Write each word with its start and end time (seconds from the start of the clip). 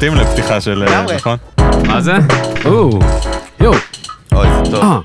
מתאים 0.00 0.14
לפתיחה 0.14 0.60
של... 0.60 0.82
אה, 0.82 0.88
לגמרי. 0.88 1.16
נכון? 1.16 1.38
מה 1.86 2.00
זה? 2.00 2.12
או, 2.64 2.98
יואו. 3.60 3.74
אוי, 4.32 4.48
זה 4.64 4.70
טוב. 4.70 4.84
אה. 4.84 4.98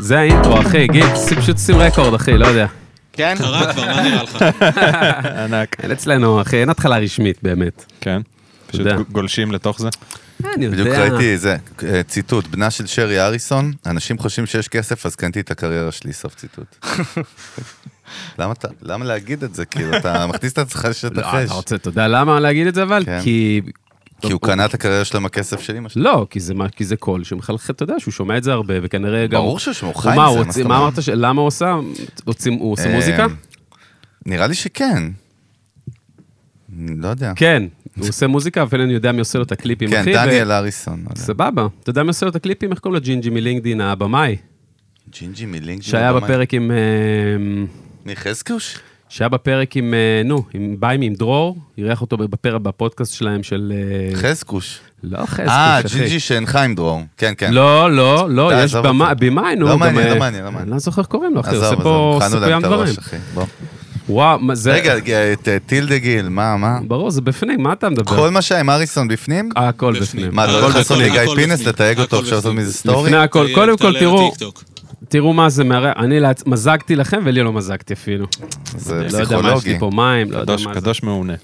זה 0.00 0.18
האינטרו, 0.18 0.60
אחי, 0.60 0.86
גיל, 0.86 1.06
פשוט 1.40 1.58
שים 1.58 1.76
רקורד, 1.76 2.14
אחי, 2.14 2.38
לא 2.38 2.46
יודע. 2.46 2.66
כן? 3.12 3.34
קרה 3.38 3.72
כבר, 3.72 3.86
מה 3.86 4.02
נראה 4.02 4.22
לך? 4.22 4.42
ענק. 5.44 5.84
אצלנו, 5.92 6.42
אחי, 6.42 6.56
אין 6.56 6.68
התחלה 6.68 6.98
רשמית, 6.98 7.38
באמת. 7.42 7.84
כן. 8.00 8.20
פשוט. 8.66 8.86
גולשים 9.12 9.52
לתוך 9.52 9.78
זה. 9.80 9.88
אני 10.56 10.64
יודע. 10.64 10.76
בדיוק 10.76 10.96
ראיתי 10.96 11.38
זה, 11.38 11.56
אה, 11.82 12.02
ציטוט, 12.02 12.46
בנה 12.46 12.70
של 12.70 12.86
שרי 12.86 13.20
אריסון, 13.20 13.72
אנשים 13.86 14.18
חושבים 14.18 14.46
שיש 14.46 14.68
כסף, 14.68 15.06
אז 15.06 15.16
קניתי 15.16 15.40
את 15.40 15.50
הקריירה 15.50 15.92
שלי, 15.92 16.12
סוף 16.12 16.34
ציטוט. 16.34 16.76
למה 18.38 18.52
אתה, 18.52 18.68
למה 18.82 19.04
להגיד 19.04 19.44
את 19.44 19.54
זה? 19.54 19.64
כאילו, 19.64 19.96
אתה 19.96 20.26
מכניס 20.30 20.52
את 20.52 20.58
עצמך 20.58 20.84
לא, 20.84 20.90
לשטח 20.90 21.34
אש. 21.34 21.44
אתה 21.44 21.54
רוצה, 21.54 21.74
אתה 21.74 21.88
יודע 21.88 22.08
למה 22.08 22.40
להגיד 22.40 22.66
את 22.66 22.74
זה 22.74 22.82
אבל? 22.82 23.04
כן. 23.04 23.20
כי... 23.22 23.60
כי 24.20 24.32
הוא 24.32 24.40
קנה 24.40 24.64
את 24.64 24.74
הקריירה 24.74 25.04
שלו 25.04 25.20
עם 25.20 25.26
הכסף 25.26 25.60
של 25.60 25.76
אמא 25.76 25.88
שלו. 25.88 26.02
לא, 26.02 26.26
כי 26.30 26.40
זה 26.40 26.54
כי 26.76 26.84
זה 26.84 26.96
קול 26.96 27.24
שמחלחל, 27.24 27.72
אתה 27.72 27.82
יודע 27.82 27.94
שהוא 27.98 28.12
שומע 28.12 28.36
את 28.38 28.42
זה 28.42 28.52
הרבה, 28.52 28.74
וכנראה 28.82 29.26
גם... 29.26 29.40
ברור 29.40 29.58
שהוא 29.58 29.94
חי 29.94 30.08
עם 30.38 30.50
זה, 30.50 30.64
מה? 30.64 30.78
אמרת, 30.78 30.94
למה 31.14 31.40
הוא 31.40 31.46
עושה? 31.46 31.72
הוא 32.58 32.72
עושה 32.72 32.86
אה, 32.86 32.94
מוזיקה? 32.94 33.26
נראה 34.26 34.46
לי 34.46 34.54
שכן. 34.54 35.02
לא 36.78 37.08
יודע. 37.08 37.32
כן, 37.36 37.62
הוא 37.98 38.08
עושה 38.08 38.26
מוזיקה, 38.26 38.62
אבל 38.62 38.80
אני 38.80 38.92
יודע 38.92 39.12
מי 39.12 39.18
עושה 39.18 39.38
לו 39.38 39.44
את 39.44 39.52
הקליפים, 39.52 39.90
כן, 39.90 40.04
דניאל 40.04 40.52
אריסון. 40.52 41.04
לא. 41.10 41.14
סבבה. 41.16 41.66
אתה 41.82 41.90
יודע 41.90 42.02
מי 42.02 42.08
עושה 42.08 42.26
לו 42.26 42.30
את 42.30 42.36
הקליפים? 42.36 42.70
איך 42.70 42.78
קוראים 42.78 42.94
לו 42.94 43.00
ג'ינג'י 43.00 43.30
מלינקדין, 43.30 43.80
הבמאי? 43.80 44.36
ג'ינג'י 45.10 45.46
מלינק. 45.46 45.82
שהיה 45.82 46.12
בפרק 46.12 46.54
עם... 46.54 46.70
אה, 48.10 48.14
מחזקוש? 48.14 48.78
שהיה 49.08 49.28
בפרק 49.28 49.76
עם, 49.76 49.94
אה, 49.94 50.22
נו, 50.24 50.44
עם 50.54 50.76
ביימי, 50.78 51.06
עם 51.06 51.14
דרור, 51.14 51.58
אירח 51.78 52.00
אותו 52.00 52.16
בפרק 52.16 52.60
בפודקאסט 52.60 53.14
שלהם 53.14 53.42
של... 53.42 53.72
אה, 53.74 54.16
חזקוש. 54.16 54.80
לא 55.02 55.18
חזקוש, 55.26 55.48
אה, 55.48 55.80
אחי. 55.80 55.98
ג'ינג'י 55.98 56.20
שהנחה 56.20 56.62
עם 56.62 56.74
דרור. 56.74 57.02
כן, 57.16 57.32
כן. 57.38 57.52
לא, 57.52 57.96
לא, 57.96 58.30
לא, 58.30 58.64
יש. 58.64 58.74
במאי, 59.18 59.56
נו. 59.56 59.66
לא 59.66 59.72
גם, 59.72 59.78
מעניין, 59.78 60.06
אה, 60.06 60.14
לא 60.14 60.18
מעניין, 60.20 60.44
לא 60.44 60.50
מעניין. 60.50 60.62
אני 60.62 60.70
לא 60.70 60.78
זוכר 60.78 61.02
איך 61.02 61.08
קוראים 61.08 61.34
לו, 61.34 61.40
אחי, 61.40 61.56
עושה 61.56 61.76
פה 61.82 62.20
את 62.26 62.62
דברים. 62.62 62.94
וואו, 64.08 64.38
מה 64.38 64.54
זה... 64.54 64.72
רגע, 64.72 65.32
את 65.32 65.48
אה, 65.48 65.58
טילדה 65.66 65.98
גיל, 65.98 66.28
מה, 66.28 66.56
מה? 66.56 66.78
ברור, 66.86 67.10
זה 67.10 67.20
בפנים, 67.20 67.62
מה 67.62 67.72
אתה 67.72 67.88
מדבר? 67.88 68.16
כל 68.16 68.30
מה 68.30 68.42
שהיה 68.42 68.60
עם 68.60 68.70
אריסון 68.70 69.08
בפנים? 69.08 69.48
הכל 69.56 70.00
בפנים. 70.00 70.28
מה, 70.32 70.44
אתה 70.44 70.52
הכל 70.52 70.62
הולך 70.62 70.76
לעשות 70.76 70.98
לי 70.98 71.04
בפנים, 71.04 71.22
גיא 71.22 71.32
הכל 71.32 71.36
פינס. 71.36 71.66
לתייג 71.66 72.00
אותו 72.00 72.18
עכשיו 72.18 72.36
לעשות. 72.36 72.54
מזה 72.54 72.72
סטורי? 72.72 73.10
לפני 73.10 73.22
הכל, 73.22 73.46
קודם 73.54 73.78
כל 73.78 73.98
תראו. 73.98 74.32
תראו 75.10 75.32
מה 75.32 75.48
זה 75.48 75.64
מערער, 75.64 75.92
אני 75.96 76.20
לעצ- 76.20 76.42
מזגתי 76.46 76.96
לכם 76.96 77.22
ולי 77.24 77.42
לא 77.42 77.52
מזגתי 77.52 77.92
אפילו. 77.94 78.26
זה 78.76 78.94
לא 78.94 78.98
יודע 78.98 79.08
מה, 79.18 79.22
יש 79.22 79.26
פסיכולוגי. 79.28 79.72
לי 79.72 79.78
פה 79.78 79.90
מים, 79.94 80.30
לא 80.32 80.38
יודע 80.38 80.52
קדוש- 80.52 80.66
מה 80.66 80.74
זה. 80.74 80.80
קדוש 80.80 81.02
מעונה. 81.02 81.34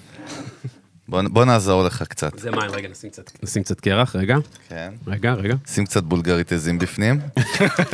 בוא 1.08 1.22
בוא 1.30 1.44
נעזור 1.44 1.84
לך 1.84 2.02
קצת. 2.02 2.38
זה 2.38 2.50
מים, 2.50 2.70
רגע, 2.70 2.88
נשים 2.88 3.10
קצת- 3.10 3.30
נשים 3.42 3.62
קצת 3.62 3.80
קרח, 3.80 4.16
רגע, 4.16 4.36
כן. 4.68 4.90
רגע, 5.06 5.32
רגע. 5.32 5.54
שים 5.66 5.84
קצת 5.86 6.02
בולגרית 6.02 6.52
עזים 6.52 6.78
בפנים. 6.78 7.20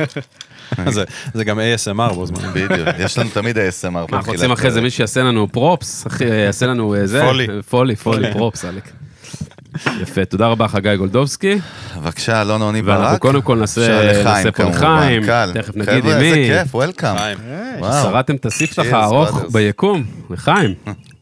זה- 0.89 1.03
זה 1.33 1.43
גם 1.43 1.59
ASMR 1.59 2.13
בו 2.13 2.25
זמן. 2.25 2.39
בדיוק. 2.53 2.87
יש 2.99 3.17
לנו 3.17 3.29
תמיד 3.33 3.57
ASMR. 3.57 3.89
מה, 3.89 4.05
אנחנו 4.11 4.31
רוצים 4.33 4.51
אחרי 4.51 4.71
זה. 4.71 4.81
מישהו 4.81 4.97
שיעשה 4.97 5.23
לנו 5.23 5.47
פרופס, 5.51 6.07
אחי, 6.07 6.25
יעשה 6.25 6.65
לנו 6.65 6.95
אה, 6.95 7.07
זה. 7.07 7.21
פולי. 7.21 7.47
פולי, 7.69 7.95
פולי, 7.95 8.31
פרופס, 8.33 8.65
אלק. 8.65 8.91
יפה, 10.01 10.25
תודה 10.25 10.47
רבה 10.47 10.67
חגי 10.67 10.97
גולדובסקי. 10.97 11.57
בבקשה, 11.97 12.41
אלון 12.41 12.61
עוני 12.61 12.81
ברק. 12.81 12.99
ואנחנו 12.99 13.19
קודם 13.19 13.41
כל 13.41 13.57
נעשה 13.57 13.81
בבקשה, 13.81 14.23
נעשה 14.23 14.51
פה 14.51 14.63
כמובן, 14.63 14.77
לחיים, 14.77 15.25
קל. 15.25 15.51
תכף 15.53 15.75
נגיד 15.75 16.03
חבר'ה, 16.03 16.15
עם 16.15 16.19
מי. 16.21 16.33
איזה 16.33 16.63
כיף, 16.63 16.75
וולקאם. 16.75 17.37
שרדתם 18.03 18.35
את 18.35 18.45
הספתח 18.45 18.85
הארוך. 18.91 19.41
ביקום, 19.51 20.03
לחיים. 20.29 20.73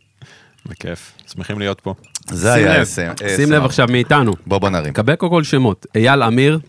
בכיף. 0.70 1.12
שמחים 1.34 1.60
להיות 1.60 1.80
פה. 1.80 1.94
זה 2.30 2.54
היה 2.54 2.78
לב, 2.78 2.88
ASMR. 2.88 3.24
שים 3.36 3.52
לב 3.52 3.66
עכשיו 3.66 3.88
מאיתנו. 3.92 4.34
בוא 4.48 4.58
בוא 4.58 4.70
נרים. 4.70 4.94
קבל 4.94 5.16
קודם 5.16 5.32
כל 5.32 5.44
שמות, 5.44 5.86
אייל 5.96 6.24
אמיר 6.24 6.60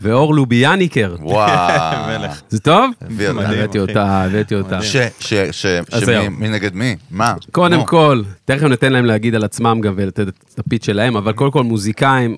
ואור 0.00 0.34
לוביאניקר. 0.34 1.16
וואו. 1.20 2.18
מלך. 2.20 2.42
זה 2.48 2.60
טוב? 2.60 2.90
הבאתי. 3.00 3.78
אותה, 3.78 4.24
הבאתי 4.24 4.54
אותה. 4.54 4.82
ש, 4.82 4.96
ש, 5.20 5.34
ש, 5.50 5.66
שמי 6.00 6.48
נגד 6.48 6.74
מי? 6.74 6.96
מה? 7.10 7.34
קודם. 7.52 7.84
כל, 7.84 8.22
תכף 8.44 8.62
ניתן 8.62 8.92
להם 8.92 9.04
להגיד 9.04 9.34
על 9.34 9.44
עצמם 9.44 9.80
גם 9.82 9.92
ולתת 9.96 10.28
את 10.28 10.58
הפיץ 10.58 10.86
שלהם, 10.86 11.16
אבל 11.16 11.32
קודם 11.32 11.50
כל 11.50 11.62
מוזיקאים. 11.62 12.36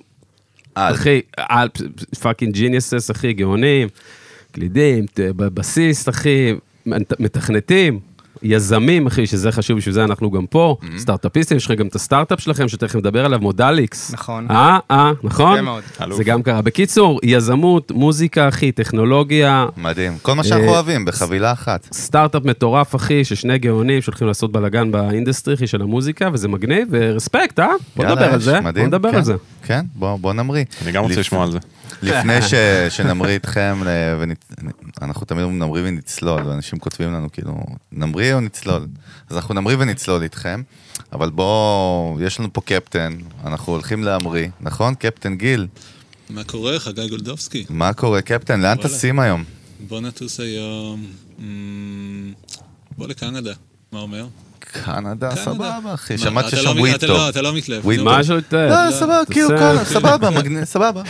אחי, 0.75 1.21
fucking 2.21 2.55
geniuses, 2.55 3.11
אחי, 3.11 3.33
גאונים, 3.33 3.89
קלידים, 4.53 5.07
ת- 5.07 5.21
בבסיסט, 5.21 6.09
אחי, 6.09 6.53
מת- 6.87 7.21
מתכנתים. 7.21 8.01
יזמים, 8.43 9.07
אחי, 9.07 9.27
שזה 9.27 9.53
חשוב, 9.53 9.77
בשביל 9.77 9.95
זה 9.95 10.05
אנחנו 10.05 10.31
גם 10.31 10.47
פה. 10.47 10.77
סטארט-אפיסטים, 10.99 11.57
יש 11.57 11.67
לך 11.67 11.79
גם 11.79 11.87
את 11.87 11.95
הסטארט-אפ 11.95 12.41
שלכם, 12.41 12.69
שתכף 12.69 12.97
נדבר 12.97 13.25
עליו, 13.25 13.39
מודליקס. 13.41 14.13
נכון. 14.13 14.47
אה, 14.51 14.79
אה, 14.91 15.13
נכון? 15.23 15.53
יפה 15.55 15.63
מאוד. 15.63 15.83
אלוף. 16.03 16.17
זה 16.17 16.25
גם 16.25 16.43
קרה. 16.43 16.63
בקיצור, 16.63 17.21
יזמות, 17.23 17.91
מוזיקה, 17.91 18.49
אחי, 18.49 18.73
טכנולוגיה, 18.73 19.67
מדהים. 19.77 20.19
כל 20.23 20.33
מה 20.33 20.45
שאנחנו 20.45 20.67
אה, 20.67 20.71
אוהבים, 20.71 21.05
בחבילה 21.05 21.53
אחת. 21.53 21.89
סטארט-אפ 21.93 22.45
מטורף, 22.45 22.95
אחי, 22.95 23.25
ששני 23.25 23.59
גאונים 23.59 24.03
שהולכים 24.03 24.29
לעשות 24.29 24.53
בלאגן 24.53 24.91
ב 24.91 24.97
industry, 24.97 25.55
אחי, 25.55 25.67
של 25.67 25.83
המוזיקה, 25.83 26.29
וזה 26.33 26.49
מגניב, 26.49 26.89
ו 26.91 26.98
respect, 26.98 27.61
אה? 27.61 27.69
בוא 27.97 28.05
נדבר 28.05 28.25
על 28.25 28.41
זה, 28.41 28.61
מדהים, 28.61 28.91
בוא 28.91 28.99
נדבר 28.99 29.11
כן, 29.11 29.17
על 29.17 29.23
זה. 29.25 29.35
כן, 29.63 29.85
בוא 29.95 30.17
בוא 30.17 30.33
נמריא. 30.33 30.65
אני 30.83 30.93
גם 30.93 31.03
רוצה 31.03 31.21
לשמוע 31.21 31.45
על 31.45 31.51
זה. 31.51 31.59
לפני 32.03 32.43
ש- 32.43 32.55
שנמריא 32.97 33.35
איתכם, 33.35 33.81
ל- 33.85 33.89
ונצ- 34.23 34.65
אנחנו 35.03 35.27
תמיד 35.27 35.43
אומרים 35.43 35.59
נמריא 35.63 35.83
ונצלול, 35.87 36.43
ואנשים 36.43 36.79
כותבים 36.79 37.13
לנו 37.13 37.29
כאילו, 37.33 37.59
נמריא 37.93 38.35
או 38.35 38.41
נצלול? 38.41 38.87
אז 39.31 39.37
אנחנו 39.37 39.55
נמריא 39.55 39.77
ונצלול 39.81 40.23
איתכם, 40.23 40.63
אבל 41.13 41.31
בואו, 41.31 42.19
יש 42.21 42.41
לנו 42.41 42.53
פה 42.53 42.61
קפטן, 42.61 43.13
אנחנו 43.45 43.73
הולכים 43.73 44.05
להמריא, 44.05 44.49
נכון? 44.61 44.95
קפטן 44.95 45.35
גיל, 45.37 45.67
מה 46.31 46.45
קורה, 46.45 46.79
חגי 46.79 47.09
גולדובסקי? 47.09 47.65
מה 47.71 47.93
קורה 47.93 48.23
קפטן? 48.23 48.61
לאן. 48.61 48.77
טסים 48.77 49.19
היום? 49.21 49.45
בוא 49.89 50.01
נטוס 50.01 50.41
היום... 50.41 51.07
אמ, 51.39 52.33
בוא 52.99 53.09
לקנדה, 53.09 53.53
מה 53.93 53.99
אומר? 54.01 54.27
קנדה. 54.61 55.37
סבבה 55.37 55.95
אחי, 55.95 56.19
שיש 56.19 56.27
לא 56.27 56.53
שם 56.53 56.77
מ- 56.77 56.81
וויד 56.81 56.95
אתה 56.95 57.07
טוב. 57.07 57.17
לא- 57.17 57.29
אתה 57.29 57.43
לא 57.43 57.53
מתלהב. 57.55 57.87
מה? 58.03 58.19
משהו 58.19 58.35
יותר... 58.35 58.69
לא, 58.87 58.91
סבבה, 58.91 59.21
כאילו, 59.31 59.49
כל- 59.49 59.85
סבבה, 59.85 60.31
מגניב, 60.31 60.65
סבבה. 60.65 61.03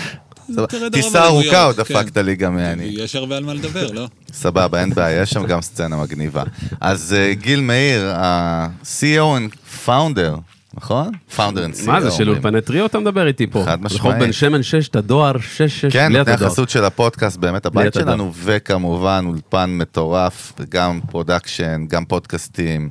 טיסה 0.93 1.25
ארוכה 1.27 1.65
עוד 1.65 1.77
דפקת 1.77 2.17
לי 2.17 2.37
גם, 2.37 2.59
יעני. 2.59 2.85
יש 2.85 3.17
הרבה 3.17 3.37
על 3.37 3.45
מה 3.45 3.55
לדבר, 3.55 3.93
לא? 3.93 4.09
סבבה, 4.33 4.81
אין 4.81 4.91
בעיה, 4.95 5.23
יש 5.23 5.31
שם 5.31 5.47
גם 5.47 5.63
סצנה 5.63 5.97
מגניבה. 5.97 6.43
אז 6.81 7.17
אה, 7.19 7.35
גיל 7.35 7.61
מאיר, 7.61 8.07
ה-CEO 8.15 9.39
and 9.39 9.57
founder, 9.87 10.39
נכון? 10.75 11.11
founder 11.37 11.41
and 11.41 11.83
CEO. 11.83 11.87
מה 11.87 12.01
זה, 12.01 12.11
של. 12.11 12.29
אולפני 12.29 12.61
טריו 12.61 12.87
אתה 12.87 12.99
מדבר 12.99 13.27
איתי 13.27 13.47
פה? 13.47 13.63
חד 13.65 13.83
משמעית. 13.83 14.01
רחוב 14.01 14.15
בן 14.15 14.33
שמן 14.33 14.63
6, 14.63 14.89
את 14.89 14.97
הדואר 14.97 15.39
6, 15.39 15.61
6, 15.63 15.93
כן, 15.93 16.09
בלי 16.09 16.19
נותני. 16.19 16.35
החסות 16.35 16.71
של 16.71 16.85
הפודקאסט, 16.85 17.37
באמת 17.37 17.67
הבית. 17.67 17.95
שלנו, 17.95 18.33
וכמובן 18.35 19.25
אולפן 19.27 19.71
מטורף, 19.71 20.53
גם 20.69 21.01
production, 21.11 21.85
גם 21.89 22.05
פודקאסטים, 22.05 22.89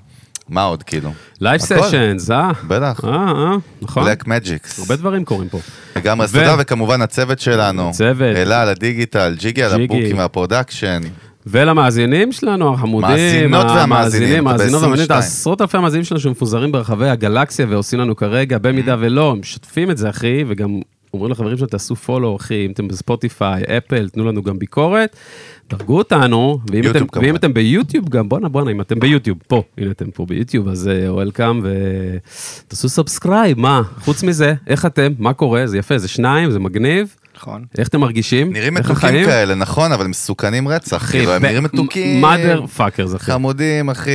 מה 0.49 0.63
עוד 0.63 0.83
כאילו? 0.83 1.11
live. 1.41 1.61
Sessions, 1.61 2.31
אה? 2.31 2.51
בטח, 2.67 3.01
אה, 3.03 3.09
אה, 3.09 3.55
נכון. 3.81 4.03
בלק 4.03 4.27
מג'יקס. 4.27 4.79
הרבה 4.79 4.95
דברים 4.95 5.25
קורים 5.25 5.49
פה. 5.49 5.59
לגמרי, 5.95 6.23
אז 6.25 6.31
תודה, 6.33 6.55
וכמובן 6.59 7.01
הצוות 7.01 7.39
שלנו. 7.39 7.89
הצוות. 7.89 8.35
אלה 8.35 8.61
על 8.61 8.69
הדיגיטל, 8.69 9.35
ג'יגי 9.39 9.63
על. 9.63 9.71
ה 9.81 9.86
booking 9.86 10.17
וה 10.17 10.30
production. 10.30 11.01
ולמאזינים 11.47 12.31
שלנו, 12.31 12.73
החמודים, 12.73 13.09
מאזינות 13.09 13.65
והמאזינים, 13.65 14.43
מאזינות 14.43 14.81
והמאזינים, 14.83 15.03
את 15.05 15.07
ב- 15.07 15.11
22. 15.11 15.19
עשרות 15.19 15.61
אלפי 15.61 15.77
המאזינים 15.77 16.03
שלנו 16.05 16.19
שמפוזרים 16.21 16.71
ברחבי 16.71 17.09
הגלקסיה 17.09 17.65
ועושים 17.69 17.99
לנו 17.99 18.15
כרגע, 18.15 18.57
במידה 18.57 18.93
Mm. 18.93 18.97
ולא, 18.99 19.35
משתפים 19.39 19.91
את 19.91 19.97
זה, 19.97 20.09
אחי, 20.09 20.43
וגם 20.47 20.79
אומרים 21.13 21.31
לחברים 21.31 21.57
שלנו, 21.57 21.69
תעשו 21.69 21.95
follow, 21.95 22.35
אחי, 22.35 22.65
אם 22.65 22.71
אתם 22.71 22.87
בספוטיפיי, 22.87 23.63
אפל, 23.77 24.09
תנו 24.09 24.25
לנו 24.25 24.43
גם 24.43 24.59
ביקורת, 24.59 25.15
דרגו 25.69 25.97
אותנו, 25.97 26.59
ואם 26.71 26.81
אתם, 26.91 27.07
כמובן. 27.07 27.27
ואם 27.27 27.35
אתם 27.35 27.53
ביוטיוב 27.53 28.09
גם, 28.09 28.29
בואנה 28.29 28.49
בואנה, 28.49 28.71
אם 28.71 28.81
אתם 28.81 28.99
ביוטיוב, 28.99 29.37
פה, 29.47 29.63
הנה 29.77 29.91
אתם 29.91 30.11
פה 30.11 30.25
ביוטיוב, 30.25 30.67
אז 30.67 30.89
welcome, 31.07 31.61
ותעשו 31.63 32.89
subscribe, 32.89 33.59
מה? 33.59 33.81
חוץ 34.01 34.23
מזה, 34.23 34.53
איך 34.67 34.85
אתם? 34.85 35.11
מה 35.19 35.33
קורה? 35.33 35.67
זה 35.67 35.77
יפה, 35.77 35.97
זה 35.97 36.07
שניים, 36.07 36.51
זה 36.51 36.59
מגניב. 36.59 37.15
נכון. 37.39 37.65
איך 37.77 37.87
אתם 37.87 37.99
מרגישים? 37.99 38.53
נראים 38.53 38.73
מתוקים? 38.73 39.25
כאלה, 39.25 39.55
נכון, 39.55 39.91
אבל 39.91 40.05
הם 40.05 40.09
מסוכנים 40.09 40.67
רצח. 40.67 41.11
כאילו, 41.11 41.33
הם 41.33 41.45
נראים 41.45 41.63
מתוקים. 41.63 42.21
motherfuckers, 42.21 43.15
אחי. 43.15 43.31
חמודים, 43.31 43.89
אחי, 43.89 44.11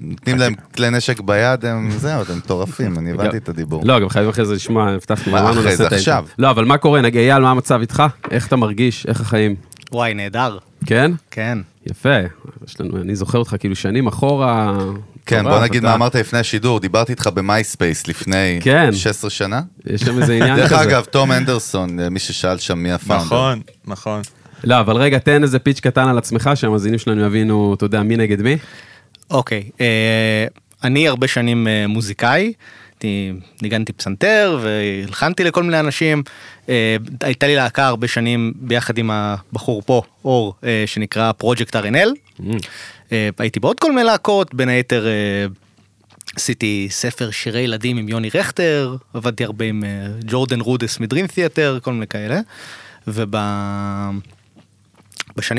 נותנים 0.00 0.38
להם 0.38 0.54
כלי 0.74 0.90
נשק 0.90 1.20
ביד, 1.20 1.64
הם 1.64 1.90
זהו, 1.90 2.22
הם 2.28 2.38
מטורפים, 2.38 2.98
אני 2.98 3.10
הבנתי 3.10 3.36
את 3.36 3.48
הדיבור. 3.48 3.82
לא, 3.84 4.00
גם 4.00 4.08
חייבים 4.08 4.30
אחרי 4.30 4.44
זה 4.44 4.54
לשמוע, 4.54 4.90
הבטחנו, 4.90 5.32
מה, 5.32 5.40
אמרנו 5.40 5.60
אחרי 5.60 5.76
זה. 5.76 5.86
עכשיו? 5.86 6.24
לא, 6.38 6.50
אבל 6.50 6.64
מה 6.64 6.78
קורה? 6.78 7.00
נגיד, 7.00 7.20
אייל, 7.20 7.42
מה 7.42 7.50
המצב 7.50 7.80
איתך? 7.80 8.02
איך 8.30 8.46
אתה 8.46 8.56
מרגיש? 8.56 9.06
איך 9.06 9.20
החיים? 9.20 9.54
וואי, 9.92 10.14
נהדר. 10.14 10.58
כן? 10.86 11.12
כן. 11.30 11.58
יפה. 11.86 12.18
יש 12.66 12.80
לנו, 12.80 13.00
אני 13.00 13.16
זוכר 13.16 13.38
אותך 13.38 13.56
כאילו 13.58 13.76
שנים 13.76 14.06
אחורה. 14.06 14.78
כן, 15.30 15.44
בוא 15.44 15.60
נגיד 15.60 15.82
מה 15.82 15.94
אמרת 15.94 16.14
לפני 16.14 16.38
השידור, 16.38 16.80
דיברתי 16.80 17.12
איתך 17.12 17.26
במייספייס 17.26 18.08
לפני 18.08 18.58
כן. 18.62 18.92
16 18.92 19.30
שנה. 19.30 19.60
יש 19.86 20.00
שם 20.00 20.20
איזה 20.20 20.34
עניין 20.34 20.56
כזה. 20.56 20.68
דרך 20.68 20.72
אגב, 20.72 21.04
תום 21.04 21.32
אנדרסון, 21.32 22.00
מי 22.10 22.18
ששאל 22.18 22.58
שם 22.58 22.78
מי 22.78 22.92
הפאונדר. 22.92 23.24
נכון, 23.24 23.60
נכון. 23.84 24.22
לא, 24.64 24.80
אבל 24.80 24.96
רגע, 24.96 25.18
תן 25.18 25.42
איזה 25.42 25.58
פיץ' 25.58 25.80
קטן 25.80 26.08
על 26.08 26.18
עצמך, 26.18 26.50
שהמאזינים 26.54 26.98
שלנו 26.98 27.24
יבינו, 27.24 27.74
אתה 27.74 27.84
יודע, 27.84 28.02
מי 28.02 28.16
נגד 28.16 28.42
מי. 28.42 28.56
אוקיי, 29.30 29.70
אה, 29.80 30.46
אני 30.84 31.08
הרבה 31.08 31.28
שנים 31.28 31.68
אה, 31.68 31.86
מוזיקאי. 31.86 32.52
הייתי, 33.02 33.32
ניגנתי 33.62 33.92
פסנתר 33.92 34.58
והלחנתי 34.62 35.44
לכל 35.44 35.62
מיני 35.62 35.80
אנשים. 35.80 36.22
אה, 36.68 36.96
הייתה 37.20 37.46
לי 37.46 37.56
להקה 37.56 37.86
הרבה 37.86 38.08
שנים 38.08 38.52
ביחד 38.56 38.98
עם 38.98 39.10
הבחור 39.10 39.82
פה, 39.86 40.02
אור, 40.24 40.54
אה, 40.64 40.84
שנקרא 40.86 41.32
פרויקט 41.32 41.76
RNL. 41.76 42.08
אה, 42.46 42.54
הייתי 43.38 43.60
בעוד 43.60 43.80
כל 43.80 43.92
מיני 43.92 44.04
להקות, 44.04 44.54
בין 44.54 44.68
היתר 44.68 45.06
אה, 45.06 45.46
עשיתי 46.36 46.88
ספר 46.90 47.30
שירי 47.30 47.60
ילדים 47.60 47.96
עם 47.96 48.08
יוני 48.08 48.28
רכטר, 48.34 48.96
עבדתי 49.14 49.44
הרבה 49.44 49.64
עם 49.64 49.84
אה, 49.84 49.88
ג'ורדן 50.24 50.60
רודס 50.60 51.00
מדרים 51.00 51.26
תיאטר, 51.26 51.78
כל 51.82 51.92
מיני 51.92 52.06
כאלה. 52.06 52.40
ובשנים 53.06 54.22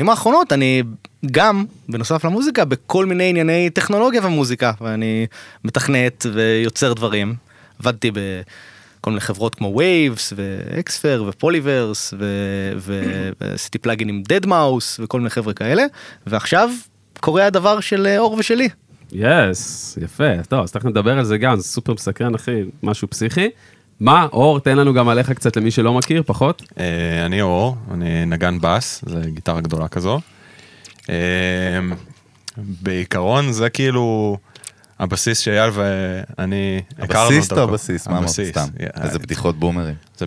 האחרונות 0.08 0.52
אני 0.52 0.82
גם, 1.30 1.64
בנוסף 1.88 2.24
למוזיקה, 2.24 2.64
בכל 2.64 3.06
מיני 3.06 3.28
ענייני 3.28 3.70
טכנולוגיה 3.70 4.26
ומוזיקה, 4.26 4.72
ואני 4.80 5.26
מתכנת 5.64 6.26
ויוצר 6.32 6.92
דברים. 6.92 7.34
עבדתי 7.78 8.10
בכל 8.10 9.10
מיני 9.10 9.20
חברות 9.20 9.54
כמו 9.54 9.74
Waves 9.76 10.32
ו 10.36 10.54
Xfer 10.54 11.24
ו 11.28 11.37
Polyverse 11.37 12.14
ועשיתי 13.40 13.78
plugin 13.78 14.08
עם 14.08 14.22
deadmau5 14.28 15.00
וכל 15.02 15.18
מיני 15.18 15.30
חבר'ה 15.30 15.54
כאלה, 15.54 15.84
ועכשיו 16.26 16.70
קורה 17.22 17.46
הדבר 17.46 17.80
של 17.80 18.06
אה, 18.06 18.18
אור 18.18 18.36
ושלי. 18.38 18.68
yes, 19.12 19.98
יפה. 20.02 20.42
טוב, 20.48 20.62
אז 20.62 20.72
תכף 20.72 20.84
נדבר 20.84 21.18
על 21.18 21.24
זה 21.24 21.38
גם, 21.38 21.56
זה 21.56 21.62
סופר 21.62 21.92
מסקרן, 21.92 22.34
אחי, 22.34 22.62
משהו 22.82 23.08
פסיכי. 23.08 23.48
מה, 24.00 24.26
אור, 24.32 24.60
תן 24.60 24.76
לנו 24.76 24.94
גם 24.94 25.08
עליך 25.08 25.32
קצת 25.32 25.56
למי 25.56 25.70
שלא 25.70 25.94
מכיר, 25.94 26.22
פחות. 26.26 26.62
אה, 26.78 27.26
אני 27.26 27.42
אור, 27.42 27.76
אני 27.90 28.26
נגן 28.26 28.58
בס, 28.60 29.04
זה 29.06 29.20
גיטרה 29.30 29.60
גדולה 29.60 29.88
כזו. 29.88 30.20
אה, 31.10 31.14
בעיקרון 32.56 33.52
זה 33.52 33.70
כאילו 33.70 34.36
הבסיס 35.02 35.38
שאייל 35.38 35.70
ואני 35.72 36.82
הכרנו 36.98 37.34
הבסיס 37.34 37.52
או. 37.52 37.58
הבסיס? 37.58 38.08
מה 38.08 38.18
אמרת? 38.18 38.30
סתם. 38.30 38.66
אה, 38.80 39.04
איזה 39.04 39.18
בדיחות 39.18 39.58
בומרים. 39.58 39.94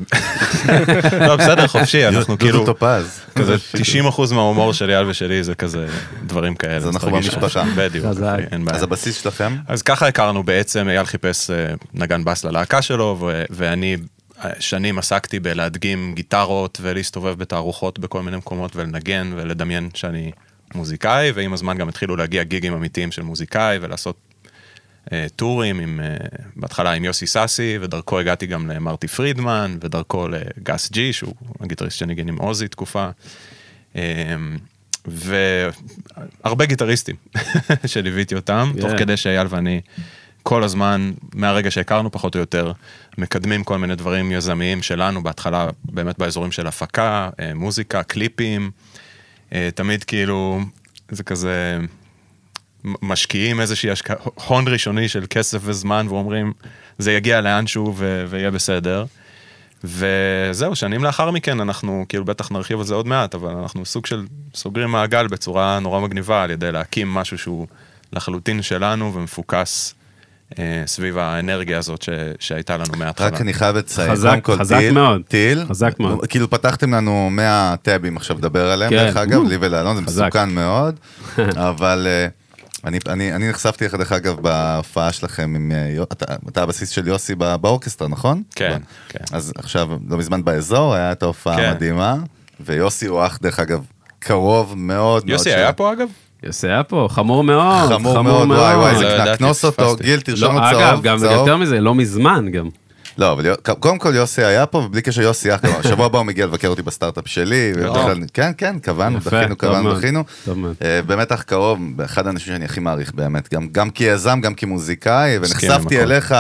לא, 1.28 1.36
בסדר, 1.36 1.68
חופשי, 1.68 2.08
אנחנו 2.08 2.36
דודו 2.36 2.38
כאילו, 2.38 2.66
טופז. 2.66 3.20
כזה 3.36 3.56
90% 4.12 4.34
מההומור 4.34 4.74
של 4.74 4.90
אייל 4.90 5.06
ושלי 5.08 5.44
זה 5.44 5.56
כזה 5.56 5.88
דברים 6.26 6.56
כאלה. 6.56 6.76
אז 6.76 6.88
אנחנו 6.88 7.12
במשפחה. 7.12 7.64
בדיוק, 7.76 8.06
אין 8.52 8.66
בעיה. 8.66 8.78
אז 8.78 8.84
הבסיס 8.84 9.22
שלכם? 9.22 9.56
אז 9.68 9.82
ככה 9.82 10.08
הכרנו 10.08 10.44
בעצם, 10.44 10.90
אייל 10.90 11.06
חיפש 11.06 11.50
אה, 11.50 11.74
נגן 11.94 12.24
בס 12.24 12.44
ללהקה 12.44 12.82
שלו, 12.82 13.18
ו- 13.22 13.44
ואני 13.50 13.98
אה, 14.44 14.50
שנים 14.60 15.00
עסקתי 15.00 15.40
בלהדגים 15.40 16.14
גיטרות 16.16 16.78
ולהסתובב 16.82 17.40
בתערוכות 17.40 18.00
בכל 18.00 18.22
מיני 18.22 18.38
מקומות 18.38 18.76
ולנגן 18.76 19.32
ולדמיין 19.36 19.90
שאני 19.94 20.32
מוזיקאי, 20.76 21.32
ועם 21.36 21.54
הזמן 21.54 21.78
גם 21.78 21.90
התחילו 21.90 22.16
להגיע 22.16 22.44
גיגים 22.44 22.74
אמיתיים 22.74 23.12
של 23.12 23.22
מוזיקאי 23.22 23.78
ולעשות 23.82 24.16
אה, 24.16 24.25
טורים 25.36 25.80
עם, 25.80 26.00
אה, 26.04 26.16
בהתחלה 26.56 26.92
עם 26.92 27.04
יוסי 27.04 27.28
סאסי, 27.28 27.78
ודרכו 27.82 28.20
הגעתי 28.20 28.46
גם 28.46 28.72
למרטי 28.72 29.08
פרידמן, 29.08 29.78
ודרכו 29.82 30.28
לגס 30.28 30.92
ג'י, 30.92 31.14
שהוא 31.14 31.34
הגיטריסט 31.60 31.98
שניגן 31.98 32.28
עם 32.28 32.38
עוזי 32.38 32.68
תקופה. 32.68 33.10
אה, 33.96 34.02
והרבה 35.08 36.66
גיטריסטים 36.66 37.16
שליוויתי 37.86 38.36
אותם, 38.36 38.72
Yeah. 38.76 38.82
תוך 38.82 38.92
כדי 38.98 39.18
שאייל 39.18 39.48
ואני 39.50 39.82
כל 40.44 40.64
הזמן, 40.64 41.12
מהרגע 41.34 41.72
שהכרנו 41.72 42.12
פחות 42.12 42.36
או 42.36 42.40
יותר, 42.40 42.72
מקדמים 43.18 43.64
כל 43.64 43.78
מיני 43.78 43.96
דברים 43.96 44.32
יזמיים 44.32 44.82
שלנו, 44.82 45.24
בהתחלה 45.24 45.68
באמת 45.84 46.18
באזורים 46.18 46.52
של 46.52 46.68
הפקה, 46.68 47.30
אה, 47.40 47.54
מוזיקה, 47.54 48.04
קליפים, 48.04 48.72
אה, 49.54 49.70
תמיד 49.76 50.04
כאילו, 50.04 50.60
זה 51.10 51.24
כזה, 51.24 51.80
משקיעים 53.02 53.62
איזושהי 53.62 53.92
השקעה, 53.92 54.16
הון 54.48 54.68
ראשוני 54.68 55.08
של 55.08 55.26
כסף 55.30 55.60
וזמן, 55.62 56.06
ואומרים, 56.10 56.54
זה 56.98 57.12
יגיע 57.12 57.42
לאנשהו 57.42 57.94
ו- 57.98 58.26
ויהיה 58.30 58.52
בסדר. 58.52 59.06
וזהו, 59.84 60.76
שנים 60.76 61.04
לאחר 61.04 61.32
מכן 61.32 61.60
אנחנו, 61.60 62.06
כאילו 62.10 62.26
בטח 62.26 62.52
נרחיב 62.52 62.80
על 62.80 62.86
זה 62.86 62.94
עוד 62.94 63.08
מעט, 63.08 63.36
אבל 63.36 63.52
אנחנו 63.52 63.86
סוג 63.86 64.06
של 64.06 64.26
סוגרים 64.56 64.90
מעגל 64.92 65.28
בצורה 65.28 65.80
נורא 65.80 66.00
מגניבה 66.00 66.44
על 66.44 66.52
ידי 66.52 66.72
להקים 66.72 67.14
משהו 67.14 67.38
שהוא 67.38 67.68
לחלוטין 68.14 68.62
שלנו 68.62 69.14
ומפוקס 69.14 69.96
אה, 70.60 70.84
סביב 70.86 71.18
האנרגיה 71.18 71.78
הזאת 71.78 72.02
ש, 72.02 72.10
שהייתה 72.40 72.78
לנו 72.78 72.98
מההתחלה. 72.98 73.28
רק 73.28 73.42
אני 73.42 73.54
חייב 73.54 73.76
לציין, 73.76 74.12
חזק, 74.12 74.40
כל 74.42 74.58
חזק 74.60 74.78
טיל, 74.78 74.94
מאוד. 74.94 75.22
טיל, 75.28 75.66
חזק 75.70 76.00
מאוד. 76.00 76.28
כאילו 76.28 76.50
פתחתם 76.50 76.94
לנו 76.94 77.30
100 77.32 77.76
טאבים 77.82 78.18
עכשיו 78.18 78.38
לדבר 78.38 78.72
עליהם, 78.72 78.92
כן. 78.92 78.98
דרך 78.98 79.18
אגב, 79.18 79.44
לי 79.44 79.58
ולאלון, 79.60 79.96
זה. 79.96 80.02
מסוכן 80.02 80.50
מאוד, 80.50 81.00
אבל 81.70 82.08
אה, 82.10 82.28
אני, 82.86 83.00
אני, 83.08 83.36
אני 83.36 83.50
נחשפתי 83.50 83.86
לך, 83.86 83.94
דרך 83.94 84.12
אגב, 84.12 84.36
בהופעה 84.42 85.12
שלכם 85.12 85.54
עם, 85.56 85.72
אה, 85.72 86.04
אתה, 86.04 86.36
אתה 86.50 86.64
הבסיס 86.64 86.90
של 86.90 87.08
יוסי 87.08 87.36
בא- 87.36 87.58
באורקסטרה, 87.58 88.08
נכון? 88.08 88.44
כן, 88.56 88.78
כן. 89.10 89.20
אז 89.32 89.54
עכשיו, 89.58 89.90
לא 90.10 90.18
מזמן 90.18 90.44
באזור, 90.44 90.94
היה 90.94 91.12
את 91.12 91.24
ההופעה 91.24 91.56
כן. 91.56 91.64
המדהימה, 91.64 92.16
ויוסי 92.60 93.08
הוא 93.08 93.26
אח, 93.26 93.40
דרך 93.42 93.60
אגב, 93.60 93.86
קרוב 94.20 94.74
מאוד 94.78 94.78
מאוד. 95.26 95.30
יוסי 95.30 95.50
של- 95.50 95.56
היה 95.58 95.74
פה 95.74 95.94
אגב? 95.94 96.08
יוסי 96.44 96.68
היה 96.68 96.84
פה, 96.84 97.08
חמור 97.12 97.44
מאוד, 97.44 97.90
חמור 97.94 98.22
מאוד, 98.24 98.48
וואי 98.52 98.76
וואי, 98.76 98.94
לא 98.94 99.00
זה 99.26 99.38
קנוס 99.38 99.66
אותו. 99.66 99.96
גיל, 99.96 100.20
תרשום 100.22 100.56
לא, 100.56 100.62
צהוב, 100.72 100.82
אגב, 100.82 101.02
גם 101.02 101.18
צהוב. 101.18 101.32
יותר 101.32 101.58
מזה, 101.58 101.80
לא 101.82 101.96
מזמן 101.96 102.52
גם. 102.52 102.70
לא, 103.18 103.32
אבל 103.32 103.46
קודם 103.80 103.98
כל 103.98 104.16
יוסי 104.16 104.44
היה 104.44 104.66
פה, 104.66 104.78
ובלי 104.78 105.02
קשר 105.02 105.22
יוסי 105.22 105.56
אח, 105.56 105.62
גם 105.66 105.84
שבוע 105.84 106.06
הבא 106.06 106.18
הוא 106.18 106.26
מגיע 106.26 106.46
לבקר 106.46 106.68
אותי 106.68 106.82
בסטארט-אפ 106.82 107.28
שלי, 107.28 107.72
ובכלל- 107.76 108.18
כן, 108.34 108.52
כן, 108.58 108.80
קבענו, 108.80 109.20
דחינו, 109.20 109.56
קבענו, 109.56 109.94
דחינו. 109.94 110.24
אה, 110.82 111.02
באמת 111.02 111.32
אח 111.32 111.42
קרוב, 111.42 111.80
אחד 112.06 112.28
האנשים 112.28 112.54
שאני 112.54 112.66
הכי 112.66 112.80
מעריך 112.80 113.14
באמת, 113.14 113.54
גם- 113.54 113.68
גם 113.72 113.90
כיזם, 113.90 114.42
גם 114.42 114.54
כמוזיקאי, 114.54 115.38
ונחשפתי. 115.38 116.02
אליך 116.02 116.36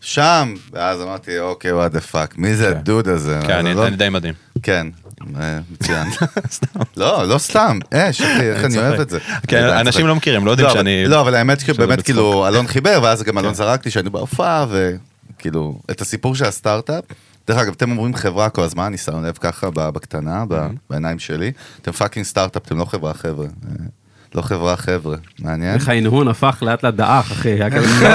שם, 0.00 0.54
ואז 0.72 1.02
אמרתי, 1.02 1.38
אוקיי, 1.38 1.72
what 1.72 1.92
the 1.92 2.00
fuck, 2.00 2.34
מי 2.38 2.54
זה 2.54 2.64
כן. 2.64 2.70
הדוד 2.76 3.08
הזה? 3.08 3.38
כן, 3.46 3.52
אני 3.56 3.74
לא- 3.74 3.86
אני 3.86 3.96
די 3.96 4.08
מדהים. 4.08 4.34
כן, 4.62 4.86
אה, 5.40 5.58
מצוין. 5.70 6.08
לא, 6.96 7.28
לא 7.28 7.38
סתם, 7.38 7.78
אש, 7.94 8.20
אחי, 8.20 8.50
איך 8.50 8.64
אני. 8.64 8.78
אוהב 8.78 9.00
את 9.00 9.10
זה. 9.10 9.18
כן, 9.48 9.64
אנשים. 9.64 10.06
לא 10.06 10.14
מכירים, 10.16 10.46
לא 10.46 10.50
יודעים 10.50 10.68
לא, 10.68 10.74
שאני... 10.74 11.04
לא, 11.06 11.20
אבל 11.20 11.34
האמת 11.34 11.60
שבאמת. 11.60 12.02
כאילו 12.02 12.48
אלון 12.48 12.66
חיבר, 12.72 13.00
ואז 13.02 13.22
גם 13.22 13.38
אלון 13.38 13.50
כן. 13.50 13.54
זרק 13.56 13.84
לי 13.84 13.90
שאני 13.90 14.10
בהופעה, 14.10 14.66
וכאילו, 15.38 15.78
את 15.90 16.00
הסיפור 16.00 16.34
של 16.34 16.44
הסטארט-אפ. 16.44 17.04
דרך 17.46 17.58
אגב, 17.58 17.72
אתם 17.72 17.90
אומרים 17.90 18.14
חברה 18.14 18.50
כל 18.50 18.62
הזמן, 18.62 18.84
אני 18.84 18.98
שם 18.98 19.24
לב 19.24 19.36
ככה 19.40 19.70
בקטנה, 19.70 20.44
בעיניים 20.90 21.18
שלי. 21.18 21.52
אתם 21.82 21.92
fucking 21.92 22.26
סטארט-אפ, 22.26 22.66
אתם 22.66 22.78
לא 22.78 22.84
חברה 22.84 23.14
חבר'ה. 23.14 23.46
אה, 24.34 24.38
לא 24.38 24.42
חברה 24.42 24.76
חבר'ה, 24.76 25.16
מעניין? 25.40 25.74
איך 25.74 25.88
ההנהון 25.88 26.28
הפך 26.28 26.58
לאט 26.62 26.82
לאט 26.82 26.94
דעך, 26.94 27.30
אחי, 27.32 27.48
היה 27.48 27.70
כזה... 27.70 27.86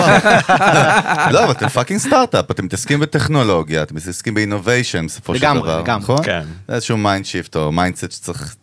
לא, 1.33 1.43
אבל 1.43 1.51
אתם 1.51 1.67
fucking 1.67 1.99
סטארט-אפ, 1.99 2.51
אתם 2.51 2.65
מתעסקים 2.65 2.99
בטכנולוגיה, 2.99 3.83
אתם 3.83 3.95
מתעסקים 3.95 4.33
ב 4.33 4.40
innovation 4.40 5.05
בסופו 5.05 5.35
של 5.35 5.41
דבר, 5.41 5.79
לגמרי. 5.81 6.03
נכון? 6.03 6.23
כן. 6.23 6.41
זה 6.67 6.73
איזשהו 6.75 6.97
mind 6.97 7.25
shift 7.25 7.55
או 7.55 7.71
mindset 7.71 8.11
שצריך, 8.11 8.55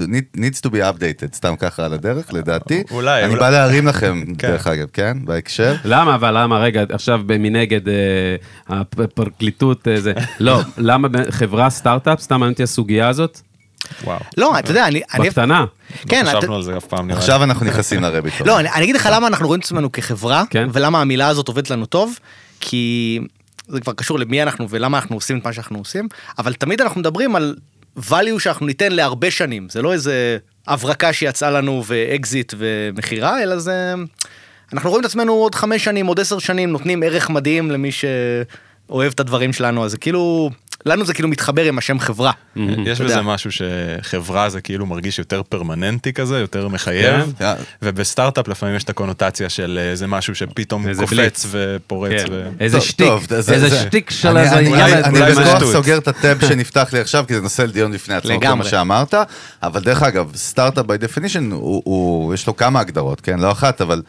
need- 0.00 0.38
needs 0.38 0.60
to 0.66 0.70
be 0.70 0.76
updated, 0.76 1.34
סתם 1.34 1.54
ככה 1.58 1.84
על 1.84 1.92
הדרך, 1.92 2.32
לדעתי. 2.32 2.82
אולי, 2.90 3.24
אני. 3.24 3.36
בא 3.36 3.50
להרים 3.50 3.86
לכם, 3.86 4.22
כן. 4.38 4.48
דרך 4.48 4.66
אגב, 4.66 4.86
כן? 4.92 5.16
בהקשר. 5.24 5.74
למה, 5.84 6.14
אבל 6.14 6.42
למה, 6.42 6.58
רגע, 6.58 6.82
עכשיו 6.92 7.20
מנגד 7.28 7.88
אה, 7.88 7.94
הפרקליטות, 8.68 9.88
אה, 9.88 10.00
זה, 10.00 10.12
לא, 10.40 10.60
למה 10.78 11.08
חברה 11.30 11.70
סטארט-אפ, 11.70 12.20
סתם 12.20 12.34
מעניין 12.34 12.52
אותי 12.52 12.62
הסוגיה 12.62 13.08
הזאת, 13.08 13.40
וואו. 14.04 14.18
לא, 14.36 14.58
אתה 14.58 14.70
יודע, 14.70 14.86
אני... 14.86 15.00
אני- 15.14 15.28
בקטנה. 15.28 15.64
כן, 16.08 16.24
לא 16.24 16.30
אתה- 16.30 16.38
חשבנו 16.38 16.56
על 16.56 16.62
זה 16.62 16.76
אף 16.76 16.84
פעם, 16.84 17.06
נראה. 17.06 17.18
עכשיו 17.18 17.42
אנחנו 17.44 17.66
נכנסים 17.66 18.02
ל 18.02 18.06
rabbit. 18.06 18.34
לא, 18.46 18.60
אני, 18.60 18.68
אני 18.70 18.84
אגיד 18.84 18.96
לך 18.96 19.08
למה 19.12 19.26
אנחנו 19.26 19.46
רואים 19.46 19.60
את 19.60 19.64
עצמנו 19.64 19.92
כחברה, 19.92 20.44
כן. 20.50 20.68
ולמה 20.72 21.00
המילה 21.00 21.28
הזאת 21.28 21.48
עובדת 21.48 21.70
לנו 21.70 21.86
טוב, 21.86 22.18
כי 22.60 23.18
זה 23.68 23.80
כבר 23.80 23.92
קשור 23.92 24.18
למי 24.18 24.42
אנחנו 24.42 24.70
ולמה 24.70 24.98
אנחנו 24.98 25.16
עושים 25.16 25.38
את 25.38 25.44
מה 25.44 25.52
שאנחנו 25.52 25.78
עושים, 25.78 26.08
אבל 26.38 26.52
תמיד 26.54 26.80
אנחנו 26.80 27.00
מדברים 27.00 27.36
על 27.36 27.56
value 27.98 28.38
שאנחנו 28.38 28.66
ניתן 28.66 28.92
להרבה 28.92 29.30
שנים, 29.30 29.68
זה 29.70 29.82
לא 29.82 29.92
איזה 29.92 30.38
הברקה 30.66 31.12
שיצאה 31.12 31.50
לנו 31.50 31.82
ואקזיט 31.86 32.54
ומכירה, 32.58 33.42
אלא 33.42 33.58
זה... 33.58 33.94
אנחנו 34.72 34.90
רואים 34.90 35.00
את 35.04 35.10
עצמנו 35.10 35.32
עוד 35.32 35.54
חמש 35.54 35.84
שנים, 35.84 36.06
עוד 36.06 36.20
עשר 36.20 36.38
שנים, 36.38 36.70
נותנים 36.72 37.02
ערך 37.02 37.30
מדהים 37.30 37.70
למי 37.70 37.90
שאוהב 37.92 39.12
את 39.12 39.20
הדברים 39.20 39.52
שלנו, 39.52 39.84
אז 39.84 39.90
זה 39.90 39.98
כאילו, 39.98 40.50
לנו 40.86 41.04
זה 41.04 41.14
כאילו 41.14 41.28
מתחבר 41.28 41.64
עם 41.64 41.78
השם 41.78 41.98
חברה. 42.00 42.32
יש 42.56 43.00
אתה 43.00 43.04
בזה. 43.04 43.22
משהו 43.22 43.50
שחברה 43.52 44.50
זה 44.50 44.60
כאילו 44.60 44.86
מרגיש 44.86 45.18
יותר 45.18 45.42
פרמננטי 45.48 46.12
כזה, 46.12 46.38
יותר 46.38 46.68
מחייב, 46.68 47.32
כן. 47.38 47.52
ובסטארט-אפ 47.82 48.48
לפעמים 48.48 48.76
יש 48.76 48.84
את 48.84 48.90
הקונוטציה 48.90 49.48
של 49.48 49.78
איזה 49.90 50.06
משהו 50.06 50.34
שפתאום 50.34 50.86
קופץ. 51.00 51.46
ופורץ. 51.50 52.12
כן. 52.26 52.32
איזה 52.60 52.80
שטיק, 52.80 53.06
איזה 53.30 53.68
זה- 53.68 53.80
שטיק 53.80 54.10
של 54.10 54.36
איזה 54.36 54.58
אני- 54.58 54.68
ילד. 54.68 55.04
אני 55.04 55.20
בכוח. 55.20 55.72
סוגר 55.72 55.98
את 55.98 56.08
הטאב 56.08 56.40
שנפתח 56.48 56.88
לי 56.92 57.00
עכשיו, 57.00 57.24
כי 57.28 57.34
זה 57.34 57.40
נושא 57.40 57.62
לדיון 57.62 57.92
בפני 57.92 58.14
עצמו. 58.14 58.56
מה 58.56 58.64
שאמרת. 58.64 59.14
אבל 59.62 59.80
דרך 59.80 60.02
אגב, 60.02 60.30
סטארט-אפ 60.36 60.84
by 60.84 61.04
definition, 61.04 61.54
יש 62.34 62.46
לו 62.46 62.56
כמה 62.56 62.80
הגדרות, 62.80 63.20
כן? 63.20 63.38
לא 63.38 63.52
אחת, 63.52 63.80
אבל 63.80 64.02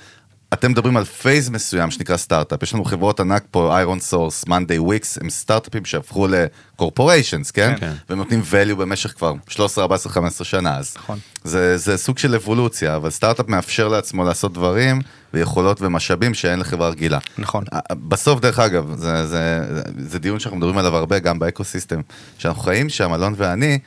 אתם 0.53 0.71
מדברים 0.71 0.97
על 0.97 1.03
phase 1.03 1.49
מסוים 1.49 1.91
שנקרא 1.91 2.17
סטארט-אפ, 2.17 2.63
יש 2.63 2.73
לנו 2.73 2.85
חברות 2.85 3.19
ענק 3.19 3.43
פה, 3.51 3.75
איירון 3.77 3.99
סורס, 3.99 4.47
מאנדיי 4.47 4.79
וויקס, 4.79 5.17
הם 5.21 5.29
סטארט-אפים 5.29 5.85
שהפכו 5.85 6.27
ל 6.27 6.36
corporations, 6.36 7.51
כן? 7.51 7.73
כן. 7.79 7.93
והם 8.09 8.17
נותנים 8.17 8.41
value 8.51 8.75
במשך 8.75 9.13
כבר 9.17 9.33
13, 9.47 9.83
14, 9.83 10.13
15 10.13 10.45
שנה, 10.45 10.77
אז 10.77 10.93
נכון. 10.97 11.19
זה, 11.43 11.77
זה 11.77 11.97
סוג 11.97 12.17
של 12.17 12.35
אבולוציה, 12.35 12.95
אבל 12.95 13.09
סטארט-אפ 13.09 13.47
מאפשר 13.47 13.87
לעצמו 13.87 14.23
לעשות 14.23 14.53
דברים 14.53 15.01
ויכולות 15.33 15.81
ומשאבים 15.81 16.33
שאין 16.33 16.59
לחברה 16.59 16.89
רגילה. 16.89 17.19
נכון. 17.37 17.63
בסוף, 17.91 18.39
דרך 18.39 18.59
אגב, 18.59 18.95
זה, 18.97 19.27
זה, 19.27 19.61
זה 19.97 20.19
דיון 20.19 20.39
שאנחנו 20.39 20.57
מדברים 20.57 20.77
עליו 20.77 20.95
הרבה, 20.95 21.19
גם 21.19 21.39
ב 21.39 21.45
ecosystem 21.45 22.01
שאנחנו 22.37 22.61
חיים 22.61 22.89
שם, 22.89 23.13
אלון 23.13 23.33
ואני, 23.37 23.79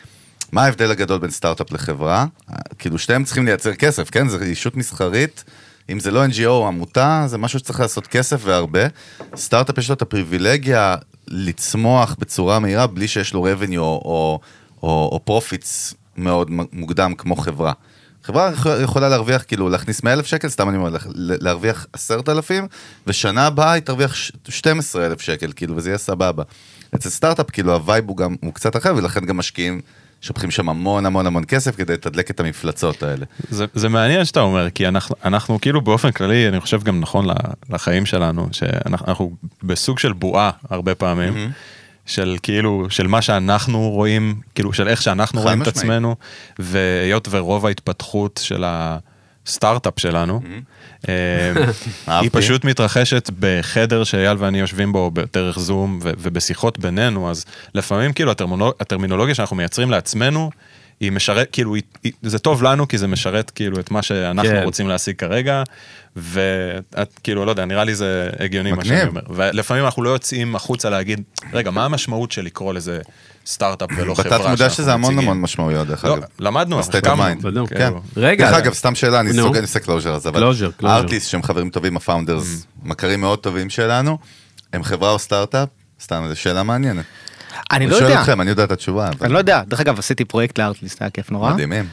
מה 0.53 0.65
ההבדל 0.65 0.91
הגדול 0.91 1.19
בין 1.19 1.31
סטארט-אפ 1.31 1.73
לחברה? 1.73 2.27
כאילו, 2.79 2.99
שתיהם 2.99 3.25
צריכים 3.25 3.47
לייצר 3.47 3.75
כסף, 3.75 4.11
כן? 4.11 4.29
זו 4.29 4.39
אישות 4.43 4.77
מסחרית. 4.77 5.45
אם 5.91 6.01
זה 6.01 6.11
לא 6.11 6.27
NGO 6.27 6.47
או 6.47 6.67
עמותה, 6.69 7.25
זה 7.27 7.39
משהו 7.39 7.59
שצריך 7.59 7.81
לעשות 7.81 8.07
כסף 8.07 8.41
והרבה. 8.45 8.81
סטארט-אפ 9.37 9.79
יש 9.79 9.89
לו 9.89 9.95
את 9.95 10.03
הפריבילגיה 10.03 10.97
לצמוח 11.29 12.17
בצורה 12.19 12.59
מהירה 12.59 12.87
בלי 12.87 13.09
שיש 13.09 13.35
לו 13.35 13.47
revenue 13.47 13.79
או, 13.79 14.41
או, 14.83 15.21
או 15.27 15.39
profits 15.39 15.95
מאוד 16.17 16.49
מוקדם 16.73 17.15
כמו 17.19 17.37
חברה. 17.37 17.73
חברה 18.25 18.51
יכול- 18.53 18.83
יכולה 18.83 19.09
להרוויח, 19.09 19.43
כאילו, 19.49 19.69
להכניס 19.69 20.03
100 20.03 20.13
אלף 20.13 20.27
שקל, 20.27 20.49
סתם 20.49 20.69
אני 20.69 20.77
אומר, 20.77 20.97
להרוויח 21.15 21.87
10,000, 21.93 22.67
ושנה 23.07 23.47
הבאה 23.47 23.73
היא 23.73 23.83
תרוויח 23.83 24.15
ש- 24.15 24.33
12 24.49 25.07
אלף 25.07 25.21
שקל, 25.21 25.53
כאילו, 25.57 25.77
וזה 25.77 25.91
יהיה 25.91 25.99
סבבה. 25.99 26.43
אצל 26.95 27.09
סטארט-אפ, 27.11 27.51
כאילו, 27.51 27.73
ה 27.73 27.80
vibe 27.80 28.09
הוא 28.09 28.17
גם, 28.17 28.37
הוא 28.41 28.55
קצת 28.55 28.77
אחר, 28.77 28.95
ולכן 28.97 29.25
גם 29.27 29.37
משקיעים, 29.37 29.81
שופכים 30.21 30.51
שם 30.51 30.69
המון 30.69 31.07
המון 31.07 31.27
המון 31.27 31.45
כסף 31.45 31.77
כדי 31.77 31.93
לתדלק 31.93 32.31
את 32.31 32.41
המפלצות 32.41 33.03
האלה. 33.03 33.25
זה, 33.51 33.65
זה 33.75 33.89
מעניין 33.89 34.25
שאתה 34.25 34.41
אומר, 34.41 34.71
כי 34.71 34.89
אנחנו, 34.89 35.17
אנחנו 35.25 35.61
כאילו 35.61 35.81
באופן 35.81 36.11
כללי, 36.11 36.49
אני 36.49 36.61
חושב 36.61 36.83
גם 36.83 37.01
נכון 37.01 37.27
לחיים 37.71 38.07
שלנו, 38.07 38.49
שאנחנו 38.53 39.07
אנחנו 39.09 39.33
בסוג 39.63 39.99
של 39.99 40.13
בועה 40.13 40.51
הרבה 40.71 40.95
פעמים, 40.95 41.35
mm-hmm. 41.35 42.07
של 42.07 42.37
כאילו, 42.43 42.87
של 42.91 43.07
מה 43.07 43.23
שאנחנו 43.23 43.91
רואים, 43.91 44.41
כאילו 44.55 44.73
של 44.73 44.89
איך 44.89 45.03
שאנחנו 45.03 45.41
רואים 45.41 45.63
את 45.63 45.69
משמעית. 45.69 45.85
עצמנו, 45.85 46.17
והיות 46.59 47.29
ורוב 47.31 47.67
ההתפתחות 47.67 48.41
של 48.43 48.65
הסטארט-אפ 49.47 49.95
שלנו, 49.97 50.41
אה, 51.09 51.53
היא. 52.07 52.31
פשוט 52.33 52.65
מתרחשת 52.65 53.31
בחדר 53.39 54.05
שאייל 54.05 54.37
ואני 54.41 54.61
יושבים 54.61 54.93
בו 54.93 55.11
דרך 55.33 55.59
זום 55.59 55.99
ובשיחות 56.03 56.79
בינינו, 56.79 57.31
אז 57.31 57.45
לפעמים 57.75 58.13
כאילו 58.13 58.31
הטרמינולוג, 58.31 58.75
הטרמינולוגיה 58.81 59.35
שאנחנו 59.35 59.57
מייצרים 59.57 59.91
לעצמנו, 59.91 60.51
היא 61.01 61.13
משרת, 61.13 61.49
כאילו, 61.53 61.75
היא, 61.75 62.13
זה 62.23 62.39
טוב 62.39 62.63
לנו 62.63 62.89
כי 62.89 62.99
זה 62.99 63.07
משרת 63.07 63.51
כאילו 63.51 63.81
את 63.81 63.91
מה 63.91 64.03
שאנחנו 64.03 64.51
כן. 64.51 64.63
רוצים 64.63 64.89
להשיג 64.89 65.17
כרגע, 65.17 65.63
ואת 66.17 67.19
כאילו, 67.23 67.45
לא 67.45 67.51
יודע, 67.51 67.65
נראה 67.65 67.85
לי 67.85 67.95
זה 67.95 68.31
הגיוני 68.39 68.71
מה 68.71 68.77
מגניב. 68.77 68.99
שאני 68.99 69.09
אומר. 69.09 69.21
ולפעמים 69.31 69.85
אנחנו 69.85 70.03
לא 70.03 70.11
יוצאים 70.11 70.57
החוצה 70.57 70.91
להגיד, 70.91 71.23
רגע, 71.53 71.71
מה 71.71 71.85
המשמעות 71.85 72.33
של 72.33 72.45
לקרוא 72.45 72.75
לזה 72.75 73.01
סטארט-אפ 73.47 73.89
ולא 73.97 74.15
חברה 74.15 74.39
בתת 74.39 74.47
מודע 74.49 74.71
שזה 74.71 74.93
המון 74.93 75.11
מציגים?" 75.13 75.29
המון 75.29 75.43
משמעויות, 75.43 75.89
דרך 75.89 76.05
לא, 76.05 76.15
אגב. 76.15 76.23
למדנו, 76.39 76.81
mind. 76.81 77.43
בדיוק. 77.43 77.69
כאילו, 77.69 78.01
כן. 78.15 78.21
רגע. 78.21 78.51
דרך 78.51 78.59
אגב, 78.59 78.73
סתם 78.73 78.95
שאלה, 78.95 79.21
אני. 79.21 79.33
סוגר, 79.33 79.59
אני 79.59 79.63
עושה 79.63 79.79
closure 79.79 80.15
על 80.15 80.21
זה, 80.21 80.29
אבל 80.29 80.51
closure. 80.51 80.85
ארטליסט 80.87 81.31
שהם 81.31 81.43
חברים 81.43 81.71
טובים, 81.71 81.97
ה 81.97 82.04
founders, 82.04 82.67
מכרים 82.83 83.21
מאוד 83.21 83.39
טובים 83.39 83.71
שלנו, 83.71 84.19
הם 84.73 84.83
חברה 84.83 85.11
או 85.11 85.19
סטארט-אפ? 85.19 85.69
סתם, 86.03 86.25
זו 86.29 86.37
שאלה 86.37 86.63
מעניינת. 86.63 87.05
אני 87.73 87.87
לא 87.87 87.99
שואל 87.99 88.09
יודע, 88.11 88.21
אתכם, 88.21 88.41
אני 88.41 88.51
יודע 88.51 88.65
את 88.65 88.73
התשובה. 88.73 89.11
אני 89.23 89.33
לא 89.33 89.39
יודע. 89.39 89.63
דרך 89.69 89.81
אגב, 89.81 89.99
עשיתי 89.99 90.25
פרויקט 90.25 90.59
לארטליסט, 90.59 91.03
היה 91.03 91.11
כיף 91.11 91.31
נורא. 91.31 91.53
מדהימים. 91.53 91.87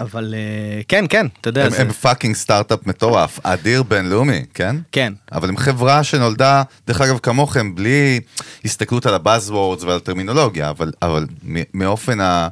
אבל 0.00 0.34
אה, 0.36 0.82
כן, 0.88 1.04
כן, 1.08 1.26
אתה 1.40 1.48
יודע, 1.48 1.64
הם- 1.64 1.70
זה- 1.70 1.80
הם 1.82 1.92
fucking 1.92 2.34
סטארט-אפ 2.36 2.86
מטורף, 2.86 3.38
אדיר 3.42 3.82
בינלאומי, 3.82 4.44
כן? 4.54 4.76
כן. 4.92 5.12
אבל 5.32 5.48
הם 5.48 5.56
חברה 5.56 6.04
שנולדה, 6.04 6.62
דרך 6.86 7.00
אגב, 7.00 7.18
כמוכם, 7.18 7.74
בלי 7.74 8.20
הסתכלות 8.64 9.06
על 9.06 9.14
ה 9.14 9.21
buzzwords 9.21 9.82
ועל 9.84 9.96
הטרמינולוגיה, 9.96 10.70
אבל, 10.70 10.92
אבל 11.02 11.26
מ- 11.44 11.62
מאופן 11.74 12.20
ה... 12.20 12.48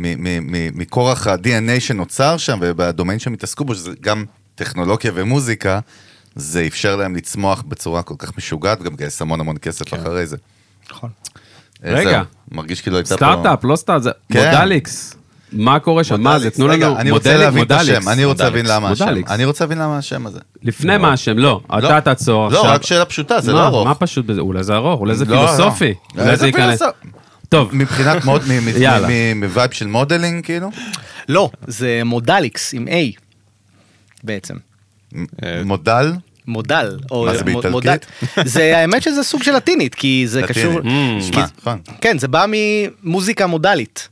מ- 0.00 0.24
מ- 0.24 0.52
מ- 0.52 0.78
מכורח 0.78 1.26
ה-DNA 1.26 1.80
שנוצר 1.80 2.36
שם, 2.36 2.58
ובדומיין 2.62 3.18
שהם 3.18 3.32
התעסקו 3.32 3.64
בו, 3.64 3.74
שזה 3.74 3.90
גם 4.00 4.24
טכנולוגיה 4.54 5.12
ומוזיקה, 5.14 5.80
זה 6.36 6.64
אפשר 6.66 6.96
להם 6.96 7.16
לצמוח 7.16 7.62
בצורה 7.68 8.02
כל 8.02 8.14
כך 8.18 8.36
משוגעת, 8.38 8.80
וגם 8.80 8.92
לגייס 8.92 9.22
המון 9.22 9.40
המון 9.40 9.56
כסף 9.62 9.88
כן. 9.88 9.96
אחרי 10.00 10.26
זה. 10.26 10.36
נכון. 10.90 11.10
אה, 11.84 11.92
רגע. 11.94 12.22
מרגיש 12.52 12.80
כאילו 12.80 12.96
הייתה 12.96 13.08
פה... 13.08 13.16
סטארט-אפ, 13.16 13.64
לא 13.64 13.76
סטארט, 13.76 14.02
זה 14.02 14.10
כן. 14.32 14.50
מודליקס. 14.54 15.14
מה 15.52 15.78
קורה 15.78 16.04
שם? 16.04 16.20
מה 16.20 16.38
זה? 16.38 16.50
תנו 16.50 16.68
לנו 16.68 16.98
אני 16.98 17.10
רוצה 17.10 17.28
מודל- 17.30 17.40
להבין 17.44 17.62
את 17.62 17.72
מודליקס. 17.72 17.98
השם, 17.98 18.08
אני 18.08 18.24
רוצה 18.24 18.44
להבין. 18.44 18.66
למה 18.66 18.90
השם. 18.90 19.06
אני 19.28 19.44
רוצה 19.44 19.64
להבין 19.64 19.78
למה 19.78 19.98
השם 19.98 20.26
הזה. 20.26 20.38
לפני 20.62 20.96
מה 20.98 21.12
השם, 21.12 21.38
לא, 21.38 21.60
לא. 21.70 21.78
אתה 21.78 22.00
תעצור 22.00 22.48
לא, 22.48 22.58
עכשיו. 22.58 22.72
רק 22.74 22.82
שאלה 22.82 23.04
פשוטה, 23.04 23.40
זה 23.40 23.52
לא 23.52 23.66
ארוך. 23.66 23.86
מה 23.86 23.94
פשוט 23.94 24.26
בזה? 24.26 24.40
אולי 24.40 24.64
זה 24.64 24.74
ארוך, 24.74 25.00
אולי 25.00 25.14
זה 25.14 25.24
לא, 25.24 25.34
לא. 25.42 25.46
פילוסופי. 25.56 25.94
אולי 26.14 26.30
איזה 26.30 26.36
זה 26.40 26.46
ייכנס. 26.46 26.82
טוב, 27.48 27.68
מבחינת 27.72 28.24
מוד, 28.24 28.42
מ- 28.48 28.64
מ- 28.64 28.82
יאללה. 28.82 29.08
מ- 29.10 29.44
מ 29.44 29.49
vibe 29.49 29.70
של 29.70 29.86
modeling, 29.86 30.44
כאילו? 30.44 30.70
לא, 31.28 31.50
זה 31.66 32.00
מודליקס 32.04 32.74
עם 32.74 32.88
A 32.88 33.18
בעצם. 34.24 34.54
אה, 35.16 35.62
מודל? 35.64 36.12
מודל, 36.46 36.98
מה 37.12 37.36
זה, 37.36 37.44
מ- 37.44 37.44
באיטלקית? 37.44 38.06
זה 38.44 38.72
האמת 38.78 39.02
שזה 39.02 39.22
סוג 39.22 39.42
של 39.42 39.52
לטינית, 39.56 39.94
כי 39.94 40.24
זה 40.26 40.40
לטינית. 40.42 40.58
קשור... 40.68 40.80
Mm. 40.80 41.22
שמע, 41.32 41.44
נכון. 41.60 41.78
כן, 42.00 42.18
זה 42.18 42.28
בא 42.28 42.44
ממוזיקה 42.48 43.46
מודלית. 43.46 44.08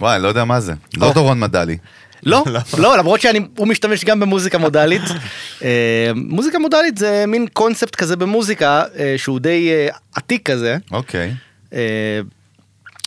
וואי, 0.00 0.20
לא 0.20 0.28
יודע 0.28 0.44
מה 0.44 0.60
זה. 0.60 0.72
לא 0.96 1.06
או. 1.06 1.12
דורון 1.12 1.40
מדלי. 1.40 1.76
לא, 2.22 2.44
לא, 2.78 2.98
למרות 2.98 3.20
שהוא 3.20 3.66
משתמש 3.66 4.04
גם 4.04 4.20
במוזיקה 4.20 4.58
מודלית. 4.58 5.02
אה, 5.64 6.10
מוזיקה 6.14 6.58
מודלית 6.58 6.98
זה 6.98 7.24
מין 7.28 7.46
קונספט 7.52 7.94
כזה 7.94 8.16
במוזיקה 8.16 8.82
אה, 8.98 9.14
שהוא 9.16 9.40
די 9.40 9.70
אה, 9.70 9.88
עתיק 10.14 10.50
כזה, 10.50 10.76
אוקיי. 10.90 11.34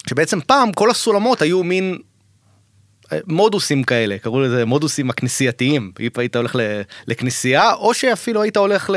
שבעצם 0.09 0.39
פעם 0.47 0.71
כל 0.71 0.91
הסולמות 0.91 1.41
היו 1.41 1.63
מין 1.63 1.97
מודוסים 3.27 3.83
כאלה, 3.83 4.17
קראו 4.17 4.41
לזה 4.41 4.65
מודוסים 4.65 5.09
הכנסייתיים. 5.09 5.91
אם 5.99 6.07
היית 6.17 6.35
הולך 6.35 6.55
לכנסייה, 7.07 7.73
או 7.73 7.93
שאפילו 7.93 8.41
היית 8.41 8.57
הולך 8.57 8.91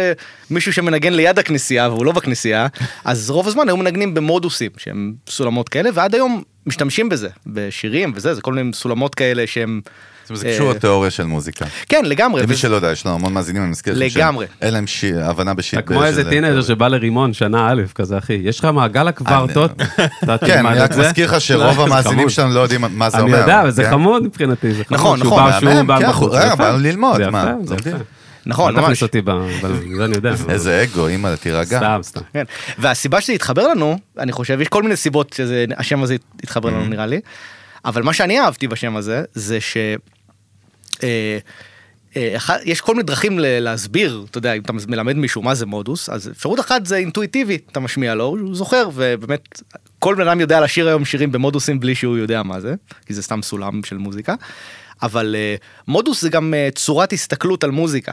למישהו 0.51 0.73
שמנגן 0.73 1.13
ליד 1.13 1.39
הכנסייה 1.39 1.89
והוא 1.89 2.05
לא 2.05 2.13
בכנסייה, 2.13 2.67
אז 3.05 3.31
רוב 3.31 3.49
הזמן 3.49 3.69
היו 3.69 3.77
מנגנים 3.77 4.15
במודוסים 4.15 4.71
שהם 4.77 5.15
סולמות 5.29 5.69
כאלה, 5.69 5.91
ועד 5.95 6.15
היום 6.15 6.43
משתמשים 6.67 7.09
בזה, 7.09 7.29
בשירים 7.47 8.13
וזה, 8.15 8.35
זה 8.35 8.41
כל 8.41 8.53
מיני 8.53 8.73
סולמות 8.73 9.15
כאלה 9.15 9.47
שהם... 9.47 9.81
זאת 10.27 10.31
אומרת, 10.31 10.41
זה 10.41 10.53
קשור 10.55 10.71
אה, 10.71 10.75
לתיאוריה 10.77 11.11
של 11.11 11.25
מוזיקה. 11.25 11.65
כן, 11.89 12.05
לגמרי. 12.05 12.43
למי 12.43 12.53
וזה- 12.53 12.61
שלא 12.61 12.77
יודע, 12.77 12.91
יש 12.91 13.07
לנו 13.07 13.15
המון 13.15 13.33
מאזינים, 13.35 13.63
אני 13.63 13.71
מזכיר 13.71 13.95
לכם. 13.95 14.19
לגמרי. 14.21 14.47
שאין 14.61 14.75
להם 14.75 14.85
הבנה 15.23 15.55
ב 15.55 15.59
shit. 15.59 15.79
אתה 15.79 15.87
כמו 15.89 16.05
איזה 16.05 16.31
teenager 16.31 16.63
שבא 16.63 16.89
לרימון 16.89 17.33
שנה 17.33 17.69
א' 17.71 17.83
כזה 17.95 18.19
אחי, 18.19 18.41
יש 18.45 18.59
לך 18.59 18.65
מעגל 18.65 19.09
הקוורטות, 19.09 19.71
אתה 20.25 20.37
כן, 20.47 20.67
אני 20.67 20.79
רק. 20.79 20.97
מזכיר 20.97 21.27
לך 21.27 21.33
לא, 21.33 21.39
שרוב 21.39 21.81
המאזינים. 21.81 22.29
שלנו 22.31 22.55
לא 22.55 22.61
יודעים 22.61 22.85
מה 22.91 23.11
זה 23.11 23.17
אני 23.19 23.27
אומר. 23.27 23.39
יודע, 23.39 23.61
אבל 23.61 23.71
זה 23.71 23.83
כן? 23.85 23.91
חמוד 23.91 24.23
מבחינתי. 24.23 24.73
נכון, 24.91 25.19
שהוא 25.19 25.27
נכון, 25.27 25.45
בא- 25.51 25.61
שהוא 25.61 25.73
מהמם, 25.75 25.87
בא 25.87 25.99
כן. 26.13 26.57
באנו 26.59 26.79
ללמוד, 26.79 27.17
זה 27.17 27.31
מה, 27.31 27.41
יפה, 27.43 27.63
זה 27.63 27.69
זה 27.69 27.75
מדהים. 27.75 27.97
יפה. 27.97 28.05
נכון, 28.47 28.69
אל 28.77 28.83
תכניס 28.83 28.89
ממש. 28.89 29.03
אותי 29.03 29.21
ב... 29.25 29.31
זה 29.97 30.05
אני 30.05 30.17
יודע. 30.17 30.35
איזה 30.49 30.83
אגו, 30.83 31.07
אימא, 31.07 31.35
תירגע. 31.41 31.77
סתם, 31.79 32.01
סתם. 32.03 32.21
כן. 32.33 32.45
והסיבה 32.79 33.21
שזה 33.21 33.33
התחבר 33.33 33.69
לנו, 33.69 33.99
אני 34.19 34.33
חושב, 34.33 34.61
יש 34.61 34.69
כל 34.69 34.83
מיני 34.83 34.97
סיבות 34.97 35.33
שהשם 35.33 36.03
הזה 36.03 36.17
התחבר. 36.43 36.69
לנו 36.71 36.85
נראה 36.85 37.07
לי, 37.07 37.21
אבל 37.85 38.03
מה 38.03 38.13
שאני 38.13 38.41
אהבתי 38.41 38.69
בשם 38.69 38.97
הזה, 38.97 39.23
זה 39.35 39.61
ש... 39.61 39.77
יש 42.65 42.81
כל 42.81 42.93
מיני 42.95 43.03
דרכים 43.03 43.39
להסביר, 43.43 44.25
אתה 44.31 44.39
יודע, 44.39 44.53
אם 44.53 44.61
אתה 44.63 44.73
מלמד 44.89 45.17
מישהו 45.17 45.43
מה 45.43 45.55
זה 45.55 45.67
מודוס, 45.67 46.09
אז 46.09 46.29
אפשרות 46.29 46.61
אחת 46.61 46.87
זה 46.87 46.97
אינטואיטיבי, 46.97 47.59
אתה 47.73 47.81
משמיע 47.81 48.15
לו, 48.15 48.25
הוא 48.25 48.55
זוכר, 48.57 48.89
ובאמת, 48.95 49.63
כל 49.99 50.15
בן 50.15 50.29
אדם 50.29 50.41
יודע 50.41 50.61
לשיר 50.61 50.89
היום 50.89 51.05
שירים 51.05 51.33
במודוסים 51.33 51.81
בלי 51.81 51.95
שהוא 51.95 52.17
יודע 52.19 52.43
מה 52.43 52.61
זה, 52.61 52.75
כי 53.07 53.15
זה 53.15 53.23
סתם 53.23 53.43
סולם 53.43 53.81
של 53.85 53.97
מוזיקה, 53.97 54.35
אבל 55.03 55.37
אה, 55.39 55.55
מודוס 55.89 56.21
זה 56.23 56.29
גם 56.29 56.55
אה, 56.55 56.69
צורת 56.75 57.13
הסתכלות 57.13 57.65
על 57.65 57.71
מוזיקה. 57.71 58.13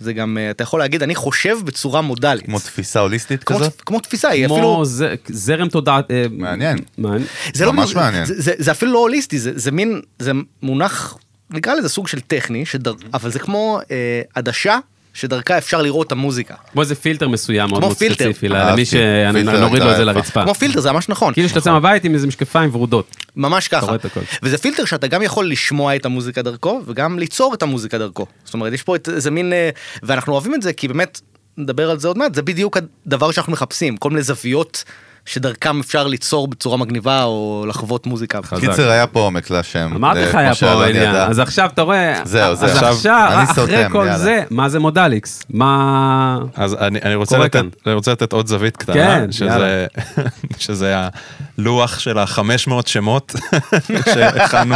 זה 0.00 0.12
גם, 0.12 0.38
אה, 0.38 0.50
אתה 0.50 0.62
יכול 0.62 0.80
להגיד, 0.80 1.02
אני 1.02 1.14
חושב 1.14 1.56
בצורה 1.64 2.00
מודלית. 2.00 2.44
כמו 2.46 2.58
תפיסה 2.58 3.00
הוליסטית 3.00 3.44
כמו, 3.44 3.56
כזאת? 3.58 3.80
כמו 3.86 4.00
תפיסה, 4.00 4.28
היא 4.28 4.46
אפילו... 4.46 4.60
כמו 4.60 4.84
ז- 4.84 5.02
זרם 5.28 5.68
תודעת... 5.68 6.10
אה, 6.10 6.26
מעניין. 6.30 6.78
מעניין. 6.98 7.26
זה 7.54 7.64
לא, 7.66 7.72
ממש 7.72 7.88
זה- 7.88 7.94
מעניין. 7.94 8.24
זה, 8.24 8.34
זה, 8.40 8.52
זה 8.58 8.70
אפילו 8.70 8.92
לא 8.92 8.98
הוליסטי, 8.98 9.38
זה, 9.38 9.52
זה 9.54 9.70
מין, 9.70 10.00
זה 10.18 10.32
מונח, 10.62 11.16
נקרא 11.50 11.74
לזה 11.74 11.88
סוג 11.88 12.08
של 12.08 12.20
טכני, 12.20 12.66
שדר, 12.66 12.94
אבל 13.14 13.30
זה 13.30 13.38
כמו 13.38 13.80
אה, 13.90 14.22
עדשה 14.34 14.78
שדרכה 15.14 15.58
אפשר 15.58 15.82
לראות 15.82 16.06
את 16.06 16.12
המוזיקה. 16.12 16.54
כמו 16.72 16.82
איזה 16.82 16.94
פילטר 16.94 17.28
מסוים 17.28 17.70
מאוד. 17.70 17.92
ספציפי, 17.92 18.48
אהבתי. 18.48 18.48
למי 18.48 18.84
שנוריד 18.84 19.82
לו 19.82 19.90
את 19.90 19.96
זה. 19.96 20.04
לרצפה. 20.04 20.42
כמו 20.42 20.54
פילטר, 20.54 20.80
זה 20.80 20.92
ממש 20.92 21.08
נכון. 21.08 21.32
כאילו 21.32 21.48
שאתה 21.48 21.58
יוצא 21.58 21.72
מהבית 21.72 22.04
עם 22.04 22.14
איזה 22.14 22.26
משקפיים 22.26 22.70
ורודות. 22.72 23.16
ממש 23.36 23.68
ככה. 23.68 23.96
וזה 24.42 24.58
פילטר 24.58 24.84
שאתה 24.84 25.06
גם 25.06 25.22
יכול 25.22 25.50
לשמוע 25.50 25.96
את 25.96 26.06
המוזיקה 26.06 26.42
דרכו, 26.42 26.82
וגם 26.86 27.18
ליצור 27.18 27.54
את 27.54 27.62
המוזיקה 27.62 27.98
דרכו. 27.98 28.26
זאת 28.44 28.54
אומרת, 28.54 28.72
יש 28.72 28.82
פה 28.82 28.96
איזה 29.08 29.30
מין... 29.30 29.52
אה, 29.52 29.70
ואנחנו 30.02 30.32
אוהבים 30.32 30.54
את 30.54 30.62
זה, 30.62 30.72
כי 30.72 30.88
באמת, 30.88 31.20
נדבר 31.56 31.90
על 31.90 31.98
זה 31.98 32.08
עוד 32.08 32.18
מעט, 32.18 32.34
זה 32.34 32.42
בדיוק 32.42 32.76
הדבר 33.06 33.30
שאנחנו 33.30 33.52
מחפשים, 33.52 33.96
כל 33.96 34.10
מיני 34.10 34.22
זוויות 34.22 34.84
שדרכם 35.26 35.80
אפשר 35.80 36.06
ליצור 36.06 36.48
בצורה 36.48 36.76
מגניבה 36.76 37.24
או 37.24 37.64
לחוות 37.68 38.06
מוזיקה. 38.06 38.40
קיצר, 38.60 38.90
היה 38.90 39.06
פה 39.06 39.20
עומק 39.20 39.50
לשם. 39.50 39.92
אמרתי 39.96 40.20
לך, 40.20 40.34
היה 40.34 40.54
פה 40.54 40.86
עניין. 40.86 41.14
אז 41.14 41.38
עכשיו 41.38 41.70
אתה 41.74 41.82
רואה, 41.82 42.14
זהו, 42.24 42.54
זהו. 42.54 42.68
אז 42.68 42.74
עכשיו, 42.74 42.92
עכשיו, 42.92 43.28
אני 43.32 43.44
אחרי 43.44 43.54
סותם, 43.54 43.88
כל 43.92 43.98
יאללה. 43.98 44.18
זה, 44.18 44.42
מה 44.50 44.68
זה 44.68 44.78
מודליקס? 44.78 45.42
מה... 45.50 46.38
אז 46.56 46.74
אני, 46.74 46.98
אני, 47.02 47.14
רוצה 47.14 48.12
לתת, 48.12 48.32
עוד 48.32 48.46
זווית 48.46 48.76
קטנה, 48.76 48.94
כן, 48.94 49.32
שזה, 49.32 49.86
שזה 50.58 50.96
הלוח 51.58 51.98
של 51.98 52.18
ה-500 52.18 52.72
שמות 52.86 53.34
שהכנו 54.14 54.74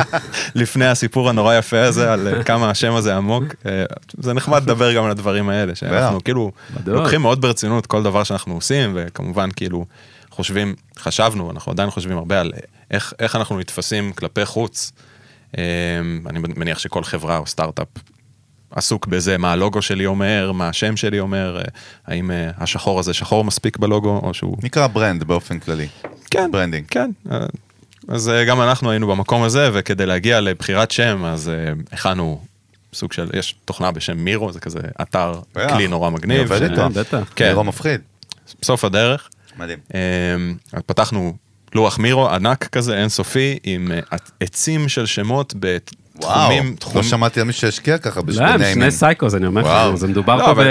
לפני 0.55 0.87
הסיפור 0.87 1.29
הנורא 1.29 1.55
יפה 1.55 1.83
הזה, 1.83 2.13
על 2.13 2.43
כמה 2.45 2.71
השם 2.71 2.95
הזה 2.95 3.17
עמוק. 3.17 3.45
אה, 3.67 3.85
זה 4.19 4.33
נחמד 4.33 4.63
לדבר 4.63 4.93
גם 4.93 5.05
על 5.05 5.11
הדברים 5.11 5.49
האלה, 5.49 5.75
שאנחנו. 5.75 6.25
כאילו. 6.25 6.51
לוקחים 6.87 7.23
מאוד 7.23 7.41
ברצינות 7.41 7.87
כל 7.87 8.03
דבר 8.03 8.25
שאנחנו 8.25 8.55
עושים, 8.55 8.93
וכמובן 8.95 9.49
כאילו 9.57 9.85
חושבים, 10.35 10.75
חשבנו, 10.99 11.51
אנחנו 11.51 11.73
עדיין 11.73 11.91
חושבים 11.91 12.19
הרבה 12.19 12.41
על 12.41 12.53
איך, 12.91 13.13
איך 13.19 13.37
אנחנו 13.37 13.59
נתפסים 13.59 14.13
כלפי 14.13 14.45
חוץ. 14.47 14.93
אה, 15.59 15.63
אני 16.27 16.39
מניח 16.57 16.79
שכל 16.79 17.05
חברה 17.05 17.39
או 17.39 17.47
סטארט-אפ 17.47 17.89
עסוק 18.75 19.07
בזה, 19.07 19.39
מה 19.39 19.53
הלוגו 19.53 19.83
שלי 19.83 20.07
אומר, 20.07 20.53
מה 20.53 20.69
השם 20.69 20.97
שלי 20.97 21.21
אומר, 21.21 21.59
אה, 21.59 21.63
האם 22.07 22.31
אה, 22.31 22.51
השחור 22.59 23.01
הזה 23.01 23.15
שחור 23.15 23.45
מספיק 23.45 23.77
בלוגו, 23.77 24.21
או 24.23 24.35
שהוא... 24.35 24.57
נקרא 24.63 24.87
brand 24.87 25.25
באופן 25.25 25.59
כללי. 25.59 25.89
כן, 26.31 26.51
branding. 26.53 26.85
כן. 26.91 27.11
אה, 27.33 27.39
אז 28.09 28.31
גם 28.49 28.61
אנחנו 28.61 28.91
היינו 28.91 29.07
במקום 29.07 29.43
הזה, 29.43 29.71
וכדי 29.73 30.07
להגיע 30.07 30.41
לבחירת 30.41 30.91
שם, 30.91 31.25
אז 31.25 31.51
הכנו 31.93 32.41
סוג 32.93 33.13
של, 33.13 33.31
יש 33.35 33.55
תוכנה 33.65 33.91
בשם 33.91 34.17
מירו, 34.17 34.53
זה 34.53 34.61
כזה 34.61 34.79
אתר. 35.03 35.41
כלי 35.69 35.89
נורא 35.89 36.11
מגניב. 36.11 36.53
אני 36.53 36.63
עובד 36.63 36.71
איתו. 36.71 36.83
כן, 36.83 37.01
בטח. 37.01 37.33
כן, 37.37 37.53
נראה 37.53 37.63
מפחיד. 37.63 38.01
בסוף 38.63 38.85
הדרך. 38.85 39.29
מדהים. 39.59 39.79
אה, 39.95 40.01
אז 40.73 40.83
פתחנו 40.87 41.33
לוח 41.75 41.99
מירו 41.99 42.29
ענק 42.29 42.65
כזה, 42.73 42.99
אינסופי, 42.99 43.59
עם 43.65 43.93
אה, 43.93 43.99
עצים 44.41 44.89
של 44.89 45.07
שמות 45.07 45.55
וואו, 45.57 45.79
בתחומים, 46.41 46.71
לא 46.71 46.77
תחום- 46.77 47.03
שמעתי 47.03 47.41
על 47.41 47.47
מי 47.47 47.53
שהשקיע 47.53 47.99
ככה 47.99 48.21
לא, 48.21 48.27
בשביל 48.27 48.45
הם 48.49 48.61
ניימים. 48.61 48.75
שני 48.83 48.91
סייקוס, 48.91 49.35
אני 49.35 49.47
אומר 49.47 49.63
וואו. 49.63 49.91
לך, 49.93 49.99
זה 49.99 50.07
מדובר 50.07 50.37
לא, 50.37 50.45
פה 50.45 50.51
אבל- 50.51 50.67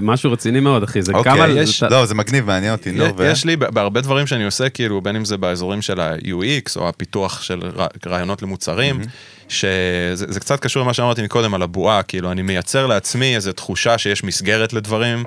במשהו 0.00 0.32
רציני 0.32 0.60
מאוד, 0.60 0.82
אחי, 0.82 1.02
זה 1.02 1.12
אוקיי, 1.12 1.32
כמה... 1.34 1.48
יש- 1.48 1.80
זה- 1.80 1.88
לא, 1.88 2.06
זה 2.06 2.14
מגניב, 2.14 2.46
מעניין 2.46 2.72
אותי, 2.72 2.92
נו, 2.92 3.04
ו... 3.16 3.24
יש 3.24 3.44
לי 3.44 3.56
בהרבה 3.56 4.00
דברים 4.00 4.26
שאני 4.26 4.44
עושה, 4.44 4.68
כאילו, 4.68 5.00
בין 5.00 5.16
אם 5.16 5.24
זה 5.24 5.36
באזורים 5.36 5.82
של 5.82 6.00
ה-UX 6.00 6.76
או 6.76 6.88
הפיתוח 6.88 7.42
של 7.42 7.60
רעיונות 8.06 8.42
למוצרים, 8.42 9.00
שזה 9.48 10.24
זה 10.28 10.40
קצת 10.40 10.60
קשור 10.60 10.82
למה 10.82 10.94
שאמרתי 10.94 11.22
מקודם 11.22 11.54
על 11.54 11.62
הבועה, 11.62 12.02
כאילו, 12.02 12.32
אני 12.32 12.42
מייצר 12.42 12.86
לעצמי 12.86 13.36
איזו 13.36 13.52
תחושה 13.52 13.98
שיש 13.98 14.24
מסגרת 14.24 14.72
לדברים, 14.72 15.24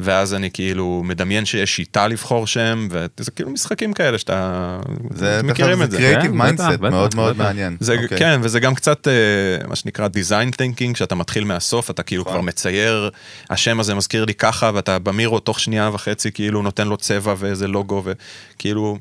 ואז 0.00 0.34
אני 0.34 0.50
כאילו 0.50 1.02
מדמיין 1.04 1.44
שיש 1.44 1.76
שיטה 1.76 2.08
לבחור 2.08 2.46
שם, 2.46 2.88
וזה 2.90 3.30
כאילו 3.30 3.50
משחקים 3.50 3.92
כאלה 3.92 4.18
שאתה... 4.18 4.78
זה 5.10 5.38
אתם 5.38 5.46
מכירים 5.46 5.82
את 5.82 5.90
זה. 5.90 5.96
קריאיטיב 5.96 6.30
כן, 6.30 6.38
mindset, 6.38 6.80
מאוד 6.80 7.14
מאוד. 7.14 7.36
מעניין. 7.36 7.76
זה, 7.80 7.96
אוקיי. 8.02 8.18
כן, 8.18 8.40
וזה 8.42 8.60
גם 8.60 8.74
קצת 8.74 9.08
אה, 9.08 9.68
מה 9.68 9.76
שנקרא 9.76 10.08
design 10.08 10.54
thinking, 10.54 10.98
שאתה 10.98 11.14
מתחיל 11.14 11.44
מהסוף, 11.44 11.90
אתה 11.90 12.02
כאילו. 12.02 12.24
כבר 12.24 12.40
מצייר, 12.40 13.10
השם 13.50 13.80
הזה 13.80 13.94
מזכיר 13.94 14.24
לי 14.24 14.34
ככה, 14.34 14.70
ואתה 14.74 14.98
במירו 14.98 15.40
תוך 15.40 15.60
שנייה 15.60 15.90
וחצי 15.92 16.32
כאילו 16.32 16.62
נותן 16.62 16.88
לו 16.88 16.96
צבע 16.96 17.34
ואיזה 17.38 17.68
לוגו, 17.68 18.02
וכאילו, 18.04 18.98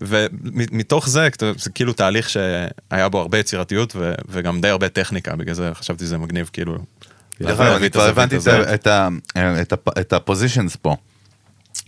ומתוך 0.00 1.08
זה, 1.08 1.28
זה 1.58 1.70
כאילו 1.70 1.92
תהליך 1.92 2.28
שהיה 2.30 3.08
בו 3.08 3.20
הרבה 3.20 3.38
יצירתיות 3.38 3.92
ו, 3.96 4.12
וגם 4.28 4.60
די 4.60 4.68
הרבה 4.68 4.88
טכניקה, 4.88 5.36
בגלל 5.36 5.54
זה 5.54 5.70
חשבתי 5.74 6.04
שזה 6.04 6.18
מגניב, 6.18 6.50
כאילו. 6.52 6.78
דרך 7.40 7.60
אגב, 7.60 7.72
אני 7.72 7.86
את 7.86 7.92
כבר 7.92 8.08
הבנתי 8.08 8.36
את 10.00 10.12
ה 10.12 10.18
positions 10.18 10.76
פה. 10.76 10.96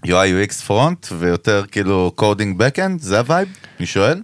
UI 0.06 0.08
UX 0.48 0.54
front 0.66 1.06
ויותר 1.18 1.64
כאילו 1.70 2.12
coding 2.14 2.58
backend, 2.58 3.00
זה 3.00 3.18
ה 3.18 3.23
vibe? 3.23 3.48
אני 3.78 3.86
שואל? 3.86 4.20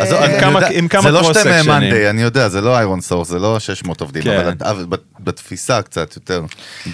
אז 0.00 0.12
עם 0.12 0.22
אני 0.22 0.40
כמה- 0.40 0.58
יודע, 0.60 0.68
עם 0.78 0.88
כמה 0.88 1.02
זה 1.02 1.10
לא 1.10 1.22
שאתם. 1.34 1.66
מאנדיי, 1.68 2.10
אני 2.10 2.22
יודע, 2.22 2.48
זה 2.48 2.60
לא 2.60 2.76
איירון 2.76 3.00
סורס, 3.00 3.28
זה 3.28 3.38
לא 3.38 3.58
600 3.60 4.00
עובדים, 4.00 4.22
כן. 4.22 4.52
אבל 4.60 4.84
בת- 4.84 5.00
בתפיסה 5.20 5.82
קצת 5.82 6.16
יותר. 6.16 6.44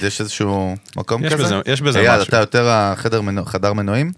יש 0.02 0.20
איזשהו 0.20 0.74
מקום 0.96 1.24
יש 1.24 1.32
כזה? 1.32 1.42
בזה- 1.44 1.60
יש 1.66 1.80
בזה 1.80 1.98
אייל, 1.98 2.12
משהו. 2.20 2.28
אתה 2.28 2.36
יותר 2.36 2.68
החדר 2.68 3.20
מנוע- 3.20 3.44
חדר 3.46 3.72
מנועים? 3.72 4.12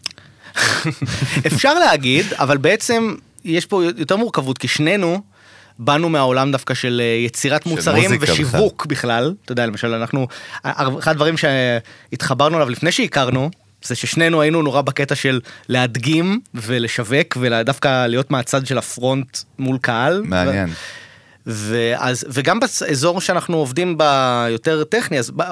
אפשר 1.46 1.74
להגיד, 1.74 2.26
אבל 2.32 2.56
בעצם 2.56 3.14
יש 3.44 3.66
פה 3.66 3.84
יותר 3.96 4.16
מורכבות, 4.16 4.58
כי 4.58 4.68
שנינו 4.68 5.22
באנו 5.78 6.08
מהעולם 6.08 6.52
דווקא 6.52 6.74
של 6.74 7.00
אה, 7.04 7.24
יצירת 7.24 7.62
של 7.62 7.70
מוצרים 7.70 8.10
ושיווק 8.20 8.86
בכלל. 8.86 9.34
אתה 9.44 9.52
יודע, 9.52 9.66
למשל, 9.66 9.94
אנחנו, 9.94 10.26
אחד 10.64 11.10
הדברים 11.10 11.34
שהתחברנו 11.36 12.56
אליו 12.56 12.70
לפני 12.70 12.92
שהכרנו, 12.92 13.50
זה 13.84 13.94
ששנינו 13.94 14.40
היינו 14.40 14.62
נורא 14.62 14.80
בקטע 14.80 15.14
של 15.14 15.40
להדגים 15.68 16.40
ולשווק, 16.54 17.36
ודווקא 17.40 18.06
להיות 18.06 18.30
מהצד 18.30 18.66
של 18.66 18.78
הפרונט 18.78 19.38
מול 19.58 19.78
קהל. 19.78 20.22
מעניין. 20.24 20.68
ואז, 21.46 22.24
וגם 22.32 22.60
באזור 22.60 23.20
שאנחנו 23.20 23.56
עובדים 23.56 23.98
ביותר 23.98 24.84
טכני, 24.84 25.18
אז 25.18 25.30
ב- 25.36 25.42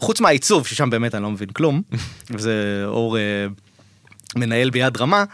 חוץ 0.00 0.20
מהעיצוב, 0.20 0.66
ששם 0.66 0.90
באמת 0.90 1.14
אני 1.14 1.22
לא 1.22 1.30
מבין 1.30 1.48
כלום, 1.48 1.82
וזה 2.30 2.82
אור 2.86 3.18
אה, 3.18 3.22
מנהל 4.36 4.70
ביד 4.70 4.96
רמה, 4.96 5.24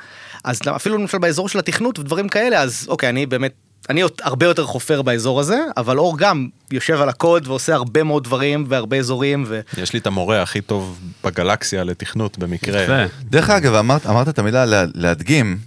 אז 0.44 0.60
אפילו 0.76 0.98
למשל 0.98 1.18
באזור 1.18 1.48
של 1.48 1.58
התכנות 1.58 1.98
ודברים 1.98 2.28
כאלה, 2.28 2.60
אז 2.62 2.86
אוקיי, 2.88 3.08
אני 3.08 3.26
באמת, 3.26 3.52
אני 3.90 4.00
עוד- 4.00 4.12
הרבה 4.22 4.46
יותר 4.46 4.64
חופר 4.66 5.02
באזור 5.02 5.40
הזה, 5.40 5.58
אבל 5.76 5.98
אור 5.98 6.18
גם 6.18 6.48
יושב 6.70 7.00
על 7.00 7.08
הקוד 7.08 7.48
ועושה 7.48 7.74
הרבה 7.74 8.02
מאוד 8.02 8.24
דברים 8.24 8.64
והרבה 8.68 8.96
אזורים, 8.96 9.44
ו... 9.46 9.60
יש 9.78 9.92
לי 9.92 9.98
את 9.98 10.06
המורה 10.06 10.42
הכי 10.42 10.60
טוב 10.60 10.98
בגלקסיה 11.24 11.84
לתכנות 11.84 12.38
במקרה. 12.38 12.82
יפה. 12.82 13.14
דרך 13.24 13.50
אגב, 13.50 13.74
אמרת, 13.74 14.06
אמרת 14.06 14.28
את 14.28 14.38
המילה 14.38 14.64
לה, 14.64 14.84
להדגים, 14.94 15.58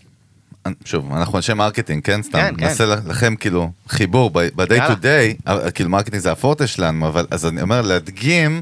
שוב, 0.86 1.14
אנחנו 1.14 1.38
אנשי 1.38 1.54
marketing, 1.54 2.04
כן? 2.04 2.22
סתם, 2.24 2.32
כן, 2.40 2.54
כן. 2.58 2.64
נעשה 2.66 2.86
לכם 2.86 3.36
כאילו 3.36 3.72
חיבור 3.90 4.30
ב-day 4.32 4.90
to 4.90 5.04
day, 5.04 5.50
כאילו 5.72 5.90
marketing 5.90 6.22
זה 6.22 6.32
הפורטה 6.32 6.68
שלנו, 6.68 7.08
אבל 7.08 7.26
אז 7.32 7.46
אני 7.46 7.62
אומר, 7.62 7.82
להדגים 7.82 8.62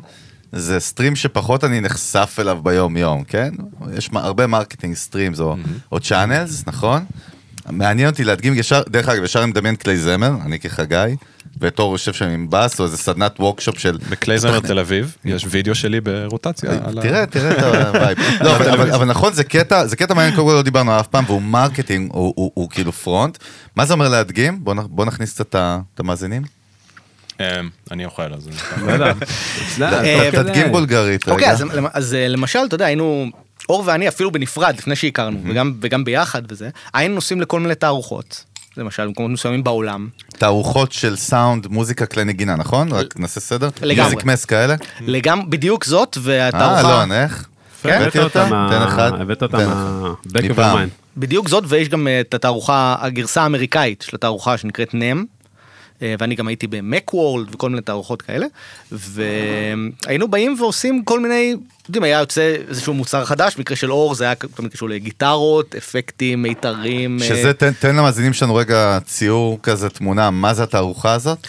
זה 0.55 0.79
stream 0.79 1.15
שפחות 1.15 1.63
אני 1.63 1.81
נחשף 1.81 2.35
אליו 2.39 2.59
ביום 2.63 2.97
יום, 2.97 3.23
כן? 3.23 3.49
יש 3.93 4.09
הרבה 4.13 4.47
marketing 4.47 4.95
streams 4.95 5.39
או, 5.39 5.55
או 5.91 5.99
channels, 5.99 6.63
נכון? 6.67 7.05
מעניין 7.69 8.09
אותי 8.09 8.23
להדגים 8.23 8.53
ישר, 8.53 8.81
דרך 8.89 9.09
אגב, 9.09 9.23
ישר 9.23 9.43
אני 9.43 9.51
מדמיין 9.51 9.75
כלי 9.75 9.97
זמר, 9.97 10.31
אני 10.45 10.59
כחגי, 10.59 11.15
ואתור 11.59 11.91
יושב 11.91 12.13
שם 12.13 12.25
עם 12.25 12.47
בס, 12.49 12.79
או 12.79 12.85
איזה 12.85 12.97
סדנת 12.97 13.39
workshop 13.39 13.79
של... 13.79 13.97
בכלי 14.09 14.39
זמר 14.39 14.59
תל 14.59 14.79
אביב, 14.79 15.15
יש 15.25 15.45
וידאו 15.49 15.75
שלי 15.75 16.01
ברוטציה. 16.01 16.71
על 16.85 16.99
ה- 16.99 17.01
תראה, 17.01 17.25
תראה 17.25 17.51
את 17.51 17.63
ה 17.95 17.99
vibe. 17.99 18.17
לא, 18.41 18.55
אבל- 18.95 19.05
נכון, 19.07 19.33
זה 19.33 19.43
קטע, 19.43 19.87
זה 19.87 19.95
קטע 19.95 20.13
מעניין, 20.13 20.35
קודם 20.35 20.47
כל 20.47 20.53
לא 20.53 20.61
דיברנו 20.61 20.99
אף 20.99 21.07
פעם, 21.07 21.23
והוא 21.27 21.41
marketing, 21.41 22.11
הוא- 22.13 22.69
כאילו 22.69 22.91
front. 22.91 23.37
מה 23.75 23.85
זה 23.85 23.93
אומר 23.93 24.09
להדגים? 24.09 24.63
בוא 24.89 25.05
נכניס 25.05 25.33
קצת 25.33 25.55
את 25.93 25.99
המאזינים. 25.99 26.41
אה, 27.43 27.61
אני 27.91 28.05
אוכל, 28.05 28.33
אז... 28.33 28.49
לא 28.85 28.91
יודע. 28.91 29.05
אה, 29.05 29.13
תוך 30.31 30.39
כדי. 30.39 30.43
תדגים 30.43 30.71
בולגרית, 30.71 31.29
אוקיי. 31.29 31.51
אז, 31.93 32.13
אה, 32.15 32.27
למשל, 32.27 32.59
אתה 32.67 32.75
יודע, 32.75 32.85
היינו, 32.85 33.25
אור 33.69 33.83
ואני 33.85 34.07
אפילו 34.07 34.31
בנפרד, 34.31 34.75
לפני 34.77 34.95
שהכרנו, 34.95 35.39
וגם, 35.49 35.73
וגם 35.81 36.03
ביחד 36.03 36.41
וזה, 36.49 36.69
היינו 36.93 37.15
נוסעים 37.15 37.41
לכל 37.41 37.59
מיני 37.59 37.75
תערוכות, 37.75 38.43
למשל, 38.77 39.07
במקומות 39.07 39.31
מסוימים 39.31 39.63
בעולם. 39.63 40.07
תערוכות 40.29 40.91
של 40.91 41.15
סאונד, 41.15 41.67
מוזיקה, 41.67 42.05
כלי 42.05 42.23
נגינה, 42.23 42.55
נכון? 42.55 42.91
רק 42.91 43.19
נעשה 43.19 43.39
סדר. 43.39 43.69
לגמרי. 43.81 43.95
מיוזיק 44.09 44.25
מס 44.25 44.45
כאלה. 44.45 44.75
לגמרי, 45.01 45.45
בדיוק 45.49 45.85
זאת, 45.85 46.17
והתערוכה... 46.21 46.89
אה, 46.89 46.97
אלון, 46.97 47.11
איך? 47.11 47.47
כן? 47.83 47.89
הבאת 47.89 48.01
הבאתי 48.01 48.19
אותה? 48.19 48.45
מה- 48.49 48.67
תן 48.71 48.81
אחד. 48.81 49.11
הבאת 49.21 49.43
אותה 49.43 49.57
mind. 50.73 50.89
בדיוק 51.17 51.49
זאת, 51.49 51.63
ויש 51.67 51.89
גם 51.89 52.07
אה, 52.07 52.19
את 52.21 52.33
התערוכה, 52.33 52.95
הגרסה 52.99 53.41
האמריקאית 53.43 54.01
של 54.07 54.15
התערוכה 54.15 54.57
שנקראת 54.57 54.93
נם, 54.93 55.17
אה, 55.17 55.23
ואני 56.19 56.35
גם 56.35 56.47
הייתי 56.47 56.67
במק 56.67 57.13
וורלד 57.13 57.55
וכל 57.55 57.69
מיני 57.69 57.81
תערוכות 57.81 58.21
כאלה, 58.21 58.45
והיינו 58.93 60.27
באים 60.27 60.55
ועושים 60.59 61.03
כל 61.05 61.19
מיני, 61.19 61.55
יודעים, 61.87 62.03
היה 62.03 62.19
יוצא 62.19 62.55
איזשהו 62.69 62.93
מוצר 62.93 63.25
חדש, 63.25 63.55
במקרה 63.55 63.77
של 63.77 63.91
אור 63.91 64.15
זה 64.15 64.23
היה 64.23 64.35
תמיד 64.35 64.71
קשור 64.71 64.89
לגיטרות, 64.89 65.75
אפקטים, 65.75 66.41
מיתרים. 66.41 67.17
אה, 67.21 67.27
שזה, 67.27 67.53
תן- 67.53 67.73
תן 67.79 67.95
למאזינים 67.95 68.33
שלנו 68.33 68.55
רגע 68.55 68.97
ציור 69.05 69.59
כזה, 69.63 69.89
תמונה, 69.89 70.29
מה 70.29 70.53
זה 70.53 70.63
התערוכה 70.63 71.13
הזאת? 71.13 71.47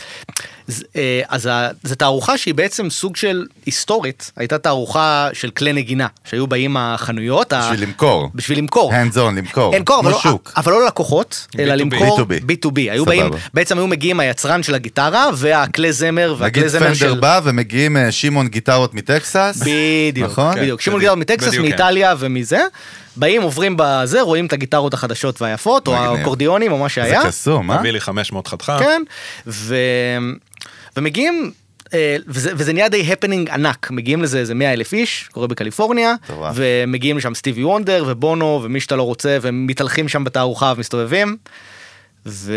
אה, 0.97 1.21
אז 1.29 1.47
ה- 1.47 1.69
זו 1.83 1.95
תערוכה 1.95 2.39
שהיא 2.39 2.55
בעצם 2.55 2.91
סוג 2.91 3.17
של 3.17 3.47
היסטורית, 3.67 4.31
הייתה 4.37 4.59
תערוכה 4.59 5.29
של 5.33 5.51
כלי 5.51 5.73
נגינה, 5.73 6.07
שהיו 6.25 6.47
באים 6.47 6.77
החנויות. 6.77 7.53
ה- 7.53 7.61
בשביל 7.71 7.83
למכור. 7.89 8.31
בשביל 8.35 8.59
למכור. 8.59 8.93
hands 8.93 9.15
on, 9.17 9.37
למכור. 9.37 9.75
למכור, 9.77 10.01
אבל 10.01 10.13
כמו 10.23 10.31
לא. 10.31 10.39
אבל 10.57 10.73
לא 10.73 10.85
ללקוחות, 10.85 11.47
אלא 11.59 11.75
B2B. 11.75 11.79
למכור 11.79 12.19
B2B. 12.21 12.45
B2B. 12.67 12.77
היו. 12.79 13.05
באים, 13.05 13.23
בעצם 13.55 13.79
היו 13.79 13.87
מגיעים 13.87 14.21
היצרן 14.21 14.63
של 14.63 14.75
הגיטרה 14.75 15.27
והכלי 15.35 15.93
זמר 15.93 16.29
נגיד 16.31 16.43
והכלי 16.43 16.69
זמר 16.69 16.81
פנדר 16.95 17.15
בא 17.35 17.41
ומגיעים 17.45 17.97
אה, 17.97 18.13
שמעון 18.13 18.49
גיטרות 18.49 18.95
מטקסס. 18.95 19.63
בדיוק, 19.67 20.31
נכון? 20.31 20.55
בדיוק. 20.57 20.81
שמעון 20.81 21.01
גיטרות 21.01 21.19
מטקסס, 21.19 21.49
בדיוק, 21.49 21.65
כן. 21.65 21.71
מאיטליה 21.71 22.15
ומזה. 22.19 22.61
באים, 23.17 23.43
עוברים 23.43 23.75
בזה, 23.79 24.21
רואים 24.21 24.47
את 24.47 24.53
הגיטרות 24.53 24.95
החדשות 24.95 25.43
והיפות, 25.43 25.89
או. 25.89 25.95
האקורדיונים, 25.95 26.73
או 26.73 26.79
מה 26.79 26.85
זה 26.85 26.89
שהיה. 26.89 27.27
קסום, 27.27 27.71
אה? 27.71 27.79
תביא 27.79 27.91
לי 27.91 28.01
500 28.01 28.47
חתיכה. 28.47 28.79
כן, 28.79 29.03
ו... 29.47 29.77
ומגיעים 30.97 31.51
אה, 31.95 32.17
וזה, 32.27 32.51
וזה 32.57 32.73
נהיה 32.73 32.89
די 32.89 33.13
הפנינג 33.13 33.51
ענק, 33.51 33.91
מגיעים 33.91 34.23
לזה 34.23 34.39
איזה 34.39 34.55
100 34.55 34.73
אלף 34.73 34.93
איש, 34.93 35.29
קורה 35.33 35.47
בקליפורניה, 35.47 36.15
מטורף. 36.25 36.55
ומגיעים 36.57 37.17
לשם 37.17 37.35
סטיבי 37.35 37.65
וונדר 37.65 38.05
ובונו 38.09 38.61
ומי 38.65 38.81
שאתה 38.81 38.97
לא 38.97 39.03
רוצה, 39.03 39.39
והם 39.41 39.67
מתהלכים 39.67 40.09
שם 40.09 40.25
בתערוכה 40.25 40.73
ומסתובבים. 40.77 41.37
ו... 42.27 42.53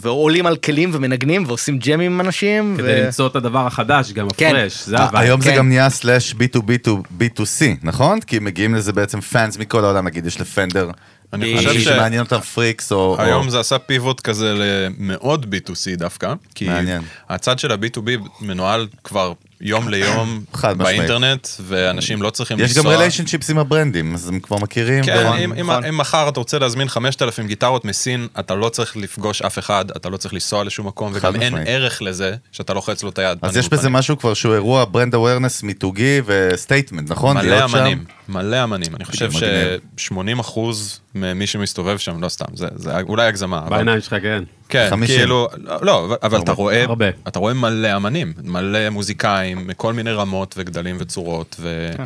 ועולים 0.00 0.46
על 0.46 0.56
כלים 0.56 0.90
ומנגנים 0.92 1.44
ועושים 1.46 1.78
ג'מים 1.78 2.12
עם 2.12 2.20
אנשים. 2.20 2.74
כדי 2.78 2.86
ו... 3.00 3.04
למצוא 3.06 3.26
את 3.26 3.36
הדבר 3.36 3.66
החדש, 3.66 4.12
גם 4.12 4.28
כן. 4.36 4.56
ה 4.56 4.60
fresh, 4.60 4.82
זה 4.86 4.96
ה- 4.96 5.04
ה 5.06 5.09
vibe. 5.09 5.26
היום 5.26 5.40
זה 5.40 5.50
כן. 5.50 5.56
גם 5.56 5.68
נהיה 5.68 5.90
slash 5.90 6.32
B2B 6.32 6.88
B2C, 7.20 7.62
נכון? 7.82 8.20
כי 8.20 8.38
מגיעים 8.38 8.74
לזה 8.74 8.92
בעצם 8.92 9.20
fans 9.20 9.58
מכל 9.58 9.84
העולם, 9.84 10.06
נגיד 10.06 10.26
יש 10.26 10.40
לפנדר. 10.40 10.90
אני 11.32 11.56
חושב 11.56 11.68
אנשים 11.68 11.80
ש- 11.80 11.84
שמעניין 11.84 12.22
אותם 12.22 12.40
freaks 12.40 12.92
או... 12.92 13.16
היום 13.18 13.46
או- 13.46 13.50
זה 13.50 13.60
עשה 13.60 13.78
pivot 13.78 14.20
כזה 14.20 14.54
למאוד 14.56 15.46
B2C 15.54 15.96
דווקא, 15.98 16.34
כי 16.54 16.68
מעניין. 16.68 17.02
הצד 17.28 17.58
של 17.58 17.72
ה-B2B 17.72 18.10
מנוהל 18.40 18.86
כבר 19.04 19.32
יום 19.62 19.88
ליום 19.88 20.40
חד 20.54 20.76
משמעית. 20.78 20.96
באינטרנט, 20.96 21.48
ואנשים 21.66 22.22
לא 22.22 22.30
צריכים 22.30 22.60
יש 22.60 22.64
לנסוע. 22.70 22.82
גם 22.82 22.88
relationships 22.90 23.50
עם 23.50 23.58
הברנדים, 23.58 24.14
אז 24.14 24.28
הם 24.28 24.40
כבר 24.40 24.56
מכירים. 24.58 25.04
כן, 25.04 25.24
נכון? 25.24 25.38
אם, 25.38 25.52
אם, 25.52 25.70
נכון. 25.70 25.84
אם 25.84 25.98
מחר 25.98 26.28
אתה 26.28 26.40
רוצה 26.40 26.58
להזמין 26.58 26.88
5,000 26.88 27.46
גיטרות 27.46 27.84
מסין, 27.84 28.26
אתה 28.38 28.54
לא 28.54 28.68
צריך 28.68 28.96
לפגוש 28.96 29.42
אף 29.42 29.58
אחד, 29.58 29.84
אתה 29.96 30.08
לא 30.08 30.16
צריך 30.16 30.34
לנסוע 30.34 30.64
לשום 30.64 30.86
מקום, 30.86 31.12
וגם 31.14 31.34
אין 31.34 31.42
משמעית. 31.52 31.68
ערך 31.68 32.02
לזה 32.02 32.34
שאתה 32.52 32.74
לוחץ 32.74 33.02
לו 33.02 33.10
את 33.10 33.18
היד. 33.18 33.38
אז 33.42 33.56
יש 33.56 33.68
בזה 33.68 33.80
פנים. 33.82 33.92
משהו 33.92 34.18
כבר 34.18 34.34
שהוא 34.34 34.54
אירוע 34.54 34.84
brand 34.90 35.14
awareness 35.14 35.62
מיתוגי 35.62 36.20
ו 36.26 36.34
statement, 36.34 37.10
נכון? 37.10 37.36
מלא 37.36 37.46
להיות 37.46 37.70
שם? 37.70 37.78
אמנים, 37.78 38.04
מלא 38.28 38.64
אמנים. 38.64 38.96
אני 38.96 39.04
חושב 39.04 39.26
מגניב. 39.36 39.80
ש-80 39.96 40.40
אחוז 40.40 41.00
ממי 41.14 41.46
שמסתובב 41.46 41.98
שם, 41.98 42.22
לא 42.22 42.28
סתם, 42.28 42.44
זה, 42.54 42.66
זה 42.74 42.90
אולי 43.00 43.26
הגזמה. 43.26 43.58
אבל- 43.58 43.70
בעיניים 43.76 44.00
שלך, 44.00 44.16
כן. 44.22 44.42
כן, 44.72 44.86
50. 44.90 45.16
כאילו, 45.18 45.48
לא, 45.82 46.16
אבל- 46.22 46.40
אתה 46.42 46.52
רואה, 46.52 46.82
הרבה. 46.84 47.06
אתה 47.28 47.38
רואה 47.38 47.54
מלא 47.54 47.96
אמנים, 47.96 48.32
מלא 48.44 48.90
מוזיקאים, 48.90 49.66
מכל 49.66 49.92
מיני 49.92 50.12
רמות 50.12 50.54
וגדלים 50.58 50.96
וצורות, 50.98 51.56
ו... 51.60 51.90
כן. 51.96 52.04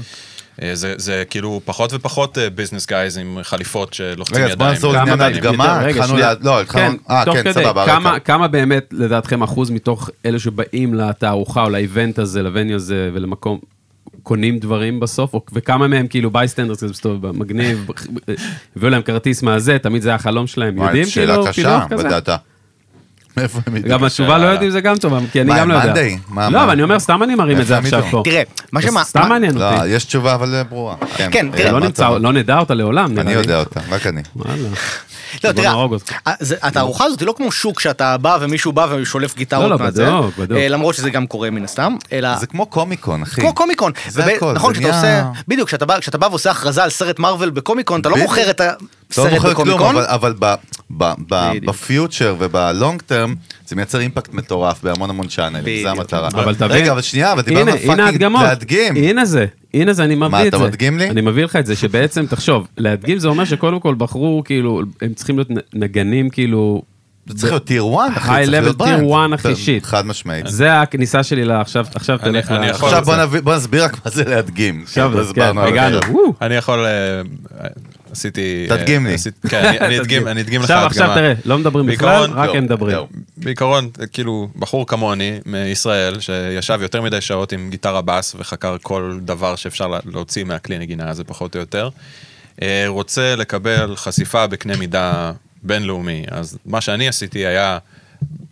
אה, 0.62 0.74
זה, 0.74 0.94
זה 0.96 1.22
כאילו 1.30 1.60
פחות 1.64 1.92
ופחות 1.92 2.38
business 2.54 2.86
guys 2.86 3.18
עם 3.18 3.38
חליפות 3.42 3.94
שלוחצים 3.94 4.36
רגע, 4.36 4.46
אז 4.46 4.54
בוא 4.56 4.64
ידיים. 4.64 4.74
נחזור 4.74 4.92
לעניין 4.92 5.20
ההדגמה, 5.20 5.80
התחלנו. 5.86 6.16
לה- 6.16 6.32
לא, 6.40 6.60
התחלנו, 6.60 6.96
אה, 7.10 7.24
תוך 7.24 7.34
כן, 7.36 7.42
כדי, 7.42 7.52
סבבה, 7.52 7.86
כמה-. 7.86 8.18
כמה 8.20 8.48
באמת, 8.48 8.88
לדעתכם, 8.92 9.42
אחוז 9.42 9.70
מתוך 9.70 10.10
אלה 10.26 10.38
שבאים 10.38 10.94
לתערוכה 10.94 11.62
או 11.64 11.70
ל 11.70 11.78
event 11.78 12.18
הזה, 12.18 12.42
ל 12.42 12.48
venue 12.48 12.76
הזה 12.76 13.10
ולמקום, 13.14 13.58
קונים 14.22 14.58
דברים 14.58 15.00
בסוף, 15.00 15.34
וכמה 15.52 15.88
מהם 15.88 16.06
כאילו 16.06 16.30
bystanders, 16.30 16.76
כזה 16.78 16.90
מסתובב 16.92 17.36
מגניב, 17.36 17.86
הביאו 18.76 18.90
להם 18.90 19.02
כרטיס 19.02 19.42
מהזה, 19.42 19.78
תמיד 19.78 20.02
זה 20.02 20.08
היה 20.08 20.16
החלום 20.16 20.46
שלהם, 20.46 20.82
יודעים 20.82 21.06
שאלה 21.06 21.32
כאילו, 21.32 21.46
קשה, 21.46 21.52
פילוח 21.52 21.84
כזה? 21.90 22.04
ב 22.08 22.13
data. 22.13 22.36
מאיפה 23.36 23.58
הם 23.66 23.76
ידעו? 23.76 23.90
גם 23.90 24.04
התשובה 24.04 24.38
לא 24.38 24.46
יודעים 24.46 24.70
זה 24.70 24.80
גם 24.80 24.96
טובה, 24.96 25.18
כי 25.32 25.40
אני 25.40 25.52
גם 25.58 25.68
לא 25.68 25.74
יודע. 25.74 26.02
לא? 26.50 26.62
אבל 26.62 26.70
אני 26.70 26.82
אומר, 26.82 26.98
סתם 26.98 27.22
אני 27.22 27.34
מרים 27.34 27.60
את 27.60 27.66
זה 27.66 27.78
עכשיו? 27.78 28.02
פה. 28.10 28.22
תראה, 28.24 28.42
מה 28.72 28.82
שמה... 28.82 29.04
סתם 29.04 29.28
מעניין 29.28 29.58
לא, 29.58 29.74
אותי. 29.74 29.88
יש 29.88 30.04
תשובה 30.04 30.34
אבל 30.34 30.62
ברורה. 30.68 30.94
כן, 31.16 31.46
אה, 31.52 31.58
תראה, 31.58 31.72
לא 31.72 32.20
לא 32.20 32.32
נדע 32.32 32.58
אותה 32.58 32.74
לעולם, 32.74 33.12
נראה 33.12 33.22
אני. 33.22 33.32
יודע 33.32 33.58
אותה, 33.58 33.80
רק 33.90 34.06
אני. 34.06 34.22
לא, 35.44 35.52
תראה. 35.52 35.74
אה, 36.26 36.32
התערוכה 36.62 37.04
הזאת 37.04 37.20
היא 37.20 37.26
לא 37.26 37.34
כמו 37.36 37.52
שוק 37.52 37.80
שאתה 37.80 38.16
בא 38.16 38.38
ומישהו 38.40 38.72
בא 38.72 38.86
ושולף 38.90 39.36
גיטרות 39.36 39.62
לא, 39.62 39.70
לא, 39.70 39.76
בדיוק, 39.76 40.38
בדיוק. 40.38 40.58
אה, 40.60 40.68
למרות 40.68 40.94
שזה 40.94 41.10
גם 41.10 41.26
קורה 41.26 41.50
מן 41.50 41.64
הסתם, 41.64 41.96
אלא... 42.12 42.36
זה 42.38 42.46
כמו 42.46 42.66
קומיקון, 42.66 43.22
אחי. 43.22 43.40
כמו 43.40 43.54
קומיקון. 43.54 43.92
זה 44.08 44.24
הכל, 44.24 44.52
נכון, 44.52 44.72
כשאתה 44.72 44.88
עושה, 44.88 45.24
בדיוק, 45.48 45.68
כשאתה 45.68 45.86
בא- 46.18 46.26
ועושה 46.30 46.50
הכרזה 46.50 46.84
על 46.84 46.90
סרט 46.90 47.18
מארוול 47.18 47.50
בקומיקון, 47.50 48.00
אתה 48.00 48.08
לא. 48.08 48.16
מוכר 48.16 48.50
את 48.50 48.60
אתה 49.12 49.24
לא 49.24 49.30
מוכר 49.30 49.54
כלום, 49.54 49.68
בקומיקון. 49.68 49.96
אבל- 49.96 50.04
אבל 50.08 50.34
ב- 50.38 50.44
ב- 50.44 50.54
ב- 50.98 51.14
בדיוק. 51.28 51.64
בפיוטר 51.64 52.36
ובלונג 52.38 53.02
טרם, 53.02 53.34
זה 53.66 53.76
מייצר 53.76 54.00
אימפקט 54.00 54.34
מטורף 54.34 54.82
בהמון 54.82 55.10
המון 55.10 55.26
צ'אנלים, 55.28 55.82
זה. 55.82 55.90
המטרה. 55.90 56.28
אבל 56.28 56.54
תבין, 56.54 56.70
רגע, 56.70 56.92
אבל 56.92 57.02
שנייה, 57.02 57.32
אבל 57.32 57.42
דיברנו 57.42 57.62
על 57.70 57.78
הנה 57.78 57.86
fucking 57.86 58.00
ההדגמות. 58.00 58.42
להדגים. 58.42 58.96
הנה 58.96 59.24
זה, 59.24 59.46
הנה 59.74 59.92
זה, 59.92 60.04
אני 60.04 60.14
מביא 60.14 60.38
את 60.42 60.46
אתה 60.46 60.58
זה. 60.58 60.64
מדגים 60.64 60.98
לי? 60.98 61.10
אני 61.10 61.20
מביא 61.20 61.44
לך 61.44 61.56
את 61.56 61.66
זה, 61.66 61.76
שבעצם, 61.76 62.26
תחשוב, 62.26 62.66
להדגים 62.78 63.18
זה 63.18 63.28
אומר 63.28 63.44
שקודם 63.44 63.80
כל 63.80 63.94
בחרו, 63.98 64.42
כאילו, 64.44 64.82
הם 65.02 65.14
צריכים 65.14 65.36
להיות 65.38 65.48
נגנים, 65.74 66.30
כאילו... 66.30 66.82
זה 67.26 67.34
צריך 67.38 67.52
להיות 67.52 67.64
tier 67.64 67.84
1, 68.06 68.16
אחי, 68.16 68.32
high 68.34 68.46
צריך 68.46 68.62
להיות 68.62 68.74
level 68.76 68.86
tier 68.86 68.96
brand. 69.08 69.32
1, 69.34 69.46
אחי, 69.46 69.56
shit. 69.56 69.84
חד 69.84 70.06
משמעית. 70.06 70.46
זה 70.48 70.80
הכניסה 70.80 71.22
שלי 71.22 71.44
לה, 71.44 71.60
עכשיו, 71.60 71.86
תלך 72.24 72.50
אני 72.50 72.66
ל- 72.66 72.70
עכשיו 72.70 73.04
בוא 73.44 73.54
נסביר 73.56 73.84
רק 73.84 74.04
מה 74.04 74.10
זה 74.10 74.24
להדגים. 74.24 74.80
עכשיו, 74.84 75.14
לא 75.14 75.20
אז 75.20 75.32
כן, 75.32 75.58
הגענו. 75.58 75.98
אני 76.42 76.54
יכול, 76.54 76.78
אה, 76.86 77.20
עשיתי... 78.12 78.66
אה, 78.70 78.76
תדגים 78.78 79.06
לי. 79.06 79.16
כן, 79.48 79.64
אני- 79.80 79.98
אדגים 80.00 80.28
אני 80.28 80.40
אדגים 80.40 80.60
לך 80.62 80.70
עכשיו, 80.70 80.86
עכשיו 80.86 81.04
הדגמה. 81.04 81.14
תראה, 81.20 81.32
לא 81.44 81.58
מדברים 81.58 81.86
בכלל, 81.86 82.30
רק 82.34 82.50
הם 82.54 82.64
מדברים. 82.64 82.96
לא. 82.96 83.06
בעיקרון, 83.36 83.90
כאילו, 84.12 84.48
בחור 84.56 84.86
כמוני 84.86 85.38
מישראל, 85.46 86.20
שישב 86.20 86.78
יותר 86.82 87.02
מדי 87.02 87.20
שעות 87.20 87.52
עם 87.52 87.70
גיטרה 87.70 88.02
בס 88.02 88.34
וחקר 88.38 88.76
כל 88.82 89.18
דבר 89.22 89.56
שאפשר 89.56 89.88
לה- 89.88 89.98
להוציא 90.06 90.44
מהכלי 90.44 90.78
נגינה 90.78 91.10
הזה 91.10 91.24
פחות 91.24 91.54
או 91.54 91.60
יותר, 91.60 91.88
אה, 92.62 92.84
רוצה 92.86 93.34
לקבל 93.36 93.96
חשיפה 93.96 94.46
בקנה 94.46 94.76
מידה 94.76 95.32
בינלאומי. 95.62 96.24
אז 96.30 96.58
מה 96.66 96.80
שאני 96.80 97.08
עשיתי 97.08 97.46
היה 97.46 97.78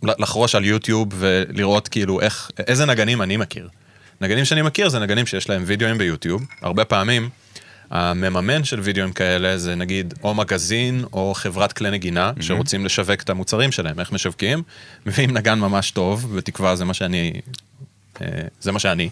לחרוש 0.03 0.55
על 0.55 0.65
יוטיוב 0.65 1.07
ולראות 1.15 1.87
כאילו 1.87 2.21
איך, 2.21 2.51
איזה 2.67 2.85
נגנים 2.85 3.21
אני 3.21 3.37
מכיר. 3.37 3.69
נגנים 4.21 4.45
שאני 4.45 4.61
מכיר 4.61 4.89
זה 4.89 4.99
נגנים 4.99 5.25
שיש 5.25 5.49
להם 5.49 5.63
וידאוים 5.65 5.97
ביוטיוב, 5.97 6.41
הרבה 6.61 6.85
פעמים. 6.85 7.29
המממן 7.89 8.63
של 8.63 8.79
וידאוים 8.79 9.11
כאלה 9.11 9.57
זה 9.57 9.75
נגיד 9.75 10.13
או 10.23 10.33
מגזין 10.33 11.03
או 11.13 11.33
חברת 11.35 11.73
כלי 11.73 11.91
נגינה 11.91 12.31
שרוצים 12.41 12.85
לשווק 12.85 13.21
את 13.21 13.29
המוצרים 13.29 13.71
שלהם, 13.71 13.99
איך 13.99 14.11
משווקים, 14.11 14.63
מביאים 15.05 15.31
נגן 15.31 15.59
ממש 15.59 15.91
טוב, 15.91 16.37
בתקווה 16.37 16.75
זה 16.75 16.85
מה 16.85 16.93
שאני, 16.93 17.33
אה, 18.21 18.27
זה 18.61 18.71
מה 18.71 18.79
שאני, 18.79 19.09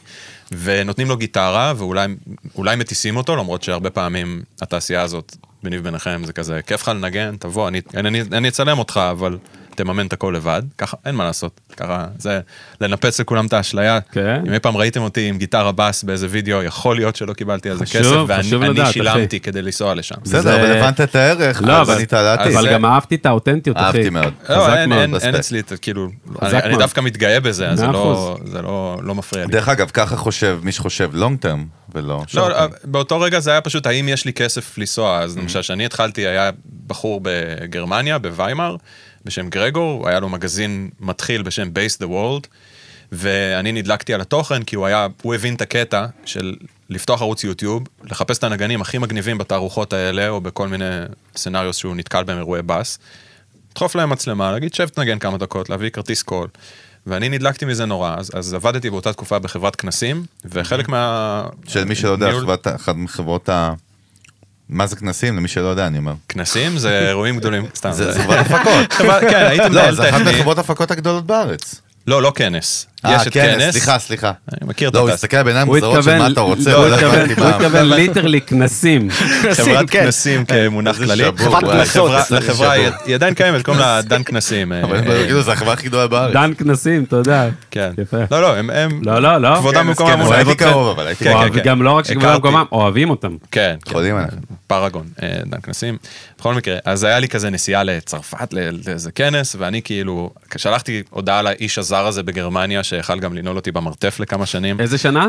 ונותנים 0.51 1.07
לו 1.07 1.17
גיטרה 1.17 1.73
ואולי 1.77 2.07
אולי 2.55 2.75
מטיסים 2.75 3.17
אותו, 3.17 3.35
למרות 3.35 3.63
שהרבה 3.63 3.89
פעמים 3.89 4.43
התעשייה 4.61 5.01
הזאת, 5.01 5.35
ביני 5.63 5.77
וביניכם, 5.77 6.21
זה 6.25 6.33
כזה, 6.33 6.61
כיף 6.61 6.81
לך 6.81 6.87
לנגן, 6.87 7.35
תבוא, 7.39 7.67
אני, 7.67 7.81
אני, 7.95 8.21
אני 8.21 8.47
אצלם 8.47 8.79
אותך, 8.79 8.99
אבל 9.11 9.37
תממן 9.75 10.05
את 10.07 10.13
הכל 10.13 10.33
לבד, 10.37 10.61
ככה, 10.77 10.97
אין 11.05 11.15
מה 11.15 11.23
לעשות, 11.23 11.61
ככה, 11.77 12.07
זה 12.17 12.39
לנפץ 12.81 13.19
לכולם 13.19 13.45
את 13.45 13.53
האשליה. 13.53 13.99
כן. 14.11 14.41
אם 14.47 14.53
אי 14.53 14.59
פעם 14.59 14.77
ראיתם 14.77 15.01
אותי 15.01 15.29
עם 15.29 15.37
גיטרה 15.37 15.71
בס 15.71 16.03
באיזה 16.03 16.27
וידאו, 16.29 16.63
יכול 16.63 16.95
להיות 16.95 17.15
שלא 17.15 17.33
קיבלתי 17.33 17.69
על 17.69 17.77
זה 17.77 17.85
כסף, 17.85 17.99
חשוב 17.99 18.29
ואני 18.29 18.41
אני. 18.81 18.91
שילמתי 18.91 19.39
כדי 19.39 19.61
לנסוע 19.61 19.95
לשם. 19.95 20.15
בסדר, 20.23 20.41
זה- 20.41 20.55
אבל 20.55 20.71
הבנת 20.77 21.01
את 21.01 21.15
הערך, 21.15 21.61
לא, 21.65 21.81
אז 21.81 21.89
על 21.89 22.25
העתיד. 22.25 22.53
אבל 22.53 22.61
זה- 22.63 22.69
גם 22.73 22.85
אהבתי 22.85 23.15
את 23.15 23.25
האותנטיות, 23.25 23.77
אחי. 23.77 23.85
אהבתי 23.85 24.09
מאוד. 24.09 24.33
לא, 24.49 24.75
אין, 24.75 24.89
מאוד, 24.89 24.99
אין, 25.01 25.09
אין 25.09 25.15
רספקט. 25.15 25.35
אצלי, 25.35 25.59
את- 25.59 25.73
כאילו, 25.81 26.07
אני, 26.41 26.59
אני. 26.59 26.77
דווקא 26.77 27.01
מתגאה 27.01 27.39
בזה, 27.39 27.69
אז 27.69 27.79
זה 27.79 27.87
לא, 27.87 28.37
זה 28.45 28.61
לא, 28.61 28.97
לא 29.03 29.15
מפריע 29.15 29.45
לי. 29.45 29.51
דרך 29.51 29.69
אגב, 29.69 29.89
ככה 29.93 30.15
חושב 30.15 30.59
מי 30.63 30.71
שחושב 30.71 31.09
לונג 31.13 31.39
טרם, 31.39 31.65
ולא 31.95 32.23
לא, 32.33 32.49
לא, 32.49 32.55
באותו 32.83 33.19
רגע 33.19 33.39
זה 33.39 33.51
היה 33.51 33.61
פשוט 33.61 33.85
האם 33.87 34.09
יש 34.09 34.25
לי 34.25 34.33
כסף 34.33 34.77
לנסוע, 34.77 35.19
אז 35.19 35.37
למשל 35.37 35.61
כשאני 35.61 35.85
התחלתי 35.85 36.27
היה 36.27 36.49
בחור 36.87 37.19
בגרמניה, 37.23 38.17
בוויימאר, 38.19 38.75
בשם 39.25 39.49
גרגור, 39.49 40.09
היה 40.09 40.19
לו 40.19 40.29
מגזין 40.29 40.89
מתחיל 40.99 41.41
בשם 41.41 41.69
Base 41.75 42.03
the 42.03 42.07
World, 42.07 42.47
ואני 43.11 43.71
נדלקתי 43.71 44.13
על 44.13 44.21
התוכן 44.21 44.63
כי 44.63 44.75
הוא 44.75 44.85
היה, 44.85 45.07
הוא 45.21 45.35
הבין 45.35 45.55
את 45.55 45.61
הקטע 45.61 46.05
של 46.25 46.55
לפתוח 46.89 47.21
ערוץ 47.21 47.43
יוטיוב, 47.43 47.83
לחפש 48.03 48.37
את 48.37 48.43
הנגנים 48.43 48.81
הכי 48.81 48.97
מגניבים 48.97 49.37
בתערוכות 49.37 49.93
האלה, 49.93 50.29
או 50.29 50.41
בכל 50.41 50.67
מיני 50.67 50.85
סצנריוס 51.35 51.77
שהוא 51.77 51.95
נתקל 51.95 52.23
בהם 52.23 52.37
אירועי 52.37 52.61
בס, 52.61 52.99
לדחוף 53.71 53.95
להם 53.95 54.09
מצלמה, 54.09 54.51
להגיד 54.51 54.73
שב 54.73 54.87
תנגן 54.87 55.19
כמה 55.19 55.37
דקות, 55.37 55.69
להביא 55.69 55.89
כרטיס 55.89 56.21
קול. 56.21 56.47
ואני 57.07 57.29
נדלקתי 57.29 57.65
מזה 57.65 57.85
נורא, 57.85 58.15
אז, 58.17 58.31
אז 58.33 58.53
עבדתי 58.53 58.89
באותה 58.89 59.13
תקופה 59.13 59.39
בחברת 59.39 59.75
כנסים, 59.75 60.25
וחלק 60.45 60.89
מה... 60.89 61.43
של 61.67 61.85
מי 61.85 61.95
שלא 61.95 62.09
יודע, 62.09 62.31
ניהול- 62.31 62.75
אחת 62.75 62.95
מחברות 62.95 63.49
ה... 63.49 63.73
מה 64.69 64.87
זה 64.87 64.95
כנסים? 64.95 65.37
למי 65.37 65.47
שלא 65.47 65.67
יודע, 65.67 65.87
אני 65.87 65.97
אומר. 65.97 66.13
כנסים 66.29 66.77
זה 66.77 66.99
אירועים 67.07 67.37
גדולים, 67.37 67.65
סתם. 67.75 67.91
זה 67.91 68.13
חברת 68.23 68.39
הפקות. 68.51 68.93
כן, 69.29 69.45
הייתי 69.45 69.63
לא, 69.63 69.69
מנהל 69.69 69.95
זה 69.95 70.09
אחת 70.09 70.21
טכני. 70.21 70.31
מחברות 70.35 70.57
ההפקות 70.57 70.91
הגדולות 70.91 71.25
בארץ. 71.25 71.81
לא, 72.07 72.21
לא 72.21 72.31
כנס. 72.35 72.87
אה, 73.05 73.15
יש 73.15 73.27
את 73.27 73.33
כנס. 73.33 73.71
סליחה, 73.71 73.99
סליחה. 73.99 74.31
אני 74.51 74.69
מכיר 74.69 74.89
את 74.89 74.93
לא, 74.95 74.99
הוא. 74.99 75.09
הסתכל 75.09 75.43
בעיניים 75.43 75.67
מוזרות 75.67 76.03
של 76.03 76.17
מה 76.17 76.27
אתה 76.27 76.41
רוצה, 76.41 76.71
לא, 76.71 76.77
הוא 76.77 76.87
לא 76.87 76.95
התכוון- 76.95 77.93
ליטרלי 77.93 78.41
כנסים. 78.41 79.09
חברת 79.57 79.89
כן. 79.89 80.03
כנסים 80.03 80.45
כמונח 80.45 80.97
כללי. 80.97 81.23
חברת. 81.37 81.63
כנסות. 81.63 82.11
לחברה-. 82.31 82.71
היא- 82.71 83.15
עדיין 83.15 83.33
קיימת, 83.33 83.65
קוראים 83.65 83.81
לה 83.81 84.01
דן 84.01 84.23
כנסים. 84.23 84.73
אה, 84.73 84.83
אבל 84.83 84.95
אה, 84.97 85.23
כאילו, 85.25 85.41
זה 85.41 85.51
החברה 85.51 85.73
הכי 85.73 85.87
גדולה 85.87 86.07
בארץ. 86.07 86.33
דן 86.33 86.51
כנסים, 86.57 87.03
אתה 87.03 87.15
יודע. 87.15 87.47
כן. 87.71 87.91
יפה. 87.97 88.17
לא, 88.31 88.41
לא, 88.41 88.55
הם... 88.55 88.69
לא, 89.05 89.19
לא, 89.21 89.37
לא. 89.37 89.55
כבודם 89.55 89.87
במקומם 89.87 90.09
כנס, 90.11 90.19
מונח. 90.25 90.31
הייתי. 90.37 90.55
קרוב, 90.55 90.87
אבל 90.87 91.07
הייתי 91.07 91.23
כן, 91.23 91.33
כן, 91.43 91.53
כן. 91.53 91.59
גם 91.63 91.81
לא 91.81 91.91
רק 91.91 92.05
שכבודם. 92.05 92.33
במקומם, 92.33 92.65
אוהבים 92.71 93.09
אותם. 93.09 93.35
כן, 93.51 93.75
כן. 93.85 93.91
חולים 93.91 94.15
עליהם. 94.15 94.29
פרגון, 94.79 95.07
אה, 95.23 95.37
דן 95.45 95.61
כנסים. 95.61 95.97
בכל 96.37 96.53
מקרה, 96.53 96.77
אז 96.85 97.03
היה 97.03 97.19
לי 97.19 97.27
כזה 97.29 97.49
נסיעה 97.49 97.83
לצרפת, 97.83 98.53
ל- 98.53 98.69
לאיזה 98.89 99.11
כנס, 99.11 99.55
ואני 99.59 99.81
כאילו, 99.81 100.33
שלחתי 100.57 101.03
הודעה 101.09 101.41
לאיש 101.41 101.77
הזר 101.77 102.05
הזה 102.07 102.23
בגרמניה, 102.23 102.83
שיכל 102.83 103.19
גם 103.19 103.33
לנעול 103.33 103.55
אותי 103.55 103.71
במרתף 103.71 104.19
לכמה 104.19 104.45
שנים, 104.45 104.79
איזה 104.79 104.97
שנה? 104.97 105.27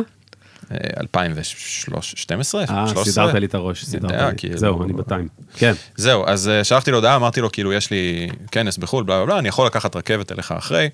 אה, 0.72 0.76
2012? 1.00 2.60
אה, 2.62 2.66
13? 2.88 3.04
סידרת 3.04 3.34
לי 3.34 3.46
את 3.46 3.54
הראש, 3.54 3.84
סידרת 3.84 4.10
יודע, 4.12 4.28
לי. 4.30 4.34
כאילו- 4.36 4.58
זהו, 4.58 4.82
אני 4.84 4.92
בטיים. 4.92 5.28
כן. 5.56 5.72
זהו, 5.96 6.24
אז 6.26 6.48
אה, 6.48 6.64
שלחתי 6.64 6.90
לו 6.90 6.96
הודעה, 6.96 7.16
אמרתי 7.16 7.40
לו, 7.40 7.52
כאילו, 7.52 7.72
יש 7.72 7.90
לי 7.90 8.28
כנס 8.52 8.76
בחו"ל, 8.76 9.04
בלה 9.04 9.16
בלה 9.16 9.26
בלה, 9.26 9.38
אני 9.38 9.48
יכול 9.48 9.66
לקחת 9.66 9.96
רכבת 9.96 10.32
אליך 10.32 10.52
אחרי. 10.52 10.88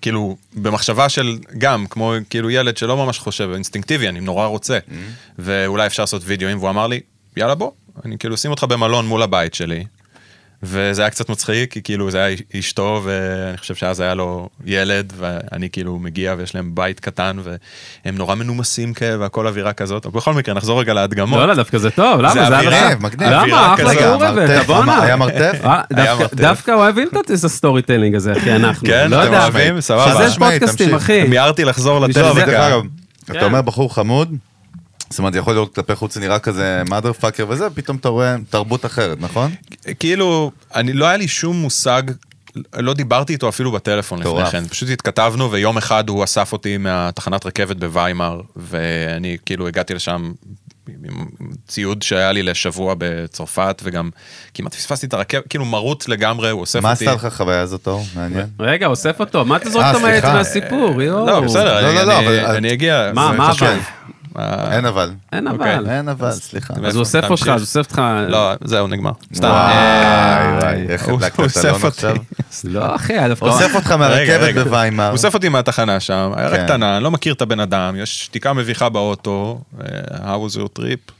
כאילו, 0.00 0.36
במחשבה 0.54 1.08
של 1.08 1.38
גם, 1.58 1.86
כמו 1.90 2.12
כאילו 2.30 2.50
ילד 2.50 2.76
שלא 2.76 2.96
ממש 2.96 3.18
חושב, 3.18 3.50
אינסטינקטיבי, 3.54 4.08
אני 4.08 4.20
נורא 4.20 4.46
רוצה, 4.46 4.78
ואולי 5.38 5.86
אפשר 5.86 6.02
לעשות 6.02 6.22
וידאוים, 6.24 6.58
והוא 6.58 6.70
אמר 6.70 6.86
לי, 6.86 7.00
יאללה 7.36 7.54
בוא, 7.54 7.70
אני 8.04 8.18
כאילו 8.18 8.34
אשים 8.34 8.50
אותך 8.50 8.64
במלון 8.64 9.06
מול 9.06 9.22
הבית 9.22 9.54
שלי. 9.54 9.84
וזה 10.62 11.02
היה 11.02 11.10
קצת 11.10 11.28
מצחיק, 11.30 11.72
כי 11.72 11.82
כאילו 11.82 12.10
זה 12.10 12.24
היה 12.24 12.36
אשתו, 12.58 13.00
ואני 13.04 13.56
חושב 13.58 13.74
שאז 13.74 14.00
היה 14.00 14.14
לו 14.14 14.48
ילד, 14.64 15.12
ואני 15.16 15.70
כאילו 15.70 15.98
מגיע 15.98 16.34
ויש 16.38 16.54
להם 16.54 16.70
בית 16.74 17.00
קטן, 17.00 17.36
והם 17.42 18.16
נורא 18.16 18.34
מנומסים 18.34 18.94
כאלה, 18.94 19.20
והכל 19.20 19.46
אווירה 19.46 19.72
כזאת. 19.72 20.06
בכל 20.06 20.34
מקרה, 20.34 20.54
נחזור 20.54 20.80
רגע 20.80 20.94
להדגמות. 20.94 21.38
לא, 21.40 21.46
לא, 21.48 21.54
דווקא 21.54 21.78
זה 21.78 21.90
טוב, 21.90 22.20
למה? 22.20 22.34
זה 22.34 22.46
אווירה, 22.56 22.90
מגניב. 23.00 23.28
למה? 23.32 23.74
אחלה 23.74 23.90
כזאת. 23.94 24.02
גור 24.02 24.16
מרתף, 24.18 24.50
הבאת, 24.50 24.66
בואנה. 24.66 25.02
היה 25.02 25.16
מרתף? 25.16 25.58
אה, 25.64 25.80
היה 25.96 26.04
דווקא- 26.06 26.22
מרתף. 26.22 26.34
דווקא 26.34 26.70
אוהבים 26.70 27.08
את 27.20 27.30
ה 27.30 27.82
storytelling 27.82 28.14
הזה, 28.14 28.32
אחי, 28.32 28.52
אנחנו. 28.56 28.86
כן, 28.88 29.10
לא 29.10 29.24
אתם. 29.24 29.32
אוהבים? 29.34 29.80
סבבה. 29.80 30.24
שזה 30.26 30.38
פודקאסטים. 30.38 30.94
אחי. 30.94 31.22
מיהרתי 31.22 31.64
לחזור 31.64 32.06
אגב, 32.06 32.82
כן. 33.26 33.36
אתה 33.36 33.44
אומר 33.44 33.62
בחור 33.62 33.94
חמוד, 33.94 34.34
זאת 35.10 35.18
אומרת, 35.18 35.34
יכול 35.34 35.54
להיות 35.54 35.74
כלפי 35.74 35.94
חוץ 35.94 36.14
זה 36.14 36.20
נראה 36.20 36.38
כזה 36.38 36.82
mother 36.88 37.22
fucker 37.22 37.44
וזה, 37.48 37.70
פתאום 37.70 37.96
אתה 37.96 38.08
רואה 38.08 38.36
תרבות 38.50 38.86
אחרת, 38.86 39.20
נכון? 39.20 39.50
כאילו, 39.98 40.50
אני, 40.74 40.92
לא 40.92 41.06
היה 41.06 41.16
לי 41.16 41.28
שום 41.28 41.56
מושג, 41.56 42.02
לא 42.76 42.94
דיברתי 42.94 43.32
איתו 43.32 43.48
אפילו 43.48 43.72
בטלפון 43.72 44.18
לפני. 44.20 44.50
כן, 44.50 44.68
פשוט 44.68 44.88
התכתבנו 44.90 45.50
ויום 45.50 45.76
אחד 45.76 46.08
הוא 46.08 46.24
אסף 46.24 46.52
אותי 46.52 46.76
מהתחנת 46.76 47.46
רכבת 47.46 47.76
בוויימאר, 47.76 48.40
ואני 48.56 49.36
כאילו 49.46 49.68
הגעתי 49.68 49.94
לשם 49.94 50.32
עם 50.88 51.26
ציוד 51.68 52.02
שהיה 52.02 52.32
לי 52.32 52.42
לשבוע 52.42 52.94
בצרפת, 52.98 53.82
וגם 53.84 54.10
כמעט 54.54 54.74
פספסתי 54.74 55.06
את 55.06 55.14
הרכבת, 55.14 55.48
כאילו 55.48 55.64
מרוט 55.64 56.08
לגמרי, 56.08 56.50
הוא 56.50 56.60
אוסף 56.60 56.82
מה 56.82 56.92
אותי. 56.92 57.04
עשתה 57.04 57.16
לך 57.16 57.24
החוויה 57.24 57.60
הזאת, 57.60 57.86
אור? 57.86 58.04
מעניין. 58.16 58.46
רגע, 58.60 58.86
אוסף 58.86 59.20
אותו, 59.20 59.44
מה 59.44 59.56
אתה 59.56 59.70
זורק 59.70 59.84
אה, 59.84 59.90
אותו 59.90 60.00
מהעץ 60.02 60.20
סליחה. 60.20 60.36
מהסיפור, 60.36 61.02
יואו. 61.02 61.26
לא, 61.26 61.40
בסדר, 61.40 61.64
לא, 61.82 61.88
אני, 61.88 61.94
לא, 61.96 62.02
לא, 62.02 62.18
אני, 62.18 62.26
אבל- 62.44 62.56
אני 62.56 62.72
אגיע. 62.72 63.10
מה, 63.14 63.28
זה 63.32 63.38
מה. 63.38 63.50
אבל? 63.50 63.78
אה, 64.38 64.76
אין 64.76 64.84
אבל. 64.84 65.10
אין 65.32 65.48
אוקיי. 65.48 65.76
אבל. 65.78 65.90
אין 65.90 66.08
אבל, 66.08 66.30
סליחה. 66.30 66.74
אז 66.84 66.94
הוא 66.94 67.00
אוסף 67.00 67.30
אותך. 67.30 67.42
אז 67.42 67.48
הוא 67.48 67.60
אוסף 67.60 67.78
אותך... 67.78 68.02
לא, 68.28 68.52
זהו, 68.64 68.86
נגמר. 68.86 69.10
סתם. 69.34 69.48
וואי, 69.48 69.72
אה, 69.72 70.58
וואי, 70.62 70.86
איך 70.88 71.04
הוא- 71.08 71.14
הדלקת 71.18 71.34
את 71.34 71.40
אלון 71.40 71.46
אוסף 71.48 71.84
אותי. 71.84 71.86
עכשיו? 71.86 72.16
לא, 72.64 72.94
אחי, 72.94 73.28
דווקא... 73.28 73.44
אוסף 73.44 73.74
אותך 73.74 73.90
מהרכבת 73.92 74.40
רגע. 74.42 74.64
בוויימאר. 74.64 75.06
הוא 75.06 75.12
אוסף 75.12 75.34
אותי 75.34 75.48
מהתחנה 75.48 76.00
שם, 76.00 76.32
עיירה 76.36 76.56
כן. 76.56 76.64
קטנה, 76.64 76.96
אני 76.96 77.04
לא 77.04 77.10
מכיר 77.10 77.34
את 77.34 77.42
הבן 77.42 77.60
אדם, 77.60 77.94
יש 77.98 78.24
שתיקה 78.24 78.52
מביכה 78.52 78.88
באוטו, 78.88 79.60
אה, 79.80 79.86
how 80.18 80.50
was 80.50 80.56
your 80.56 80.78
trip? 80.80 81.12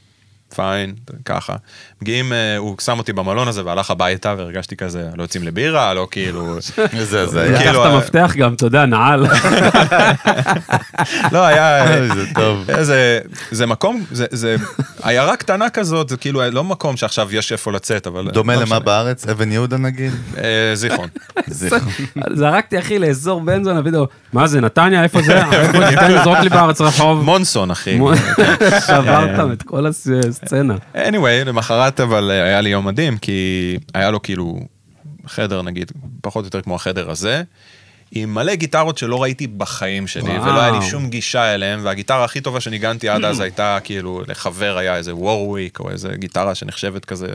פיין, 0.55 0.93
ככה. 1.25 1.53
מגיעים, 2.01 2.33
אה, 2.33 2.57
הוא 2.57 2.75
שם 2.81 2.97
אותי 2.97 3.13
במלון 3.13 3.47
הזה 3.47 3.65
והלך 3.65 3.91
הביתה 3.91 4.35
והרגשתי 4.37 4.75
כזה, 4.75 5.09
לא 5.17 5.23
יוצאים 5.23 5.43
לבירה, 5.43 5.93
לא 5.93 6.07
כאילו... 6.11 6.57
איזה 6.93 7.21
הזיה. 7.21 7.45
לקח 7.45 7.61
כאילו, 7.63 7.81
את 7.81 7.87
אה, 7.89 7.93
המפתח 7.93 8.33
גם, 8.37 8.53
אתה 8.53 8.65
יודע, 8.65 8.85
נעל. 8.85 9.25
לא, 11.31 11.45
היה... 11.45 11.85
זה 12.15 12.25
טוב. 12.35 12.63
זה, 12.81 13.19
זה 13.51 13.65
מקום, 13.65 14.03
זה, 14.11 14.25
זה 14.31 14.55
עיירה 15.03 15.35
קטנה 15.35 15.69
כזאת, 15.69 16.09
זה 16.09 16.17
כאילו 16.17 16.41
לא 16.51 16.63
מקום 16.63 16.97
שעכשיו 16.97 17.35
יש 17.35 17.51
איפה 17.51 17.71
לצאת, 17.71 18.07
אבל... 18.07 18.29
דומה 18.31 18.55
לא 18.55 18.61
למה. 18.61 18.79
בארץ? 18.79 19.27
אבן 19.27 19.51
יהודה 19.51 19.77
נגיד? 19.77 20.11
אה, 20.37 20.43
זיכרון. 20.75 21.09
זה- 21.47 21.69
זרקתי, 22.33 22.79
אחי, 22.79 22.99
לאזור 22.99 23.41
בן 23.41 23.63
זונה, 23.63 23.81
וידאו, 23.85 24.05
מה 24.33 24.47
זה, 24.47 24.61
נתניה, 24.61 25.03
איפה 25.03 25.21
זה? 25.21 25.37
איפה 25.45 25.79
זה? 25.89 25.95
תן 26.23 26.41
לי 26.43 26.49
בארץ 26.49 26.81
רחוב. 26.81 27.23
מונסון, 27.23 27.71
אחי. 27.71 27.99
שברתם 28.87 29.51
את 29.51 29.63
כל 29.63 29.85
הסצנה. 30.43 30.75
anyway, 30.95 31.45
למחרת 31.45 31.99
אבל 31.99 32.31
אה, 32.31 32.43
היה 32.43 32.61
לי 32.61 32.69
יום 32.69 32.87
מדהים, 32.87 33.17
כי 33.17 33.77
היה 33.93 34.11
לו 34.11 34.21
כאילו 34.21 34.59
חדר, 35.27 35.61
נגיד, 35.61 35.91
פחות 36.21 36.43
או 36.43 36.47
יותר 36.47 36.61
כמו 36.61 36.75
החדר 36.75 37.11
הזה, 37.11 37.43
עם 38.11 38.33
מלא 38.33 38.55
גיטרות 38.55 38.97
שלא 38.97 39.23
ראיתי 39.23 39.47
בחיים 39.47 40.07
שלי, 40.07 40.37
וואו. 40.37 40.43
ולא 40.43 40.61
היה 40.61 40.71
לי 40.71 40.85
שום 40.85 41.09
גישה 41.09 41.53
אליהם, 41.53 41.79
והגיטרה 41.83 42.23
הכי 42.23 42.41
טובה 42.41 42.61
שניגנתי 42.61 43.09
עד 43.09 43.25
אז 43.25 43.39
הייתה 43.39 43.77
כאילו, 43.83 44.21
לחבר 44.27 44.77
היה 44.77 44.95
איזה 44.95 45.15
וורוויק, 45.15 45.79
או 45.79 45.89
איזה 45.89 46.09
גיטרה 46.15 46.55
שנחשבת 46.55 47.05
כזה, 47.05 47.27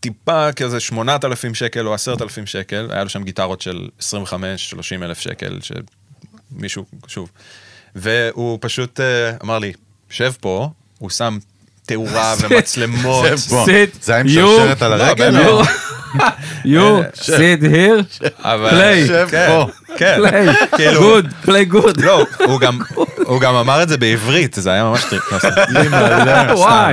טיפה 0.00 0.52
כזה 0.52 0.80
8,000 0.80 1.54
שקל 1.54 1.86
או 1.86 1.94
10,000 1.94 2.46
שקל, 2.46 2.88
היה 2.90 3.02
לו 3.02 3.08
שם 3.08 3.24
גיטרות 3.24 3.60
של 3.60 3.88
25-30 4.00 4.04
אלף 5.02 5.20
שקל, 5.20 5.58
שמישהו, 5.62 6.84
שוב. 7.06 7.30
והוא 7.94 8.58
פשוט 8.60 9.00
אה, 9.00 9.36
אמר 9.42 9.58
לי, 9.58 9.72
שב 10.10 10.32
פה, 10.40 10.70
הוא 10.98 11.10
שם 11.10 11.38
תאורה 11.86 12.34
ומצלמות. 12.40 13.26
זה 14.02 14.16
עם 14.16 14.28
שרשרת 14.28 14.82
על 14.82 14.94
לא, 14.98 15.02
הרגל? 15.02 15.36
You 16.64 17.02
sit 17.14 17.62
here, 17.62 18.26
אבל... 18.38 18.70
Play. 18.70 19.08
שב 19.08 19.28
כן. 19.30 19.50
כן. 19.96 20.18
play, 20.24 20.76
כאילו- 20.76 21.18
good, 21.18 21.46
play 21.46 21.72
good. 21.74 22.02
לא, 22.02 22.26
הוא 23.26 23.40
גם, 23.40 23.54
אמר 23.54 23.82
את 23.82 23.88
זה 23.88 23.96
בעברית, 23.96 24.54
זה 24.54 24.72
היה 24.72 24.84
ממש 24.84 25.04
טריק. 25.10 25.22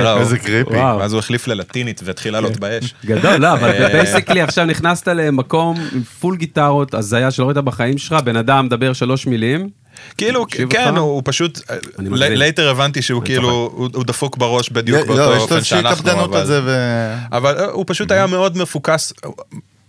לא, 0.04 0.18
איזה 0.20 0.38
קריפי. 0.38 0.74
ואז 0.74 1.12
הוא 1.12 1.18
החליף 1.18 1.48
ללטינית 1.48 2.00
והתחיל 2.04 2.32
לעלות 2.32 2.56
באש. 2.56 2.94
גדול, 3.06 3.36
לא, 3.36 3.52
אבל 3.52 3.70
אה, 3.70 3.88
basically 3.88 4.42
עכשיו 4.42 4.64
נכנסת 4.64 5.08
למקום 5.08 5.76
עם 5.92 6.02
full 6.20 6.36
גיטרות, 6.36 6.94
הזיה 6.94 7.30
שלא 7.30 7.44
ראית 7.46 7.56
בחיים 7.58 7.98
שלך, 7.98 8.12
בן 8.24 8.36
אדם 8.36 8.66
מדבר 8.66 8.92
שלוש 8.92 9.26
מילים, 9.26 9.68
כאילו, 10.16 10.46
כן? 10.70 10.96
הוא 10.96 11.22
פשוט. 11.24 11.60
later 11.98 12.70
הבנתי 12.70 13.02
שהוא 13.02 13.22
כאילו, 13.24 13.70
הוא 13.74 13.88
הוא 13.94 14.04
דפוק 14.04 14.36
בראש 14.36 14.70
בדיוק 14.70 14.98
לא, 14.98 15.06
באותו 15.06 15.34
לו 15.34 15.40
אופן 15.40 15.64
שאנחנו, 15.64 16.24
אבל... 16.24 16.60
ו... 16.64 17.14
אבל 17.32 17.58
אה, 17.58 17.64
הוא 17.64 17.84
פשוט 17.86 18.10
היה 18.10 18.26
מאוד 18.26 18.56
מפוקס, 18.56 19.12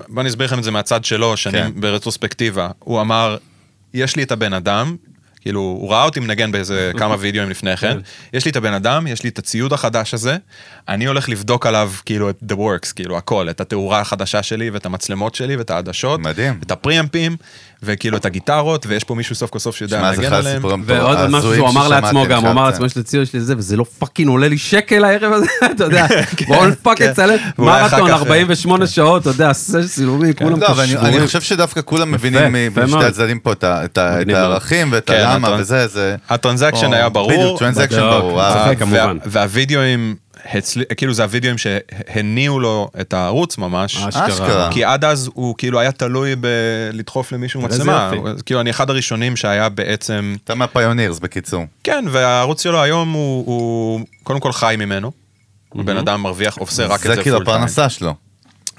בוא 0.07 0.21
אני 0.21 0.29
אסביר 0.29 0.47
לכם 0.47 0.59
את 0.59 0.63
זה 0.63 0.71
מהצד 0.71 1.05
שלו, 1.05 1.37
שאני 1.37 1.57
כן. 1.57 1.71
ברטרוספקטיבה, 1.75 2.69
הוא 2.79 3.01
אמר, 3.01 3.37
יש 3.93 4.15
לי 4.15 4.23
את 4.23 4.31
הבן 4.31 4.53
אדם, 4.53 4.95
כאילו, 5.41 5.59
הוא 5.59 5.91
ראה 5.91 6.03
אותי 6.03 6.19
מנגן 6.19 6.51
באיזה 6.51 6.91
כמה 6.99 7.15
וידאוים 7.19 7.49
לפני 7.49 7.77
כן, 7.77 7.97
יש 8.33 8.45
לי 8.45 8.51
את 8.51 8.55
הבן 8.55 8.73
אדם, 8.73 9.07
יש 9.07 9.23
לי 9.23 9.29
את 9.29 9.39
הציוד 9.39 9.73
החדש 9.73 10.13
הזה, 10.13 10.37
אני 10.89 11.05
הולך 11.05 11.29
לבדוק 11.29 11.65
עליו 11.65 11.91
כאילו 12.05 12.29
את 12.29 12.39
the 12.51 12.55
works, 12.55 12.93
כאילו 12.95 13.17
הכל, 13.17 13.49
את 13.49 13.61
התאורה 13.61 13.99
החדשה 13.99 14.43
שלי 14.43 14.69
ואת 14.69 14.85
המצלמות 14.85 15.35
שלי 15.35 15.55
ואת 15.55 15.69
העדשות, 15.69 16.19
מדהים. 16.19 16.59
את 16.63 16.71
הפריאמפים, 16.71 17.37
וכאילו 17.83 18.17
את 18.17 18.25
הגיטרות, 18.25 18.85
ויש 18.85 19.03
פה 19.03 19.15
מישהו 19.15 19.35
סוף 19.35 19.49
כל 19.49 19.59
סוף 19.59 19.75
שיודע 19.75 20.01
לנגן 20.01 20.23
אחד 20.23 20.33
עליהם. 20.35 20.61
ועוד 20.85 21.27
משהו 21.29 21.55
שהוא 21.55 21.69
אמר 21.69 21.87
לעצמו 21.87 22.25
גם, 22.29 22.41
הוא 22.43 22.51
אמר. 22.51 22.65
לעצמו, 22.65 22.85
יש 22.85 22.95
לי 22.95 23.03
ציון, 23.03 23.23
יש 23.23 23.33
לי 23.33 23.39
זה, 23.41 23.53
וזה 23.57 23.77
לא 23.77 23.85
fucking 23.99 24.29
עולה 24.29 24.47
לי 24.47 24.57
שקל 24.57 25.03
הערב 25.03 25.33
הזה, 25.33 25.45
אתה 25.75 25.83
יודע, 25.83 26.05
בואו 26.47 26.69
fucking 26.83 27.09
כן. 27.09 27.13
צלם, 27.15 27.35
מרתון 27.57 28.07
כך, 28.07 28.13
48 28.13 28.87
שעות, 28.87 29.21
אתה 29.21 29.29
יודע, 29.29 29.49
עשה 29.49 29.87
צילומים, 29.87 30.33
כולם 30.33 30.59
לא, 30.59 30.67
אבל 30.67 30.83
אני- 30.83 30.95
קשורים. 30.95 31.25
חושב 31.25 31.41
שדווקא 31.41 31.81
כולם 31.85 32.11
מבינים 32.11 32.55
משתי. 32.83 33.05
הצדדים 33.05 33.39
פה 33.39 33.51
את. 33.53 33.97
הערכים 33.97 34.87
ואת 34.91 35.07
כן, 35.07 35.13
הלמה 35.25 35.55
וזה, 35.59 35.87
זה... 35.87 36.15
ה 36.29 36.35
transaction 36.35 36.93
היה 36.93 37.09
ברור. 37.09 37.31
בדיוק, 37.31 37.59
transaction 37.59 37.99
ברור. 37.99 38.41
אה, 38.41 38.71
והווידאוים, 39.25 40.15
הצל... 40.45 40.83
כאילו 40.97 41.13
זה 41.13 41.23
הווידאוים 41.23 41.57
שהניעו 41.57 42.59
לו 42.59 42.89
את 43.01 43.13
הערוץ 43.13 43.57
ממש. 43.57 43.97
אשכרה. 43.97 44.69
כי 44.71 44.83
עד 44.83 45.05
אז 45.05 45.29
הוא 45.33 45.55
כאילו 45.57 45.79
היה 45.79 45.91
תלוי 45.91 46.35
בלדחוף 46.35 47.31
למישהו 47.31 47.61
מצלמה. 47.61 48.11
כאילו 48.45 48.61
אני 48.61 48.69
אחד 48.69 48.89
הראשונים 48.89 49.35
שהיה 49.35 49.69
בעצם, 49.69 50.35
אתה 50.43 50.55
מהפיונירס 50.55 51.19
בקיצור. 51.19 51.65
כן, 51.83 52.05
והערוץ 52.11 52.63
שלו 52.63 52.81
היום 52.81 53.11
הוא, 53.11 53.45
הוא 53.45 54.01
קודם 54.23 54.39
כל 54.39 54.51
חי 54.51 54.75
ממנו. 54.79 55.11
הוא 55.69 55.83
בן 55.83 55.97
אדם 55.97 56.21
מרוויח, 56.21 56.57
עושה 56.57 56.85
רק 56.85 56.99
את 56.99 57.09
זה 57.09 57.15
זה 57.15 57.23
כאילו 57.23 57.37
פול 57.37 57.45
טיים. 57.45 57.57
הפרנסה 57.57 57.89
שלו. 57.89 58.13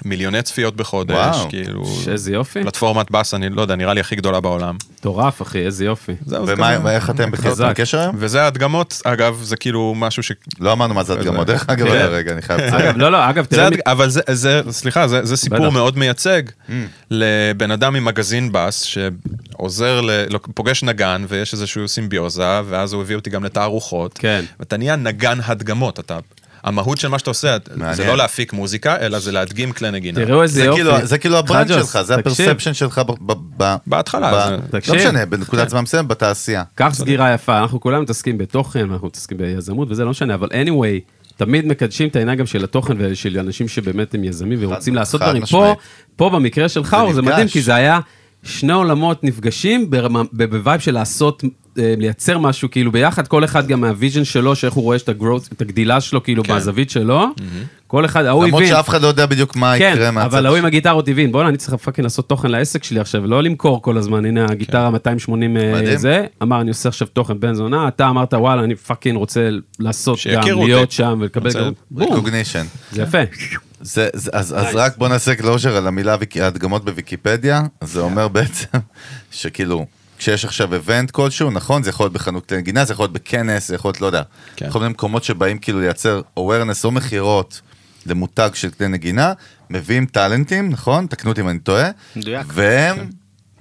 מיליוני 0.05 0.41
צפיות 0.41 0.75
בחודש, 0.75 1.15
וואו. 1.15 1.49
כאילו, 1.49 1.83
איזה 2.07 2.33
יופי, 2.33 2.63
פלטפורמת 2.63 3.11
באס, 3.11 3.33
אני 3.33 3.49
לא 3.49 3.61
יודע, 3.61 3.75
נראה 3.75 3.93
לי 3.93 3.99
הכי 3.99 4.15
גדולה 4.15 4.39
בעולם. 4.39 4.75
מטורף 4.99 5.41
אחי, 5.41 5.65
איזה 5.65 5.85
יופי. 5.85 6.11
זהו, 6.25 6.45
זה 6.45 6.53
ומה 6.57 6.75
כזה. 6.75 6.85
ואיך 6.85 7.09
אתם 7.09 7.31
בכלל. 7.31 7.69
בקשר 7.69 7.99
היום? 7.99 8.15
וזה 8.19 8.41
ההדגמות, 8.43 9.01
אגב, 9.03 9.39
זה 9.43 9.55
כאילו 9.57 9.93
משהו 9.97 10.23
ש... 10.23 10.31
לא 10.59 10.71
אמרנו 10.73 10.93
מה 10.93 11.03
זה 11.03 11.13
הדגמות, 11.13 11.47
דרך 11.47 11.69
אגב, 11.69 11.87
כן. 11.87 12.07
רגע, 12.09 12.33
אני 12.33 12.41
חייב 12.41 12.59
לציין. 12.61 12.81
אגב, 12.81 12.97
לא, 12.97 13.11
לא, 13.11 13.29
אגב, 13.29 13.45
תראה, 13.45 13.67
הד- 13.67 13.79
אבל 13.85 14.09
זה, 14.09 14.21
זה, 14.31 14.61
סליחה, 14.69 15.07
זה, 15.07 15.25
זה 15.25 15.37
סיפור 15.37 15.59
בטח. 15.59 15.73
מאוד 15.73 15.97
מייצג 15.97 16.43
לבן 17.11 17.71
אדם 17.71 17.93
ממגזין 17.93 18.49
בס 18.51 18.81
שעוזר, 18.83 20.01
ל, 20.01 20.09
לא, 20.29 20.39
פוגש 20.55 20.83
נגן 20.83 21.25
ויש 21.27 21.53
איזושהי 21.53 21.87
סימביוזה, 21.87 22.61
ואז 22.69 22.93
הוא 22.93 23.01
הביא 23.01 23.15
אותי 23.15 23.29
גם 23.29 23.43
לתערוכות. 23.43 24.17
כן. 24.17 24.45
ואתה 24.59 24.77
נהיה 24.77 24.95
נגן 24.95 25.39
הדגמות, 25.45 25.99
אתה... 25.99 26.19
המהות 26.63 26.97
של 26.97 27.07
מה 27.07 27.19
שאתה 27.19 27.29
עושה, 27.29 27.57
זה 27.65 27.77
מעניין. 27.77 28.07
לא 28.07 28.17
להפיק 28.17 28.53
מוזיקה, 28.53 28.97
אלא 28.99 29.19
זה 29.19 29.31
להדגים 29.31 29.71
כלי 29.71 29.91
נגינה. 29.91 30.25
תראו 30.25 30.43
איזה 30.43 30.53
זה 30.53 30.63
יופי. 30.65 30.81
כאילו- 30.81 31.05
זה 31.05 31.17
כאילו 31.17 31.37
ה 31.37 31.42
brand 31.42 31.67
שלך, 31.67 32.01
זה 32.01 32.17
תקשיב. 32.17 32.47
ה 32.49 32.51
perception 32.51 32.73
שלך 32.73 32.99
ב- 32.99 33.31
ב- 33.31 33.63
ב- 33.63 33.75
בהתחלה, 33.87 34.31
ב- 34.33 34.45
זה- 34.49 34.51
לא 34.73 34.79
תקשיב. 34.79 34.95
משנה, 34.95 35.25
בנקודת 35.25 35.69
זמן 35.69 35.81
מסוימת 35.81 36.07
בתעשייה. 36.07 36.63
קח 36.75 36.89
סגירה 36.93 37.33
יפה, 37.33 37.59
אנחנו 37.59 37.79
כולנו 37.81 38.01
מתעסקים 38.03 38.37
בתוכן, 38.37 38.91
אנחנו 38.91 39.07
מתעסקים 39.07 39.37
ביזמות 39.37 39.87
וזה 39.91 40.03
לא 40.03 40.09
משנה, 40.09 40.33
אבל 40.33 40.47
anyway, 40.47 41.11
תמיד 41.37 41.65
מקדשים 41.65 42.07
את 42.09 42.15
העניין 42.15 42.37
גם 42.37 42.45
של 42.45 42.63
התוכן 42.63 42.93
ושל 42.97 43.39
אנשים 43.39 43.67
שבאמת 43.67 44.13
הם 44.15 44.23
יזמים 44.23 44.57
ורוצים 44.61 44.93
חד- 44.93 44.99
לעשות 44.99 45.21
דברים. 45.21 45.45
פה. 45.45 45.75
פה 46.15 46.29
במקרה 46.29 46.69
שלך, 46.69 46.97
זה 47.07 47.13
זה. 47.13 47.21
מדהים, 47.21 47.47
כי 47.47 47.61
זה 47.61 47.75
היה 47.75 47.99
שני 48.43 48.73
עולמות 48.73 49.23
נפגשים 49.23 49.89
ב 50.31 50.41
vibe 50.41 50.79
של 50.81 50.93
לעשות 50.93 51.43
אה, 51.79 51.93
לייצר 51.97 52.37
משהו 52.37 52.71
כאילו 52.71 52.91
ביחד, 52.91 53.27
כל 53.27 53.43
אחד 53.43 53.67
גם 53.67 53.81
מה 53.81 53.91
vision 53.91 54.23
שלו, 54.23 54.55
שאיך 54.55 54.73
הוא 54.73 54.83
רואה 54.83 54.97
את 54.97 55.09
ה 55.09 55.14
growth, 55.14 55.49
את 55.53 55.61
הגדילה 55.61 56.01
שלו 56.01 56.23
כאילו 56.23 56.43
כן. 56.43 56.53
מהזווית 56.53 56.89
שלו, 56.89 57.25
כל 57.87 58.05
אחד, 58.05 58.25
ההוא 58.25 58.45
למרות 58.45 58.61
הבין. 58.61 58.75
שאף 58.75 58.89
אחד 58.89 59.01
לא 59.01 59.07
יודע 59.07 59.25
בדיוק 59.25 59.55
מה 59.55 59.73
כן, 59.77 59.91
יקרה 59.93 60.11
מהצד. 60.11 60.25
אבל 60.25 60.45
ההוא 60.45 60.57
עם 60.57 60.65
הגיטרות 60.65 61.07
הבין, 61.07 61.31
בוא'נה, 61.31 61.49
אני 61.49 61.57
צריך 61.57 61.75
fucking 61.75 62.03
לעשות 62.03 62.29
תוכן 62.29 62.51
לעסק 62.51 62.83
שלי 62.83 62.99
עכשיו, 62.99 63.27
לא 63.27 63.43
למכור 63.43 63.81
כל 63.81 63.97
הזמן, 63.97 64.25
הנה 64.25 64.45
הגיטרה 64.49 64.89
280 64.89 65.57
אה, 65.57 65.73
מדהים. 65.73 65.97
זה, 65.97 66.25
אמר, 66.43 66.61
אני 66.61 66.69
עושה 66.69 66.89
עכשיו 66.89 67.07
תוכן 67.13 67.39
בן 67.39 67.53
זונה, 67.53 67.87
אתה 67.87 68.09
אמרת, 68.09 68.33
וואלה, 68.33 68.63
אני 68.63 68.75
fucking 68.75 69.17
רוצה 69.17 69.49
לעשות 69.79 70.19
גם, 70.33 70.59
להיות. 70.65 70.91
שם 70.91 71.17
ולקבל 71.21 71.51
גם, 71.53 71.71
בום. 71.91 72.15
זה 72.91 73.01
יפה. 73.01 73.17
זה, 73.83 74.09
זה, 74.13 74.31
אז, 74.33 74.53
אז 74.57 74.75
רק 74.75 74.97
בוא 74.97 75.07
נעשה 75.07 75.35
closure 75.35 75.75
על 75.77 75.87
המילה 75.87 76.15
ההדגמות 76.41 76.85
בוויקיפדיה, 76.85 77.61
זה 77.83 77.99
אומר 77.99 78.27
בעצם 78.27 78.67
שכאילו, 79.31 79.85
כשיש 80.17 80.45
עכשיו 80.45 80.73
event 80.73 81.11
כלשהו, 81.11 81.51
נכון? 81.51 81.83
זה 81.83 81.89
יכול 81.89 82.03
להיות 82.03 82.13
בחנות 82.13 82.53
נגינה, 82.53 82.85
זה 82.85 82.93
יכול 82.93 83.03
להיות 83.03 83.13
בכנס, 83.13 83.67
זה 83.67 83.75
יכול 83.75 83.89
להיות, 83.89 84.01
לא 84.01 84.05
יודע, 84.05 84.21
כן. 84.55 84.69
כל 84.69 84.79
מיני 84.79 84.91
מקומות 84.91 85.23
שבאים 85.23 85.57
כאילו 85.57 85.79
לייצר 85.79 86.21
awareness 86.39 86.83
או 86.83 86.91
מכירות 86.91 87.61
למותג 88.05 88.49
של 88.53 88.69
כלי 88.69 88.87
נגינה, 88.87 89.33
מביאים 89.69 90.05
טאלנטים, 90.05 90.69
נכון? 90.69 91.07
תקנו 91.07 91.31
אותי 91.31 91.41
אם 91.41 91.49
אני 91.49 91.59
טועה, 91.59 91.89
מדויק. 92.15 92.47
והם 92.49 93.09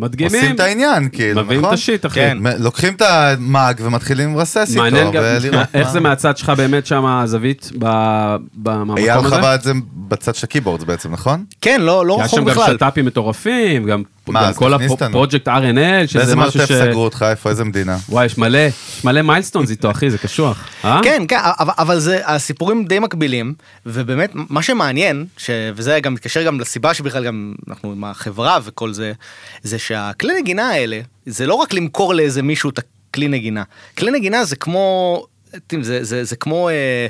מדגימים, 0.03 0.35
עושים 0.41 0.55
את 0.55 0.61
העניין, 0.61 1.09
כאילו, 1.13 1.45
מביאים 1.45 1.61
נכון? 1.61 1.75
את 1.75 1.79
ה 1.79 1.84
shit, 1.84 2.07
אחי. 2.07 2.15
כן. 2.21 2.39
לוקחים 2.59 2.95
את 2.95 3.03
המאג 3.03 3.81
ומתחילים 3.85 4.35
לרסס 4.37 4.67
איתו, 4.71 4.83
מעניין 4.83 5.11
גם, 5.11 5.23
ולראות 5.27 5.67
איך 5.75 5.87
מה- 5.87 5.93
זה 5.93 6.01
מהצד 6.01 6.37
שלך 6.37 6.53
באמת 6.57 6.87
שם 6.87 7.07
הזווית, 7.07 7.71
ב- 7.79 8.37
במקום 8.55 8.91
הזה? 8.99 9.01
אייל 9.13 9.23
חווה 9.23 9.55
את 9.55 9.63
זה 9.63 9.73
בצד 10.09 10.35
של 10.35 10.47
הקeyboards 10.47 10.85
בעצם, 10.85 11.13
נכון? 11.13 11.45
כן, 11.61 11.81
לא 11.81 12.07
לא 12.07 12.17
היה 12.17 12.25
רחוק 12.25 12.39
שם 12.39 12.45
גם 12.45 12.51
בכלל. 12.55 12.77
שת"פים 12.77 13.07
מטורפים, 13.07 13.85
גם 13.85 14.03
מה, 14.29 14.49
אז 14.49 14.59
כל 14.59 14.75
תכניס 14.75 14.91
אותנו. 14.91 15.09
הפרויקט 15.25 15.49
RNL, 15.49 16.07
שזה 16.07 16.19
באיזה 16.19 16.37
משהו 16.37 16.61
מרתף 16.61 16.75
ש... 16.75 16.79
סגרו 16.79 17.05
אותך? 17.05 17.27
איפה? 17.31 17.51
איזה 17.51 17.65
מדינה? 17.65 17.99
וואי, 18.09 18.27
יש 18.27 18.39
מלא, 18.39 18.59
יש 18.59 19.05
מלא 19.05 19.23
מיילסטונס 19.23 19.71
איתו, 19.71 19.91
אחי, 19.91 20.11
זה 20.11 20.19
קשוח. 20.19 20.69
אה? 20.85 21.01
כן, 21.05 21.25
כן, 21.29 21.39
אבל, 21.43 21.73
אבל 21.79 21.99
זה, 21.99 22.21
הסיפורים 22.27 22.85
די 22.85 22.99
מקבילים, 22.99 23.55
ובאמת, 23.87 24.31
מה 24.35 24.63
שמעניין, 24.63 25.27
ש, 25.37 25.51
וזה 25.75 26.01
גם 26.01 26.15
מתקשר 26.15 26.43
גם 26.43 26.61
לסיבה 26.61 26.95
שבכלל 26.95 27.25
גם 27.25 27.55
אנחנו 27.69 27.93
עם 27.93 28.05
החברה 28.05 28.59
וכל 28.65 28.93
זה, 28.93 29.13
זה 29.63 29.79
שהכלי 29.79 30.41
נגינה 30.41 30.69
האלה, 30.69 31.01
זה 31.27 31.47
לא 31.47 31.55
רק 31.55 31.73
למכור 31.73 32.15
לאיזה 32.15 32.43
מישהו 32.43 32.71
את 32.71 32.79
הכלי 32.79 33.29
נגינה. 33.29 33.63
כלי 33.99 34.11
נגינה 34.11 34.45
זה 34.45 34.57
כמו, 34.57 35.25
אתם, 35.57 35.83
זה, 35.83 36.05
זה, 36.05 36.25
זה 36.25 36.37
כמו 36.37 36.69
אה, 36.69 37.07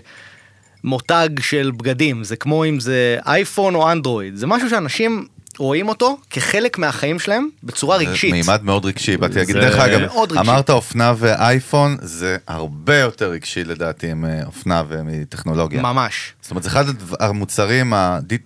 מותג 0.85 1.29
של 1.41 1.71
בגדים, 1.77 2.25
זה 2.25 2.37
כמו 2.37 2.65
אם 2.65 2.81
זה 2.81 3.19
אייפון 3.27 3.75
או 3.75 3.93
אנדרואיד, 3.93 4.37
זה 4.37 4.47
משהו 4.47 4.71
שאנשים 4.71 5.27
רואים 5.59 5.89
אותו 5.89 6.19
כחלק 6.31 6.79
מהחיים 6.79 7.19
שלהם 7.19 7.49
בצורה 7.63 7.97
רגשית. 7.97 8.33
מימד 8.33 8.63
מאוד 8.63 8.85
רגשי, 8.85 9.17
באתי 9.17 9.35
להגיד, 9.39 9.55
זה 9.55 9.61
דרך 9.61 9.79
אגב. 9.79 10.01
אמרת 10.39 10.71
אופנה 10.71 11.15
ואייפון, 11.19 11.97
זה 12.01 12.37
הרבה 12.47 12.99
יותר 12.99 13.31
רגשי 13.31 13.65
לדעתי 13.65 14.15
מאופנה 14.15 14.83
ומטכנולוגיה. 14.89 15.83
ממש. 15.83 16.33
זאת 16.43 16.51
אומרת, 16.51 16.63
זה 16.63 16.69
אחד 16.69 16.85
המוצרים, 17.21 17.93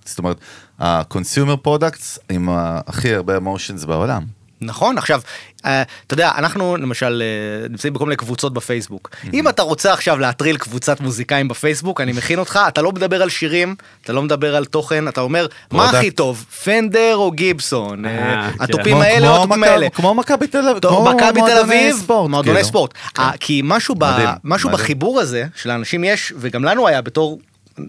זאת 0.05 0.19
אומרת, 0.19 0.37
ה-consumer 0.79 1.67
products 1.67 2.19
עם 2.31 2.49
הכי 2.87 3.15
הרבה 3.15 3.37
אמושנס 3.37 3.85
בעולם. 3.85 4.36
נכון, 4.61 4.99
עכשיו, 4.99 5.21
אה, 5.67 5.83
אתה 6.07 6.15
יודע, 6.15 6.31
אנחנו 6.39 6.77
למשל 6.77 7.23
אה, 7.25 7.69
נמצאים 7.69 7.93
בכל 7.93 8.05
מיני 8.05 8.17
קבוצות 8.17 8.55
בפייסבוק. 8.55 9.11
אם 9.35 9.49
אתה 9.49 9.63
רוצה 9.63 9.93
עכשיו 9.93 10.19
להטריל 10.19 10.57
קבוצת 10.57 11.01
מוזיקאים 11.01 11.49
בפייסבוק, 11.49 12.01
אני 12.01 12.13
מכין 12.13 12.39
אותך, 12.39 12.61
אתה 12.69 12.83
לא 12.83 12.93
מדבר 12.93 13.23
על 13.23 13.29
שירים, 13.29 13.75
אתה 14.03 14.13
לא 14.13 14.23
מדבר 14.23 14.57
על 14.57 14.65
תוכן, 14.65 15.09
אתה 15.09 15.21
אומר, 15.21 15.47
מה 15.47 15.79
product. 15.79 15.95
הכי 15.95 16.11
טוב, 16.11 16.45
פנדר 16.65 17.13
או 17.17 17.31
גיבסון? 17.31 18.05
אה, 18.05 18.11
אה, 18.11 18.51
כן. 18.59 18.65
התופים 18.65 18.97
האלה 18.97 19.29
או 19.29 19.43
התופים 19.43 19.65
האלה? 19.65 19.91
כמו 19.91 20.15
מכבי 20.15 20.47
תל 20.47 20.69
אביב, 20.69 20.83
כמו 20.89 21.05
מכבי 21.05 21.41
תל 21.47 21.59
אביב, 21.59 21.97
מועדוני 22.09 22.43
כאילו. 22.43 22.65
ספורט. 22.69 22.95
אה, 23.19 23.31
כי 23.41 23.61
משהו 23.65 23.95
ב- 23.95 24.05
מדהים, 24.05 24.29
משהו 24.45 24.69
מדהים. 24.69 24.83
בחיבור 24.85 25.21
הזה, 25.21 25.45
שלאנשים 25.57 26.05
יש, 26.05 26.33
וגם 26.37 26.65
לנו 26.65 26.89
היה 26.89 27.03
בתור 27.03 27.39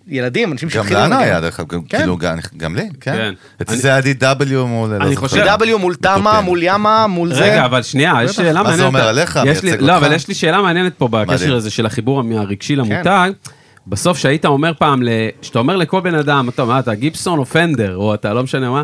ילדים, 0.08 0.52
אנשים 0.52 0.70
גם 0.70 0.74
שהתחילו 0.74 1.00
לנו 1.00 1.10
לנגן. 1.16 1.24
היה, 1.24 1.42
דרך 1.42 1.60
אגב, 1.60 1.70
גם- 1.70 1.82
כן. 1.82 1.98
כאילו, 1.98 2.18
גם- 2.18 2.38
גם 2.58 2.76
לי, 2.76 2.90
כן. 3.02 3.12
כן. 3.16 3.34
אצלי 3.62 3.78
זה 3.78 3.88
היה 3.96 4.00
DW 4.00 4.56
מול... 4.68 4.90
לא 4.90 4.96
אני 4.96 5.16
זוכר. 5.16 5.28
חושב- 5.28 5.46
W 5.60 5.78
מול 5.78 5.96
תמה. 5.96 6.42
מול 6.42 6.60
ימה, 6.64 7.08
מול 7.08 7.34
זה. 7.34 7.42
רגע, 7.44 7.66
אבל 7.66 7.82
שנייה, 7.84 8.14
יש. 8.24 8.36
שאלה 8.36 8.54
מה 8.54 8.64
מעניינת. 8.64 8.78
זה 8.78 8.86
אומר 8.86 9.08
עליך? 9.08 9.40
יש 9.46 9.64
לי- 9.64 9.70
מייצג 9.70 9.84
לא, 9.86 9.94
אותך? 9.96 10.06
אבל 10.06 10.16
יש 10.16 10.28
לי 10.28 10.34
שאלה 10.34 10.62
מעניינת 10.62 10.94
פה 10.98 11.08
בקשר. 11.08 11.56
הזה 11.56 11.70
של 11.72 11.86
החיבור 11.86 12.24
הרגשי 12.36 12.76
כן. 12.76 12.82
למותג. 12.82 13.32
בסוף 13.88 14.18
שהיית 14.18 14.46
אומר 14.46 14.72
פעם, 14.80 15.02
שאתה 15.42 15.60
אומר 15.60 15.76
לכל 15.76 16.00
בן 16.02 16.16
אדם, 16.16 16.50
אתה 16.50 16.66
מה 16.66 16.80
אתה 16.80 16.94
גיבסון 16.96 17.40
או 17.40 17.46
פנדר, 17.46 17.96
או 17.96 18.14
אתה 18.14 18.34
לא 18.34 18.44
משנה 18.44 18.70
מה, 18.70 18.84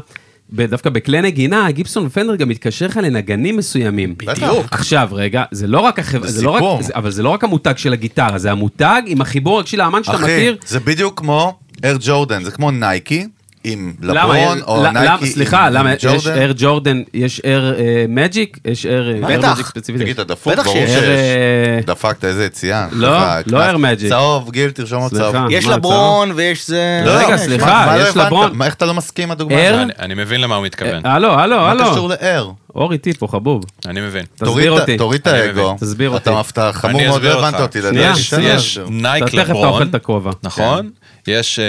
דווקא 0.51 0.89
בכלי 0.89 1.21
נגינה, 1.21 1.71
גיבסון 1.71 2.06
ופנדר 2.06 2.36
גם 2.36 2.49
מתקשר 2.49 2.86
לך 2.88 2.97
לנגנים 2.97 3.58
מסוימים. 3.58 4.15
בדיוק. 4.17 4.65
עכשיו, 4.71 5.10
רגע, 5.12 5.43
זה 5.51 5.67
לא 5.67 5.79
רק 5.79 5.99
החברה, 5.99 6.27
זה 6.27 6.39
זה 6.39 6.45
לא 6.45 6.49
רק. 6.51 6.82
זה- 6.82 6.93
אבל 6.95 7.12
זה 7.12 7.23
לא 7.23 7.29
רק 7.29 7.43
המותג 7.43 7.73
של 7.77 7.93
הגיטרה, 7.93 8.38
זה 8.38 8.51
המותג 8.51 9.01
עם 9.06 9.21
החיבור 9.21 9.58
הרגשי 9.58 9.77
לאמן 9.77 10.03
שאתה 10.03 10.15
אחי, 10.17 10.23
מכיר. 10.23 10.58
זה 10.65 10.79
בדיוק 10.79 11.19
כמו 11.19 11.58
Air 11.86 11.98
Jordan, 12.02 12.43
זה 12.43 12.51
כמו 12.51 12.71
נייקי 12.71 13.27
עם 13.63 13.93
לברון, 14.02 14.62
או 14.67 14.91
נייקי 14.91 15.26
סליחה, 15.28 15.69
למה 15.69 15.93
יש. 15.93 16.28
Air 16.28 16.52
Jordan, 16.56 17.02
יש 17.13 17.41
Air 17.46 17.74
Magic, 18.10 18.58
יש 18.65 18.86
Air 18.86 19.12
בטח. 19.28 19.52
Magic 19.54 19.65
ספציפית. 19.67 20.02
תגיד, 20.02 20.19
אתה 20.19 20.34
דפוק? 20.34 20.54
בטח 20.54 20.63
ברור 20.63 20.76
שיש. 20.78 20.89
אה, 21.04 21.80
דפקת 21.86 22.26
איזה 22.26 22.45
יציאה. 22.45 22.88
לא, 22.91 23.10
לא. 23.45 23.63
Air 23.63 23.78
Magic. 23.78 24.10
צהוב, 24.10 24.52
גיל, 24.52 24.71
תרשום 24.71 25.02
עוד. 25.02 25.12
צהוב. 25.13 25.36
יש 25.49 25.65
מה, 25.65 25.76
לברון 25.76 26.32
ויש 26.36 26.67
זה... 26.67 27.02
לא, 27.06 27.12
רגע, 27.12 27.36
יש, 27.36 27.41
סליחה, 27.41 27.65
מה- 27.65 27.86
מה 27.86 27.97
לא 27.97 28.04
יש? 28.10 28.17
לברון. 28.17 28.52
מה, 28.54 28.65
איך 28.65 28.73
אתה 28.73 28.86
לא 28.86 28.93
מסכים 28.93 29.23
עם 29.23 29.32
הדוגמה? 29.32 29.67
הזאת? 29.67 29.95
אני- 29.99 30.13
מבין 30.13 30.41
למה 30.41 30.56
הוא 30.56 30.65
מתכוון. 30.65 31.06
הלו, 31.06 31.34
הלו, 31.39 31.56
מה 31.58 31.71
הלו. 31.71 31.91
קשור 31.91 32.10
ל 32.10 32.17
Air? 32.17 32.50
אור 32.76 32.91
איתי 32.93 33.13
פה, 33.13 33.28
חבוב. 33.28 33.63
אני 33.86 34.02
מבין. 34.02 34.26
תסביר 34.36 34.47
תוריד 34.47 34.67
את- 34.73 34.80
אותי. 34.80 34.97
תוריד 34.97 35.21
את 35.21 35.28
האגו. 35.28 35.76
תסביר 35.80 36.17
אתה 36.17 36.30
אותי. 36.32 36.49
אתה 36.52 36.69
חמור 36.73 36.99
אני 36.99 37.08
מאוד, 37.08 37.23
לא 37.23 37.47
הבנת. 37.47 37.60
אותי. 37.60 37.80
שנייה. 38.15 38.54
יש. 38.56 38.80
נייק 38.89 39.23
אתה 39.23 39.32
תכף 39.32 39.43
אתה 39.43 39.52
אוכל 39.54 39.65
לברון, 39.67 39.88
את 39.89 39.95
הכובע. 39.95 40.32
נכון? 40.43 40.89
יש 41.28 41.60
אה, 41.60 41.66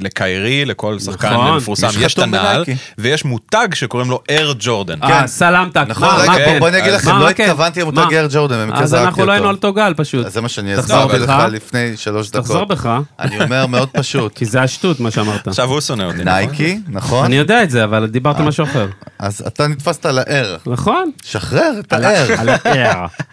לקיירי, 0.00 0.64
לכל 0.64 0.98
שחקן 0.98 1.32
נכון. 1.32 1.56
מפורסם, 1.56 1.88
יש 2.00 2.14
את 2.14 2.18
הנעל. 2.18 2.64
ויש 2.98 3.24
מותג 3.24 3.68
שקוראים 3.74 4.10
לו 4.10 4.20
Air 4.30 4.52
Jordan. 4.58 5.02
אה, 5.02 5.26
סלמתק. 5.26 5.84
נכון, 5.88 6.08
מה, 6.08 6.14
רגע, 6.22 6.32
בוא- 6.32 6.38
כן? 6.38 6.58
בוא 6.58 6.68
אני 6.68 6.78
אגיד 6.78 6.92
אז 6.92 7.00
לכם, 7.02 7.10
מה, 7.10 7.20
לא 7.20 7.32
כן? 7.32 7.44
התכוונתי 7.44 7.80
למותג? 7.80 8.14
Air 8.14 8.26
Jordan, 8.30 8.56
במקרה 8.66 8.80
אז 8.82 8.90
זרקתי 8.90 9.06
אנחנו 9.06 9.26
לא 9.26 9.32
היינו 9.32 9.48
על 9.48 9.54
אותו. 9.54 9.68
אותו 9.68 9.76
גל 9.76 9.94
פשוט. 9.96 10.26
אז 10.26 10.32
זה 10.32 10.40
מה 10.40 10.48
שאני 10.48 10.74
הסברתי. 10.74 11.18
לך 11.18 11.32
לפני 11.50 11.96
שלוש 11.96 12.30
דקות. 12.30 12.42
תחזור 12.42 12.64
בך, 12.64 12.90
אני 13.20 13.40
אומר 13.44 13.66
מאוד 13.66 13.88
פשוט. 13.88 14.32
כי 14.38 14.44
זה 14.44 14.62
השטות 14.62 15.00
מה 15.00 15.10
שאמרת. 15.10 15.48
עכשיו 15.48 15.68
הוא 15.68 15.80
שונא 15.80 16.02
אותי, 16.02 16.16
נכון? 16.16 16.28
נייקי, 16.28 16.78
נכון? 16.88 17.24
אני 17.24 17.36
יודע 17.36 17.62
את 17.62 17.70
זה, 17.70 17.84
אבל 17.84 18.06
דיברת 18.06 18.36
אה. 18.40 18.44
משהו 18.44 18.64
אחר. 18.64 18.86
אז 19.18 19.44
אתה 19.46 19.66
נתפסת 19.66 20.06
על 20.06 20.18
ה 20.18 20.26
Air. 20.26 20.56
נכון? 20.66 21.10
שחרר 21.24 21.72
את 21.80 21.92
על 21.92 22.04
ה 22.04 22.08
Air. 22.08 22.26
על 22.38 22.48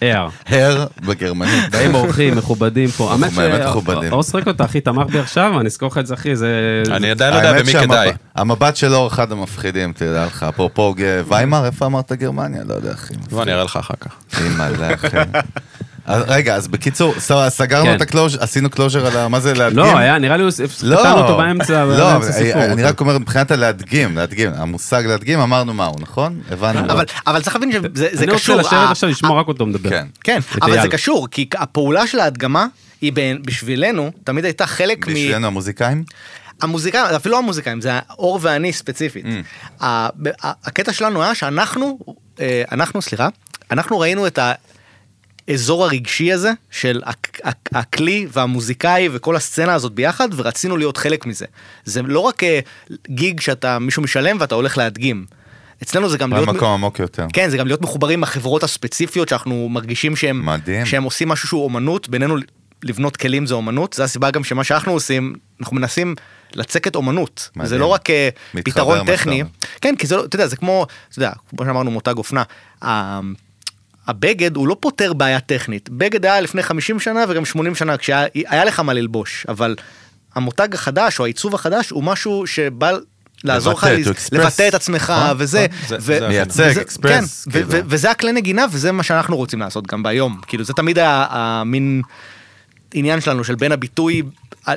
air. 0.01 0.05
Herr 0.49 0.85
בגרמנית. 1.05 1.71
באים 1.71 1.95
אורחים 1.95 2.35
מכובדים 2.37 2.89
פה. 2.89 3.11
האמת 3.11 3.31
באמת 3.33 3.61
מכובדים. 3.69 4.13
אור 4.13 4.23
שחק 4.23 4.47
אותה, 4.47 4.65
אחי, 4.65 4.81
תמך 4.81 5.07
בי 5.11 5.19
עכשיו, 5.19 5.44
אני 5.53 5.65
אזכור 5.67 5.87
לך 5.87 5.97
את 5.97 6.07
זה, 6.07 6.13
אחי, 6.13 6.35
זה... 6.35 6.49
אני 6.91 7.11
עדיין 7.11 7.33
לא 7.33 7.37
יודע 7.39 7.53
במי 7.63 7.73
כדאי. 7.73 8.11
המבט 8.35 8.75
של 8.75 8.93
אור 8.93 9.07
אחד 9.07 9.31
המפחידים, 9.31 9.93
תדע 9.93 10.25
לך. 10.25 10.43
אפרופו 10.43 10.95
ויימאר, 11.27 11.65
איפה 11.65 11.85
אמרת 11.85 12.11
גרמניה? 12.11 12.61
לא 12.67 12.73
יודע, 12.73 12.91
אחי. 12.93 13.13
בוא 13.29 13.43
אני 13.43 13.53
אראה 13.53 13.63
לך 13.63 13.77
אחר 13.77 13.93
כך. 13.99 14.11
אימא'לה, 14.41 14.93
אחי. 14.93 15.17
אז 16.07 16.23
רגע, 16.27 16.55
אז 16.55 16.67
בקיצור, 16.67 17.13
סגרנו 17.49 17.85
כן. 17.85 17.95
את 17.95 18.01
ה 18.01 18.06
closure, 18.06 18.43
עשינו 18.43 18.69
closure 18.69 19.05
על 19.05 19.17
ה... 19.17 19.27
מה 19.27 19.39
זה 19.39 19.53
להדגים? 19.53 19.77
לא, 19.79 19.97
היה, 19.97 20.17
נראה 20.19 20.37
לי, 20.37 20.43
הוא- 20.43 20.51
לא, 20.83 20.95
קטענו 20.99 21.21
אותו 21.21 21.37
באמצע, 21.37 21.85
לא, 21.85 22.11
באמצע 22.11 22.31
סיפור. 22.31 22.63
אני 22.65 22.83
רק 22.83 22.99
אומר 22.99 23.17
מבחינת 23.17 23.51
הלהדגים, 23.51 24.17
להדגים, 24.17 24.51
המושג 24.55 25.03
להדגים, 25.05 25.39
אמרנו 25.39 25.73
מהו, 25.73 25.95
נכון? 25.99 26.39
הבנו. 26.51 26.79
אבל, 27.27 27.41
צריך 27.41 27.55
להבין 27.55 27.71
שזה 27.71 27.87
זה 27.93 28.23
אני 28.23 28.31
רוצה 28.31 28.43
קשור. 28.43 28.55
לשבת 28.55 28.73
עכשיו 28.91 29.09
לשמוע 29.09 29.39
רק 29.39 29.47
אותו 29.47 29.65
מדבר. 29.65 29.89
כן. 29.89 30.05
כן, 30.23 30.39
אבל 30.61 30.81
זה. 30.81 30.87
קשור, 30.87 31.27
כי 31.31 31.49
הפעולה 31.57 32.07
של 32.07 32.19
ההדגמה 32.19 32.65
היא 33.05 33.39
בשבילנו 33.41 34.11
תמיד 34.23 34.45
הייתה 34.45 34.67
חלק 34.67 35.07
מ... 35.07 35.11
בשבילנו 35.11 35.47
המוזיקאים? 35.47 36.03
המוזיקאים, 36.61 37.15
אפילו 37.15 37.31
לא 37.33 37.39
המוזיקאים, 37.39 37.81
זה 37.81 37.99
אור 38.09 38.39
ואני 38.41 38.73
ספציפית. 38.73 39.25
Mm. 39.25 39.85
הקטע 40.43 40.93
שלנו 40.93 41.23
היה 41.23 41.35
שאנחנו, 41.35 41.99
אה, 42.39 42.63
אנחנו, 42.71 43.01
סליחה, 43.01 43.29
אנחנו 43.71 43.99
ראינו 43.99 44.27
את 44.27 44.39
האזור 45.47 45.85
הרגשי 45.85 46.33
הזה 46.33 46.51
של 46.71 47.01
הכלי 47.71 48.27
והמוזיקאי 48.31 49.09
וכל 49.11 49.35
הסצנה 49.35 49.73
הזאת 49.73 49.93
ביחד, 49.93 50.29
ורצינו 50.35 50.77
להיות 50.77 50.97
חלק 50.97 51.25
מזה. 51.25 51.45
זה 51.85 52.01
לא 52.01 52.19
רק 52.19 52.43
אה, 52.43 52.59
גיג 53.07 53.39
שאתה, 53.39 53.79
מישהו 53.79 54.01
משלם 54.03 54.37
ואתה 54.39 54.55
הולך 54.55 54.77
להדגים. 54.77 55.25
אצלנו 55.83 56.09
זה 56.09 56.17
גם 56.17 56.33
להיות... 56.33 56.47
במקום 56.47 56.73
עמוק 56.73 56.99
יותר. 56.99 57.27
כן, 57.33 57.49
זה 57.49 57.57
גם 57.57 57.67
להיות 57.67 57.81
מחוברים 57.81 58.19
עם 58.19 58.23
החברות 58.23 58.63
הספציפיות 58.63 59.29
שאנחנו 59.29 59.69
מרגישים 59.69 60.15
שהם, 60.15 60.45
מדהים. 60.45 60.85
שהם 60.85 61.03
עושים 61.03 61.29
משהו 61.29 61.47
שהוא 61.47 61.63
אומנות, 61.63 62.09
בינינו 62.09 62.35
לבנות 62.83 63.17
כלים 63.17 63.45
זה 63.45 63.53
אומנות, 63.53 63.93
זה 63.93 64.03
הסיבה 64.03 64.31
גם 64.31 64.43
שמה 64.43 64.63
שאנחנו 64.63 64.91
עושים, 64.91 65.33
אנחנו 65.59 65.75
מנסים 65.75 66.15
לצקת 66.53 66.95
אומנות. 66.95 67.49
מדהים. 67.55 67.69
זה 67.69 67.77
לא 67.77 67.85
רק 67.85 68.09
אה, 68.09 68.29
פתרון 68.63 69.05
טכני. 69.05 69.43
כן, 69.81 69.95
כי 69.99 70.07
זה 70.07 70.15
לא, 70.15 70.25
אתה 70.25 70.35
יודע, 70.35 70.47
זה 70.47 70.55
כמו, 70.55 70.85
אתה 71.09 71.19
יודע, 71.19 71.31
כמו 71.49 71.65
שאמרנו 71.65 71.91
מותג 71.91 72.13
אופנה. 72.17 72.43
ה- 72.85 73.19
הבגד 74.07 74.55
הוא 74.55 74.67
לא 74.67 74.77
פותר 74.79 75.13
בעיה 75.13 75.39
טכנית, 75.39 75.89
בגד 75.89 76.25
היה 76.25 76.41
לפני 76.41 76.63
50 76.63 76.99
שנה 76.99 77.25
וגם 77.29 77.45
80 77.45 77.75
שנה 77.75 77.97
כשהיה 77.97 78.25
היה 78.47 78.65
לך 78.65 78.79
מה 78.79 78.93
ללבוש, 78.93 79.45
אבל 79.49 79.75
המותג 80.35 80.73
החדש 80.73 81.19
או 81.19 81.23
העיצוב 81.25 81.55
החדש 81.55 81.89
הוא 81.89 82.03
משהו 82.03 82.47
שבא 82.47 82.91
לעזור 83.43 83.73
לך 83.73 83.87
לבטא, 84.31 84.67
את 84.67 84.73
עצמך 84.73 85.13
נכון, 85.23 85.35
וזה. 85.39 85.65
זה- 85.87 85.95
ו- 85.99 86.19
זה 86.19 86.27
מייצג, 86.27 86.63
וזה- 86.71 86.81
express, 86.81 87.07
כן, 87.07 87.23
כאילו. 87.51 87.67
וזה 87.69 88.11
הכלי 88.11 88.31
נגינה 88.31 88.65
וזה 88.71 88.91
מה 88.91 89.03
שאנחנו 89.03 89.37
רוצים 89.37 89.59
לעשות 89.59 89.87
גם 89.87 90.03
ביום. 90.03 90.39
כאילו 90.47 90.63
זה 90.63 90.73
תמיד 90.73 90.97
המין 91.01 92.01
עניין 92.97 93.21
שלנו 93.21 93.43
של 93.43 93.55
בין 93.55 93.71
הביטוי 93.71 94.21
ה- 94.67 94.71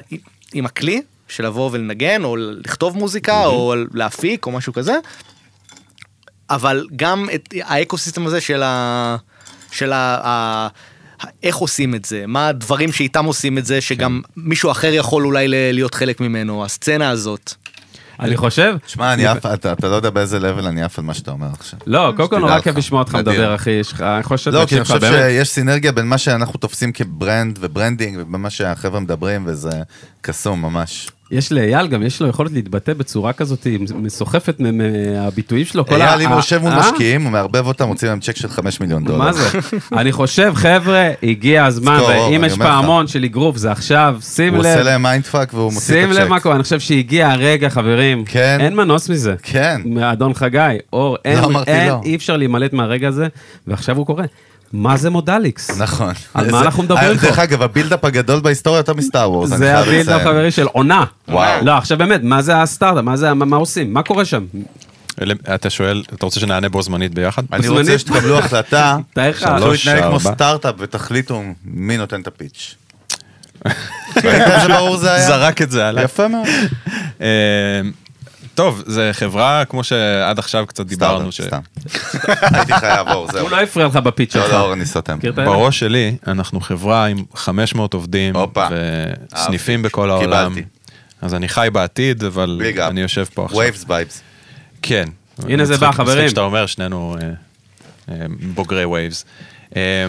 עם 0.54 0.66
הכלי, 0.66 1.02
של 1.28 1.46
לבוא 1.46 1.70
ולנגן 1.72 2.24
או 2.24 2.36
לכתוב 2.36 2.96
מוזיקה 2.96 3.46
או 3.46 3.74
להפיק 3.94 4.46
או 4.46 4.52
משהו 4.52 4.72
כזה. 4.72 4.98
אבל 6.50 6.86
גם 6.96 7.28
את 7.34 7.54
האקוסיסטם 7.62 8.26
הזה 8.26 8.40
של 8.40 8.62
ה... 8.62 9.16
של 9.70 9.92
ה... 9.92 10.20
ה... 10.26 10.68
איך 11.42 11.56
עושים 11.56 11.94
את 11.94 12.04
זה, 12.04 12.24
מה 12.26 12.48
הדברים 12.48 12.92
שאיתם 12.92 13.24
עושים 13.24 13.58
את 13.58 13.66
זה, 13.66 13.80
שגם 13.80 14.20
מישהו 14.36 14.70
אחר 14.70 14.94
יכול 14.94 15.24
אולי 15.26 15.48
להיות 15.48 15.94
חלק 15.94 16.20
ממנו, 16.20 16.64
הסצנה 16.64 17.10
הזאת. 17.10 17.54
אני 18.20 18.36
חושב... 18.36 18.76
שמע, 18.86 19.12
אני 19.12 19.26
עף, 19.26 19.46
אתה 19.46 19.88
לא 19.88 19.94
יודע 19.94 20.10
באיזה 20.10 20.38
level 20.38 20.66
אני 20.66 20.82
עף 20.82 20.98
על 20.98 21.04
מה 21.04 21.14
שאתה 21.14 21.30
אומר 21.30 21.46
עכשיו. 21.52 21.78
לא, 21.86 22.12
קודם 22.16 22.28
כל 22.28 22.38
נורא. 22.38 22.60
כיף 22.60 22.76
לשמוע 22.76 23.02
אותך. 23.02 23.14
מדבר, 23.14 23.54
אחי, 23.54 23.70
יש 23.70 23.92
לך, 23.92 24.00
אני 24.00 24.22
חושב 24.22 24.50
לא, 24.50 24.66
כי 24.66 24.76
אני 24.76 24.84
חושב. 24.84 25.00
שיש 25.00 25.50
סינרגיה 25.50 25.92
בין 25.92 26.06
מה 26.06 26.18
שאנחנו 26.18 26.58
תופסים 26.58 26.92
כ 26.92 27.11
brand 27.11 27.58
ו 27.60 27.67
branding 27.67 28.18
ובמה 28.20 28.50
שהחבר'ה 28.50 29.00
מדברים, 29.00 29.42
וזה 29.46 29.70
קסום 30.20 30.62
ממש. 30.62 31.08
יש 31.30 31.52
לאייל 31.52 31.86
גם, 31.86 32.02
יש 32.02 32.22
לו 32.22 32.28
יכולת 32.28 32.52
להתבטא 32.52 32.92
בצורה 32.94 33.32
כזאת, 33.32 33.66
מסוחפת 33.94 34.56
מ- 34.60 34.78
מהביטויים 34.78 35.64
שלו. 35.64 35.84
אייל, 35.90 36.20
אם 36.20 36.28
הוא 36.28 36.36
יושב 36.36 36.62
מול 36.62 36.72
אה? 36.72 36.78
משקיעים, 36.80 37.22
הוא 37.22 37.32
מערבב 37.32 37.66
אותם, 37.66 37.86
מוציא 37.86 38.08
להם 38.08 38.20
צ'ק 38.20 38.36
של 38.36 38.48
5 38.48 38.80
מיליון 38.80 39.04
דולר. 39.04 39.18
מה 39.18 39.32
זה? 39.32 39.58
אני 39.98 40.12
חושב, 40.12 40.52
חבר'ה, 40.56 41.10
הגיע 41.22 41.64
הזמן, 41.64 41.98
ואם 42.08 42.44
יש. 42.44 42.52
פעמון 42.58 43.06
של 43.06 43.24
אגרוף, 43.24 43.56
זה 43.56 43.72
עכשיו, 43.72 44.16
שים 44.22 44.52
הוא 44.54 44.60
עושה 44.60 44.76
לב, 44.76 44.84
להם 44.86 45.02
mindfuck 45.02 45.54
והוא 45.54 45.72
מוציא 45.72 45.94
את 45.94 46.00
שים 46.00 46.10
הצ'ק. 46.10 46.20
לב 46.20 46.28
מה 46.28 46.40
קורה, 46.40 46.54
אני 46.54 46.62
חושב 46.62 46.80
שהגיע 46.80 47.30
הרגע, 47.30 47.68
חברים. 47.68 48.24
כן. 48.24 48.58
אין 48.60 48.76
מנוס 48.76 49.08
מזה. 49.08 49.34
כן. 49.42 49.80
מאדון 49.84 50.34
חגי, 50.34 50.58
אור, 50.92 51.16
אין, 51.24 51.38
אין, 51.66 51.88
לא. 51.88 52.00
אי 52.04 52.16
אפשר 52.16 52.36
להימלט 52.36 52.72
מהרגע 52.72 53.08
הזה, 53.08 53.26
ועכשיו 53.66 53.96
הוא 53.96 54.06
קורה. 54.06 54.24
מה 54.72 54.96
זה 54.96 55.10
מודליקס? 55.10 55.78
נכון. 55.78 56.12
על 56.34 56.50
מה 56.50 56.60
אנחנו 56.60 56.82
מדברים 56.82 57.10
אה, 57.10 57.18
פה? 57.18 57.26
דרך 57.26 57.38
אגב, 57.38 57.62
ה 57.62 57.67
build-up 57.67 58.04
הגדול 58.04 58.40
בהיסטוריה 58.40 58.78
יותר 58.78 58.94
מסטאר 58.94 59.30
וורס, 59.30 59.48
זה 59.48 59.56
חייב 59.56 59.78
ה 59.78 59.82
build 59.82 60.00
לציין. 60.00 60.20
החברי 60.20 60.50
של 60.50 60.66
עונה. 60.66 61.04
וואו. 61.28 61.64
לא, 61.64 61.72
עכשיו 61.72 61.98
באמת, 61.98 62.20
מה 62.22 62.42
זה 62.42 62.62
הסטארט-אפ? 62.62 63.04
מה 63.04 63.16
זה, 63.16 63.34
מה 63.34 63.44
מה 63.44 63.56
עושים? 63.56 63.92
מה 63.92 64.02
קורה 64.02 64.24
שם? 64.24 64.44
אתה 65.54 65.70
שואל, 65.70 66.02
אתה 66.14 66.26
רוצה 66.26 66.40
שנענה 66.40 66.68
בו 66.68 66.82
זמנית 66.82 67.14
ביחד? 67.14 67.42
אני. 67.52 67.68
רוצה 67.68 67.98
שתקבלו 67.98 68.38
החלטה, 68.38 68.96
שלוש, 69.40 69.86
יתנהג 69.86 70.04
כמו. 70.04 70.20
סטארט-אפ 70.20 70.74
ותחליטו 70.78 71.42
מי 71.64 71.96
נותן 71.96 72.20
את 72.20 72.26
הפיץ'. 72.26 72.74
זרק 75.26 75.62
את 75.62 75.70
זה 75.70 75.88
עליי. 75.88 76.04
יפה 76.04 76.28
מאוד. 76.28 76.46
טוב, 78.58 78.82
זה 78.86 79.10
חברה, 79.12 79.64
כמו 79.68 79.84
שעד 79.84 80.38
עכשיו 80.38 80.66
קצת 80.66 80.86
דיברנו, 80.86 81.32
ש- 81.32 81.40
סתם. 81.40 81.60
הייתי 82.42 82.72
חייב 82.72 83.08
אור, 83.08 83.32
זהו. 83.32 83.40
הוא 83.40 83.50
לא 83.50 83.60
הפריע 83.60 83.86
לך 83.86 83.96
בפיץ' 83.96 84.36
לא, 84.36 84.42
שלך. 84.42 84.52
לא, 84.52 84.60
אור, 84.60 84.72
אני 84.72 84.86
סותם. 84.86 85.18
בראש 85.34 85.78
שלי, 85.78 86.16
אנחנו 86.26 86.60
חברה 86.60 87.06
עם 87.06 87.24
500 87.34 87.94
עובדים. 87.94 88.34
וסניפים. 89.34 89.82
בכל 89.82 90.10
העולם. 90.10 90.54
קיבלתי. 90.54 90.68
אז 91.22 91.34
אני 91.34 91.48
חי 91.48 91.68
בעתיד, 91.72 92.24
אבל. 92.24 92.60
אני 92.80 93.00
יושב 93.00 93.24
פה 93.34 93.44
עכשיו. 93.44 93.58
Vibes 93.58 93.84
babes. 93.84 94.22
כן. 94.82 95.08
הנה 95.48 95.64
זה 95.64 95.76
בא, 95.76 95.92
חברים. 95.92 96.16
מצחיק 96.16 96.28
שאתה 96.28 96.40
אומר, 96.40 96.66
שנינו 96.66 97.16
אה, 97.20 97.28
אה, 98.14 98.26
בוגרי 98.54 98.84
Waves. 98.84 99.24
אה, 99.76 100.06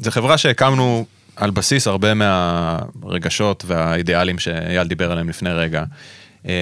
זו 0.00 0.10
חברה 0.10 0.38
שהקמנו 0.38 1.06
על 1.36 1.50
בסיס 1.50 1.86
הרבה 1.86 2.12
מהרגשות 2.14 3.64
והאידיאלים 3.66 4.38
שאייל 4.38 4.86
דיבר 4.88 5.12
עליהם 5.12 5.28
לפני 5.28 5.50
רגע. 5.50 5.84
אה, 6.48 6.52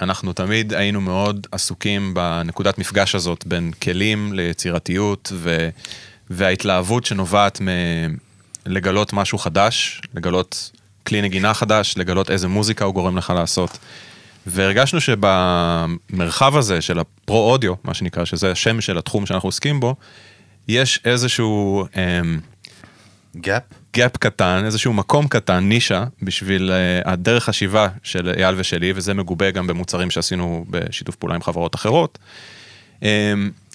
אנחנו 0.00 0.32
תמיד 0.32 0.74
היינו 0.74 1.00
מאוד 1.00 1.46
עסוקים 1.52 2.14
בנקודת 2.14 2.78
מפגש 2.78 3.14
הזאת 3.14 3.46
בין 3.46 3.72
כלים 3.72 4.32
ליצירתיות 4.32 5.32
ו... 5.34 5.68
וההתלהבות 6.30 7.06
שנובעת 7.06 7.60
מלגלות 8.66 9.12
משהו 9.12 9.38
חדש, 9.38 10.00
לגלות 10.14 10.70
כלי 11.06 11.22
נגינה 11.22 11.54
חדש, 11.54 11.94
לגלות 11.96 12.30
איזה 12.30 12.48
מוזיקה 12.48 12.84
הוא 12.84 12.94
גורם 12.94 13.16
לך 13.16 13.30
לעשות. 13.30 13.78
והרגשנו 14.46 15.00
שבמרחב 15.00 16.56
הזה 16.56 16.80
של 16.80 16.98
ה 16.98 17.06
pro 17.06 17.28
audio, 17.28 17.74
מה 17.84 17.94
שנקרא, 17.94 18.24
שזה 18.24 18.50
השם 18.50 18.80
של 18.80 18.98
התחום 18.98 19.26
שאנחנו 19.26 19.46
עוסקים 19.46 19.80
בו, 19.80 19.96
יש 20.68 21.00
איזשהו 21.04 21.84
אמ, 21.96 22.40
gap? 23.36 23.62
gap 23.94 24.16
קטן, 24.16 24.62
איזשהו 24.64 24.92
מקום 24.92 25.28
קטן, 25.28 25.58
נישה, 25.58 26.04
בשביל 26.22 26.70
uh, 26.70 27.08
הדרך 27.08 27.44
חשיבה 27.44 27.88
של 28.02 28.32
אייל 28.36 28.54
ושלי, 28.58 28.92
וזה 28.94 29.14
מגובה 29.14 29.50
גם 29.50 29.66
במוצרים 29.66 30.10
שעשינו 30.10 30.64
בשיתוף 30.70 31.16
פעולה 31.16 31.34
עם 31.34 31.42
חברות 31.42 31.74
אחרות. 31.74 32.18
Um, 33.00 33.04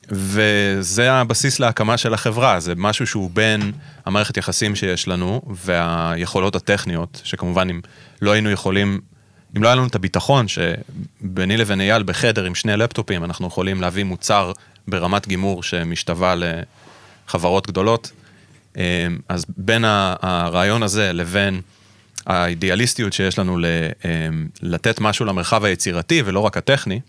וזה 0.10 1.14
הבסיס 1.14 1.60
להקמה 1.60 1.98
של 1.98 2.14
החברה, 2.14 2.60
זה 2.60 2.74
משהו 2.78 3.08
שהוא 3.08 3.30
בין 3.34 3.72
המערכת 4.06 4.38
יחסים 4.38 4.76
שיש 4.76 5.08
לנו 5.08 5.42
והיכולות 5.66 6.56
הטכניות, 6.56 7.22
שכמובן 7.24 7.70
אם 7.70 7.82
לא 8.22 8.32
היינו 8.32 8.50
יכולים, 8.50 9.00
אם 9.58 9.64
לא 9.64 9.68
היה 9.68 9.76
לנו 9.76 9.88
את 9.88 9.96
הביטחון 9.96 10.46
שביני 10.48 11.58
לבין 11.58 11.82
אייל 11.82 12.04
בחדר 12.04 12.46
עם 12.46 12.56
שני 12.56 12.78
לפטופים, 12.78 13.24
אנחנו 13.24 13.48
יכולים 13.48 13.82
להביא 13.82 14.04
מוצר 14.04 14.52
ברמת 14.88 15.28
גימור 15.28 15.64
שמשתווה 15.64 16.36
לחברות 17.28 17.68
גדולות. 17.68 18.12
אמ, 18.78 18.82
אז 19.30 19.46
בין 19.58 19.86
הרעיון 19.88 20.84
הזה 20.84 21.14
לבין 21.14 21.62
האידיאליסטיות 22.26 23.14
שיש 23.14 23.40
לנו 23.40 23.58
אמ, 23.58 24.48
לתת 24.62 25.02
משהו 25.02 25.26
למרחב 25.26 25.64
היצירתי 25.64 26.22
ולא 26.26 26.40
רק 26.40 26.58
הטכני, 26.58 27.00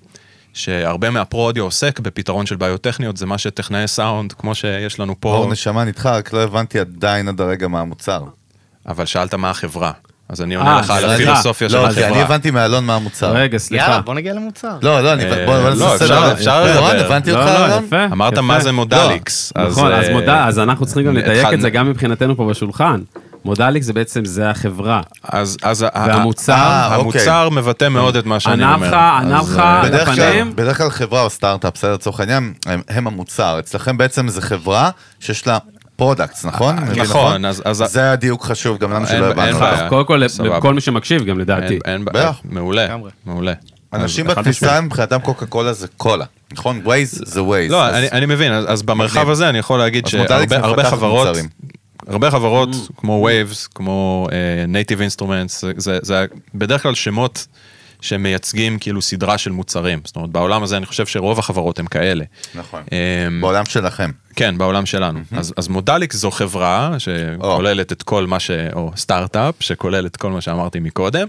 שהרבה 0.53 1.11
מה 1.11 1.21
pro 1.21 1.38
audio 1.38 1.65
עוסק 1.65 2.01
בפתרון 2.01 2.47
של 2.47 2.57
בעיות 2.57 2.81
טכניות, 2.81 3.17
זה 3.17 3.27
מה 3.27 3.39
שטכנאי 3.39 3.89
סאונד, 3.89 4.33
כמו 4.33 4.55
שיש 4.55 5.01
לנו 5.01 5.21
פה, 5.21 5.29
אור 5.29 5.53
נשמה 5.53 5.85
נהדר, 5.85 6.17
רק 6.17 6.33
לא 6.33 6.43
הבנתי 6.43 6.79
עדיין 6.79 7.29
עד 7.29 7.41
הרגע 7.41 7.69
מה 7.69 7.81
המוצר. 7.81 8.25
אבל 8.89 9.05
שאלת 9.07 9.35
מה 9.35 9.51
החברה. 9.51 9.93
אז 10.29 10.43
אני 10.43 10.55
עונה 10.55 10.77
אה, 10.77 10.81
לך 10.81 10.91
על. 10.91 11.11
הפילוסופיה 11.11 11.69
של 11.69 11.77
לא, 11.77 11.93
כי 11.93 12.01
אני 12.01 12.07
החברה. 12.07 12.23
הבנתי 12.23 12.51
מאלון 12.51 12.85
מה 12.87 12.95
המוצר. 12.97 13.33
רגע, 13.33 13.59
סליחה. 13.59 13.85
יאללה, 13.85 14.01
בוא 14.01 14.15
נגיע 14.15 14.33
למוצר. 14.35 14.77
לא, 14.83 15.01
לא, 15.01 15.13
אני... 15.13 15.25
אה, 15.25 15.47
בוא 15.47 15.59
בוא 15.59 15.69
לא, 15.69 15.71
נעשה 15.71 15.95
אפשר- 15.95 16.07
סדר. 16.07 16.33
אפשר 16.33 16.65
לדבר. 16.65 16.79
רון, 16.81 16.97
הבנתי 16.97 17.33
לא, 17.33 17.39
אותך 17.39 17.51
לא, 17.61 17.67
אלון? 17.67 17.85
יפה. 17.85 18.05
אמרת. 18.05 18.39
מה 18.39 18.61
זה 18.61 18.73
מודליקס. 18.73 19.53
נכון, 19.69 19.93
אז 19.93 20.05
אה, 20.05 20.13
מודע, 20.13 20.45
אז 20.47 20.59
אנחנו 20.59 20.87
צריכים 20.87 21.05
גם 21.07 21.17
לדייק 21.17 21.47
את 21.55 21.61
זה 21.61 21.71
גם 21.71 21.91
מבחינתנו 21.91 22.37
פה 22.37 22.47
בשולחן. 22.51 23.01
מודליקס 23.45 23.87
זה 23.87 23.93
בעצם, 23.93 24.25
זה 24.25 24.51
החברה. 24.51 25.01
אז, 25.25 25.57
אז 25.63 25.87
והמוצר, 25.95 26.53
אה, 26.53 26.87
אוקיי. 26.97 27.01
המוצר 27.01 27.49
מבטא 27.49 27.89
מאוד 27.89 28.17
את 28.17 28.27
מה 28.27 28.41
שאני 28.41 28.65
אומר. 28.75 28.95
אה, 28.95 29.19
על 29.19 29.89
בדרך 29.89 30.05
כלל, 30.09 30.21
הפנים. 30.21 30.53
בדרך 30.57 30.79
כלל 30.79 30.91
חברה 30.91 31.23
או 31.23 31.31
סטארט-אפ, 31.31 31.73
בסדר, 31.75 31.95
לצורך 31.95 32.21
העניין, 32.21 32.53
הם, 32.67 32.83
הם 32.89 33.07
המוצר. 33.07 33.59
אצלכם 33.59 33.99
בעצם 33.99 34.29
זה 34.29 34.43
חברה 34.43 34.91
שיש 35.21 35.47
לה 35.47 35.59
products, 35.97 36.45
נכון? 36.45 36.79
אני 36.79 36.91
מבין 36.91 37.03
נכון, 37.03 37.45
אז- 37.45 37.63
זה 37.87 38.13
הדיוק 38.13 38.45
חשוב 38.45 38.79
גם 38.79 38.91
לנו 38.93 39.07
אין- 39.07 39.17
שלא 39.17 39.31
אין 39.31 39.39
הבנו. 39.39 39.59
בעיה. 39.59 39.89
קודם 39.89 40.05
כל. 40.07 40.23
לכל 40.45 40.75
מי 40.75 40.81
שמקשיב 40.81 41.25
גם 41.25 41.39
לדעתי. 41.39 41.67
אין, 41.75 41.81
אין 41.87 42.05
בעיה. 42.05 42.31
מעולה. 42.45 42.97
מעולה. 43.27 43.53
אנשים 43.93 44.27
בתפיסה. 44.27 44.81
מבחינתם 44.81 45.21
קוקה 45.21 45.47
קולה 45.47 45.73
זה 45.73 45.87
קולה, 45.97 46.25
נכון? 46.53 46.81
ווייז 46.85 47.23
זה 47.27 47.43
ווייז. 47.43 47.71
לא, 47.73 47.89
אני, 47.89 48.09
אני 48.13 48.27
מבין, 48.27 48.53
אז, 48.53 48.83
במרחב. 48.83 49.31
הזה 49.31 49.49
אני 49.49 49.59
יכול 49.59 49.79
להגיד 49.79 50.07
שהרבה 50.07 50.85
חברות. 50.91 51.37
הרבה 52.09 52.31
חברות 52.31 52.69
כמו 52.97 53.29
Waves, 53.29 53.69
כמו 53.75 54.29
uh, 54.31 54.33
Native 54.71 55.21
Instruments, 55.21 55.49
זה, 55.61 55.73
זה, 55.77 55.99
זה 56.03 56.25
בדרך 56.55 56.83
כלל 56.83 56.95
שמות 56.95 57.47
שמייצגים 58.01 58.79
כאילו 58.79 59.03
סדרה 59.03 59.39
של 59.39 59.51
מוצרים. 59.51 60.01
זאת 60.05 60.17
אומרת, 60.17 60.31
בעולם 60.31 60.63
הזה 60.63 60.77
אני 60.77 60.87
חושב 60.87 61.07
שרוב 61.07 61.39
החברות 61.39 61.79
הם 61.79 61.87
כאלה. 61.87 62.25
נכון. 62.55 62.83
אמ, 62.93 63.41
בעולם 63.41 63.65
שלכם. 63.65 64.11
כן, 64.37 64.59
בעולם 64.59 64.87
שלנו. 64.87 65.21
אז, 65.33 65.55
אז 65.57 65.69
מודליקס 65.69 66.17
זו 66.17 66.31
חברה 66.31 66.97
שכוללת 66.99 67.93
את 67.93 68.03
כל 68.03 68.27
מה 68.27 68.41
ש... 68.41 68.51
או 68.73 68.93
סטארט-אפ, 68.97 69.55
שכולל 69.61 70.07
את 70.07 70.17
כל 70.17 70.31
מה 70.31 70.41
שאמרתי 70.41 70.81
מקודם, 70.81 71.29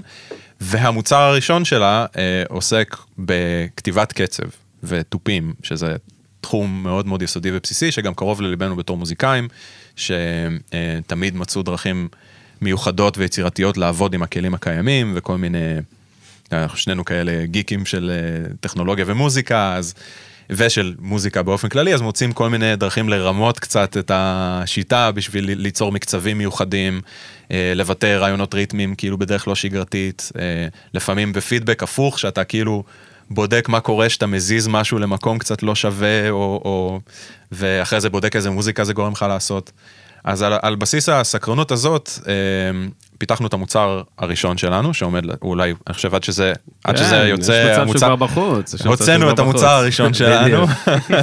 והמוצר 0.61 1.17
הראשון 1.21 1.65
שלה 1.65 2.05
אה, 2.17 2.43
עוסק 2.49 2.97
בכתיבת 3.17 4.13
קצב 4.13 4.43
ותופים, 4.83 5.53
שזה 5.63 5.95
תחום 6.41 6.83
מאוד 6.83 7.07
מאוד 7.07 7.21
יסודי 7.21 7.49
ובסיסי, 7.53 7.91
שגם 7.91 8.13
קרוב 8.13 8.41
לליבנו 8.41 8.75
בתור 8.75 8.97
מוזיקאים, 8.97 9.47
שתמיד 9.95 11.35
מצאו 11.35 11.63
דרכים 11.63 12.07
מיוחדות 12.61 13.17
ויצירתיות 13.17 13.77
לעבוד 13.77 14.13
עם 14.13 14.23
הכלים 14.23 14.53
הקיימים 14.53 15.13
וכל 15.15 15.37
מיני... 15.37 15.57
אנחנו 16.51 16.77
שנינו 16.77 17.05
כאלה 17.05 17.45
גיקים 17.45 17.85
של 17.85 18.11
אה, 18.13 18.49
טכנולוגיה 18.59 19.05
ומוזיקה, 19.07 19.75
אז, 19.75 19.93
ושל 20.49 20.95
מוזיקה 20.99 21.43
באופן 21.43 21.69
כללי, 21.69 21.93
אז 21.93 22.01
מוצאים 22.01 22.33
כל 22.33 22.49
מיני 22.49 22.75
דרכים 22.75 23.09
לרמות 23.09 23.59
קצת 23.59 23.97
את 23.97 24.11
השיטה 24.13 25.11
בשביל 25.11 25.51
ליצור 25.61 25.91
מקצבים 25.91 26.37
מיוחדים, 26.37 27.01
אה, 27.51 27.73
לבטא 27.75 28.05
רעיונות 28.05 28.53
ריתמיים 28.53 28.95
כאילו 28.95 29.17
בדרך 29.17 29.47
לא 29.47 29.55
שגרתית, 29.55 30.31
אה, 30.39 30.67
לפעמים 30.93 31.33
בפידבק 31.33 31.83
הפוך, 31.83 32.19
שאתה 32.19 32.43
כאילו 32.43 32.83
בודק 33.29 33.69
מה 33.69 33.79
קורה 33.79 34.09
שאתה 34.09 34.27
מזיז 34.27 34.67
משהו 34.67 34.99
למקום 34.99 35.37
קצת 35.37 35.63
לא 35.63 35.75
שווה, 35.75 36.29
או, 36.29 36.61
או, 36.65 36.99
ואחרי 37.51 38.01
זה 38.01 38.09
בודק 38.09 38.35
איזה 38.35 38.49
מוזיקה 38.49 38.83
זה 38.83 38.93
גורם 38.93 39.11
לך 39.11 39.25
לעשות. 39.29 39.71
אז 40.23 40.41
על, 40.41 40.53
על 40.61 40.75
בסיס 40.75 41.09
הסקרנות 41.09 41.71
הזאת, 41.71 42.09
אה, 42.27 42.33
פיתחנו 43.17 43.47
את 43.47 43.53
המוצר 43.53 44.01
הראשון 44.17 44.57
שלנו, 44.57 44.93
שעומד, 44.93 45.23
אולי, 45.41 45.73
אני 45.87 45.93
חושב 45.93 46.15
עד 46.15 46.23
שזה, 46.23 46.53
עד 46.83 46.97
שזה 46.97 47.09
כן, 47.09 47.23
יש 47.23 47.29
יוצא, 47.29 47.73
מצב 47.73 47.87
שהוא 47.87 47.97
כבר 47.97 48.15
בחוץ. 48.15 48.85
הוצאנו 48.85 49.31
את 49.31 49.39
המוצר. 49.39 49.67
הראשון 49.67 50.13
שלנו. 50.13 50.65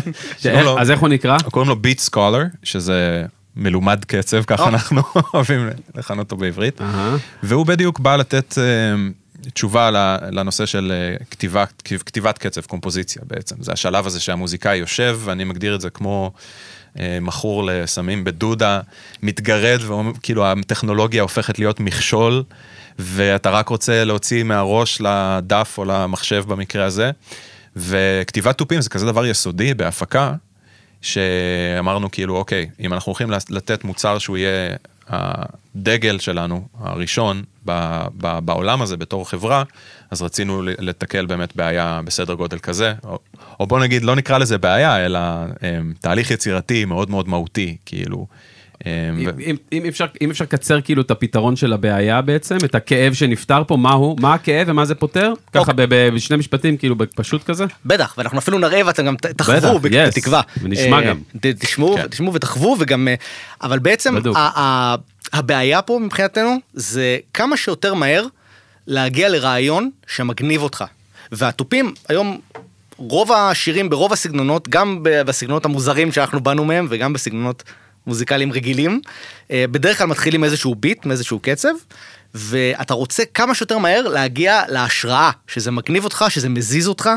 אז 0.81 0.91
איך 0.91 1.01
הוא 1.01 1.09
נקרא? 1.09 1.37
קוראים 1.51 1.69
לו 1.69 1.77
ביט 1.77 1.99
סקולר, 1.99 2.43
שזה 2.63 3.25
מלומד 3.57 4.05
קצב, 4.05 4.43
ככה 4.43 4.63
או. 4.63 4.69
אנחנו 4.69 5.03
אוהבים 5.35 5.71
לכנות 5.95 6.25
אותו 6.25 6.37
בעברית. 6.37 6.81
והוא 7.43 7.67
בדיוק 7.67 7.99
בא 8.01 8.17
לתת 8.17 8.59
אה, 8.59 8.65
תשובה 9.53 9.91
לנושא 10.31 10.67
של 10.67 10.93
אה, 10.95 11.25
כתיבת, 11.31 11.83
כתיבת 11.85 12.39
קצב, 12.39 12.61
קומפוזיציה 12.61 13.23
בעצם. 13.27 13.57
זה 13.61 13.73
השלב 13.73 14.07
הזה 14.07 14.21
שהמוזיקאי 14.21 14.77
יושב, 14.77 15.21
ואני 15.25 15.45
מגדיר 15.45 15.75
את 15.75 15.81
זה 15.81 15.91
כמו 15.91 16.33
אה, 16.35 16.41
מכור 17.21 17.65
לסמים 17.65 18.25
בדודה, 18.25 18.81
מתגרד, 19.23 19.81
וכאילו 19.91 20.47
הטכנולוגיה 20.47 21.23
הופכת 21.23 21.59
להיות 21.59 21.81
מכשול, 21.81 22.43
ואתה 22.99 23.51
רק 23.51 23.69
רוצה 23.69 24.05
להוציא 24.05 24.43
מהראש 24.43 25.01
לדף 25.01 25.75
או 25.79 25.85
למחשב 25.85 26.45
במקרה 26.49 26.85
הזה. 26.85 27.11
וכתיבת 27.77 28.59
תופים 28.59 28.81
זה 28.81 28.91
כזה 28.91 29.07
דבר 29.07 29.27
יסודי 29.27 29.75
בהפקה, 29.75 30.35
שאמרנו 31.03 32.11
כאילו, 32.11 32.37
אוקיי, 32.37 32.71
אם 32.81 32.93
אנחנו 32.93 33.11
הולכים 33.11 33.31
לתת 33.51 33.85
מוצר 33.85 34.19
שהוא 34.19 34.37
יהיה 34.37 34.77
הדגל 35.09 36.19
שלנו, 36.19 36.69
הראשון, 36.79 37.43
ב, 37.67 37.73
ב, 38.17 38.39
בעולם 38.39 38.83
הזה 38.83 38.97
בתור 38.97 39.31
חברה, 39.31 39.63
אז 40.11 40.23
רצינו 40.23 40.63
לתקל 40.63 41.27
באמת 41.27 41.57
בעיה 41.57 42.01
בסדר 42.05 42.35
גודל 42.35 42.59
כזה, 42.59 42.95
או, 43.05 43.19
או 43.61 43.67
בוא 43.67 43.81
נגיד, 43.81 44.05
לא 44.05 44.17
נקרא 44.17 44.39
לזה 44.39 44.59
בעיה, 44.59 45.07
אלא 45.07 45.19
um, 45.55 45.61
תהליך 46.01 46.31
יצירתי 46.31 46.85
מאוד 46.85 47.11
מאוד 47.11 47.29
מהותי, 47.29 47.77
כאילו. 47.87 48.27
אם- 48.87 49.29
אם- 49.41 49.57
אם 49.73 49.83
אפשר- 49.89 50.07
אם 50.23 50.31
אפשר 50.31 50.45
לקצר 50.45 50.81
כאילו 50.81 51.03
את 51.03 51.11
הפתרון 51.11 51.57
של 51.57 51.73
הבעיה 51.73 52.23
בעצם, 52.23 52.57
את 52.65 52.75
הכאב 52.75 53.13
שנפתר 53.15 53.63
פה, 53.67 53.77
מה 53.77 53.93
הוא, 53.93 54.17
מה 54.21 54.35
הכאב 54.35 54.67
ומה 54.71 54.85
זה 54.85 54.95
פותר? 54.95 55.33
ככה 55.53 55.71
אוקיי. 55.73 55.87
בשני 55.89 56.37
משפטים, 56.37 56.77
כאילו 56.77 56.97
פשוט 57.15 57.43
כזה? 57.45 57.65
בטח, 57.87 58.15
ואנחנו 58.19 58.39
אפילו 58.39 58.59
נראה 58.59 58.81
ואתם 58.87 59.07
גם 59.07 59.17
תחוו 59.17 59.77
yes, 59.77 59.79
בתקווה. 60.09 60.41
ונשמע 60.63 60.97
אה, 60.99 61.07
גם. 61.09 61.19
תשמעו, 61.59 61.97
כן. 61.97 62.07
תשמעו 62.07 62.35
ותחוו 62.35 62.77
וגם, 62.79 63.09
אה, 63.09 63.15
אבל 63.63 63.79
בעצם 63.79 64.15
בדוק. 64.15 64.37
ה- 64.37 64.61
ה- 64.61 64.95
הבעיה 65.33 65.83
פה 65.83 65.99
מבחינתנו 66.03 66.57
זה 66.75 67.19
כמה 67.35 67.57
שיותר 67.57 67.95
מהר 67.95 68.27
להגיע 68.87 69.29
לרעיון 69.29 69.91
שמגניב 70.07 70.63
אותך. 70.63 70.85
והתופים 71.33 71.95
היום, 72.09 72.39
רוב 72.97 73.33
השירים 73.33 73.91
ברוב 73.91 74.13
הסגנונות, 74.13 74.69
גם 74.69 74.99
בסגנונות 75.03 75.65
המוזרים 75.65 76.13
שאנחנו 76.13 76.41
באנו 76.41 76.65
מהם 76.65 76.87
וגם 76.91 77.13
בסגנונות 77.13 77.63
מוזיקליים 78.07 78.53
רגילים, 78.53 79.01
אה, 79.51 79.65
בדרך 79.71 79.99
כלל 79.99 80.07
מתחילים 80.07 80.45
איזשהו 80.45 80.75
ביט, 80.75 81.07
מאיזשהו 81.07 81.39
קצב. 81.43 81.69
ואתה 82.35 82.95
רוצה 82.95 83.23
כמה 83.35 83.55
שיותר 83.55 83.79
מהר 83.79 84.09
להגיע 84.09 84.63
להשראה, 84.69 85.31
שזה 85.47 85.71
מגניב 85.71 86.05
אותך, 86.05 86.25
שזה 86.29 86.49
מזיז 86.49 86.89
אותך, 86.89 87.11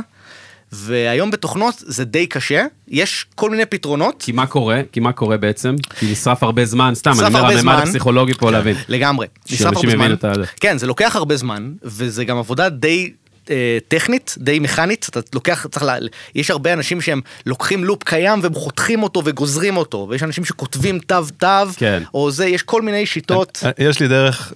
והיום 0.72 1.32
בתוכנות 1.32 1.76
זה 1.78 2.06
די 2.06 2.28
קשה, 2.28 2.66
יש 2.88 3.26
כל 3.36 3.50
מיני 3.50 3.66
פתרונות. 3.66 4.16
כי 4.20 4.32
מה 4.32 4.48
קורה? 4.48 4.82
כי 4.92 5.00
מה 5.00 5.12
קורה 5.12 5.38
בעצם? 5.38 5.76
כי 6.00 6.12
נשרף 6.12 6.44
הרבה 6.44 6.66
זמן, 6.66 6.96
סתם, 6.96 7.12
אני 7.20 7.28
אומר, 7.28 7.46
הממד. 7.46 7.80
הפסיכולוגי 7.84 8.34
פה 8.34 8.52
להבין. 8.52 8.76
לגמרי. 8.88 9.28
נשרף 9.52 9.76
הרבה 9.76 9.92
זמן. 9.92 10.16
כן, 10.60 10.78
זה 10.78 10.88
לוקח 10.88 11.16
הרבה 11.16 11.38
זמן, 11.38 11.72
וזה 11.84 12.26
גם 12.26 12.38
עבודה 12.38 12.70
די... 12.70 13.14
אה, 13.52 13.78
טכנית, 13.88 14.36
די 14.38 14.60
מכנית, 14.60 15.06
אתה 15.10 15.20
לוקח, 15.34 15.66
צריך 15.72 15.84
לה... 15.84 15.96
יש 16.36 16.52
הרבה 16.52 16.74
אנשים 16.74 17.02
שהם 17.02 17.22
לוקחים 17.46 17.84
לופ 17.84 18.04
קיים 18.04 18.40
והם 18.44 18.54
חותכים 18.54 19.04
אותו 19.04 19.22
וגוזרים 19.26 19.78
אותו, 19.78 20.08
ויש 20.10 20.24
אנשים 20.24 20.46
שכותבים 20.46 21.00
תו 21.00 21.16
תו, 21.38 21.48
כן. 21.78 22.04
או 22.14 22.32
זה, 22.32 22.46
יש 22.46 22.64
כל 22.64 22.82
מיני 22.82 23.06
שיטות. 23.06 23.64
אה, 23.66 23.72
יש 23.78 24.00
לי 24.00 24.08
דרך 24.08 24.54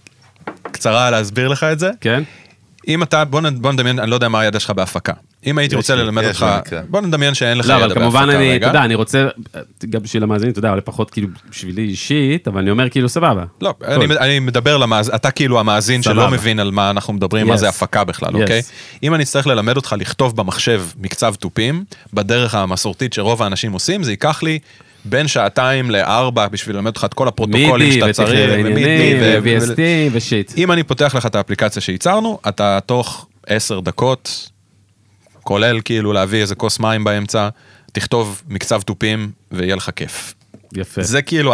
קצרה 0.72 1.10
להסביר 1.12 1.48
לך 1.48 1.64
את 1.64 1.80
זה. 1.80 1.90
כן? 2.02 2.24
אם 2.88 3.04
אתה, 3.04 3.26
בוא, 3.26 3.42
נ- 3.42 3.62
בוא 3.62 3.72
נדמיין, 3.72 4.00
אני 4.00 4.10
לא 4.10 4.16
יודע 4.16 4.30
מה 4.30 4.40
הידע 4.40 4.60
שלך 4.60 4.70
בהפקה. 4.70 5.14
אם 5.46 5.58
הייתי 5.58 5.76
רוצה 5.76 5.96
ללמד 5.96 6.24
אותך. 6.26 6.46
בוא 6.90 7.02
נדמיין 7.02 7.34
שאין 7.34 7.58
לך 7.58 7.68
לא, 7.68 7.74
ידע 7.74 7.86
אבל 7.86 7.88
בהפקה 7.88 8.02
כמובן 8.02 8.30
אני, 8.30 8.50
רגע. 8.50 8.58
אתה 8.58 8.78
יודע, 8.78 8.86
אני 8.86 8.96
רוצה, 8.96 9.28
גם 9.90 10.04
בשביל 10.04 10.24
המאזינים, 10.24 10.52
אתה 10.52 10.60
יודע, 10.60 10.76
לפחות 10.76 11.10
כאילו 11.10 11.28
בשבילי 11.50 11.82
אישית, 11.82 12.48
אבל 12.48 12.62
אני 12.62 12.72
אומר 12.72 12.90
כאילו 12.90 13.10
סבבה. 13.10 13.44
לא. 13.62 13.74
אני, 13.88 14.06
אני 14.06 14.40
מדבר 14.40 14.78
למאזין, 14.78 15.16
אתה 15.16 15.32
כאילו 15.32 15.60
המאזין. 15.60 16.04
שלא 16.04 16.32
מבין 16.32 16.60
על 16.60 16.72
מה 16.72 16.90
אנחנו 16.90 17.14
מדברים, 17.14 17.48
מה. 17.48 17.58
זה 17.58 17.70
הפקה 17.70 18.04
בכלל. 18.04 18.42
אוקיי? 18.42 18.62
אם 19.04 19.16
אני 19.16 19.24
אצטרך 19.24 19.48
ללמד 19.48 19.76
אותך 19.76 19.96
לכתוב 20.00 20.36
במחשב 20.36 20.84
מקצב 21.00 21.36
תופים, 21.36 21.84
בדרך 22.14 22.56
המסורתית 22.56 23.14
שרוב 23.14 23.44
האנשים 23.44 23.72
עושים, 23.72 24.04
זה 24.04 24.12
ייקח 24.12 24.44
לי 24.44 24.60
בין 25.06 25.28
שעתיים 25.28 25.92
לארבע 25.92 26.48
בשביל 26.48 26.76
ללמד 26.76 26.88
אותך 26.88 27.06
את 27.06 27.14
כל 27.14 27.28
הפרוטוקולים 27.28 27.90
מידי 27.90 27.92
שאתה 27.92 28.14
צריך, 28.14 28.50
ועניינים, 28.52 29.18
ו- 29.22 29.38
ו-VST 29.44 29.80
ושיט. 30.12 30.54
אם 30.58 30.72
אני 30.72 30.84
פותח 30.84 31.16
לך 31.16 31.26
את 31.26 31.36
האפליקציה 31.36 31.82
שייצרנו, 31.82 32.40
אתה 32.48 32.80
תוך 32.86 33.28
עשר 33.48 33.80
דקות, 33.80 34.50
כולל 35.44 35.82
כאילו 35.86 36.14
להביא 36.14 36.42
איזה 36.42 36.56
כוס 36.56 36.80
מים 36.80 37.04
באמצע, 37.04 37.50
תכתוב 37.92 38.42
מקצב 38.50 38.82
תופים 38.82 39.32
ויהיה 39.52 39.76
לך 39.76 39.90
כיף. 39.96 40.34
יפה. 40.74 41.04
זה 41.04 41.22
כאילו 41.22 41.54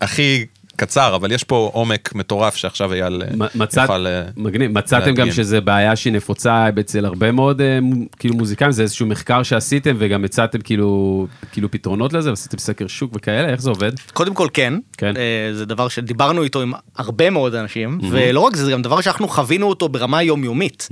הכי 0.00 0.46
קצר, 0.76 1.16
אבל 1.16 1.32
יש 1.32 1.44
פה 1.44 1.70
עומק 1.72 2.14
מטורף 2.14 2.56
שעכשיו 2.56 2.92
אייל 2.92 3.22
אה, 3.22 3.46
מצאת, 3.54 3.82
יוכל... 3.82 4.06
אה, 4.06 4.22
מגניב, 4.36 4.78
מצאתם 4.78 5.10
גם 5.10 5.26
להדגים. 5.26 5.32
שזה 5.32 5.60
בעיה 5.60 5.96
שהיא 5.96 6.12
נפוצה 6.12 6.68
אצל 6.80 7.04
הרבה 7.04 7.32
מאוד 7.32 7.60
אה, 7.60 7.78
כאילו 8.18 8.34
מוזיקאים, 8.34 8.72
זה 8.72 8.82
איזשהו 8.82 9.06
מחקר 9.06 9.42
שעשיתם 9.42 9.96
וגם 9.98 10.24
הצעתם 10.24 10.60
כאילו, 10.60 11.26
כאילו 11.52 11.70
פתרונות 11.70 12.12
לזה, 12.12 12.30
ועשיתם 12.30 12.58
סקר 12.58 12.86
שוק 12.86 13.12
וכאלה, 13.14 13.48
איך 13.48 13.60
זה 13.60 13.70
עובד? 13.70 13.92
קודם 14.12 14.34
כל 14.34 14.48
כן, 14.52 14.74
כן. 14.96 15.12
זה 15.52 15.64
דבר 15.64 15.88
שדיברנו 15.88 16.42
איתו 16.42 16.62
עם 16.62 16.72
הרבה 16.96 17.30
מאוד 17.30 17.54
אנשים, 17.54 17.98
ולא 18.10 18.40
רק 18.40 18.56
זה, 18.56 18.64
זה 18.64 18.72
גם 18.72 18.82
דבר 18.82 19.00
שאנחנו 19.00 19.28
חווינו 19.28 19.66
אותו 19.68 19.88
ברמה 19.88 20.22
יומיומית. 20.22 20.88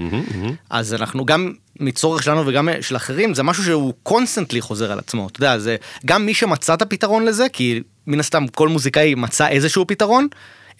אז 0.70 0.95
אנחנו 0.95 1.24
גם 1.24 1.53
מצורך 1.80 2.22
שלנו 2.22 2.46
וגם 2.46 2.68
של 2.80 2.96
אחרים, 2.96 3.34
זה 3.34 3.42
משהו 3.42 3.64
שהוא 3.64 3.94
constantly 4.02 4.61
חוזר 4.60 4.92
על 4.92 4.98
עצמו. 4.98 5.28
אתה 5.28 5.40
יודע, 5.40 5.58
זה 5.58 5.76
גם 6.06 6.26
מי 6.26 6.34
שמצא 6.34 6.74
את 6.74 6.82
הפתרון 6.82 7.24
לזה, 7.24 7.46
כי 7.52 7.82
מן 8.06 8.20
הסתם 8.20 8.46
כל 8.48 8.68
מוזיקאי 8.68 9.14
מצא 9.14 9.48
איזשהו 9.48 9.86
פתרון, 9.86 10.28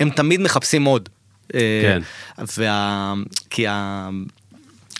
הם 0.01 0.11
תמיד 0.11 0.40
מחפשים 0.40 0.84
עוד. 0.84 1.09
אה, 1.55 1.61
כן. 1.82 2.03
וה... 2.59 3.14
כי 3.51 3.66
ה... 3.66 4.09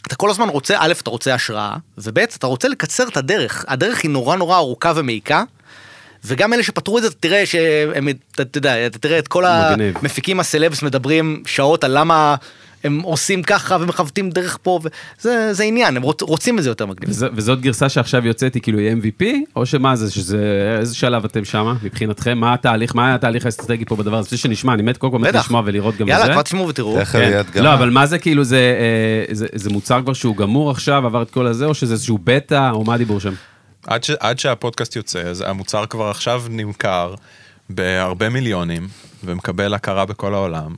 אתה 0.07 0.15
כל 0.15 0.31
הזמן 0.31 0.49
רוצה, 0.49 0.77
א', 0.79 0.93
אתה 1.03 1.11
רוצה 1.11 1.35
השראה, 1.35 1.77
וב', 1.99 2.19
אתה 2.19 2.47
רוצה 2.47 2.69
לקצר 2.69 3.09
את 3.09 3.17
הדרך. 3.17 3.65
הדרך 3.69 4.03
היא 4.03 4.11
נורא 4.11 4.37
נורא 4.37 4.57
ארוכה 4.57 4.93
ומעיקה, 4.97 5.43
וגם 6.25 6.53
אלה 6.53 6.63
שפתרו 6.63 6.99
את 6.99 7.03
זה, 7.03 7.11
תראה 7.11 7.47
שהם, 7.47 8.09
אתה 8.31 8.59
יודע, 8.59 8.87
אתה 8.87 8.99
תראה 8.99 9.19
את 9.19 9.29
כל 9.29 9.45
מגניב. 9.73 9.97
המפיקים 9.99 10.41
הסלבס 10.41 10.83
מדברים 10.83 11.43
שעות 11.47 11.85
על 11.85 11.99
למה 11.99 12.37
הם 12.85 13.01
עושים 13.01 13.43
ככה 13.43 13.77
ומכוותים 13.81 14.31
דרך 14.31 14.59
פה, 14.63 14.81
וזה 14.85 15.55
זה 15.55 15.65
עניין, 15.65 15.97
הם 15.97 16.03
רוצ, 16.03 16.23
רוצים 16.23 16.59
את 16.59 16.63
זה 16.63 16.71
יותר 16.71 16.87
מגניב. 16.87 17.11
וז, 17.11 17.27
וזאת 17.35 17.61
גרסה 17.61 17.89
שעכשיו 17.89 18.27
יוצאת 18.27 18.55
היא 18.55 18.63
כאילו 18.63 18.79
היא 18.79 18.93
MVP, 18.93 19.25
או 19.57 19.67
שמה 19.67 19.97
זה, 19.97 20.11
שזה, 20.11 20.77
איזה 20.81 20.95
שלב 20.95 21.25
אתם 21.25 21.45
שמה 21.45 21.75
מבחינתכם, 21.83 22.39
מה 22.39 22.55
התהליך, 22.55 22.95
מה 22.95 23.15
התהליך 23.15 23.47
האסטרטגי 23.47 23.85
פה 23.85 23.97
בדבר 23.97 24.19
הזה, 24.19 24.27
לפני 24.27 24.39
שנשמע, 24.39 24.75
אני 24.75 24.83
מת 24.83 24.97
קודם 24.97 25.13
כל. 25.13 25.39
לשמוע 25.39 25.63
ולראות 25.65 25.97
גם 25.97 26.07
את 26.07 26.13
יאללה, 26.13 26.27
זה. 26.27 26.33
כבר 26.33 26.43
תשמעו 26.43 26.69
ותראו. 26.69 26.99
כן. 27.13 27.19
יהיה. 27.19 27.43
לא, 27.63 27.75
אבל 27.75 27.91
מה 27.91 28.07
זה 28.07 28.19
כאילו, 28.19 28.45
זה, 28.45 28.57
אה, 28.57 29.35
זה, 29.35 29.47
זה 29.55 29.71
מוצר 29.71 30.03
כבר 30.03 30.13
שהוא 30.13 30.37
גמור 30.37 30.71
עכשיו, 30.71 31.07
עבר 31.07 31.23
את 31.23 31.31
כל 31.31 31.47
הזה, 31.47 31.67
או 31.67 31.75
שזה 31.75 31.93
איזשהו 31.93 32.19
בטא, 32.25 32.71
או 32.71 32.85
מה 32.85 32.95
הדיבור 32.95 33.21
שם? 33.21 33.33
עד, 33.87 34.05
ש, 34.05 34.11
עד 34.11 34.39
שהפודקאסט 34.39 34.97
יוצא, 34.97 35.21
אז 35.21 35.45
המוצר 35.47 35.87
כבר 35.87 36.11
עכשיו 36.11 36.43
נמכר 36.51 37.15
בהרבה 37.71 38.29
מיליונים, 38.29 38.89
ומקבל 39.25 39.75
הכרה 39.75 40.05
בכל 40.05 40.35
העולם, 40.35 40.75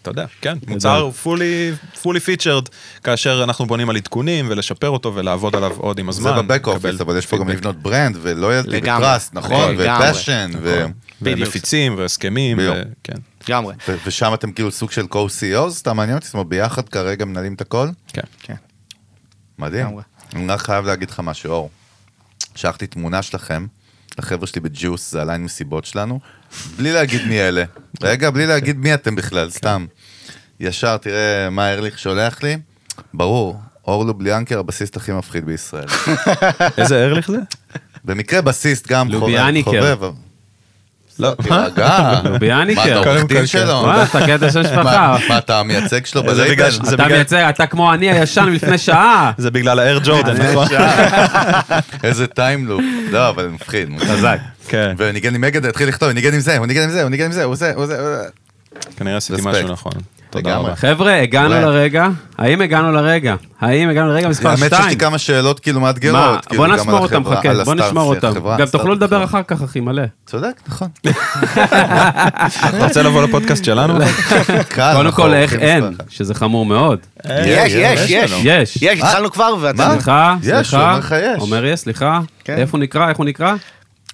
ואתה 0.00 0.10
יודע, 0.10 0.26
כן, 0.40 0.58
מוצר 0.66 1.10
fully, 1.24 1.98
fully 2.02 2.18
featured, 2.26 2.68
כאשר 3.04 3.44
אנחנו 3.44 3.66
בונים 3.66 3.90
על 3.90 3.96
עדכונים 3.96 4.46
ולשפר 4.48 4.88
אותו 4.88 5.14
ולעבוד 5.14 5.56
עליו 5.56 5.72
עוד 5.76 5.98
עם 5.98 6.08
הזמן. 6.08 6.34
זה 6.34 6.42
בבק 6.42 6.66
אופיס, 6.66 7.00
אבל 7.00 7.18
יש 7.18 7.26
פה 7.26 7.38
גם. 7.38 7.48
לבנות 7.48 7.76
brand 7.76 8.16
ו 8.22 8.28
loyalty. 8.28 8.78
ו 8.78 8.86
trust, 8.86 9.34
נכון? 9.34 9.76
לגמרי. 9.76 10.10
ו 10.10 10.14
passion, 10.14 10.50
ו- 10.62 10.84
בדיוק. 11.22 11.38
ומפיצים 11.38 11.94
והסכמים. 11.98 12.58
וכן, 12.60 13.18
לגמרי. 13.48 13.74
ושם 14.06 14.34
אתם 14.34 14.52
כאילו 14.52 14.70
סוג 14.70 14.90
של 14.90 15.06
co-CEOs, 15.12 15.70
סתם 15.70 15.96
מעניין 15.96 16.16
אותי, 16.16 16.26
זאת 16.26 16.34
אומרת 16.34 16.46
ביחד 16.46 16.88
כרגע 16.88 17.24
מנהלים 17.24 17.54
את 17.54 17.60
הכל? 17.60 17.88
כן. 18.08 18.22
כן. 18.42 18.54
מדהים. 19.58 19.86
אני 20.34 20.46
רק 20.46 20.60
חייב 20.60 20.86
להגיד 20.86 21.10
לך 21.10 21.20
משהו, 21.20 21.52
אור. 21.52 21.70
שלחתי 22.54 22.86
תמונה 22.86 23.22
שלכם, 23.22 23.66
לחבר'ה 24.18 24.46
שלי 24.46 24.60
בג'וס, 24.60 25.10
זה 25.10 25.22
הליין 25.22 25.44
מסיבות 25.44 25.84
שלנו, 25.84 26.20
בלי 26.76 26.92
להגיד 26.92 27.26
מי 27.26 27.40
אלה. 27.40 27.64
רגע, 28.02 28.30
בלי 28.30 28.46
להגיד 28.46 28.78
מי 28.78 28.94
אתם 28.94 29.16
בכלל, 29.16 29.50
סתם. 29.50 29.86
ישר, 30.60 30.96
תראה 30.96 31.50
מה 31.50 31.72
ארליך 31.72 31.98
שולח 31.98 32.42
לי. 32.42 32.56
ברור, 33.14 33.60
אור 33.86 34.04
לובליאנקר, 34.04 34.58
הבסיסט 34.58 34.96
הכי 34.96 35.12
מפחיד 35.12 35.46
בישראל. 35.46 35.86
איזה 36.78 37.04
ארליך 37.04 37.30
זה? 37.30 37.38
במקרה 38.04 38.40
בסיסט 38.40 38.88
גם 38.88 39.06
חובב. 39.06 39.20
לוביאניקר. 39.20 40.10
לא, 41.20 41.34
תירגע. 41.42 41.88
מה, 41.88 42.20
לוביאניקר. 42.24 42.82
אתה 42.82 42.94
קודם 42.94 43.06
עורך 43.06 43.20
כל, 43.22 43.26
דין 43.28 43.38
כן. 43.38 43.46
שלו? 43.46 43.82
מה, 43.82 44.02
אתה 44.02 44.26
קטע 44.26 44.50
של 44.50 44.60
משפחה. 44.60 44.82
מה, 44.82 45.16
מה, 45.28 45.38
אתה 45.38 45.58
המייצג 45.58 46.06
שלו 46.06 46.34
זה 46.34 46.42
בלייבל? 46.42 46.70
זה 46.70 46.94
אתה 46.94 47.08
מייצג, 47.08 47.46
אתה 47.48 47.66
כמו 47.66 47.94
אני 47.94 48.10
הישן 48.10 48.44
מלפני 48.50 48.78
שעה. 48.78 49.32
זה 49.38 49.50
בגלל 49.50 49.78
האר 49.78 49.98
ג'ורדן, 50.04 50.36
נכון? 50.42 50.68
איזה 52.04 52.26
טיימלופ. 52.26 52.80
לא, 53.10 53.28
אבל 53.28 53.46
מפחיד. 53.46 53.88
חזק. 53.98 54.38
כן, 54.68 54.94
וניגן 54.98 55.34
עם 55.34 55.40
מגד, 55.40 55.66
התחיל 55.66 55.88
לכתוב, 55.88 56.08
הוא 56.08 56.14
ניגן 56.14 56.34
עם 56.34 56.40
זה, 56.40 56.58
הוא 56.58 56.66
ניגן 56.66 56.82
עם 56.82 56.90
זה, 56.90 57.02
הוא 57.02 57.10
ניגן 57.10 57.24
עם 57.24 57.32
זה, 57.32 57.44
הוא 57.44 57.52
עושה, 57.52 57.74
הוא 57.74 57.84
עושה. 57.84 57.94
כנראה 58.96 59.16
עשיתי. 59.16 59.42
משהו 59.44 59.68
נכון. 59.68 59.92
תודה. 60.30 60.56
רבה. 60.56 60.76
חבר'ה, 60.76 61.22
הגענו. 61.22 61.54
לרגע. 61.54 62.08
האם 62.38 62.60
הגענו 62.60 62.92
לרגע? 62.92 63.34
האם 63.60 63.88
הגענו 63.88 64.08
לרגע 64.08 64.28
מספר 64.28 64.48
האמת 64.48 64.58
שיש 64.58 64.68
2? 64.68 64.88
לי 64.88 64.96
כמה 64.96 65.18
שאלות 65.18 65.60
כאילו 65.60 65.80
מאתגרות. 65.80 66.46
כאילו, 66.46 66.62
בוא 66.66 66.74
נשמור 66.74 66.98
אותם, 66.98 67.24
חכה, 67.24 67.64
בוא 67.64 67.74
נשמור 67.74 68.14
אותם. 68.14 68.32
גם 68.58 68.66
תוכלו 68.66 68.94
לדבר. 68.94 69.24
אחר 69.24 69.42
כך, 69.42 69.62
אחי, 69.62 69.80
מלא. 69.80 70.02
צודק, 70.26 70.60
נכון. 70.68 70.88
אתה 72.68 72.84
רוצה 72.84 73.02
לבוא 73.02 73.22
לפודקאסט 73.22 73.64
שלנו? 73.64 73.94
קודם 74.96 75.12
כל, 75.12 75.34
איך 75.34 75.52
הולכים 75.52 75.68
אין. 75.68 75.94
שזה 76.08 76.34
חמור 76.34 76.66
מאוד. 76.66 76.98
יש, 77.24 77.72
יש, 77.74 78.10
יש. 78.10 78.32
לנו. 78.32 78.42
יש. 78.44 78.78
יש, 78.82 79.00
התחלנו 79.00 79.30
כבר, 79.30 79.54
ואתה... 79.60 79.90
סליחה, 79.92 80.36
יש, 80.42 80.68
סליחה. 80.68 80.88
אומר 80.90 80.98
לך 80.98 81.14
יש. 81.22 81.40
אומר 81.40 81.64
יש, 81.64 81.80
סליחה. 81.80 82.20
כן. 82.44 82.56
איפה 82.58 82.76
הוא 82.76 82.82
נקרא? 82.82 83.08
איך 83.08 83.16
הוא 83.16 83.26
נקרא? 83.26 83.54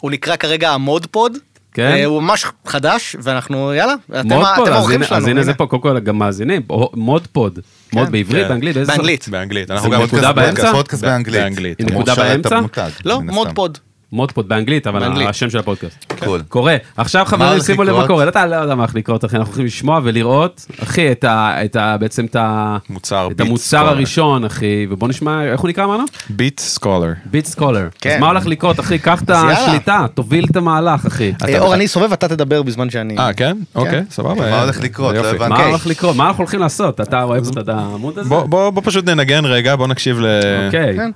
הוא 0.01 0.11
נקרא 0.11 0.37
כרגע 0.37 0.71
המודפוד. 0.71 1.33
כן. 1.77 1.83
אה, 1.83 2.05
הוא 2.05 2.23
ממש 2.23 2.45
חדש, 2.67 3.17
ואנחנו, 3.23 3.75
יאללה, 3.75 3.95
אתם 4.21 4.33
האורחים 4.33 5.05
שלנו. 5.05 5.17
אז 5.17 5.25
הנה 5.25 5.31
הנה. 5.33 5.43
זה 5.43 5.55
פה, 5.55 5.67
קודם 5.67 5.83
כל 5.83 5.99
גם 6.01 6.19
מאזינים. 6.19 6.63
מודפוד. 6.95 7.59
מוד 7.93 8.11
בעברית, 8.11 8.43
כן. 8.43 8.49
באנגלית? 8.49 8.77
באנגלית. 8.77 9.29
באנגלית. 9.29 9.71
אנחנו 9.71 9.91
גם... 9.91 10.03
נקודה 10.03 10.33
פודקאסט- 10.33 10.35
באמצע? 10.35 10.73
פודקאסט 10.73 11.05
באנגלית. 11.05 11.81
נקודה 11.81 12.15
באמצע? 12.15 12.61
לא, 13.05 13.21
מן 13.21 13.29
הסתם. 13.29 13.35
מודפוד. 13.35 13.79
מודפוד 14.13 14.49
באנגלית, 14.49 14.87
אבל 14.87 15.01
באנגלית. 15.01 15.29
השם 15.29 15.51
של 15.51 15.59
הפודקאסט. 15.59 16.13
Cool. 16.25 16.43
קורה. 16.49 16.77
עכשיו 16.97 17.25
חברים, 17.25 17.61
שימו 17.61 17.83
לב? 17.85 17.97
מה 17.97 18.07
קורה. 18.07 18.29
אתה 18.29 18.47
לא 18.47 18.57
יודע 18.57 18.75
מה 18.75 18.83
הולך 18.83 18.95
לקרות, 18.95 19.25
אחי. 19.25 19.37
אנחנו 19.37 19.51
הולכים 19.51 19.67
לשמוע 19.67 20.01
ולראות, 20.05 20.67
אחי, 20.83 21.13
את 21.13 21.25
ה... 21.25 21.65
את 21.65 21.77
ה... 21.77 21.97
בעצם 22.01 22.25
את 22.25 22.37
ה... 22.37 22.77
מוצר 22.91 23.29
את 23.33 23.41
המוצר. 23.41 23.89
הראשון, 23.89 24.45
אחי. 24.45 24.87
ובוא 24.91 25.09
נשמע, 25.09 25.45
איך 25.45 25.61
הוא 25.61 25.69
נקרא, 25.69 25.85
אמרנו? 25.85 26.05
ביט 26.31 26.61
סקולר. 26.61 27.13
ביט 27.25 27.47
סקולר. 27.47 27.89
כן. 28.01 28.11
אז 28.15 28.21
מה 28.21 28.27
הולך 28.27 28.47
לקרות, 28.47 28.81
אחי? 28.81 28.99
קח 28.99 29.23
את. 29.23 29.31
השליטה, 29.31 30.07
תוביל 30.15 30.47
את 30.51 30.57
המהלך, 30.57 31.07
אחי. 31.07 31.33
אה, 31.49 31.59
אור, 31.59 31.75
אני 31.75 31.85
אסובב, 31.85 32.13
אתה 32.13 32.29
תדבר 32.29 32.63
בזמן 32.63 32.91
שאני... 32.91 33.19
אה, 33.19 33.33
כן? 33.33 33.57
אוקיי, 33.75 34.03
סבבה. 34.11 34.51
מה 34.51 34.63
הולך 34.63 34.81
לקרות? 34.81 35.15
לא. 35.15 35.27
הבנתי. 35.27 35.49
מה 35.49 35.55
אוקיי. 35.57 35.69
הולך 35.71 35.87
לקרות? 35.87 36.17
מה 36.17 36.27
אנחנו 36.29 36.43
הולכים 36.43 36.61
לעשות? 36.61 37.01
אתה 37.01 37.23
אוהב 37.23 37.45
את 37.59 37.69
העמוד 37.69 38.19
הזה? 38.19 38.29
בוא- 38.31 38.83
פשוט 38.85 39.05
ננגן 39.09 39.45
רגע, 39.45 39.77
בוא 39.77 39.87
נקשיב 39.87 40.21
ל... 40.21 40.27
אוקיי. 40.67 40.97
כן. 40.97 41.11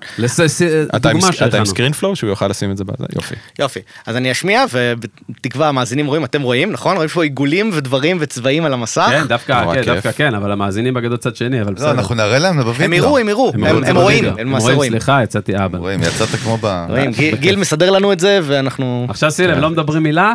אתה 0.97 1.11
עם-. 1.11 1.64
ScreenFlow 1.64 2.16
שהוא 2.16 2.30
יוכל 2.30 2.49
לשים 2.49 2.70
את 2.70 2.80
זה 2.81 2.85
בזה? 2.85 3.05
יופי. 3.16 3.35
יופי. 3.59 3.81
אז 4.07 4.16
אני 4.16 4.33
אשמיע, 4.33 4.64
ובתקווה 4.72 5.68
המאזינים 5.68 6.07
רואים, 6.07 6.24
אתם 6.24 6.43
רואים, 6.43 6.72
נכון? 6.72 6.97
רואים 6.97 7.09
פה 7.09 7.22
עיגולים 7.22 7.70
ודברים 7.72 8.16
וצבעים 8.20 8.64
על 8.64 8.72
המסך? 8.72 9.07
כן, 9.11 9.24
דווקא, 9.28 9.64
כן, 9.74 9.83
כיף. 9.83 9.95
דווקא 9.95 10.12
כן, 10.12 10.35
אבל 10.35 10.53
המאזינים 10.53 10.95
בגדול 10.95 11.16
צד 11.16 11.37
שני, 11.37 11.62
אבל 11.62 11.74
בסדר. 11.74 11.87
לא, 11.87 11.93
אנחנו 11.93 12.14
נראה 12.14 12.39
להם 12.39 12.57
בווידאו. 12.62 12.85
הם 12.85 12.93
יראו, 12.93 13.18
הם 13.18 13.28
יראו, 13.28 13.53
הם- 13.55 13.61
רואים 13.61 13.85
הם 13.85 13.97
רואים, 13.97 14.18
בווידאו. 14.24 14.41
הם 14.41 14.49
למעשה 14.49 14.72
רואים. 14.72 14.93
סליחה, 14.93 15.22
יצאתי 15.22 15.64
אבא. 15.64 15.78
רואים, 15.78 16.01
יצאת 16.03 16.28
כמו 16.28 16.59
ב... 16.61 16.87
רואים, 16.89 17.11
גיל- 17.41 17.57
מסדר 17.57 17.91
לנו 17.91 18.12
את 18.12 18.20
זה, 18.20 18.41
ואנחנו... 18.43 19.07
עכשיו 19.09 19.31
שים 19.31 19.49
לב, 19.49 19.55
כן. 19.55 19.61
לא 19.61 19.70
מדברים 19.70 20.03
מילה, 20.03 20.33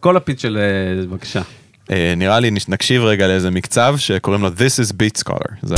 כל 0.00 0.16
ה 0.16 0.20
pitch 0.20 0.42
של... 0.42 0.58
אה, 0.60 1.02
בבקשה. 1.06 1.40
אה, 1.90 2.14
נראה 2.16 2.40
לי 2.40 2.50
נקשיב 2.68 3.02
רגע 3.02 3.26
לאיזה 3.28 3.50
מקצב 3.50 3.94
שקוראים 3.98 4.42
לו 4.42 4.48
This 4.48 4.84
is 4.88 4.92
Beat 4.92 5.22
Scholar. 5.24 5.54
זה 5.62 5.74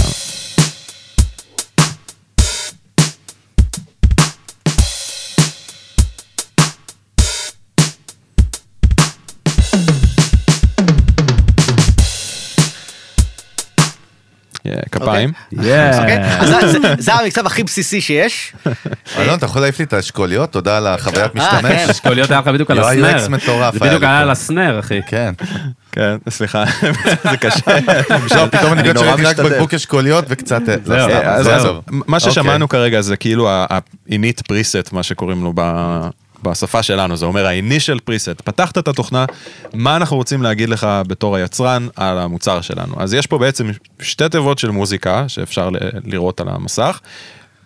כפיים. 15.13 15.33
אוקיי. 15.99 16.25
אז 16.39 16.55
זה- 16.99 17.15
המקצב 17.15 17.47
הכי 17.47 17.63
בסיסי 17.65 18.01
שיש. 18.01 18.53
אלון, 19.19 19.39
אתה 19.39 19.47
יכול 19.47 19.61
להעיף 19.61 19.79
לי 19.79 19.85
את 19.85 19.93
האשכוליות? 19.93 20.53
תודה 20.53 20.77
על 20.77 20.87
החוויית 20.87 21.37
אה, 21.37 21.51
כן. 21.51 21.57
משתמש. 21.57 21.91
אשכוליות 21.91 22.31
היה 22.31 22.41
לך 22.41 22.49
בדיוק 22.49 22.71
על 22.71 22.79
הסנר. 22.79 23.17
UX 23.27 23.29
מטורף 23.29 23.75
זה 23.75 23.81
בדיוק 23.81 24.03
היה. 24.03 24.19
על 24.21 24.31
הסנר, 24.31 24.79
אחי. 24.81 25.01
כן. 25.07 25.33
כן, 25.93 26.17
סליחה, 26.29 26.65
זה 27.31 27.37
קשה. 27.37 27.79
לא, 28.37 28.47
פתאום 28.47 28.73
אני 28.73 28.89
שראיתי 28.99 29.23
רק. 29.25 29.41
בקבוק 29.41 29.75
אשכוליות 29.75 30.25
וקצת... 30.29 30.61
לא. 30.69 30.75
סתם, 31.09 31.21
אז 31.25 31.45
זה 31.45 31.57
אז 31.57 31.63
טוב. 31.65 31.81
מה 31.91 32.17
אוקיי. 32.17 32.33
ששמענו 32.33 32.69
כרגע 32.69 33.01
זה 33.01 33.17
כאילו 33.17 33.51
ה-init 33.51 34.43
preset, 34.53 34.89
מה 34.93 35.03
שקוראים 35.03 35.45
לו 35.45 35.53
ב- 35.55 36.09
בשפה 36.43 36.83
שלנו, 36.83 37.17
זה 37.17 37.27
אומר 37.27 37.47
ה-initial 37.47 37.99
preset. 38.11 38.43
פתחת 38.45 38.79
את 38.79 38.89
התוכנה, 38.89 39.25
מה 39.75 39.97
אנחנו 39.97 40.17
רוצים 40.17 40.43
להגיד 40.43 40.69
לך 40.69 40.87
בתור 41.07 41.37
היצרן 41.37 41.89
על 41.97 42.19
המוצר 42.19 42.61
שלנו. 42.61 42.95
אז 42.99 43.15
יש 43.15 43.27
פה 43.27 43.39
בעצם 43.39 43.71
שתי 44.01 44.29
תיבות 44.29 44.59
של 44.59 44.71
מוזיקה 44.71 45.29
שאפשר 45.29 45.69
לראות 46.05 46.41
על 46.41 46.49
המסך, 46.49 47.01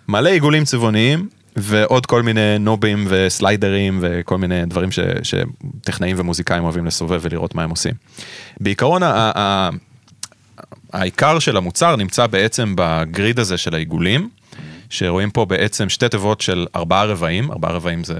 מלא 0.08 0.28
עיגולים 0.28 0.64
צבעוניים. 0.64 1.28
ועוד 1.58 2.06
כל 2.06 2.22
מיני 2.22 2.58
נובים 2.60 3.06
וסליידרים 3.08 3.98
וכל 4.02 4.38
מיני 4.38 4.66
דברים 4.66 4.92
ש, 4.92 4.98
שטכנאים 5.22 6.16
ומוזיקאים 6.18 6.64
אוהבים 6.64 6.86
לסובב 6.86 7.20
ולראות 7.22 7.54
מה 7.54 7.62
הם 7.62 7.70
עושים. 7.70 7.94
בעיקרון 8.60 9.02
ה- 9.02 9.70
העיקר 10.92 11.38
של 11.38 11.56
המוצר 11.56 11.96
נמצא 11.96 12.26
בעצם 12.26 12.74
בגריד 12.76 13.38
הזה 13.38 13.56
של 13.56 13.74
העיגולים, 13.74 14.28
שרואים 14.90 15.30
פה 15.30 15.44
בעצם 15.44 15.88
שתי 15.88 16.08
תיבות 16.08 16.40
של 16.40 16.66
ארבעה 16.76 17.04
רבעים, 17.04 17.52
ארבעה 17.52 17.72
רבעים 17.72 18.04
זה 18.04 18.14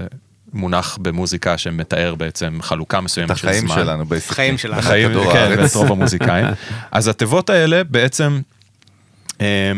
מונח 0.53 0.97
במוזיקה 1.01 1.57
שמתאר 1.57 2.15
בעצם 2.15 2.57
חלוקה 2.61 2.97
את 2.97 3.03
מסוימת 3.03 3.37
של 3.37 3.47
החיים 3.47 3.67
זמן. 3.67 3.75
שלנו, 3.75 4.05
בעצם. 4.05 4.31
החיים 4.31 4.57
שלנו. 4.57 4.79
החיים, 4.79 5.09
כדור 5.09 5.31
כן, 5.31 5.37
הארץ. 5.37 5.59
ואת 5.59 5.75
רוב 5.75 5.91
המוזיקאים. 5.91 6.45
אז 6.91 7.07
התיבות 7.07 7.49
האלה 7.49 7.83
בעצם 7.83 8.39
אה, 9.41 9.71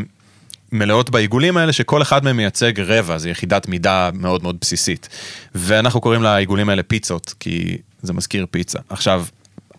מלאות 0.72 1.10
בעיגולים 1.10 1.58
האלה, 1.58 1.74
שכל 1.74 2.02
אחד 2.02 2.24
מהם 2.24 2.38
מייצג 2.38 2.80
רבע, 2.80 3.18
זה 3.18 3.30
יחידת 3.30 3.68
מידה 3.68 4.10
מאוד 4.14 4.44
מאוד 4.44 4.58
בסיסית. 4.62 5.10
ואנחנו 5.56 6.02
קוראים 6.02 6.24
לעיגולים 6.24 6.70
האלה 6.70 6.84
פיצות, 6.84 7.34
כי 7.40 7.78
זה 8.02 8.14
מזכיר 8.14 8.46
פיצה. 8.52 8.80
עכשיו, 8.90 9.26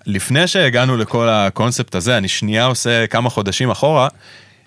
לפני 0.06 0.46
שהגענו 0.46 0.96
לכל 0.96 1.28
הקונספט 1.28 1.94
הזה, 1.94 2.16
אני 2.16 2.28
שנייה 2.28 2.64
עושה 2.64 3.06
כמה 3.06 3.30
חודשים 3.30 3.70
אחורה, 3.70 4.08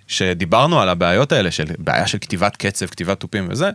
שדיברנו 0.08 0.82
על 0.82 0.90
הבעיות 0.90 1.32
האלה, 1.32 1.52
של 1.52 1.66
בעיה 1.78 2.08
של 2.08 2.18
כתיבת 2.18 2.56
קצב, 2.58 2.86
כתיבת 2.86 3.20
תופים 3.20 3.48
וזה, 3.50 3.70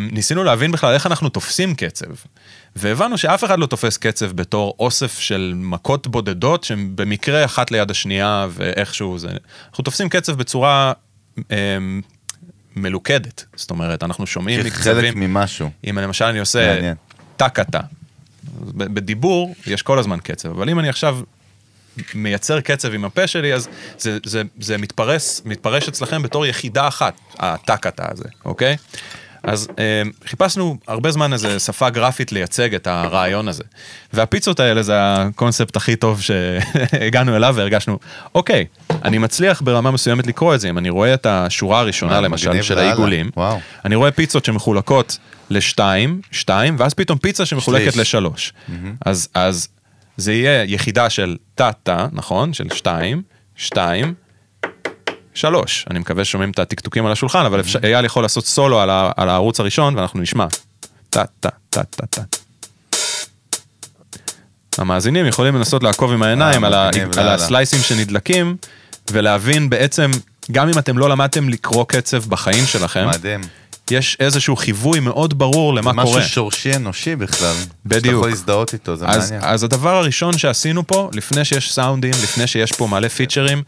ניסינו 0.00 0.44
להבין 0.44 0.72
בכלל 0.72 0.94
איך 0.94 1.06
אנחנו 1.06 1.28
תופסים 1.28 1.74
קצב. 1.74 2.06
והבנו 2.76 3.18
שאף 3.18 3.44
אחד 3.44 3.58
לא 3.58 3.66
תופס 3.66 3.96
קצב 3.96 4.32
בתור 4.32 4.74
אוסף 4.78 5.18
של 5.18 5.52
מכות 5.56 6.06
בודדות 6.06 6.64
שהן 6.64 6.90
במקרה 6.94 7.44
אחת 7.44 7.70
ליד 7.70 7.90
השנייה 7.90 8.46
ואיכשהו 8.50 9.18
זה. 9.18 9.28
אנחנו 9.68 9.84
תופסים 9.84 10.08
קצב 10.08 10.32
בצורה 10.32 10.92
אה, 11.50 11.56
מלוכדת. 12.76 13.44
זאת 13.56 13.70
אומרת, 13.70 14.02
אנחנו 14.02 14.26
שומעים 14.26 14.60
כחלק 14.60 14.72
מקצבים. 14.72 15.20
ממשהו. 15.20 15.70
אם 15.90 15.98
למשל 15.98 16.24
אני 16.24 16.38
עושה 16.38 16.60
ב- 18.76 18.94
בדיבור 18.94 19.54
יש 19.66 19.82
כל 19.82 19.98
הזמן 19.98 20.18
קצב, 20.22 20.48
אבל 20.48 20.68
אם 20.68 20.78
אני 20.78 20.88
עכשיו 20.88 21.18
מייצר 22.14 22.60
קצב 22.60 22.94
עם 22.94 23.04
הפה 23.04 23.26
שלי, 23.26 23.54
אז 23.54 23.68
זה, 23.98 24.18
זה, 24.24 24.42
זה 24.60 24.78
מתפרס, 24.78 25.42
מתפרש 25.44 25.88
אצלכם 25.88 26.22
בתור 26.22 26.46
יחידה 26.46 26.88
אחת, 26.88 27.14
הטקטה 27.38 28.06
הזה, 28.10 28.28
אוקיי? 28.44 28.76
אז 29.42 29.68
אה, 29.78 30.02
חיפשנו 30.26 30.76
הרבה 30.88 31.10
זמן 31.10 31.32
איזה 31.32 31.58
שפה 31.58 31.90
גרפית 31.90 32.32
לייצג 32.32 32.74
את 32.74 32.86
הרעיון 32.86 33.48
הזה. 33.48 33.62
והפיצות 34.12 34.60
האלה 34.60 34.82
זה 34.82 34.94
הקונספט 34.96 35.76
הכי 35.76 35.96
טוב 35.96 36.20
שהגענו 36.20 37.36
אליו 37.36 37.54
והרגשנו, 37.56 37.98
אוקיי, 38.34 38.66
אני 39.04 39.18
מצליח 39.18 39.62
ברמה 39.62 39.90
מסוימת 39.90 40.26
לקרוא 40.26 40.54
את 40.54 40.60
זה, 40.60 40.70
אם 40.70 40.78
אני 40.78 40.90
רואה 40.90 41.14
את 41.14 41.26
השורה 41.26 41.80
הראשונה 41.80 42.12
מה, 42.12 42.20
למשל 42.20 42.48
מגניב 42.48 42.62
של. 42.62 42.78
העיגולים, 42.78 43.30
וואו. 43.36 43.60
אני 43.84 43.94
רואה 43.94 44.10
פיצות 44.10 44.44
שמחולקות 44.44 45.18
לשתיים, 45.50 46.20
שתיים, 46.30 46.76
ואז 46.78 46.94
פתאום 46.94 47.18
פיצה 47.18 47.46
שמחולקת 47.46 47.92
שליש. 47.92 47.96
לשלוש. 47.96 48.52
אז, 49.06 49.28
אז 49.34 49.68
זה 50.16 50.32
יהיה 50.32 50.64
יחידה 50.64 51.10
של 51.10 51.36
תא-תא, 51.54 52.06
נכון? 52.12 52.52
של 52.52 52.68
שתיים, 52.74 53.22
שתיים, 53.56 54.14
שלוש. 55.34 55.86
אני 55.90 55.98
מקווה 55.98 56.24
ששומעים 56.24 56.50
את 56.50 56.58
הטקטוקים 56.58 57.06
על 57.06 57.12
השולחן, 57.12 57.44
אבל 57.44 57.60
אפשר, 57.60 57.78
אייל 57.82 58.04
יכול 58.04 58.24
לעשות 58.24 58.46
סולו 58.46 58.80
על, 58.80 58.90
ה, 58.90 59.10
על 59.16 59.28
הערוץ 59.28 59.60
הראשון, 59.60 59.96
ואנחנו 59.96 60.20
נשמע. 60.20 60.46
תא-תא-תא-תא-תא. 61.10 62.22
המאזינים 64.78 65.26
יכולים 65.26 65.56
לנסות 65.56 65.82
לעקוב 65.82 66.12
עם 66.12 66.22
העיניים 66.22 66.64
על, 66.64 66.74
ה, 66.74 66.90
על. 67.16 67.28
הסלייסים 67.28 67.80
שנדלקים, 67.80 68.56
ולהבין 69.10 69.70
בעצם, 69.70 70.10
גם 70.52 70.68
אם 70.68 70.78
אתם 70.78 70.98
לא 70.98 71.08
למדתם 71.08 71.48
לקרוא 71.48 71.84
קצב 71.88 72.24
בחיים 72.28 72.66
שלכם, 72.66 73.08
מדהים. 73.08 73.40
יש 73.92 74.16
איזשהו 74.20 74.56
חיווי 74.56 75.00
מאוד 75.00 75.38
ברור 75.38 75.74
למה 75.74 75.92
משהו 75.92 76.12
קורה. 76.12 76.22
שורשי 76.22 76.76
אנושי 76.76 77.16
בכלל. 77.16 77.54
שאתה 77.54 77.74
בדיוק. 77.84 78.14
יכול 78.14 78.28
להזדהות 78.28 78.72
איתו, 78.72 78.96
זה 78.96 79.06
אז, 79.06 79.30
מעניין. 79.30 79.50
אז 79.50 79.64
הדבר 79.64 79.96
הראשון 79.96 80.38
שעשינו 80.38 80.86
פה, 80.86 81.10
לפני 81.12 81.44
שיש 81.44 81.72
סאונדים, 81.72 82.10
לפני 82.10 82.46
שיש 82.46 82.72
פה 82.72 82.86
מלא 82.86 83.08
פיצ'רים, 83.08 83.62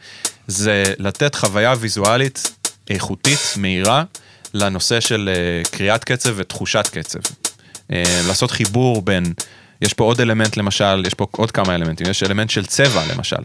זה 0.46 0.84
לתת 0.98 1.34
חוויה 1.34 1.74
ויזואלית 1.80 2.52
איכותית, 2.90 3.54
מהירה, 3.56 4.04
לנושא 4.54 5.00
של 5.00 5.30
uh, 5.64 5.68
קריאת 5.70 6.04
קצב 6.04 6.30
ותחושת 6.36 6.88
קצב. 6.92 7.18
Uh, 7.18 7.92
לעשות 8.26 8.50
חיבור 8.50 9.02
בין 9.02 9.32
יש 9.82 9.92
פה 9.92 10.04
עוד 10.04 10.20
אלמנט 10.20 10.56
למשל, 10.56 11.02
יש 11.06 11.14
פה 11.14 11.26
עוד 11.30 11.50
כמה 11.50 11.74
אלמנטים, 11.74 12.06
יש 12.10 12.22
אלמנט 12.22 12.50
של 12.50 12.66
צבע 12.66 13.02
למשל. 13.14 13.36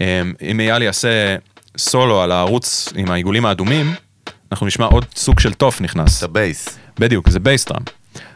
אמ, 0.00 0.32
אם 0.42 0.60
אייל 0.60 0.82
יעשה 0.82 1.36
סולו 1.78 2.22
על 2.22 2.32
הערוץ 2.32 2.88
עם 2.96 3.10
העיגולים 3.10 3.46
האדומים, 3.46 3.94
אנחנו 4.52 4.66
נשמע 4.66 4.86
עוד 4.86 5.04
סוג 5.16 5.40
של 5.40 5.52
תוף 5.52 5.80
נכנס. 5.80 6.18
את 6.18 6.22
הבייס. 6.22 6.78
בדיוק, 6.98 7.28
זה 7.28 7.40
bass 7.40 7.59
drum. 7.59 7.82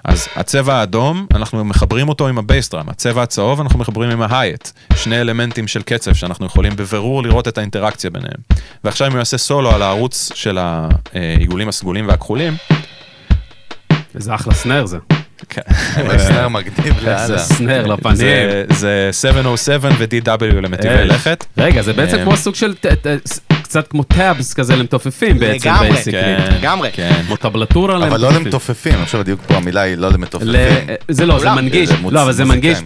אז 0.04 0.28
הצבע 0.36 0.74
האדום, 0.74 1.26
אנחנו 1.34 1.64
מחברים 1.64 2.08
אותו 2.08 2.28
עם 2.28 2.38
ה 2.38 2.43
bass 2.43 2.63
drum, 2.63 2.88
הצבע 2.88 3.22
הצהוב 3.22 3.60
אנחנו 3.60 3.78
מחברים 3.78 4.10
עם 4.10 4.22
ה 4.22 4.28
hi-hat. 4.28 4.68
שני 4.96 5.20
אלמנטים 5.20 5.68
של 5.68 5.82
קצב 5.82 6.14
שאנחנו 6.14 6.46
יכולים 6.46 6.76
בבירור 6.76 7.22
לראות 7.22 7.48
את 7.48 7.58
האינטראקציה 7.58 8.10
ביניהם. 8.10 8.40
ועכשיו 8.84 9.06
אם 9.06 9.12
הוא 9.12 9.18
יעשה 9.18 9.38
סולו 9.38 9.70
על 9.70 9.82
הערוץ 9.82 10.32
של 10.34 10.58
העיגולים 10.58 11.68
הסגולים 11.68 12.08
והכחולים, 12.08 12.56
איזה 14.14 14.34
אחלה 14.34 14.54
snare 14.54 14.86
זה. 14.86 14.98
כן. 15.48 15.62
snare 16.28 16.48
מגניב 16.48 16.94
איזה 16.96 17.10
לאללה. 17.10 17.38
snare 17.38 17.86
לפנים. 17.86 18.16
זה, 18.16 18.64
זה 18.70 19.08
707 19.12 19.88
ו-DW 19.98 20.44
למטיבי 20.44 20.94
אה, 20.94 21.04
לכת. 21.04 21.46
רגע, 21.58 21.82
זה 21.82 21.92
בעצם 21.92 22.18
אה, 22.18 22.24
כמו 22.24 22.36
סוג 22.36 22.54
של, 22.54 22.74
קצת 23.70 23.88
כמו 23.88 24.02
tabs 24.02 24.54
כזה 24.54 24.76
למתופפים 24.76 25.38
בעצם, 25.38 25.68
לגמרי. 25.68 25.90
basically. 25.90 26.10
כן, 26.10 26.48
לגמרי. 26.60 26.90
כן. 26.92 27.22
כמו 27.26 27.36
טבלטורה 27.36 27.96
אבל 27.96 28.20
לא 28.20 28.28
למתופפים. 28.28 28.44
למתופפים, 28.44 28.94
עכשיו 29.02 29.20
הדיוק 29.20 29.40
פה 29.46 29.54
המילה 29.54 29.80
היא 29.80 29.94
לא 29.96 30.08
למתופפים. 30.08 30.52
זה 31.08 31.26
לא, 31.26 31.38
זה. 31.38 31.50
מנגיש, 31.50 31.90
לא, 32.10 32.22
אבל 32.22 32.32
זה 32.32 32.44
מנגיש. 32.44 32.78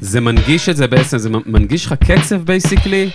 זה 0.00 0.20
מנגיש 0.20 0.68
את 0.68 0.76
זה 0.76 0.86
בעצם, 0.86 1.18
זה 1.18 1.28
מנגיש 1.46 1.86
לך 1.86 1.94
קצב 2.10 2.36
basically, 2.36 3.10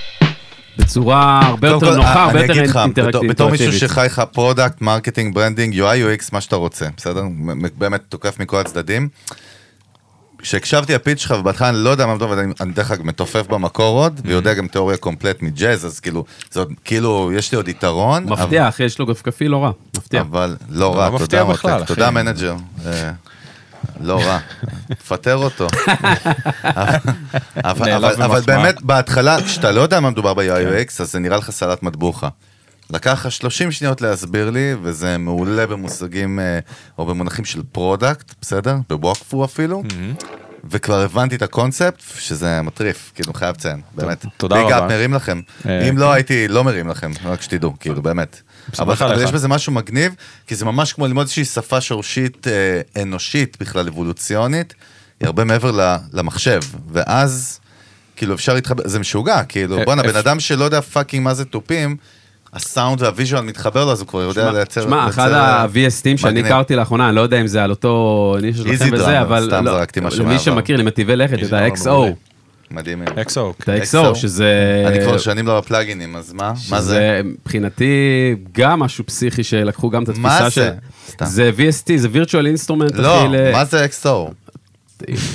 בצורה 0.78 1.40
הרבה 1.44 1.68
יותר 1.68 1.90
כל, 1.90 1.96
נוחה, 1.96 2.24
הרבה 2.24 2.42
יותר 2.42 2.62
אינטראקטיבית. 2.84 3.30
בתור- 3.32 3.52
מישהו 3.52 3.74
שחי 3.74 4.04
לך 4.06 4.22
product, 4.34 4.82
marketing, 4.82 5.36
branding, 5.36 5.74
UI, 5.82 5.84
UX, 6.22 6.30
מה 6.32 6.42
שאתה 6.42 6.56
רוצה, 6.56 6.86
בסדר? 6.98 7.24
באמת 7.78 8.02
תוקף 8.10 8.40
מכל 8.40 8.58
הצדדים. 8.60 9.10
כשהקשבתי 10.42 10.94
ל 10.96 11.00
pitch 11.00 11.20
שלך 11.20 11.36
ובהתחלה 11.40 11.70
אני 11.70 11.78
לא 11.78 11.90
יודע 11.90 12.06
מה 12.06 12.16
ואני 12.30 12.54
אני 12.62 12.74
דרך 12.74 12.92
אגב 12.92 13.04
מתופף 13.06 13.48
במקור 13.48 14.04
עוד, 14.04 14.22
ויודע 14.26 14.54
גם 14.54 14.68
תיאוריה 14.68 14.98
קומפלט 14.98 15.42
מג'אז, 15.42 15.86
אז 15.86 16.00
כאילו, 16.00 16.26
זה 16.52 16.60
עוד, 16.60 16.74
כאילו, 16.86 17.32
יש 17.36 17.52
לי 17.52 17.56
עוד 17.56 17.68
יתרון. 17.68 18.28
אבל- 18.32 18.44
מבטיח, 18.44 18.80
יש 18.80 19.00
לו 19.00 19.06
גפגפי 19.06 19.48
לא 19.48 19.64
רע, 19.64 19.72
מבטיח. 19.98 20.22
אבל 20.22 20.56
לא 20.70 20.80
לא 20.80 20.96
רע, 20.96 21.10
מפתיע 21.10 21.40
תודה 21.40 21.54
בכלל, 21.54 21.72
מותק, 21.72 21.84
אחי. 21.84 21.94
תודה 21.94 22.12
manager. 22.12 22.56
אה, 22.86 23.12
לא 24.02 24.20
רע, 24.22 24.40
פטר 25.08 25.36
אותו. 25.36 25.68
אבל-. 27.64 28.42
באמת, 28.46 28.82
בהתחלה, 28.82 29.38
כשאתה 29.46 29.72
לא 29.72 29.82
יודע 29.82 30.00
מה 30.00 30.10
מדובר 30.10 30.34
ב-UX, 30.34 31.02
אז 31.02 31.12
זה 31.12 31.20
נראה 31.20 31.38
לך 31.38 31.52
סלט 31.52 31.84
מטבוחה. 31.84 32.30
לקח 32.94 33.26
לך 33.26 33.32
30 33.32 33.72
שניות 33.72 34.02
להסביר 34.02 34.50
לי, 34.50 34.76
וזה 34.82 35.18
מעולה 35.18 35.68
במושגים, 35.68 36.40
אה, 36.40 36.60
או 36.98 37.06
במונחים 37.06 37.46
של 37.46 37.62
product, 37.72 38.34
בסדר? 38.42 38.76
ב 38.90 38.96
workflow 38.96 39.46
אפילו. 39.46 39.84
וכבר 40.70 41.02
הבנתי 41.02 41.36
את 41.36 41.42
הקונספט, 41.42 42.02
שזה 42.20 42.62
מטריף, 42.62 43.12
כאילו, 43.16 43.34
חייב 43.34 43.56
לציין, 43.56 43.82
באמת. 43.96 44.26
תודה 44.38 44.56
big 44.56 44.66
רבה. 44.66 44.86
אפ, 44.86 44.92
מרים 44.92 45.14
לכם. 45.14 45.42
אה, 45.66 45.90
אם 45.90 45.98
לא 45.98 46.14
הייתי, 46.14 46.48
לא 46.48 46.64
מרים 46.64 46.88
לכם, 46.88 47.12
רק 47.24 47.42
שתדעו, 47.42 47.74
כאילו, 47.80 48.02
באמת. 48.02 48.42
אבל 48.80 49.24
יש 49.24 49.32
בזה 49.32 49.48
משהו 49.48 49.74
מגניב, 49.74 50.16
כי 50.48 50.56
זה 50.56 50.66
ממש 50.66 50.94
כמו 50.94 51.08
ללמוד 51.08 51.22
איזושהי 51.22 51.46
שפה 51.46 51.82
שורשית 51.82 52.48
אה, 52.48 53.02
אנושית, 53.02 53.58
בכלל 53.60 53.88
אבולוציונית, 53.88 54.74
היא 55.20 55.28
הרבה 55.28 55.44
מעבר 55.44 55.98
למחשב, 56.14 56.62
ואז, 56.92 57.60
כאילו, 58.16 58.36
אפשר 58.36 58.54
להתחבר, 58.54 58.84
זה 58.88 59.00
משוגע, 59.00 59.44
כאילו, 59.44 59.78
בואנה, 59.86 60.04
בן 60.04 60.16
אדם 60.16 60.40
שלא 60.40 60.64
יודע 60.64 60.82
fucking 60.82 61.24
מה 61.24 61.34
זה 61.34 61.46
תופים, 61.46 61.98
הסאונד 62.54 63.02
וה 63.02 63.12
visual 63.12 63.42
מתחבר 63.42 63.86
לו, 63.86 63.92
אז 63.92 64.00
הוא 64.00 64.08
כבר 64.08 64.22
יודע 64.22 64.52
לייצר... 64.52 64.82
שמע, 64.82 65.10
אחד 65.10 65.32
אה, 65.32 65.62
ה-VSTים 65.62 66.18
שאני. 66.18 66.40
הכרתי 66.40 66.76
לאחרונה, 66.76 67.08
אני 67.08 67.16
לא 67.16 67.22
יודע 67.22 67.42
אם 67.42 67.48
זה 67.48 67.64
על 67.64 67.70
אותו 67.70 68.36
נישה 68.42 68.64
שלכם 68.64 68.90
וזה, 68.94 69.22
אבל 69.22 69.46
סתם 69.48 69.66
לא, 69.66 69.72
זרקתי 69.72 70.00
משהו 70.00 70.26
למי. 70.26 70.40
שמכיר, 70.40 70.78
למטיבי 70.78 71.16
לכת, 71.16 71.44
את 71.44 71.54
ה-XO. 71.54 71.90
מדהים. 72.72 73.04
XO. 73.22 73.54
את 73.60 73.70
ה-XO, 73.70 74.16
שזה... 74.16 74.84
אני 74.88 75.02
כבר 75.02 75.18
שנים 75.18 75.48
לא 75.48 75.60
בפלאגינים, 75.60 76.16
אז 76.16 76.34
מה? 76.34 76.54
מה 76.70 76.82
זה? 76.82 77.22
מבחינתי 77.24 77.94
גם 78.52 78.80
משהו 78.80 79.06
פסיכי 79.06 79.44
שלקחו 79.44 79.90
גם 79.90 80.04
את 80.04 80.10
מה 80.18 80.38
התפיסה 80.38 80.62
זה? 80.62 80.72
של... 80.72 81.12
סתם. 81.12 81.26
זה 81.26 81.52
VST, 81.58 81.98
זה 81.98 82.08
virtual 82.14 82.58
instrument, 82.58 83.02
לא, 83.02 83.28
מה 83.52 83.66
זה 83.66 83.86
XO? 83.86 84.08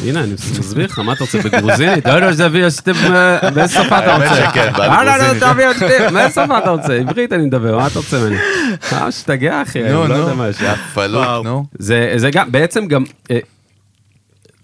הנה, 0.09 0.21
אני 0.25 0.33
מסביר 0.33 0.85
לך, 0.87 0.99
מה 0.99 1.13
אתה 1.13 1.25
רוצה 1.25 1.39
בגרוזינית? 1.43 2.07
לא, 2.07 2.19
לא, 2.19 2.33
זה 2.33 2.47
VST, 2.47 2.89
אה, 3.15 3.51
באיזה 3.51 3.75
שפה 3.75 3.99
אתה 3.99 4.13
האמת 4.13 4.29
רוצה? 4.29 4.51
שכן, 4.51 4.73
בא 4.77 4.83
אה, 4.83 5.05
לא, 5.05 5.11
לא, 5.11 5.33
בגרוזינית. 5.33 5.43
אתה 5.43 6.11
באיזה 6.13 6.35
שפה 6.35 6.59
אתה 6.59 6.71
רוצה? 6.71 6.95
עברית 6.95 7.33
אני 7.33 7.45
מדבר, 7.47 7.77
מה 7.79 7.87
אתה 7.87 7.99
רוצה 7.99 8.19
ממני? 8.19 8.37
אה, 8.93 9.09
משתגע, 9.09 9.63
אחי, 9.63 9.85
אני 9.85 9.93
לא 9.93 9.99
יודע 9.99 10.35
מה 10.35 10.49
יש. 10.49 10.61
יא 10.61 10.75
פלוט, 10.95 11.45
נו. 11.45 11.65
זה, 11.79 12.13
זה 12.17 12.31
גם, 12.31 12.53
בעצם 12.53 12.87
גם, 12.87 13.05
אה, 13.31 13.39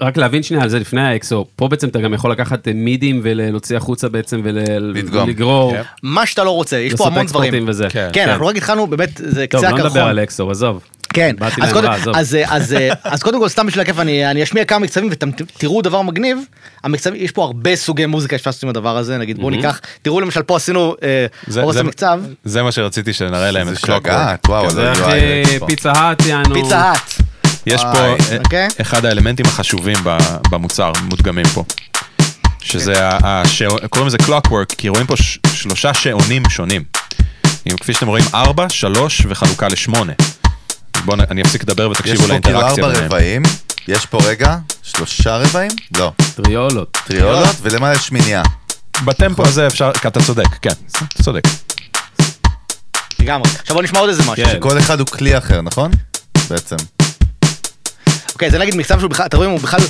רק 0.02 0.16
להבין 0.16 0.42
שנייה 0.42 0.62
על 0.62 0.68
זה 0.68 0.78
לפני 0.78 1.00
ה-XO, 1.00 1.44
פה 1.56 1.68
בעצם 1.68 1.88
אתה 1.88 2.00
גם 2.00 2.14
יכול 2.14 2.30
לקחת 2.30 2.68
אה, 2.68 2.72
מידים 2.72 3.20
ולהוציא 3.22 3.76
החוצה 3.76 4.08
בעצם. 4.08 4.40
ולגרור, 4.44 5.72
כן. 5.72 5.82
מה 6.02 6.26
שאתה 6.26 6.44
לא 6.44 6.50
רוצה, 6.50 6.76
יש 6.76 6.94
פה 6.94 7.06
המון 7.06 7.26
דברים. 7.26 7.64
וזה. 7.68 7.86
כן. 7.90 8.08
כן, 8.12 8.28
אנחנו 8.28 8.46
רק 8.46 8.56
התחלנו, 8.56 8.86
באמת, 8.86 9.10
זה 9.16 9.46
טוב, 9.50 9.60
קצה 9.60 9.70
לא 9.70 9.76
נדבר 9.78 9.88
הקרחון. 9.88 10.08
על 10.10 10.18
אקסו, 10.18 10.50
עזוב. 10.50 10.82
כן, 11.12 11.36
באתי 11.38 11.54
אז 11.54 11.68
להם 11.68 11.72
קודם, 11.72 11.88
רע, 11.88 11.94
עזוב. 11.94 12.16
אז, 12.16 12.36
אז, 12.46 12.76
אז 13.04 13.22
קודם 13.22 13.40
כל 13.40 13.48
סתם 13.48 13.66
בשביל 13.66 13.82
הכיף 13.82 13.98
אני, 13.98 14.30
אני 14.30 14.42
אשמיע 14.42 14.64
כמה 14.64 14.78
מקצבים 14.78 15.08
ואתם 15.10 15.30
תראו 15.58 15.82
דבר 15.82 16.02
מגניב, 16.02 16.38
המקצבים, 16.84 17.14
יש 17.24 17.30
פה 17.30 17.44
הרבה 17.44 17.76
סוגי 17.76 18.06
מוזיקה 18.06 18.38
שאפשר 18.38 18.50
עם 18.62 18.68
הדבר 18.68 18.96
הזה, 18.96 19.18
נגיד 19.18 19.38
בואו 19.38 19.50
ניקח, 19.50 19.80
תראו 20.02 20.20
למשל 20.20 20.42
פה 20.42 20.56
עשינו 20.56 20.94
אה, 21.02 21.26
אורס 21.62 21.74
זה- 21.74 21.80
המקצב, 21.80 22.20
זה 22.44 22.62
מה 22.62 22.72
שרציתי 22.72 23.12
שנראה 23.12 23.50
להם 23.50 23.68
את 23.68 23.78
קלוקוורק. 23.78 24.48
וואו, 24.48 24.70
זה 24.70 24.92
UI. 24.92 25.66
פיצה 25.66 25.92
האט, 25.92 26.26
יענו. 26.26 26.54
פיצה 26.54 26.78
האט, 26.78 27.12
יש 27.66 27.80
פה 27.82 27.98
אה, 27.98 28.16
אוקיי. 28.44 28.68
אחד 28.80 29.04
האלמנטים 29.04 29.46
החשובים 29.46 29.96
במוצר, 30.50 30.92
מודגמים 31.04 31.46
פה. 31.54 31.64
שזה, 32.60 32.94
השעו- 33.08 33.88
קוראים 33.90 34.06
לזה 34.06 34.16
clockwork, 34.26 34.74
כי 34.78 34.88
רואים 34.88 35.06
פה 35.06 35.14
שלושה 35.54 35.94
שעונים 35.94 36.42
שונים. 36.50 36.82
אם 37.66 37.76
כפי 37.76 37.92
שאתם 37.92 38.06
רואים, 38.08 38.24
ארבע, 38.34 38.66
שלוש 38.68 39.22
וחלוקה 39.28 39.68
לשמונה. 39.68 40.12
בואו, 41.04 41.18
אני 41.30 41.42
אפסיק 41.42 41.62
לדבר 41.62 41.82
יש 41.82 41.98
ותקשיבו 41.98 42.16
פה 42.16 42.22
כאילו 42.22 42.28
לאינטראקציה 42.28 42.84
ארבע. 42.84 43.04
רבעים, 43.06 43.42
יש 43.88 44.06
פה 44.06 44.18
רגע, 44.24 44.56
שלושה 44.82 45.36
רבעים? 45.36 45.70
לא, 45.98 46.12
טריולות. 46.34 46.98
טריולות, 47.06 47.56
ולמעלה 47.62 47.94
יש 47.94 48.12
מניעה. 48.12 48.42
בטמפו 49.04 49.46
הזה 49.46 49.66
אפשר, 49.66 49.90
אתה 49.90 50.22
צודק, 50.22 50.48
כן, 50.62 50.70
אתה 50.90 51.22
צודק. 51.22 51.42
לגמרי. 53.18 53.50
עכשיו 53.60 53.74
בוא 53.74 53.82
נשמע 53.82 53.98
עוד 53.98 54.08
איזה 54.08 54.22
משהו. 54.22 54.46
כן. 54.46 54.56
כל 54.60 54.78
אחד 54.78 55.00
הוא 55.00 55.06
כלי 55.06 55.38
אחר, 55.38 55.60
נכון? 55.60 55.90
בעצם. 56.50 56.76
אוקיי, 58.32 58.50
זה 58.50 58.58
נגיד 58.58 58.74
מקצב 58.74 58.98
שהוא 58.98 59.10
בכלל, 59.10 59.26
אתה 59.26 59.36
רואה, 59.36 59.48
הוא 59.48 59.60
בכלל, 59.60 59.80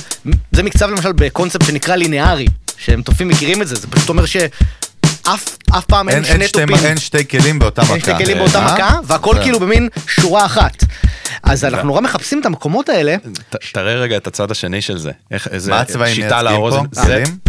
זה 0.51 0.63
מקצב 0.63 0.89
למשל 0.89 1.11
בקונספט 1.11 1.65
שנקרא 1.65 1.95
לינארי, 1.95 2.47
שהם 2.77 3.01
תופים 3.01 3.27
מכירים 3.27 3.61
את 3.61 3.67
זה, 3.67 3.75
זה 3.75 3.87
פשוט 3.87 4.09
אומר 4.09 4.25
שאף 4.25 4.51
אף 5.27 5.85
פעם 5.87 6.09
אין 6.09 6.17
אין 6.17 6.23
שני 6.25 6.33
אין 6.39 6.47
שתי- 6.47 6.59
תופים. 6.67 6.85
אין 6.85 6.97
שתי 6.97 7.27
כלים 7.27 7.59
באותה 7.59 7.81
מכה. 7.81 7.91
אין 7.93 8.01
שתי 8.01 8.11
כלים 8.17 8.37
באותה 8.37 8.59
אה? 8.67 8.73
מכה, 8.73 8.99
והכל 9.03 9.35
זה- 9.35 9.41
כאילו 9.41 9.59
במין 9.59 9.89
שורה 10.07 10.45
אחת. 10.45 10.83
אז 11.43 11.65
אנחנו 11.65 11.87
נורא 11.87 12.01
מחפשים 12.01 12.41
את 12.41 12.45
המקומות 12.45 12.89
האלה. 12.89 13.15
ת- 13.49 13.55
תראה 13.73 13.93
רגע 13.93 14.17
את 14.17 14.27
הצד 14.27 14.51
השני 14.51 14.81
של 14.81 14.97
זה. 14.97 15.11
איך, 15.31 15.47
איזה 15.51 15.71
מה 15.71 15.79
הצבעים 15.79 16.15
שיטה. 16.15 16.41
פה? 16.59 16.83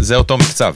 זה- 0.01 0.17
אותו 0.17 0.39
מקצב. 0.39 0.75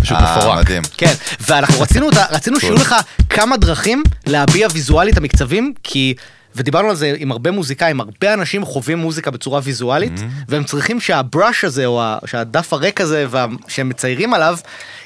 פשוט 0.00 0.16
אה, 0.18 0.38
מפורק. 0.38 0.58
מדהים. 0.58 0.82
כן, 0.96 1.12
ואנחנו 1.40 1.80
רצינו, 1.80 2.08
רצינו 2.30 2.60
שיהיו 2.60 2.74
לך 2.74 2.94
כמה 3.30 3.56
דרכים 3.56 4.02
להביע 4.26 4.68
ויזואלית 4.72 5.12
את 5.12 5.18
המקצבים, 5.18 5.72
כי, 5.82 6.14
ודיברנו 6.56 6.90
על 6.90 6.96
זה 6.96 7.14
עם 7.18 7.32
הרבה 7.32 7.50
מוזיקאים, 7.50 8.00
הרבה 8.00 8.34
אנשים 8.34 8.64
חווים 8.64 8.98
מוזיקה 8.98 9.30
בצורה 9.30 9.60
ויזואלית, 9.64 10.12
והם 10.48 10.64
צריכים 10.64 11.00
שהבראש 11.00 11.64
הזה, 11.64 11.86
או 11.86 12.02
שהדף 12.26 12.72
הריק 12.72 13.00
הזה, 13.00 13.26
וה- 13.30 13.46
שהם 13.68 13.88
מציירים 13.88 14.34
עליו, 14.34 14.58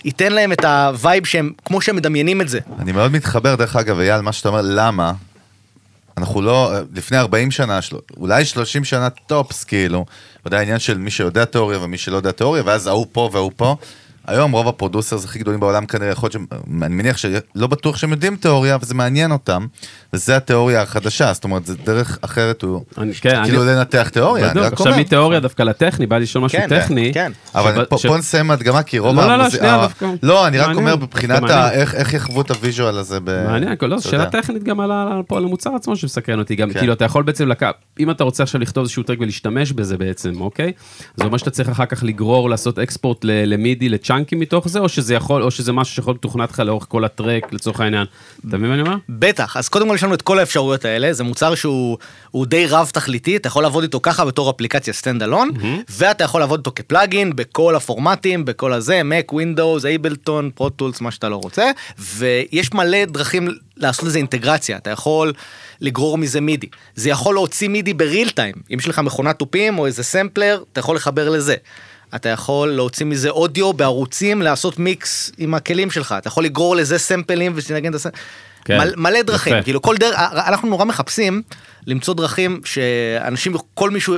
ייתן 0.04 0.32
להם 0.32 0.52
את 0.52 0.64
ה 0.64 0.76
vibe 0.76 1.26
שהם, 1.26 1.52
כמו 1.64 1.80
שהם 1.80 1.96
מדמיינים 1.96 2.40
את 2.40 2.48
זה. 2.48 2.58
אני 2.78 2.92
מאוד 2.92 3.12
מתחבר, 3.12 3.54
דרך 3.54 3.76
אגב, 3.76 3.98
אייל, 3.98 4.20
מה 4.20 4.32
שאתה 4.32 4.48
אומר, 4.48 4.60
למה? 4.64 5.12
אנחנו 6.18 6.42
לא, 6.42 6.72
לפני 6.94 7.18
40 7.18 7.50
שנה, 7.50 7.82
של- 7.82 7.96
אולי 8.16 8.44
30 8.44 8.84
שנה 8.84 9.08
טופס, 9.10 9.64
כאילו, 9.64 10.04
אתה 10.40 10.48
יודע, 10.48 10.58
העניין 10.58 10.78
של 10.78 10.98
מי 10.98 11.10
שיודע 11.10 11.44
תיאוריה 11.44 11.78
ומי 11.80 11.98
שלא 11.98 12.16
יודע 12.16 12.30
תיאוריה, 12.30 12.62
ואז 12.66 12.86
ההוא 12.86 13.06
פה 13.12 13.30
וההוא 13.32 13.52
פה. 13.56 13.76
היום 14.26 14.52
רוב 14.52 14.68
ה 14.68 14.74
producers 14.74 15.24
הכי 15.24 15.38
גדולים 15.38 15.60
בעולם 15.60 15.86
כנראה, 15.86 16.10
יכול 16.12 16.30
להיות 16.34 16.50
אני 16.82 16.94
מניח 16.94 17.16
שלא 17.16 17.66
בטוח 17.66 17.96
שהם 17.96 18.10
יודעים 18.10 18.36
תיאוריה, 18.36 18.74
אבל 18.74 18.84
זה 18.84 18.94
מעניין 18.94 19.32
אותם, 19.32 19.66
וזה 20.12 20.36
התיאוריה 20.36 20.82
החדשה, 20.82 21.32
זאת 21.32 21.44
אומרת, 21.44 21.66
זה 21.66 21.76
דרך 21.76 22.18
אחרת, 22.22 22.62
הוא 22.62 22.84
אני- 22.98 23.12
כן, 23.14 23.40
כאילו 23.44 23.62
אני- 23.62 23.70
לנתח 23.70 24.08
תיאוריה, 24.12 24.44
אני 24.44 24.50
בדיוק, 24.50 24.66
רק 24.66 24.72
עכשיו 24.72 24.86
אומר. 24.92 25.00
מתיאוריה 25.00 25.40
דווקא 25.40 25.62
לטכני, 25.62 26.06
בא 26.06 26.16
לי 26.16 26.22
לשאול 26.22 26.44
משהו 26.44 26.58
כן, 26.58 26.68
טכני. 26.68 27.10
כן. 27.14 27.32
אבל 27.54 27.84
ש- 27.96 28.06
פה 28.06 28.16
נסיים 28.16 28.50
הדגמה, 28.50 28.82
כי 28.82 28.98
רוב 28.98 29.16
לא, 29.16 29.26
לא, 29.26 29.36
לא, 29.36 29.50
שנייה, 29.50 29.74
ה- 29.74 29.82
דווקא. 29.82 30.06
לא, 30.22 30.46
אני 30.46 30.58
רק 30.58 30.76
אומר, 30.76 30.96
מבחינת 30.96 31.42
איך 31.72 31.94
איך 31.94 32.14
יחוו 32.14 32.40
את 32.40 32.50
ה 32.50 32.57
visual 32.57 32.98
הזה 32.98 33.18
ב... 33.24 33.44
מעניין, 33.46 33.76
לא, 33.82 34.00
שאלה. 34.00 34.26
טכנית 34.26 34.62
גם 34.62 34.80
על 34.80 34.90
המוצר 35.30 35.70
עצמו 35.74 35.96
שמסקרן 35.96 36.38
אותי, 36.38 36.56
גם 36.56 36.70
כן. 36.72 36.78
כאילו 36.78 36.92
אתה 36.92 37.04
יכול 37.04 37.22
בעצם 37.22 37.48
לקחת, 37.48 37.74
אם 38.00 38.10
אתה 38.10 38.24
רוצה 38.24 38.42
עכשיו 38.42 38.60
לכתוב 38.60 38.82
איזשהו 38.82 39.02
track 39.02 39.20
ולהשתמש 39.20 39.72
בזה 39.72 39.96
בעצם, 39.98 40.40
אוקיי? 40.40 40.72
זה 41.16 41.24
אומר 41.24 41.36
שאתה 41.38 41.50
צריך 41.50 41.68
אחר 41.68 41.86
כך 41.86 42.02
לגרור, 42.04 42.50
לעשות 42.50 42.78
export 42.78 43.24
ל- 43.24 43.44
ל 43.52 43.58
MIDI, 43.58 43.88
ל 43.88 43.91
channel 43.91 44.09
צ'אנקים 44.10 44.40
מתוך 44.40 44.68
זה, 44.68 44.78
או 44.78 44.88
שזה 44.88 45.14
יכול, 45.14 45.42
או 45.42 45.50
שזה 45.50 45.72
משהו 45.72 45.94
שיכול 45.94 46.14
לתוכנת 46.14 46.50
לך 46.50 46.58
לאורך 46.58 46.86
כל 46.88 47.04
ה 47.04 47.11
track, 47.11 47.52
לצורך 47.52 47.80
העניין. 47.80 48.06
אתה 48.48 48.56
מבין 48.56 48.68
מה 48.68 48.74
אני 48.74 48.82
אומר? 48.82 48.96
בטח, 49.08 49.56
אז 49.56 49.68
קודם 49.68 49.88
כל 49.88 49.94
יש 49.94 50.02
לנו 50.02 50.14
את 50.14 50.22
כל 50.22 50.38
האפשרויות 50.38 50.84
האלה, 50.84 51.12
זה 51.12 51.24
מוצר 51.24 51.54
שהוא 51.54 51.98
הוא 52.30 52.46
די 52.46 52.66
רב 52.66 52.90
תכליתי, 52.92 53.36
אתה 53.36 53.48
יכול 53.48 53.62
לעבוד 53.62 53.82
איתו 53.82 54.00
ככה 54.02 54.24
בתור 54.24 54.50
אפליקציה 54.50 54.92
stand 54.92 55.22
alone, 55.22 55.50
ואתה 55.88 56.24
יכול 56.24 56.40
לעבוד 56.40 56.60
איתו 56.60 56.72
כ 56.74 56.90
plugin 56.90 57.36
בכל 57.36 57.76
הפורמטים, 57.76 58.44
בכל 58.44 58.72
הזה, 58.72 59.02
Mac, 59.02 59.32
Windows, 59.32 59.86
Ableton, 59.86 60.50
Pro 60.54 60.69
Tools, 60.69 61.00
מה 61.00 61.10
שאתה 61.10 61.28
לא 61.28 61.36
רוצה, 61.36 61.70
ויש 61.98 62.74
מלא 62.74 63.04
דרכים 63.04 63.48
לעשות 63.76 64.04
לזה 64.04 64.18
אינטגרציה, 64.18 64.76
אתה 64.76 64.90
יכול 64.90 65.32
לגרור 65.80 66.18
מזה 66.18 66.40
MIDI, 66.40 66.66
זה 66.94 67.10
יכול 67.10 67.34
להוציא 67.34 67.68
MIDI 67.68 67.94
ב 67.94 68.01
real 68.01 68.30
time, 68.30 68.54
אם 68.72 68.78
יש 68.78 68.88
לך 68.88 68.98
מכונת 68.98 69.38
תופים 69.38 69.78
או 69.78 69.86
איזה 69.86 70.02
סמפלר, 70.02 70.62
אתה 70.72 70.80
יכול 70.80 70.96
לחבר 70.96 71.28
לזה. 71.28 71.54
אתה 72.14 72.28
יכול 72.28 72.68
להוציא 72.68 73.06
מזה 73.06 73.30
אודיו 73.30 73.72
בערוצים, 73.72 74.42
לעשות 74.42 74.78
מיקס 74.78 75.32
עם 75.38 75.54
הכלים 75.54 75.90
שלך, 75.90 76.14
אתה 76.18 76.28
יכול 76.28 76.44
לגרור 76.44 76.76
לזה 76.76 76.98
סמפלים 76.98 77.52
ושתנגן 77.54 77.90
את 77.90 77.94
ה 77.94 77.97
sample. 77.97 78.18
כן, 78.64 78.78
מל, 78.78 78.92
מלא 78.96 79.22
דרכים, 79.22 79.52
יפה. 79.52 79.62
כאילו 79.62 79.82
כל 79.82 79.96
דרך, 79.96 80.14
אנחנו 80.18 80.68
נורא 80.68 80.84
מחפשים 80.84 81.42
למצוא 81.86 82.14
דרכים 82.14 82.60
שאנשים, 82.64 83.54
כל 83.74 83.90
מישהו 83.90 84.14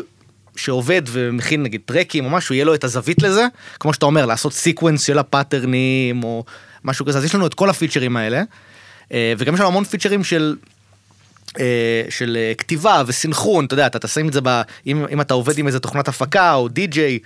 שעובד 0.56 1.02
ומכין 1.06 1.62
נגיד 1.62 1.80
טרקים 1.84 2.24
או 2.24 2.30
משהו, 2.30 2.54
יהיה 2.54 2.64
לו 2.64 2.74
את 2.74 2.84
הזווית 2.84 3.22
לזה, 3.22 3.46
כמו 3.80 3.94
שאתה 3.94 4.06
אומר, 4.06 4.26
לעשות 4.26 4.52
sequence 4.52 5.02
של 5.02 5.18
הפאטרנים 5.18 6.24
או 6.24 6.44
משהו 6.84 7.06
כזה, 7.06 7.18
אז 7.18 7.24
יש 7.24 7.34
לנו 7.34 7.46
את 7.46 7.54
כל 7.54 7.70
הפיצ'רים 7.70 8.16
האלה, 8.16 8.42
אה, 9.12 9.32
וגם 9.38 9.54
יש 9.54 9.60
לנו 9.60 9.68
המון 9.68 9.84
פיצ'רים 9.84 10.24
של... 10.24 10.56
אה, 11.60 12.02
של 12.10 12.36
אה, 12.40 12.52
כתיבה 12.58 13.02
וסינכרון, 13.06 13.64
אתה 13.64 13.74
יודע, 13.74 13.86
אתה 13.86 13.98
תשים 13.98 14.28
את 14.28 14.32
זה, 14.32 14.40
ב, 14.42 14.62
אם, 14.86 15.06
אם 15.12 15.20
אתה 15.20 15.34
עובד 15.34 15.58
עם 15.58 15.66
איזה 15.66 15.80
תוכנת 15.80 16.08
הפקה 16.08 16.54
או 16.54 16.68
די-ג'יי, 16.68 17.18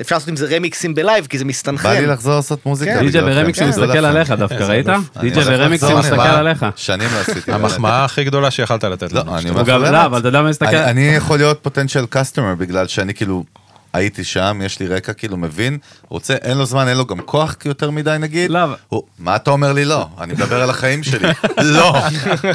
אפשר 0.00 0.16
לעשות 0.16 0.28
עם 0.28 0.36
זה 0.36 0.56
רמיקסים 0.56 0.94
ב 0.94 1.00
live 1.00 1.26
כי 1.26 1.38
זה 1.38 1.44
מסתנכרן. 1.44 1.94
בא 1.94 2.00
לי 2.00 2.06
לחזור 2.06 2.34
לעשות 2.34 2.66
מוזיקה. 2.66 2.92
כן. 3.00 3.06
בגללכם. 3.06 3.26
ורמיקסים 3.38 3.72
תודה 3.72 3.86
מסתכל. 3.86 4.04
עליך 4.04 4.30
דווקא, 4.30 4.54
איזה 4.54 4.66
ראית? 4.72 4.88
אני 4.88 5.00
הולך 5.34 5.46
ורמיקסים 5.50 5.96
מסתכל 5.98 6.20
אני- 6.20 6.28
עליך. 6.38 6.66
שנים 6.76 7.08
לא 7.14 7.18
עשיתי. 7.20 7.52
המחמאה 7.52 8.04
הכי 8.04 8.24
גדולה 8.24 8.50
שיכלת 8.50 8.84
לתת 8.84 9.12
לא, 9.12 9.20
לנו. 9.20 9.34
אני 9.34 9.42
שאתה- 9.42 9.50
אומר 9.52 9.62
לך 9.62 9.68
באמת. 9.68 9.92
לא, 9.92 10.04
אבל 10.06 10.18
אתה 10.20 10.28
יודע 10.28 10.42
מה 10.42 10.48
מסתכל- 10.50 10.66
אני- 10.76 10.90
אני 10.90 11.16
יכול 11.16 11.36
להיות 11.38 11.58
פוטנציאל 11.62 12.04
customer 12.10 12.54
בגלל 12.54 12.86
שאני 12.86 13.14
כאילו 13.14 13.44
הייתי 13.92 14.24
שם, 14.24 14.60
יש 14.64 14.80
לי 14.80 14.86
רקע 14.86 15.12
כאילו 15.12 15.36
מבין, 15.36 15.78
רוצה, 16.08 16.34
אין 16.34 16.58
לו 16.58 16.66
זמן, 16.66 16.88
אין 16.88 16.96
לו 16.96 17.06
גם 17.06 17.20
כוח 17.20 17.56
יותר 17.64 17.90
מדי 17.90 18.16
נגיד. 18.20 18.50
לא. 18.50 18.58
הוא- 18.88 19.02
מה 19.18 19.36
אתה 19.36 19.50
אומר 19.50 19.72
לי 19.72 19.84
לא? 19.84 20.06
אני 20.20 20.32
מדבר 20.32 20.62
על 20.62 20.70
החיים 20.70 21.02
שלי. 21.02 21.28
לא. 21.76 21.96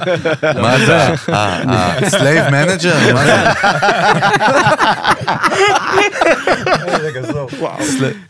מה 0.62 0.78
זה? 0.86 1.14
slave 2.10 2.50
manager? 2.50 3.14
מה 3.14 3.26
זה? 3.26 3.38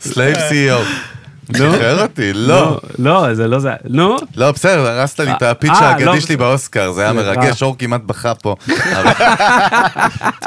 slave 0.00 0.36
CEO. 0.36 0.82
שחרר 1.56 2.02
אותי, 2.02 2.32
לא. 2.32 2.80
לא, 2.98 3.34
זה 3.34 3.48
לא 3.48 3.58
זה. 3.58 3.70
נו, 3.84 4.16
לא, 4.36 4.52
בסדר, 4.52 4.86
הרסת 4.86 5.20
לי 5.20 5.32
את 5.32 5.42
אה, 5.42 5.50
ה 5.50 5.53
pitch 5.53 5.70
אה, 5.70 5.88
האגדי 5.88 6.04
לא, 6.04 6.20
שלי 6.20 6.36
באוסקר, 6.36 6.92
זה 6.92 7.02
היה. 7.02 7.12
מרגש, 7.12 7.62
אור 7.62 7.76
כמעט 7.78 8.00
בכה 8.06 8.34
פה. 8.34 8.56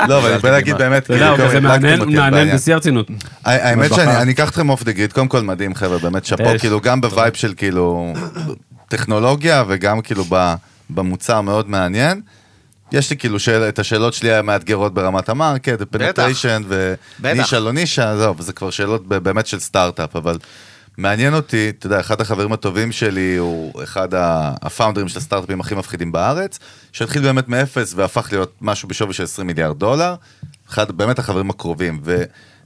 לא, 0.07 0.17
אבל 0.19 0.31
אני 0.31 0.39
בא 0.41 0.49
להגיד 0.49 0.77
באמת, 0.77 1.07
כאילו, 1.07 1.25
הדלקתם 1.25 2.09
מעניין. 2.13 2.55
בשיא 2.55 2.73
הרצינות. 2.73 3.07
האמת 3.45 3.93
שאני 3.93 4.31
אקח 4.31 4.49
אתכם 4.49 4.69
off 4.69 4.84
the 4.84 4.91
grid, 4.91 5.13
קודם 5.13 5.27
כל 5.27 5.41
מדהים 5.41 5.75
חבר'ה, 5.75 5.97
באמת 5.99 6.25
שאפו. 6.25 6.43
כאילו 6.59 6.81
גם 6.81 7.01
ב 7.01 7.08
vibe 7.08 7.34
של 7.33 7.53
כאילו 7.57 8.13
טכנולוגיה 8.89 9.63
וגם 9.67 10.01
כאילו 10.01 10.23
ב- 10.29 10.53
במוצר 10.89 11.41
מאוד 11.41 11.69
מעניין. 11.69 12.21
יש 12.91 13.09
לי 13.09 13.17
כאילו 13.17 13.39
שאל- 13.39 13.69
את 13.69 13.79
השאלות 13.79 14.13
שלי 14.13 14.33
המאתגרות 14.33 14.93
ברמת 14.93 15.29
ה 15.29 15.36
market, 15.36 15.82
ה 15.82 15.88
penetration 15.88 16.61
ונישה 17.21 17.59
לא 17.59 17.71
נישה, 17.71 18.17
זהו, 18.17 18.35
זה 18.39 18.53
כבר 18.53 18.69
שאלות 18.69 19.07
באמת 19.07 19.47
של 19.47 19.59
סטארט-אפ, 19.59 20.15
אבל 20.15 20.37
מעניין 21.01 21.33
אותי, 21.33 21.69
אתה 21.69 21.85
יודע, 21.85 21.99
אחד 21.99 22.21
החברים 22.21 22.53
הטובים 22.53 22.91
שלי 22.91 23.35
הוא 23.35 23.83
אחד 23.83 24.07
הפאונדרים 24.61 25.07
של 25.07 25.17
הסטארט-אפים 25.17 25.59
הכי 25.59 25.75
מפחידים 25.75 26.11
בארץ, 26.11 26.59
שהתחיל 26.91 27.21
באמת 27.21 27.47
מאפס 27.47 27.93
והפך 27.95 28.27
להיות 28.31 28.55
משהו 28.61 28.87
בשווי 28.87 29.13
של 29.13 29.23
20 29.23 29.47
מיליארד 29.47 29.79
דולר, 29.79 30.15
אחד 30.69 30.91
באמת 30.91 31.19
החברים 31.19 31.49
הקרובים, 31.49 31.99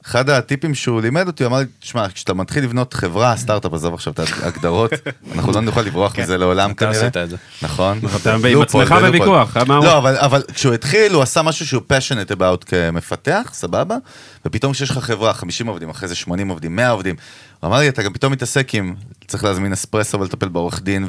ואחד 0.06 0.30
הטיפים 0.30 0.76
שהוא 0.76 1.02
לימד 1.02 1.28
אותי, 1.28 1.44
הוא 1.44 1.50
אמר 1.50 1.60
לי, 1.60 1.66
תשמע, 1.80 2.10
כשאתה 2.10 2.34
מתחיל 2.34 2.64
לבנות 2.64 2.94
חברה, 2.94 3.38
סטארט-אפ, 3.38 3.74
עזוב 3.74 3.94
עכשיו 3.94 4.14
את 4.14 4.20
ההגדרות, 4.20 4.92
אנחנו 5.36 5.52
לא 5.52 5.62
נוכל 5.62 5.82
לברוח 5.82 6.20
מזה 6.20 6.38
לעולם 6.38 6.72
אתה 6.72 6.86
כנראה. 6.86 7.02
עשית 7.02 7.18
את 7.18 7.30
זה. 7.30 7.36
נכון. 7.62 8.00
אתה 8.22 8.36
עם 8.36 8.62
עצמך. 8.62 8.92
בוויכוח, 8.92 9.58
לא, 9.68 9.98
אבל, 9.98 10.44
כשהוא 10.54 10.74
התחיל, 10.74 11.14
הוא 11.14 11.24
עשה 11.24 11.42
משהו 11.42 11.68
שהוא 11.68 11.82
passionate 11.90 12.32
about 12.32 12.66
כמפתח, 12.66 13.52
סבבה? 13.54 13.98
ופתאום 14.46 14.74
כשיש 14.74 14.90
לך 14.90 14.98
חברה, 14.98 15.34
50 15.34 15.68
עובדים, 15.68 15.90
אחרי 15.90 16.08
זה 16.08 16.16
80 16.16 16.50
עובדים, 16.50 16.76
100 16.76 16.90
עובדים, 16.90 17.16
הוא 17.60 17.68
אמר 17.68 17.80
לי, 17.80 17.90
אתה 17.90 18.04
גם 18.04 18.14
פתאום 18.14 18.34
מתעסק 18.34 18.76
עם, 18.76 18.96
צריך 19.28 19.44
להזמין 19.44 19.74
אספרסו 19.74 20.20
ולטפל 20.20 20.48
בעורך 20.48 20.82
דין, 20.82 21.08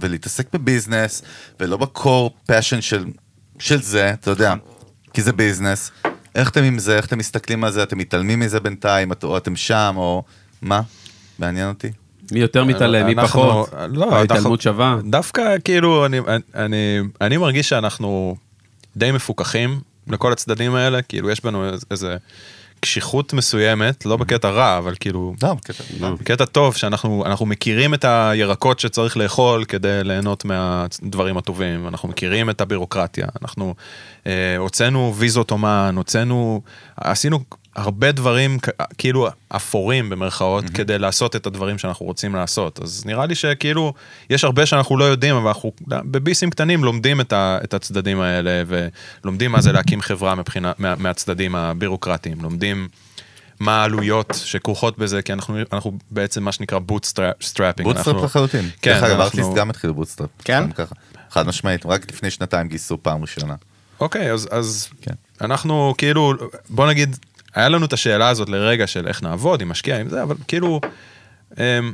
ולהתעסק 0.00 0.46
בביזנס, 0.52 1.22
ולא 1.60 1.76
בקור 1.76 2.34
passion 2.50 2.80
של, 2.80 3.04
של 3.58 3.82
זה, 3.82 4.10
אתה 4.10 4.30
יודע, 4.30 4.54
כי 5.12 5.22
זה 5.22 5.32
ביזנס. 5.32 5.90
איך 6.34 6.50
אתם 6.50 6.62
עם 6.62 6.78
זה, 6.78 6.96
איך 6.96 7.06
אתם 7.06 7.18
מסתכלים 7.18 7.64
על 7.64 7.72
זה, 7.72 7.82
אתם 7.82 7.98
מתעלמים 7.98 8.40
מזה 8.40 8.60
בינתיים, 8.60 9.10
או 9.22 9.36
אתם 9.36 9.56
שם, 9.56 9.94
או 9.96 10.22
מה? 10.62 10.80
מעניין 11.38 11.68
אותי. 11.68 11.88
מי 12.32 12.40
יותר 12.40 12.64
מתעלם, 12.64 13.06
מי 13.06 13.12
אנחנו- 13.12 13.40
פחות. 13.42 13.70
לא, 13.88 14.16
ההתעלמות 14.16 14.60
שווה. 14.60 14.98
דווקא 15.10 15.42
כאילו, 15.64 16.06
אני, 16.06 16.18
אני, 16.54 16.76
אני 17.20 17.36
מרגיש 17.36 17.68
שאנחנו 17.68 18.36
די 18.96 19.12
מפוקחים 19.12 19.80
לכל 20.08 20.32
הצדדים 20.32 20.74
האלה, 20.74 21.02
כאילו 21.02 21.30
יש 21.30 21.44
בנו 21.44 21.68
איז- 21.72 21.84
איזה 21.90 22.16
קשיחות 22.84 23.32
מסוימת, 23.32 24.06
לא 24.06 24.16
בקטע 24.16 24.48
רע, 24.50 24.78
אבל 24.78 24.94
כאילו... 25.00 25.34
לא, 25.42 25.54
בקטע- 25.54 25.84
לא. 26.00 26.10
בקטע 26.10 26.44
טוב, 26.44 26.76
שאנחנו 26.76 27.26
אנחנו 27.26 27.46
מכירים 27.46 27.94
את 27.94 28.04
הירקות 28.04 28.80
שצריך 28.80 29.16
לאכול 29.16 29.64
כדי 29.64 30.00
ליהנות 30.04 30.44
מהדברים 30.44 31.36
הטובים, 31.36 31.88
אנחנו 31.88 32.08
מכירים 32.08 32.50
את 32.50 32.60
הבירוקרטיה, 32.60 33.26
אנחנו 33.42 33.74
אה, 34.26 34.32
הוצאנו 34.58 35.14
ויזות 35.16 35.50
אומן, 35.50 35.94
הוצאנו, 35.96 36.60
עשינו 36.96 37.40
הרבה 37.76 38.12
דברים 38.12 38.58
כאילו 38.98 39.28
אפורים 39.48 40.10
במרכאות, 40.10 40.64
כדי 40.70 40.98
לעשות 40.98 41.36
את 41.36 41.46
הדברים 41.46 41.78
שאנחנו 41.78 42.06
רוצים 42.06 42.34
לעשות. 42.34 42.80
אז 42.82 43.02
נראה 43.06 43.26
לי 43.26 43.34
שכאילו, 43.34 43.92
יש 44.30 44.44
הרבה 44.44 44.66
שאנחנו 44.66 44.96
לא 44.96 45.04
יודעים, 45.04 45.36
אבל 45.36 45.48
אנחנו 45.48 45.72
בביסים 45.88 46.50
קטנים 46.50 46.84
לומדים 46.84 47.20
את, 47.20 47.32
ה, 47.32 47.58
את 47.64 47.74
הצדדים 47.74 48.20
האלה, 48.20 48.62
ולומדים 48.66 49.52
מה 49.52 49.60
זה 49.60 49.72
להקים 49.72 50.00
חברה 50.00 50.34
מבחינה, 50.34 50.72
מה, 50.78 50.94
מהצדדים 50.98 51.54
הבירוקרטיים, 51.54 52.40
לומדים... 52.40 52.88
מה 53.60 53.80
העלויות 53.80 54.32
שכרוכות 54.44 54.98
בזה, 54.98 55.22
כי 55.22 55.32
אנחנו, 55.32 55.58
אנחנו 55.72 55.98
בעצם 56.10 56.42
מה 56.42 56.52
שנקרא 56.52 56.78
bootstrapping. 56.78 57.88
bootstrap 57.88 58.24
לחלוטין. 58.24 58.68
כן, 58.82 58.92
דרך 58.92 59.02
אגב, 59.02 59.20
אנחנו- 59.20 59.24
Artlist 59.24 59.56
גם 59.56 59.70
התחילו 59.70 59.94
bootstrap. 59.94 60.30
כן? 60.44 60.64
חד 61.30 61.46
משמעית, 61.46 61.86
רק 61.86 62.12
לפני 62.12 62.30
שנתיים 62.30 62.68
גייסו 62.68 63.02
פעם 63.02 63.22
ראשונה. 63.22 63.54
אוקיי, 64.00 64.32
אז, 64.32 64.48
אז 64.50 64.88
כן. 65.02 65.12
אנחנו 65.40 65.94
כאילו, 65.98 66.32
בוא 66.68 66.86
נגיד, 66.88 67.16
היה 67.54 67.68
לנו 67.68 67.86
את 67.86 67.92
השאלה 67.92 68.28
הזאת 68.28 68.48
לרגע 68.48 68.86
של 68.86 69.08
איך 69.08 69.22
נעבוד, 69.22 69.62
עם 69.62 69.68
משקיע, 69.68 70.00
עם 70.00 70.08
זה, 70.08 70.22
אבל 70.22 70.36
כאילו, 70.48 70.80
אמ, 71.58 71.92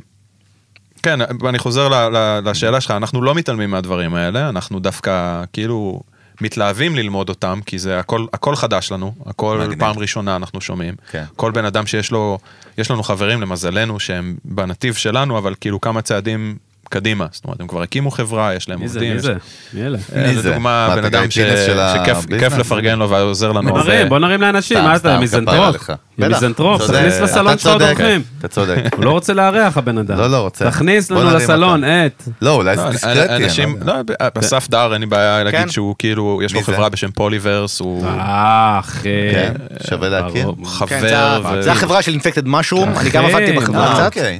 כן, 1.03 1.19
ואני 1.41 1.59
חוזר 1.59 1.87
ל, 1.87 2.17
ל, 2.17 2.49
לשאלה 2.49 2.81
שלך, 2.81 2.91
אנחנו 2.91 3.21
לא 3.21 3.35
מתעלמים 3.35 3.71
מהדברים 3.71 4.15
האלה, 4.15 4.49
אנחנו 4.49 4.79
דווקא 4.79 5.43
כאילו 5.53 6.01
מתלהבים 6.41 6.95
ללמוד 6.95 7.29
אותם, 7.29 7.59
כי 7.65 7.79
זה 7.79 7.99
הכל, 7.99 8.25
הכל 8.33 8.55
חדש 8.55 8.91
לנו, 8.91 9.13
הכל 9.25 9.57
מגניב. 9.61 9.79
פעם 9.79 9.99
ראשונה 9.99 10.35
אנחנו 10.35 10.61
שומעים. 10.61 10.95
כן. 11.11 11.23
כל 11.35 11.51
בן 11.51 11.65
אדם 11.65 11.87
שיש 11.87 12.11
לו, 12.11 12.37
יש 12.77 12.91
לנו 12.91 13.03
חברים 13.03 13.41
למזלנו 13.41 13.99
שהם 13.99 14.35
בנתיב 14.45 14.93
שלנו, 14.93 15.37
אבל 15.37 15.55
כאילו 15.61 15.81
כמה 15.81 16.01
צעדים 16.01 16.57
קדימה, 16.91 17.25
זאת 17.31 17.45
אומרת, 17.45 17.61
הם 17.61 17.67
כבר 17.67 17.81
הקימו 17.81 18.11
חברה, 18.11 18.53
יש 18.55 18.69
להם 18.69 18.81
עובדים. 18.81 19.13
מי 19.13 19.19
זה? 19.19 19.33
מי 19.73 19.81
אלה? 19.85 19.97
אה, 20.15 20.27
מי 20.27 20.35
זה 20.35 20.41
זה? 20.41 20.49
דוגמה, 20.51 20.87
מה, 20.89 20.95
בן 20.95 21.05
אדם 21.05 21.31
שכיף 21.31 22.57
לפרגן 22.57 22.99
לו 22.99 23.09
ועוזר 23.09 23.51
לנו. 23.51 23.69
בוא 23.69 23.79
נרים, 23.83 24.09
בוא 24.09 24.19
נרים 24.19 24.41
לאנשים, 24.41 24.77
מה 24.77 24.95
אתה, 24.95 25.19
מיזנטרופ? 25.19 25.75
מיזנטרופ, 26.17 26.81
צודק, 26.81 26.93
תכניס 26.99 27.19
לסלון 27.19 27.57
שלך 27.57 27.71
עוד 27.71 27.81
אורחים. 27.81 28.21
אתה 28.39 28.47
צודק. 28.47 28.77
הוא 28.95 29.05
לא 29.05 29.11
רוצה 29.11 29.33
לארח 29.33 29.77
הבן 29.77 29.97
אדם. 29.97 30.17
לא, 30.17 30.27
לא 30.31 30.37
רוצה. 30.37 30.65
תכניס 30.65 31.11
לנו 31.11 31.37
לסלון. 31.37 31.83
את. 31.83 32.23
לא, 32.41 32.55
אולי 32.55 32.75
לא, 32.75 32.83
זה 32.83 32.89
דיסקרטי. 32.89 33.33
אני 33.33 33.43
אנשים, 33.45 33.75
לא. 33.85 33.93
לא, 34.09 34.27
אסף 34.39 34.69
דר, 34.69 34.93
אין 34.93 35.01
לי 35.01 35.07
בעיה 35.07 35.43
להגיד 35.43 35.59
כן. 35.59 35.69
שהוא 35.69 35.95
כאילו, 35.99 36.39
יש 36.45 36.53
לו? 36.53 36.61
חברה 36.61 36.89
בשם 36.89 37.11
Polyverse, 37.11 37.79
הוא 37.79 38.05
אה, 38.05 38.79
אחי. 38.79 39.09
כן, 39.31 39.53
שווה 39.89 40.09
להכיר. 40.09 40.51
כן, 40.57 40.65
חבר. 40.65 41.61
זה- 41.61 41.71
החברה 41.71 42.01
של 42.01 42.11
Infected 42.11 42.47
Mushroom, 42.47 42.89
אני 42.97 43.09
גם 43.09 43.25
עבדתי 43.25 43.51
בחברה 43.51 43.87
אה, 43.87 43.93
קצת. 43.95 44.05
אוקיי. 44.05 44.39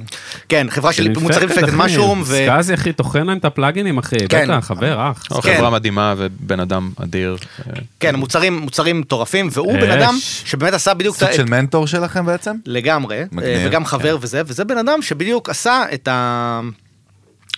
כן, 0.49 0.67
חברה 0.69 0.93
של 0.93 1.07
מוצרים 1.19 1.49
Infected, 1.49 1.57
Infected. 1.57 1.75
Mushroom, 1.75 2.23
ו... 2.41 2.51
סקאזי, 2.51 2.73
אחי, 2.73 2.93
טוחן 2.93 3.27
להם 3.27 3.37
את 3.37 3.45
הפלאגינים, 3.45 3.97
אחי. 3.97 4.15
כן. 4.29 4.43
בטח, 4.43 4.65
חבר, 4.65 5.11
אח. 5.11 5.23
כן. 5.41 5.55
חברה 5.57 5.69
מדהימה 5.69 6.13
ובן 6.17 6.59
אדם 6.59 6.91
אדיר. 7.03 7.37
כן, 7.99 8.15
מוצרים 8.15 8.57
מוצרים 8.57 8.99
מטורפים, 9.01 9.49
והוא 9.51 9.73
בן. 9.73 9.91
אדם 9.91 10.15
שבאמת 10.21 10.73
עשה 10.73 10.93
בדיוק 10.93 11.15
את 11.15 11.19
סוג. 11.19 11.31
של 11.31 11.45
מנטור 11.45 11.87
שלכם 11.87 12.25
בעצם? 12.25 12.55
לגמרי, 12.65 13.23
מגניב. 13.31 13.57
אה, 13.57 13.65
וגם 13.67 13.85
חבר 13.85 14.17
וזה, 14.21 14.41
וזה 14.45 14.65
בן 14.65 14.77
אדם 14.77 15.01
שבדיוק 15.01 15.49
עשה 15.49 15.83
את 15.93 16.09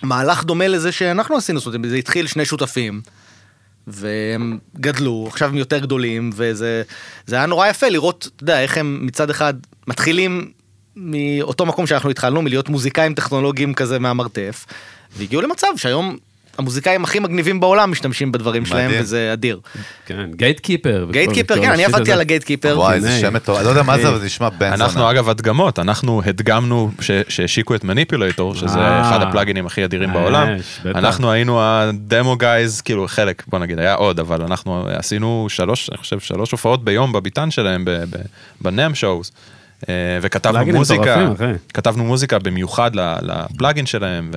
המהלך 0.02 0.44
דומה 0.44 0.68
לזה 0.68 0.92
שאנחנו 0.92 1.36
עשינו, 1.36 1.60
זאת 1.60 1.74
אומרת, 1.74 1.90
זה 1.90 1.96
התחיל 1.96 2.26
שני 2.26 2.44
שותפים, 2.44 3.00
והם 3.86 4.58
גדלו, 4.80 5.24
עכשיו 5.28 5.48
הם 5.48 5.56
יותר 5.56 5.78
גדולים, 5.78 6.30
וזה 6.34 6.82
זה 7.26 7.36
היה 7.36 7.46
נורא 7.46 7.68
יפה 7.68 7.88
לראות, 7.88 8.28
אתה 8.36 8.42
יודע, 8.42 8.60
איך 8.60 8.78
הם 8.78 8.98
מצד 9.02 9.30
אחד 9.30 9.54
מתחילים 9.86 10.50
מאותו 10.96 11.66
מקום 11.66 11.86
שאנחנו 11.86 12.10
התחלנו, 12.10 12.42
מלהיות 12.42 12.68
מוזיקאים 12.68 13.14
טכנולוגיים 13.14 13.74
כזה 13.74 13.98
מהמרתף, 13.98 14.66
והגיעו 15.16 15.42
למצב 15.42 15.66
שהיום 15.76 16.16
המוזיקאים 16.58 17.04
הכי 17.04 17.18
מגניבים 17.18 17.60
בעולם 17.60 17.90
משתמשים 17.90 18.32
בדברים 18.32 18.66
שלהם. 18.66 18.90
וזה 18.94 19.30
אדיר. 19.32 19.60
כן, 20.06 20.30
גייטקיפר. 20.36 21.06
גייטקיפר, 21.10 21.54
כן, 21.62 21.70
אני 21.70 21.84
עבדתי 21.84 22.12
על 22.12 22.20
הגייטקיפר. 22.20 22.74
וואי, 22.76 22.94
איזה. 22.94 23.20
שם 23.20 23.34
מטורף, 23.34 23.58
אני 23.58 23.64
לא 23.64 23.70
יודע 23.70 23.82
מה 23.82 23.98
זה, 23.98 24.08
אבל 24.08 24.18
זה 24.18 24.26
נשמע 24.26 24.48
בן 24.48 24.70
זונה. 24.70 24.84
אנחנו 24.84 25.10
אגב 25.10 25.28
הדגמות, 25.28 25.78
אנחנו 25.78 26.22
הדגמנו 26.26 26.90
ש- 27.00 27.10
שהשיקו 27.28 27.74
את 27.74 27.84
מניפולטור, 27.84 28.54
שזה 28.54 28.78
אה. 28.78 29.00
אחד 29.08 29.22
הפלאגינים 29.22 29.66
הכי 29.66 29.84
אדירים 29.84 30.08
אה, 30.08 30.14
בעולם. 30.14 30.48
אנחנו 30.84 31.32
היינו 31.32 31.60
הדמו 31.62 32.36
גייז, 32.36 32.80
כאילו 32.80 33.08
חלק, 33.08 33.42
בוא 33.46 33.58
נגיד, 33.58 33.78
היה 33.78 33.94
עוד, 33.94 34.20
אבל 34.20 34.42
אנחנו 34.42 34.86
עשינו 34.88 35.46
שלוש, 35.48 35.90
אני 35.90 35.98
חושב, 35.98 36.20
שלוש 36.20 36.52
הופעות 36.52 36.84
ביום 36.84 37.12
בביתן 37.12 37.50
שלהם, 37.50 37.84
בנאם 38.60 38.94
שואוז. 38.94 39.30
אה, 39.88 39.94
וכתבנו 40.22 40.64
מוזיקה. 40.72 41.16
כתבנו 41.74 42.04
מוזיקה 42.04 42.38
במיוחד 42.38 42.90
ל- 42.96 43.14
לפלאגין 43.22 43.86
שלהם. 43.86 44.30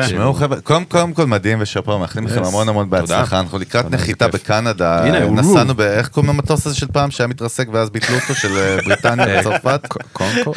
תשמעו 0.00 0.34
חבר'ה, 0.34 0.60
קודם 0.60 0.84
קודם 0.84 1.12
כל 1.14 1.26
מדהים 1.26 1.58
ושאפו, 1.60 1.98
מאחלים 1.98 2.26
לכם 2.26 2.42
Yes. 2.42 2.46
המון 2.46 2.68
המון 2.68 2.90
בהצלחה, 2.90 3.38
אנחנו 3.40 3.58
לקראת 3.58 3.84
תודה, 3.84 3.96
נחיתה. 3.96 4.28
בקנדה, 4.28 5.04
הנה, 5.04 5.22
הוא 5.22 5.36
נסענו 5.36 5.74
ב... 5.74 5.80
איך 5.80 6.08
קוראים 6.08 6.32
למטוס 6.32 6.66
הזה 6.66 6.76
של 6.76 6.86
פעם 6.92 7.10
שהיה 7.10 7.28
מתרסק 7.28 7.68
ואז 7.72 7.90
ביטלו 7.90 8.16
אותו, 8.16 8.34
של 8.34 8.56
אה, 8.56 8.76
בריטניה 8.86 9.40
וצרפת? 9.40 9.80
קונקורד? 10.12 10.56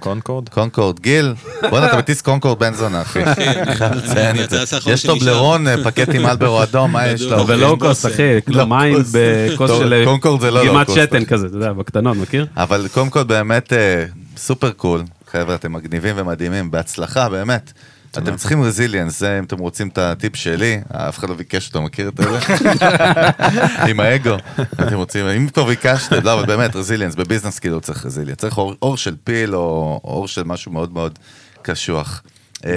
קונקורד? 0.00 0.48
קונקורד? 0.48 1.00
גיל, 1.00 1.34
בואנה 1.70 1.86
אתה 1.86 1.96
מטיס 1.96 2.22
קונקורד 2.22 2.58
בן 2.58 2.74
זונה 2.74 3.02
אחי, 3.02 3.20
יש 4.86 5.06
לו. 5.06 5.16
בלרון 5.16 5.68
אה, 5.68 5.74
פקט 5.84 6.08
עם 6.14 6.26
אלברו 6.26 6.62
אדום, 6.62 6.92
מה 6.92 7.06
יש 7.06 7.22
לו? 7.22 7.30
בדיוק. 7.30 7.48
ולואו 7.48 7.78
קוסט, 7.78 8.06
אחי, 8.06 8.22
לואו 8.46 8.66
מים. 8.66 8.96
בכוס 9.12 9.70
של 9.78 10.04
לא 10.50 10.62
גימת. 10.62 10.90
שתן 10.94 11.24
כזה, 11.24 11.46
אתה 11.46 11.56
יודע, 11.56 11.72
בקטנות, 11.72 12.16
מכיר? 12.16 12.46
אבל 12.56 12.86
קודם 12.94 13.10
כל 13.10 13.22
באמת 13.22 13.51
אה, 13.72 14.04
סופר 14.36 14.70
קול, 14.70 15.04
חבר'ה 15.30 15.54
אתם 15.54 15.72
מגניבים 15.72 16.14
ומדהימים, 16.18 16.70
בהצלחה 16.70 17.28
באמת. 17.28 17.72
אתם 18.18 18.36
צריכים 18.36 18.62
resilience, 18.62 19.20
זה 19.20 19.38
אם 19.38 19.44
אתם 19.44 19.58
רוצים 19.58 19.88
את 19.88 19.98
הטיפ 19.98 20.36
שלי, 20.36 20.80
אף 20.88 21.18
אחד 21.18 21.28
לא 21.28 21.34
ביקש 21.34 21.68
אותו, 21.68 21.82
מכיר 21.82 22.08
את 22.08 22.16
זה? 22.16 22.24
עם 23.90 24.00
האגו. 24.00 24.36
אתם 24.72 24.94
רוצים, 24.94 25.26
אם 25.26 25.48
כבר 25.48 25.64
ביקשתם, 25.64 26.16
לא, 26.24 26.34
אבל 26.34 26.46
באמת, 26.46 26.76
רזיליאנס, 26.76 27.14
בביזנס 27.14 27.58
כאילו 27.58 27.80
צריך 27.80 28.06
רזיליאנס, 28.06 28.38
צריך 28.38 28.58
אור 28.58 28.96
של 28.96 29.16
פיל 29.24 29.54
או 29.54 30.00
אור 30.04 30.28
של 30.28 30.42
משהו 30.42 30.72
מאוד 30.72 30.92
מאוד 30.92 31.18
קשוח. 31.62 32.22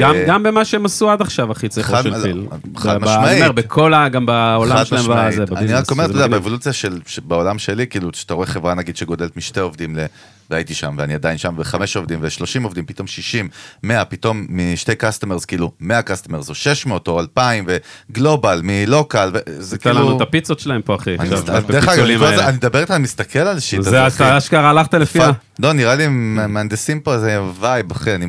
גם- 0.02 0.16
אה, 0.16 0.26
גם 0.28 0.44
במה 0.44 0.66
שהם 0.66 0.86
עשו 0.86 1.12
עד 1.12 1.22
עכשיו, 1.22 1.52
אחי, 1.52 1.68
צריך 1.68 1.88
חד- 1.88 2.04
של 2.04 2.22
פיל. 2.22 2.48
חד 2.78 2.98
משמעית. 2.98 3.28
אני 3.28 3.40
אומר, 3.42 3.52
בכל 3.52 3.94
ה... 3.94 4.10
גם 4.10 4.26
בעולם 4.26 4.86
שלהם. 4.86 5.02
בזה, 5.02 5.44
אני 5.44 5.46
ב 5.46 5.49
business. 5.49 5.80
רק 5.82 5.92
אומר, 5.92 6.06
אתה 6.06 6.14
יודע. 6.14 6.28
באבולוציה 6.28 6.74
של, 6.74 7.00
בעולם 7.24 7.60
שלי, 7.60 7.88
כאילו, 7.88 8.12
כשאתה 8.12 8.34
רואה 8.34 8.48
חברה, 8.48 8.74
נגיד, 8.74 8.98
שגודלת 8.98 9.38
משתי 9.38 9.60
עובדים, 9.60 9.96
ל... 9.96 10.00
והייתי 10.50 10.74
שם, 10.74 10.96
ואני 10.98 11.14
עדיין 11.14 11.38
שם, 11.38 11.54
וחמש 11.58 11.96
עובדים, 11.98 12.20
ושלושים 12.22 12.64
עובדים, 12.64 12.86
פתאום 12.86 13.08
שישים, 13.08 13.50
מאה, 13.84 14.06
פתאום 14.06 14.46
משתי 14.50 14.96
קסטמרס, 14.96 15.46
כאילו, 15.46 15.72
מאה 15.80 16.02
קסטמרס, 16.02 16.50
או 16.50 16.56
שש 16.56 16.86
מאות, 16.86 17.08
או 17.08 17.20
אלפיים, 17.20 17.66
וגלובל, 17.68 18.62
מלוקל, 18.64 19.32
וזה 19.34 19.78
תן 19.78 19.90
לנו 19.90 20.00
כאילו... 20.00 20.18
את 20.18 20.22
הפיצות 20.22 20.60
שלהם 20.60 20.82
פה, 20.82 20.96
אחי. 20.96 21.16
אני 21.20 21.30
דרך 21.68 21.88
אגב, 21.90 22.00
אני. 22.24 22.40
אני 22.48 22.58
מדבר 22.58 22.80
איתך, 22.80 22.92
אני 22.92 23.04
מסתכל 23.04 23.40
על 23.40 23.60
שיט 23.60 23.82
זה. 23.82 24.08
אתה 24.08 24.38
אשכרה 24.38 24.70
הלכת 24.70 24.94
לפי 24.94 25.22
ה... 25.24 25.32
לא, 25.60 25.74
נראה 25.74 25.96
לי 25.96 26.08
מהנדסים 26.48 27.00
פה 27.00 27.14
איזה 27.14 27.40
וייב, 27.60 27.92
אחי, 27.92 28.16
אני 28.16 28.26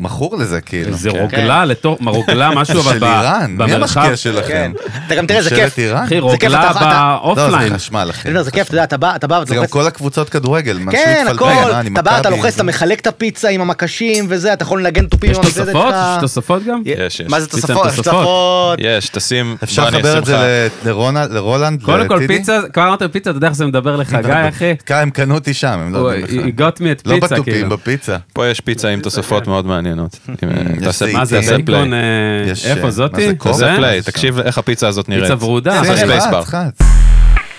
מכור 0.00 0.36
לזה, 0.38 0.60
כאילו. 0.60 0.88
איזה 0.92 1.10
כן. 1.10 1.18
רוגלה 1.18 1.64
לתוך, 1.64 1.98
מה, 2.02 2.10
רוגלה 2.10 2.50
משהו 2.60 2.80
אבל 2.80 2.92
של 2.92 2.98
ב- 2.98 3.04
איראן, 3.04 3.50
מי 3.50 3.56
במרחב. 3.56 4.00
המשקיע 4.00 4.16
שלכם? 4.16 4.48
כן. 4.48 4.72
אתה 5.06 5.14
גם 5.14 5.26
תראה, 5.26 5.42
זה 5.42 5.50
ממשלת 5.50 5.64
כיף. 5.64 5.78
איראן? 5.78 6.04
אחי, 6.04 6.08
זה 6.08 6.20
כיף, 6.20 6.22
רוגלה 6.22 6.70
אתה- 6.70 6.78
אתה- 6.80 7.16
לא, 7.26 7.34
באופליין. 7.34 7.68
זה 7.68 7.74
חשמל, 7.74 8.06
אחי. 8.10 8.42
זה 8.44 8.50
כיף, 8.50 8.66
אתה 8.66 8.74
יודע, 8.74 8.84
אתה 8.84 8.96
בא, 8.96 9.14
אתה 9.16 9.26
בא 9.26 9.44
זה 9.46 9.54
גם. 9.54 9.66
כל 9.66 9.86
הקבוצות 9.86 10.28
כדורגל, 10.28 10.78
מה 10.78 10.92
כן, 10.92 11.14
שמתפלפל, 11.26 11.34
הכל, 11.52 11.70
מה, 11.72 11.80
אני 11.80 11.90
אתה 11.92 12.02
בא, 12.02 12.10
אתה 12.20 12.28
מכבי. 12.30 12.36
לוחץ, 12.42 12.54
אתה 12.54 12.62
מחלק 12.62 13.00
את 13.00 13.06
הפיצה 13.06 13.48
עם 13.48 13.60
המקשים 13.60 14.26
וזה, 14.28 14.52
אתה 14.52 14.62
יכול 14.62 14.80
לנגן 14.80 15.06
תופים 15.06 15.30
יש 15.30 15.36
עם 15.38 15.44
המזלת 15.44 15.66
תוספות? 15.66 15.88
שלך. 15.94 15.96
יש 16.16 16.20
תוספות 16.20 16.64
גם? 16.64 16.82
יש, 16.84 17.20
יש. 17.20 17.26
מה 17.28 17.40
זה 17.40 17.46
תוספות? 17.48 17.86
יש 17.86 17.96
תוספות. 17.96 18.14
תוספות. 18.14 18.78
יש, 18.82 19.08
תשים, 19.08 19.56
אפשר 19.62 19.88
לחבר 19.88 20.18
את 20.18 20.24
זה 20.24 20.68
לך- 20.84 20.86
לרולנד? 21.30 21.82
קודם 21.82 22.08
כל? 22.08 22.26
פיצה, 22.26 22.58
כבר 22.72 22.86
אמרת 22.88 23.02
פיצה, 23.12 23.30
אתה 23.30 23.36
יודע 23.36 23.46
איך 23.48 23.56
זה 23.56 23.66
מדבר 23.66 23.96
לך, 23.96 24.14
גיא 24.26 24.48
אחי? 24.48 24.74
הם 24.88 25.10
קנו 25.10 25.34
אותי 25.34 25.54
שם, 25.54 25.66
הם 25.78 25.92
לא 25.94 25.98
יודעים 25.98 26.49
he 26.50 26.60
got 26.60 26.80
me 26.80 26.92
את 26.92 27.06
לא 27.06 27.14
פיצה, 27.14 27.34
בתופים, 27.34 27.54
כאילו. 27.54 27.68
בפיצה. 27.70 28.16
פה 28.32 28.46
יש 28.46 28.60
פיצה 28.60 28.88
עם 28.88 29.00
תוספות 29.00 29.46
מאוד 29.50 29.66
מעניינות. 29.66 30.18
אה. 30.28 31.12
מה 31.12 31.24
זה, 31.24 31.40
בייקון, 31.40 31.64
פליי. 31.64 31.82
אה, 31.92 32.50
יש, 32.50 32.66
איפה 32.66 32.86
אה, 32.86 32.90
זאתי? 32.90 33.26
זה? 33.26 33.34
תעשה 33.34 33.52
זה? 33.52 33.72
פליי, 33.76 34.02
תקשיב 34.02 34.38
איך 34.38 34.58
הפיצה 34.58 34.88
הזאת 34.88 35.08
נראית. 35.08 35.24
פיצה 35.24 35.44
ורודה. 35.44 35.82
זה. 35.84 36.68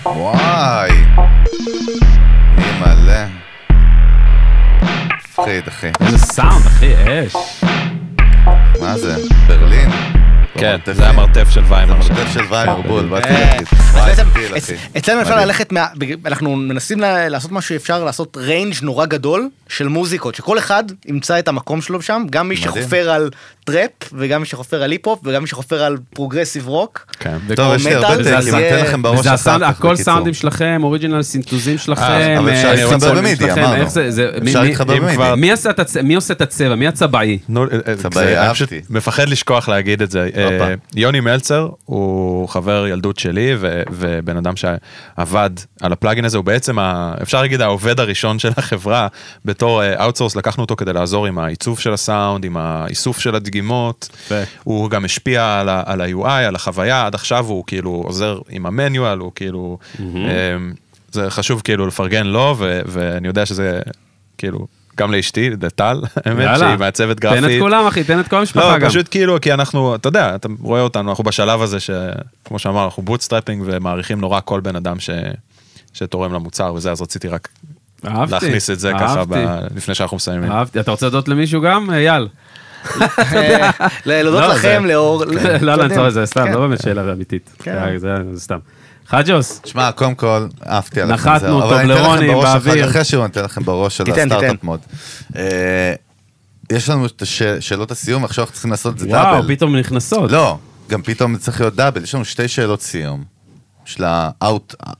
וואי. 0.05 0.91
מלא. 2.79 3.13
מפחיד, 5.15 5.67
אחי. 5.67 5.87
איזה 6.05 6.17
סאונד, 6.17 6.65
אחי, 6.65 6.93
אש. 7.27 7.63
מה 8.81 8.97
זה? 8.97 9.15
ברלין? 9.47 9.80
כן, 10.61 10.93
זה 10.93 11.07
המרתף 11.09 11.49
של 11.49 11.65
זה 11.65 11.73
ויימר. 11.73 11.93
המרתף 11.93 12.33
של 12.33 12.41
ויימר 12.49 12.81
בול, 12.81 13.05
באתי 13.05 13.29
אה, 13.29 13.39
להגיד. 13.39 13.67
בעצם, 13.93 14.23
אחי. 14.57 14.73
אצלנו 14.97 15.21
אפשר. 15.21 15.35
ללכת, 15.45 15.73
אנחנו 16.25 16.55
מנסים 16.55 16.99
לעשות 17.01 17.51
מה 17.51 17.61
שאפשר 17.61 18.03
לעשות 18.03 18.37
range 18.37 18.73
נורא 18.81 19.05
גדול 19.05 19.49
של 19.69 19.87
מוזיקות, 19.87 20.35
שכל 20.35 20.57
אחד 20.57 20.83
ימצא 21.05 21.39
את 21.39 21.47
המקום 21.47 21.81
שלו 21.81 22.01
שם, 22.01 22.23
גם 22.29 22.47
מי. 22.49 22.57
שחופר 22.57 23.09
על 23.09 23.29
טראפ, 23.63 23.89
וגם 24.13 24.39
מי 24.41 24.45
שחופר 24.47 24.83
על 24.83 24.91
היפ-הופ, 24.91 25.19
וגם 25.23 25.41
מי 25.41 25.47
שחופר 25.47 25.83
על 25.83 25.97
פרוגרסיב 26.13 26.67
רוק. 26.67 27.05
כן. 27.19 27.37
טוב, 27.55 27.73
יש 27.75 27.85
לי 27.85 27.93
הרבה 27.93 28.23
זה 28.23 28.31
takes, 28.35 28.55
אני 28.55 28.67
אתן 28.69 28.85
לכם 28.85 29.01
בראש 29.01 29.19
אחר 29.19 29.33
הסאונד, 29.33 29.63
כך, 29.63 29.69
הכל. 29.69 29.95
סאונדים 29.95 30.33
שלכם, 30.33 30.79
original 30.83 31.21
סינטוזים 31.23 31.77
שלכם. 31.77 32.03
אבל 32.37 32.49
אפשר 32.53 32.67
אה, 32.67 32.73
להתחבר 32.73 33.13
ב 33.13 33.20
MIDI, 33.20 33.51
אמרנו. 33.51 33.89
זה- 33.89 34.11
זה- 34.11 34.29
מי- 34.41 34.47
אפשר 34.49 34.61
מי- 34.61 34.67
להתחבר 34.67 34.93
אם 34.97 34.99
ב 35.01 35.04
MIDI. 35.04 35.15
כבר- 35.15 35.35
מי 35.35 35.51
עושה 36.15 36.33
את 36.33 36.41
הצבע? 36.41 36.75
מי 36.75 36.87
הצבעי? 36.87 37.37
אה, 37.57 37.61
אה, 37.87 37.95
צבעי, 37.95 38.25
זה- 38.25 38.41
אהבתי. 38.41 38.81
מפחד 38.89 39.29
לשכוח 39.29 39.69
להגיד 39.69 40.01
את 40.01 40.11
זה. 40.11 40.29
אה, 40.61 40.73
יוני 40.95 41.19
מלצר 41.19 41.69
הוא 41.85 42.49
חבר 42.49 42.87
ילדות 42.87 43.19
שלי 43.19 43.51
ו- 43.59 43.83
ובן 43.91 44.37
אדם 44.37 44.53
שעבד 44.55 45.49
על 45.81 45.93
ה 45.93 45.98
plugin 45.98 46.25
הזה, 46.25 46.37
הוא 46.37 46.45
בעצם, 46.45 46.79
ה- 46.79 47.13
אפשר 47.21 47.41
להגיד 47.41 47.61
העובד 47.61 47.99
הראשון 47.99 48.39
של 48.39 48.51
החברה, 48.57 49.07
בתור 49.45 49.81
outsource, 50.03 50.35
לקחנו 50.35 50.63
אותו 50.63 50.75
כדי 50.75 50.93
לעזור 50.93 51.27
עם 51.27 51.39
העיצוב 51.39 51.79
של 51.79 51.93
הסאונד, 51.93 52.45
עם 52.45 52.57
האיסוף 52.57 53.19
של 53.19 53.35
הדגימות. 53.35 54.09
יפה. 54.25 54.35
הוא 54.63 54.89
גם 54.89 55.05
השפיע 55.05 55.59
על 55.59 55.69
ה- 55.69 55.83
על 55.85 56.01
ה-UI, 56.01 56.29
על 56.29 56.55
החוויה, 56.55 57.05
עד 57.05 57.15
עכשיו 57.15 57.45
הוא 57.45 57.63
כאילו 57.67 57.89
עוזר 58.05 58.39
עם 58.49 58.65
ה 58.65 58.72
manual, 58.72 59.17
הוא 59.17 59.31
כאילו, 59.35 59.77
אה, 59.99 60.05
זה 61.11 61.29
חשוב 61.29 61.61
כאילו 61.63 61.87
לפרגן 61.87 62.27
לו, 62.27 62.55
ו- 62.57 62.81
ואני 62.85 63.27
יודע 63.27 63.45
שזה 63.45 63.79
כאילו, 64.37 64.67
גם 64.97 65.11
לאשתי, 65.11 65.49
לטל, 65.61 66.01
האמת. 66.25 66.59
שהיא 66.59 66.77
מעצבת 66.79 67.19
גרפית. 67.19 67.39
תן 67.43 67.49
את 67.49 67.59
כולם, 67.59 67.87
אחי, 67.87 68.03
תן 68.03 68.19
את 68.19 68.27
כל 68.27 68.35
המשפחה 68.35 68.71
לא, 68.71 68.77
גם. 68.77 68.89
פשוט 68.89 69.07
כאילו, 69.11 69.41
כי 69.41 69.53
אנחנו, 69.53 69.95
אתה 69.95 70.07
יודע, 70.07 70.35
אתה 70.35 70.47
רואה 70.61 70.81
אותנו, 70.81 71.09
אנחנו 71.09 71.23
בשלב 71.23 71.61
הזה 71.61 71.79
שכמו 71.79 72.59
שאמר, 72.59 72.85
אנחנו 72.85 73.03
bootstrapping 73.03 73.63
ומעריכים 73.65 74.21
נורא 74.21 74.39
כל 74.45 74.59
בן 74.59 74.75
אדם 74.75 74.99
ש... 74.99 75.09
שתורם 75.93 76.33
למוצר 76.33 76.73
וזה, 76.73 76.91
אז 76.91 77.01
רציתי 77.01 77.27
רק 77.27 77.47
אהבתי, 78.07 78.31
להכניס 78.31 78.69
את 78.69 78.79
זה 78.79 78.91
ככה 78.93 79.19
אהבתי. 79.19 79.45
ב... 79.45 79.75
לפני 79.75 79.95
שאנחנו 79.95 80.17
מסיימים. 80.17 80.51
אהבתי. 80.51 80.79
אתה 80.79 80.91
רוצה 80.91 81.05
להודות 81.05 81.27
למישהו 81.27 81.61
גם? 81.61 81.89
אייל. 81.93 82.27
אה, 83.19 83.69
להודות 84.05 84.41
לא, 84.41 84.53
לכם, 84.53 84.85
לאור. 84.85 85.23
לא, 85.61 85.75
לא, 85.75 85.83
אני 85.85 85.95
צוחק, 85.95 86.09
זה 86.09 86.25
סתם, 86.25 86.43
כן. 86.43 86.51
לא 86.51 86.59
באמת 86.59 86.81
שאלה 86.81 87.11
אמיתית. 87.13 87.49
כן. 87.59 87.97
זה 87.97 88.39
סתם. 88.39 88.57
חג'וס, 89.11 89.61
שמע, 89.65 89.91
קודם 89.91 90.15
כל, 90.15 90.47
עפתי 90.61 91.01
עליכם. 91.01 91.29
נחתנו, 91.29 91.61
טובלרונים 91.61 92.37
באוויר. 92.41 92.89
אחרי 92.89 93.01
השיעור 93.01 93.25
אני 93.25 93.31
אתן 93.31 93.43
לכם 93.43 93.63
בראש 93.63 93.97
של 93.97 94.03
תיתן, 94.03 94.23
תיתן. 94.23 94.35
הסטארט-אפ 94.35 94.63
מוד. 94.63 94.79
אה, 95.35 95.93
יש 96.71 96.89
לנו 96.89 97.05
את 97.05 97.23
שאלות 97.59 97.91
הסיום, 97.91 98.25
עכשיו 98.25 98.43
אנחנו 98.43 98.53
צריכים 98.53 98.71
לעשות 98.71 98.93
את 98.93 98.99
זה 98.99 99.07
וואו, 99.07 99.41
דאבל. 99.41 99.55
פתאום 99.55 99.75
נכנסות. 99.75 100.31
לא, 100.31 100.57
גם 100.89 101.01
פתאום 101.01 101.37
צריך 101.37 101.61
להיות 101.61 101.75
דאבל, 101.75 102.03
יש 102.03 102.15
לנו 102.15 102.25
שתי 102.25 102.47
שאלות 102.47 102.81
סיום. 102.81 103.23
של 103.85 104.03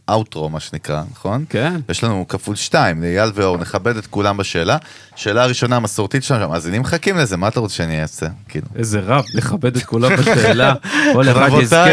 האוטרו, 0.08 0.50
מה 0.50 0.60
שנקרא, 0.60 1.02
נכון? 1.12 1.46
כן. 1.50 1.80
יש 1.90 2.04
לנו 2.04 2.26
כפול 2.28 2.56
שתיים, 2.56 3.02
לאייל 3.02 3.32
ואור, 3.36 3.58
נכבד 3.58 3.98
את 3.98 4.08
כולם 4.08 4.38
בשאלה. 4.38 4.78
שאלה 5.16 5.44
הראשונה 5.44 5.76
המסורתית 5.76 6.24
שלנו, 6.24 6.44
המאזינים 6.44 6.82
מחכים 6.82 7.18
לזה, 7.18 7.38
מה 7.38 7.48
אתה 7.48 7.60
רוצה 7.60 7.76
שאני 7.76 8.02
אעשה? 8.02 8.26
כאילו. 8.48 8.68
איזה 8.76 9.00
רב, 9.00 9.26
לכבד 9.34 9.76
את 9.76 9.84
כולם 9.84 10.16
בשאלה. 10.16 10.74
כל 11.14 11.30
אחד. 11.30 11.50
יזכה, 11.62 11.86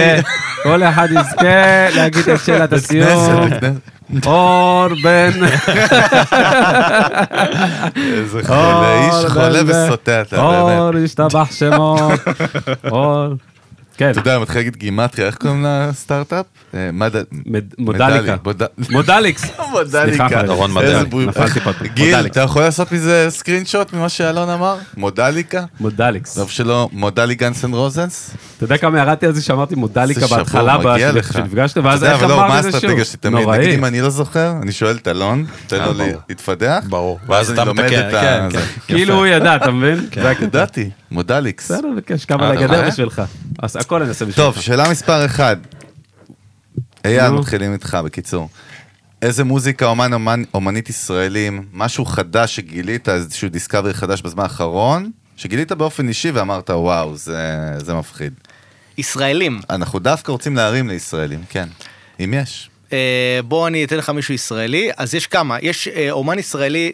כל 0.62 0.82
אחד 0.82 1.08
יזכה 1.10 1.88
להגיד 1.96 2.28
את 2.28 2.40
שאלת 2.44 2.72
הסיום. 2.72 3.48
אור 4.26 4.88
בן... 5.02 5.30
איזה 7.96 8.40
חולה, 8.46 9.06
איש 9.06 9.30
חולה 9.32 9.60
וסוטה 9.66 10.20
אתה, 10.20 10.36
באמת. 10.36 10.78
אור 10.78 10.98
ישתבח 10.98 11.52
שמו. 11.52 12.10
אור. 12.90 13.34
כן, 13.98 14.10
אתה 14.10 14.18
יודע, 14.18 14.34
אני 14.34 14.42
מתחיל 14.42 14.58
להגיד 14.60 14.76
גימטריה, 14.76 15.26
איך 15.26 15.36
קוראים 15.36 15.64
לסטארט-אפ? 15.68 16.46
אה, 16.74 16.90
מודליקה. 16.92 17.26
מוד- 18.44 18.64
מודליקס. 18.90 19.44
מודליקה. 19.72 20.28
סליחה, 20.28 20.42
דורון 20.42 20.70
פה. 20.74 21.42
גיל. 21.94 22.14
אתה 22.26 22.40
יכול 22.40 22.62
לעשות 22.62 22.92
מזה 22.92 23.26
screenshot 23.28 23.92
ממה 23.92 24.08
שאלון 24.08 24.50
אמר? 24.50 24.76
מודליקה? 24.96 25.64
מודליקס. 25.80 26.34
טוב 26.34 26.50
שלא, 26.50 26.88
מודלי 26.92 27.34
Guns 27.34 27.64
N' 27.64 27.74
Roses? 27.74 28.30
אתה 28.56 28.64
יודע 28.64 28.78
כמה 28.78 28.98
ירדתי 28.98 29.26
על 29.26 29.32
זה 29.34 29.42
שאמרתי 29.42 29.74
מודליקה 29.74 30.26
בהתחלה, 30.26 30.76
אתה 30.80 30.88
ואז 31.82 32.04
איך 32.04 32.22
לא, 32.22 32.34
אמר 32.34 32.48
מה 32.48 32.58
את 32.58 32.62
זה 32.62 32.70
שוב? 32.70 32.74
האסטרטגיה 32.74 33.04
שלי 33.04 33.18
תמיד? 33.20 33.34
נוראי. 33.42 33.58
נגיד 33.58 33.74
אם 33.78 33.84
אני 33.84 34.00
לא 34.00 34.10
זוכר, 34.10 34.52
אני 34.62 34.72
שואל 34.72 34.96
את 34.96 35.08
אלון, 35.08 35.44
תן 35.66 35.76
לו. 35.84 36.04
להתפדח. 36.28 36.84
ברור. 36.88 37.18
ואז 37.28 37.50
אתה 37.50 37.64
לומד 37.64 37.84
מתקן, 37.84 38.08
את 38.08 38.14
ה... 38.14 38.20
כן. 38.20 38.48
כן. 38.58 38.64
כאילו 38.86 39.14
הוא 39.14 39.26
ידע, 39.26 39.56
אתה 39.56 39.70
מבין? 39.70 40.06
הקטע. 40.12 40.44
ידעתי, 40.44 40.90
מודליקס. 41.10 41.70
בסדר, 41.70 41.88
בכיף, 41.96 42.16
שקם 42.16 42.40
אה, 42.40 42.48
על 42.48 42.56
אתה 42.56 42.64
הגדר 42.64 42.78
רואה? 42.78 42.88
בשבילך. 42.90 43.22
אז 43.58 43.76
הכל 43.76 44.00
אני 44.00 44.08
אעשה 44.08 44.24
בשבילך. 44.24 44.46
טוב, 44.46 44.62
שאלה 44.62 44.90
מספר 44.90 45.26
1. 45.26 45.58
אייל. 47.04 47.30
מתחילים 47.30 47.72
איתך, 47.72 47.98
בקיצור. 48.04 48.48
איזה 49.22 49.44
מוזיקה, 49.44 49.86
אומן, 49.86 50.12
אומן, 50.12 50.42
אומנית 50.54 50.88
ישראלים, 50.88 51.66
משהו 51.72 52.04
חדש 52.04 52.56
שגילית, 52.56 53.08
איזשהו 53.08 53.48
דיסקאברי 53.48 53.94
חדש 53.94 54.22
בזמן 54.22 54.42
האחרון, 54.42 55.10
שגילית 55.36 55.72
באופן 55.72 56.08
אישי 56.08 56.30
ואמרת, 56.30 56.70
וואו, 56.70 57.16
זה, 57.16 57.72
זה 57.78 57.94
מפחיד. 57.94 58.32
ישראלים. 58.98 59.60
אנחנו 59.70 59.98
דווקא 59.98 60.32
רוצים 60.32 60.56
להרים 60.56 60.88
לישראלים, 60.88 61.40
כן. 61.48 61.68
אם 62.20 62.34
יש. 62.36 62.70
אה, 62.92 63.40
בוא 63.44 63.68
אני 63.68 63.84
אתן 63.84 63.96
לך 63.96 64.10
מישהו 64.10 64.34
ישראלי, 64.34 64.90
אז 64.96 65.14
יש 65.14 65.26
כמה, 65.26 65.56
יש 65.62 65.88
אה, 65.88 66.10
אומן 66.10 66.38
ישראלי, 66.38 66.92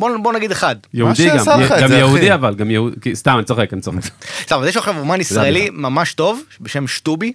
בוא, 0.00 0.16
בוא 0.22 0.32
נגיד 0.32 0.50
אחד. 0.50 0.76
יהודי 0.94 1.28
גם, 1.28 1.44
גם 1.80 1.92
יהודי 1.92 2.20
אחי? 2.20 2.34
אבל, 2.34 2.54
גם 2.54 2.70
יהודי, 2.70 3.16
סתם, 3.16 3.34
אני 3.36 3.44
צוחק, 3.44 3.72
אני 3.72 3.80
צוחק. 3.80 3.98
סתם, 4.46 4.60
אז 4.60 4.66
יש 4.66 4.76
עכשיו 4.76 4.98
אומן 4.98 5.20
ישראלי 5.20 5.68
ממש 5.72 6.14
טוב, 6.14 6.42
בשם 6.60 6.86
שטובי. 6.86 7.32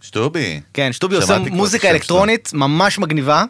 שטובי. 0.00 0.60
כן, 0.74 0.92
שטובי 0.92 1.16
עושה 1.16 1.38
מוזיקה 1.38 1.90
אלקטרונית 1.90 2.50
ממש 2.54 2.98
מגניבה. 2.98 3.44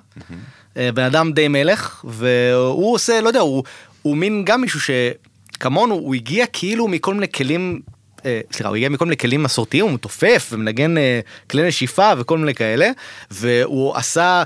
אה, 0.77 0.93
בן 0.93 1.03
אדם 1.03 1.33
די 1.33 1.49
מלך, 1.49 2.05
והוא 2.05 2.95
עושה, 2.95 3.21
לא 3.21 3.29
יודע, 3.29 3.41
הוא, 3.41 3.65
הוא 4.03 4.17
מין 4.17 4.45
גם 4.45 4.61
מישהו 4.61 4.81
שכמונו, 4.81 5.95
הוא 5.95 6.15
הגיע 6.15 6.47
כאילו 6.53 6.89
מכל 6.89 7.15
מיני 7.15 7.33
כלים, 7.33 7.81
אה, 8.27 8.41
סליחה, 8.53 8.69
הוא 8.69 8.77
הגיע 8.77 8.89
מכל 8.89 9.05
מיני 9.05 9.17
כלים 9.17 9.43
מסורתיים, 9.43 9.85
הוא 9.85 9.93
מתופף 9.93 10.49
ומנגן 10.53 10.99
אה, 10.99 11.21
כלי 11.51 11.69
נשיפה 11.69 12.13
וכל 12.19 12.39
מיני 12.39 12.55
כאלה, 12.55 12.91
והוא 13.31 13.97
עשה... 13.97 14.43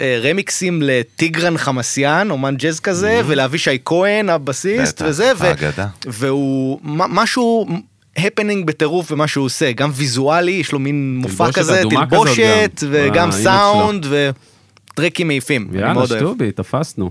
אה, 0.00 0.20
רמיקסים 0.22 0.82
לטיגרן 0.82 1.58
חמאסיאן, 1.58 2.30
אומן 2.30 2.56
ג'אז 2.56 2.80
כזה, 2.80 3.20
ולאבישי 3.26 3.78
כהן 3.84 4.28
הבסיסט 4.28 5.02
וזה. 5.04 5.32
והוא 6.06 6.80
משהו 6.84 7.66
הפנינג 8.16 8.66
בטירוף 8.66 9.12
במה 9.12 9.26
שהוא 9.26 9.44
עושה, 9.44 9.72
גם 9.72 9.90
ויזואלי, 9.94 10.52
יש 10.52 10.72
לו 10.72 10.78
מין 10.78 11.16
מופע 11.16 11.52
כזה, 11.52 11.82
תלבושת 11.90 12.70
גם, 12.82 12.88
וגם 12.90 13.32
סאונד 13.32 14.06
וטרקים 14.94 15.26
מעיפים, 15.26 15.68
יאללה. 15.72 16.06
שטובי, 16.06 16.52
תפסנו. 16.52 17.10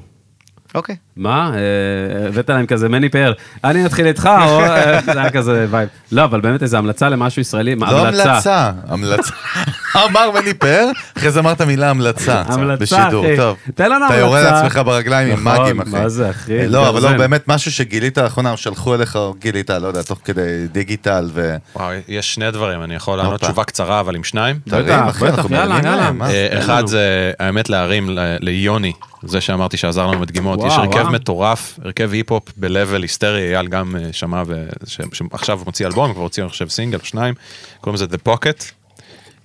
אוקיי. 0.76 0.96
מה? 1.18 1.52
אה, 1.54 2.28
הבאת 2.28 2.50
להם 2.50 2.66
כזה 2.66 2.90
מני 2.90 3.10
פאר, 3.10 3.34
אני 3.64 3.86
אתחיל 3.86 4.08
איתך, 4.08 4.30
או 4.48 4.60
אה, 4.60 5.00
זה 5.14 5.20
היה 5.22 5.30
כזה 5.30 5.66
vibe. 5.70 5.90
לא, 6.12 6.24
אבל 6.24 6.42
באמת 6.42 6.64
איזה 6.64 6.78
המלצה 6.78 7.10
למשהו 7.10 7.42
ישראלי, 7.42 7.76
מה, 7.76 7.92
לא 7.92 8.08
המלצה, 8.08 8.72
המלצה. 8.88 9.34
אמר 10.06 10.32
מני 10.32 10.54
פאר, 10.54 10.90
אחרי 11.18 11.32
זה 11.32 11.40
אמרת 11.40 11.62
מילה 11.62 11.90
המלצה. 11.90 12.44
המלצה, 12.46 12.82
בשידור, 12.82 13.26
אחי. 13.26 13.38
טוב. 13.38 13.58
תן 13.76 13.92
לנו 13.92 14.06
אתה 14.06 14.16
יורד 14.16 14.40
המלצה. 14.40 14.56
לעצמך 14.56 14.82
ברגליים 14.86 15.28
עם 15.28 15.48
נכון, 15.48 15.62
מאגים, 15.62 15.82
אחי. 15.82 15.90
מה 15.90 16.10
זה, 16.10 16.30
אחי? 16.30 16.68
לא, 16.68 16.90
אבל 16.90 17.02
לא. 17.02 17.18
באמת 17.18 17.48
משהו 17.48 17.72
שגילית 17.72 18.18
לאחרונה, 18.18 18.52
או 18.52 18.58
שלחו 18.58 18.96
אליך, 18.96 19.16
או 19.16 19.34
גילית, 19.40 19.70
לא 19.70 19.88
יודע, 19.88 20.02
תוך 20.02 20.20
כדי 20.26 20.68
digital 20.72 21.30
ו... 21.34 21.56
וואו, 21.76 21.92
יש 22.08 22.34
שני 22.34 22.52
דברים, 22.52 22.84
אני 22.84 22.96
יכול 22.96 23.18
לענות. 23.18 23.42
תשובה 23.42 23.64
קצרה, 23.64 24.00
אבל 24.00 24.16
עם 24.16 24.24
שניים. 24.24 24.60
בטח, 24.68 25.24
בטח, 25.24 25.46
יאללה, 25.52 25.80
יאללה. 25.84 26.12
אה, 26.22 26.60
אחד. 26.60 26.88
זה 26.88 27.32
האמת 27.40 27.70
להרים 27.70 28.10
ליוני, 28.40 28.94
זה 29.24 29.42
שאמרתי 29.42 29.78
שעזר 29.78 30.08
לנו 30.08 30.20
בדגימות. 30.20 30.60
יש 30.68 30.74
הרכב 30.74 31.07
וואו. 31.08 31.16
מטורף, 31.16 31.80
הרכב 31.84 32.14
היפ-הופ 32.14 32.44
ב-level 32.58 33.02
היסטרי, 33.02 33.56
אייל 33.56 33.68
גם 33.68 33.96
אה, 33.96 34.14
שמע, 34.14 34.44
שעכשיו 34.86 35.60
מוציא 35.66 35.86
אלבום, 35.86 36.14
כבר 36.14 36.22
הוציא 36.22 36.44
אני 36.44 36.50
חושב 36.50 36.70
סינגל, 36.70 37.00
שניים, 37.04 37.34
קוראים 37.82 37.96
לזה 37.96 38.06
The 38.06 38.30
Pocket, 38.30 38.64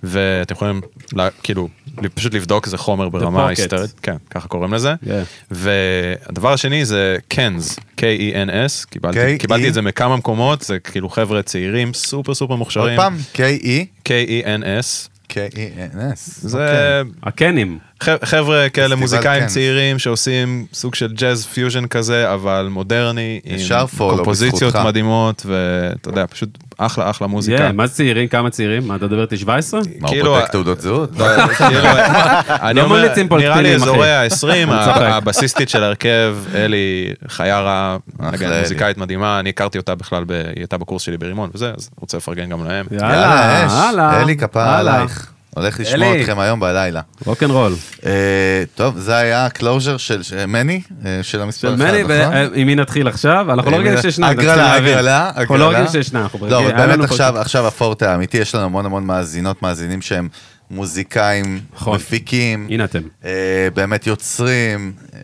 ואתם 0.03 0.55
יכולים 0.55 0.81
כאילו 1.43 1.69
פשוט 2.15 2.35
לבדוק 2.35 2.67
איזה 2.67 2.79
חומר 2.79 3.09
ברמה. 3.09 3.49
היסטרית, 3.49 4.01
כן, 4.03 4.17
ככה 4.31 4.49
קוראים 4.49 4.75
לזה. 4.75 4.95
Yeah. 5.05 5.09
והדבר 5.51 6.53
השני 6.53 6.85
זה 6.85 7.17
Kens, 7.29 7.79
K-E-N-S, 7.97 8.87
קיבלתי, 8.91 9.37
K-E? 9.37 9.39
קיבלתי 9.39 9.69
את 9.69 9.75
זה 9.75 9.83
מכמה 9.83 10.17
מקומות, 10.17 10.63
זה 10.63 10.79
כאילו 10.79 11.09
חבר'ה 11.09 11.43
צעירים 11.43 11.95
סופר 11.95 12.35
סופר 12.35 12.53
עוד 12.53 12.59
מוכשרים. 12.59 12.97
פעם, 12.97 13.17
K-E, 13.35 14.09
K-E-N-S, 14.09 15.09
K-E-N-S. 15.29 16.19
זה 16.25 17.03
הקנים. 17.23 17.79
חבר'ה 18.25 18.69
כאלה 18.69 18.97
מוזיקאים 18.97 19.41
Kens. 19.41 19.53
צעירים 19.55 19.99
שעושים 19.99 20.67
סוג 20.73 20.95
של 20.95 21.13
ג'אז 21.13 21.47
פיוז'ן 21.47 21.87
כזה, 21.87 22.35
אבל 22.35 22.69
מודרני, 22.71 23.41
עם 23.45 23.59
קומפוזיציות 23.99 24.63
בזכותך. 24.63 24.87
מדהימות, 24.87 25.47
ואתה 25.47 26.09
יודע, 26.09 26.25
פשוט 26.31 26.49
אחלה 26.79 27.11
אחלה 27.11 27.29
מוזיקה. 27.29 27.69
Yeah, 27.69 27.73
מה 27.73 27.87
זה 27.87 27.95
צעירים? 27.95 28.29
כמה 28.29 28.51
צעירים? 28.51 28.89
מה, 28.89 28.97
אתה 28.97 29.07
מדבר 29.07 29.23
איתי 29.23 29.37
17? 29.37 29.81
מה, 29.81 29.87
הוא 30.01 30.09
כאילו, 30.09 30.35
בודק 30.35 30.49
תעודות 30.49 30.81
זהות? 30.81 31.11
לא, 31.19 31.47
כאילו, 31.49 31.81
אני 32.49 32.79
לא 32.79 32.83
אומר, 32.85 32.97
ממליצים 32.97 33.29
פה 33.29 33.35
על 33.35 33.41
נראה 33.43 33.61
לי. 33.63 33.75
אזורי 33.75 34.11
ה-20, 34.13 34.45
אני 34.49 34.85
צוחק. 34.85 35.01
הבסיסטית 35.03 35.69
של 35.69 35.83
ההרכב, 35.83 36.37
אלי, 36.55 37.13
אלי. 37.41 38.61
מוזיקאית 38.61 38.99
מדהימה, 38.99 39.41
אני 39.41 39.49
הכרתי 39.49 39.79
אותה 39.79 39.95
בכלל, 39.95 40.25
ב- 40.25 40.33
היא 40.33 40.43
הייתה 40.57 40.79
בקורס 40.79 41.03
שלי 41.03 41.17
ברימון 41.17 41.51
וזה, 41.55 41.73
אז 41.77 41.91
רוצה 42.01 42.17
לפרגן 42.17 42.49
גם 42.49 42.65
להם. 42.65 42.87
יאללה. 42.91 44.21
אלי 44.23 44.37
כפרה. 44.37 44.79
עלייך. 44.79 45.33
הולך 45.57 45.81
לשמוע 45.81 46.09
אלי. 46.13 46.21
אתכם 46.23 46.39
היום 46.39 46.61
בלילה. 46.61 47.01
רוקנרול. 47.27 47.73
אה, 48.07 48.11
טוב, 48.75 48.99
זה 48.99 49.17
היה 49.17 49.47
ה 49.47 49.53
closure 49.53 49.97
של 49.97 50.23
של 50.23 50.47
מני, 50.47 50.81
אה, 51.07 51.19
של 51.23 51.41
המספר 51.43 51.69
של 51.77 51.83
אחד, 51.83 51.93
מני, 51.93 52.03
נכון? 52.03 52.35
ועם 52.55 52.67
מי 52.67 52.75
נתחיל 52.75 53.09
עכשיו? 53.09 53.47
אנחנו 53.53 53.71
לא 53.71 53.77
רגילים 53.77 53.95
מי- 53.95 54.03
שיש 54.03 54.17
שניים, 54.17 54.33
אתם 54.33 54.41
הגרלה, 54.41 54.57
להבין. 54.75 54.93
הגרלה, 54.93 55.31
אנחנו 55.37 55.57
לא 55.57 55.65
הגרלה. 55.65 55.69
רגילים 55.79 55.93
שיש 55.93 56.07
שניים, 56.07 56.25
אנחנו 56.25 56.47
לא, 56.49 56.59
אבל 56.59 56.67
היה 56.67 56.77
באמת 56.77 56.89
לנו 56.99 57.07
פה- 57.07 57.11
עכשיו, 57.15 57.39
עכשיו 57.39 57.67
הפורט 57.67 58.03
האמיתי, 58.03 58.39
יש 58.39 58.55
לנו 58.55 58.65
המון 58.65 58.87
המון 58.87 59.05
מאזינות, 59.07 59.63
מאזינים 59.63 60.03
שהם 60.03 60.29
מוזיקאים, 60.73 61.61
נכון. 61.75 61.95
מפיקים, 61.97 62.67
הנה 62.71 62.85
אתם. 62.85 63.03
אה, 63.25 63.31
באמת 63.75 64.07
יוצרים, 64.07 64.93
אה, 65.15 65.21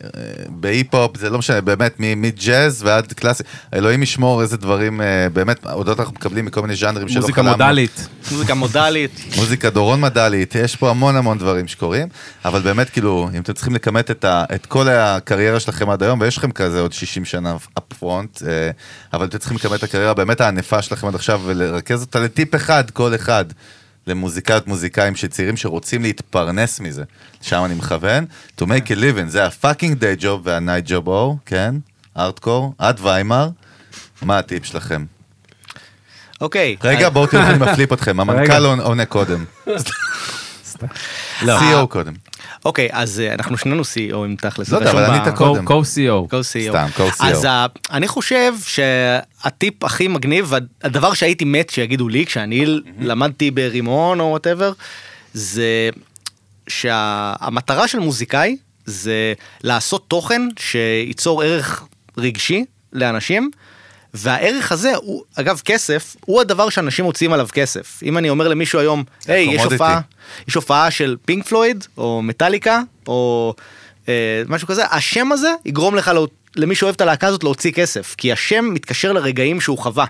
בהיפ-הופ, 0.49 1.17
זה 1.17 1.29
לא 1.29 1.37
משנה, 1.39 1.61
באמת, 1.61 1.95
מ- 1.99 2.21
מג'אז 2.21 2.83
ועד 2.83 3.13
קלאסי, 3.13 3.43
אלוהים 3.73 4.03
ישמור 4.03 4.41
איזה 4.41 4.57
דברים, 4.57 5.01
אה, 5.01 5.27
באמת, 5.33 5.65
אודות 5.65 5.99
אנחנו 5.99 6.13
מקבלים 6.13 6.45
מכל 6.45 6.61
מיני 6.61 6.75
ז'אנרים 6.75 7.09
שלא 7.09 7.21
מוזיקה 7.21 7.35
חלמנו. 7.41 7.51
מודלית. 7.51 8.07
מוזיקה 8.31 8.53
מודלית. 8.53 9.21
מוזיקה 9.37 9.69
דורון 9.69 10.01
מדלית, 10.01 10.55
יש 10.55 10.75
פה 10.75 10.89
המון 10.89 11.15
המון 11.15 11.37
דברים 11.37 11.67
שקורים, 11.67 12.07
אבל 12.45 12.61
באמת 12.61 12.89
כאילו, 12.89 13.29
אם 13.35 13.41
אתם 13.41 13.53
צריכים 13.53 13.75
לכמת 13.75 14.11
את, 14.11 14.25
ה, 14.25 14.43
את 14.55 14.65
כל 14.65 14.89
הקריירה 14.89 15.59
שלכם 15.59 15.89
עד 15.89 16.03
היום, 16.03 16.21
ויש 16.21 16.37
לכם 16.37 16.51
כזה 16.51 16.79
עוד 16.79 16.93
60 16.93 17.25
שנה 17.25 17.55
up 17.79 18.03
front, 18.03 18.45
אה, 18.47 18.69
אבל 19.13 19.25
אתם 19.25 19.37
צריכים 19.37 19.57
לכמת 19.57 19.79
את 19.79 19.83
הקריירה 19.83 20.13
באמת 20.13 20.41
הענפה 20.41 20.81
שלכם 20.81 21.07
עד 21.07 21.15
עכשיו, 21.15 21.41
ולרכז 21.45 22.01
אותה 22.01 22.19
לטיפ 22.19 22.55
אחד, 22.55 22.89
כל 22.93 23.15
אחד, 23.15 23.45
למוזיקאיות 24.09 24.67
מוזיקאים 24.67 25.15
שצעירים 25.15 25.57
שרוצים 25.57 26.01
להתפרנס 26.01 26.79
מזה, 26.79 27.03
שם 27.41 27.61
אני 27.65 27.73
מכוון, 27.73 28.25
to 28.61 28.63
make 28.63 28.87
a 28.87 28.95
living, 28.95 29.27
זה 29.27 29.45
ה-fucking 29.45 29.95
day 30.01 30.21
job 30.21 30.39
וה-night 30.43 30.89
job 30.89 31.07
או, 31.07 31.37
כן, 31.45 31.75
ארטקור, 32.17 32.73
עד 32.77 32.99
ויימר, 33.01 33.49
מה 34.21 34.37
הטיפ 34.39 34.65
שלכם? 34.65 35.05
אוקיי. 36.41 36.75
רגע, 36.83 37.09
בואו 37.09 37.27
תראו 37.27 37.43
אני 37.43 37.57
מ 37.57 37.64
flip 37.64 37.93
אתכם, 37.93 38.19
המנכ"ל 38.19 38.65
עונה 38.65 39.05
קודם. 39.05 39.45
לא. 41.41 41.59
CEO 41.59 41.87
קודם. 41.87 42.13
אוקיי, 42.65 42.89
אז 42.91 43.19
אה, 43.19 43.33
אנחנו 43.33 43.57
שנינו 43.57 43.81
CEO 43.83 44.18
ים 44.18 44.41
תכלס. 44.41 44.69
לא 44.69 44.77
יודע, 44.77 44.91
אבל 44.91 45.03
ענית 45.05 45.35
קודם. 45.35 45.67
co-CO. 45.67 46.27
co-CEO. 46.31 46.69
סתם, 46.69 46.87
co-CEO. 46.97 47.25
אז 47.25 47.45
ה- 47.49 47.65
אני 47.91 48.07
חושב 48.07 48.53
שהטיפ 48.65 49.83
הכי 49.83 50.07
מגניב, 50.07 50.53
הדבר 50.83 51.13
שהייתי 51.13 51.45
מת 51.45 51.69
שיגידו 51.69 52.07
לי 52.09 52.25
כשאני 52.25 52.65
למדתי 52.99 53.51
ברימון 53.51 54.19
או 54.19 54.25
whatever, 54.25 54.71
זה 55.33 55.89
שהמטרה 56.67 57.87
של 57.87 57.99
מוזיקאי 57.99 58.57
זה 58.85 59.33
לעשות 59.63 60.05
תוכן 60.07 60.41
שייצור 60.59 61.43
ערך 61.43 61.83
רגשי 62.17 62.65
לאנשים. 62.93 63.51
והערך 64.13 64.71
הזה 64.71 64.95
הוא, 64.95 65.23
אגב, 65.35 65.61
כסף, 65.65 66.15
הוא 66.25 66.41
הדבר 66.41 66.69
שאנשים 66.69 67.05
מוציאים 67.05 67.33
עליו 67.33 67.47
כסף. 67.53 67.99
אם 68.03 68.17
אני 68.17 68.29
אומר 68.29 68.47
למישהו 68.47 68.79
היום, 68.79 69.03
היי, 69.27 69.55
יש. 69.55 69.61
הופעה, 69.61 70.01
יש 70.47 70.55
הופעה 70.55 70.91
של 70.91 71.17
פינק 71.25 71.47
פלויד, 71.47 71.85
או 71.97 72.21
מטאליקה, 72.21 72.81
או 73.07 73.53
אה, 74.09 74.43
משהו 74.47 74.67
כזה, 74.67 74.85
השם 74.85 75.31
הזה 75.31 75.53
יגרום 75.65 75.95
לך, 75.95 76.07
לא, 76.07 76.27
למי 76.55 76.75
שאוהב 76.75 76.95
את 76.95 77.01
הלהקה 77.01 77.27
הזאת, 77.27 77.43
להוציא 77.43 77.71
כסף. 77.71 78.15
כי 78.17 78.31
השם 78.31 78.69
מתקשר 78.73 79.11
לרגעים 79.11 79.61
שהוא 79.61 79.77
חווה. 79.77 80.05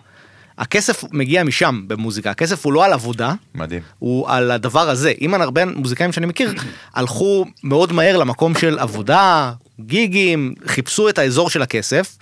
הכסף 0.57 1.03
מגיע 1.11 1.43
משם 1.43 1.81
במוזיקה, 1.87 2.31
הכסף 2.31 2.65
הוא 2.65 2.73
לא 2.73 2.85
על 2.85 2.93
עבודה, 2.93 3.33
מדהים. 3.55 3.81
הוא 3.99 4.29
על 4.29 4.51
הדבר 4.51 4.89
הזה. 4.89 5.13
אם 5.21 5.33
הרבה 5.33 5.65
מוזיקאים 5.65 6.11
שאני 6.11 6.25
מכיר, 6.25 6.53
הלכו 6.93 7.45
מאוד 7.63 7.93
מהר 7.93 8.17
למקום 8.17 8.55
של 8.55 8.79
עבודה, 8.79 9.51
גיגים, 9.79 10.53
חיפשו 10.67 11.09
את 11.09 11.17
האזור 11.17 11.49
של 11.49 11.61
הכסף, 11.61 12.17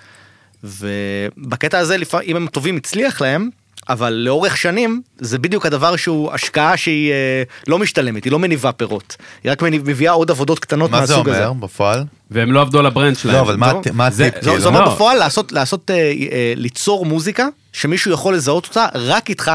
ובקטע 0.64 1.78
הזה, 1.80 1.98
לפעמים, 1.98 2.30
אם 2.30 2.36
הם 2.36 2.48
טובים, 2.48 2.78
הצליח 2.78 3.22
להם, 3.22 3.50
אבל 3.90 4.14
לאורך 4.14 4.58
שנים, 4.58 5.02
זה 5.18 5.38
בדיוק 5.40 5.66
הדבר 5.66 5.96
שהוא 5.96 6.32
השקעה 6.32 6.78
שהיא 6.78 7.12
אה, 7.12 7.44
לא 7.68 7.80
משתלמת, 7.80 8.24
היא 8.24 8.32
לא 8.32 8.40
מניבה 8.40 8.72
פירות. 8.72 9.16
היא 9.44 9.52
רק 9.52 9.62
מביאה 9.64 10.12
עוד 10.12 10.32
עבודות 10.32 10.60
קטנות 10.60 10.92
מה 10.92 11.06
זה 11.06 11.14
מהסוג 11.14 11.30
הזה. 11.30 11.48
אומר 11.48 11.66
בפועל? 11.68 12.04
והם 12.32 12.52
לא 12.52 12.62
עבדו 12.62 12.80
על 12.80 12.86
ה 12.86 12.91
brand 12.91 13.16
שלהם. 13.18 13.36
לא, 13.36 13.42
אבל 13.42 13.56
מה 13.56 13.74
מה 13.94 14.10
זה- 14.12 14.26
הטיפ? 14.26 14.36
זה 14.36 14.50
כאילו? 14.50 14.60
זה 14.62 14.68
אומר 14.68 14.82
לא. 14.86 14.94
בפועל 14.96 15.18
לעשות, 15.18 15.52
לעשות, 15.52 15.92
אה, 15.92 15.96
אה, 16.32 16.54
ליצור 16.56 17.06
מוזיקה 17.06 17.48
שמישהו 17.74 18.12
יכול 18.12 18.34
לזהות 18.36 18.66
אותה 18.68 18.86
רק 18.96 19.30
איתך, 19.30 19.52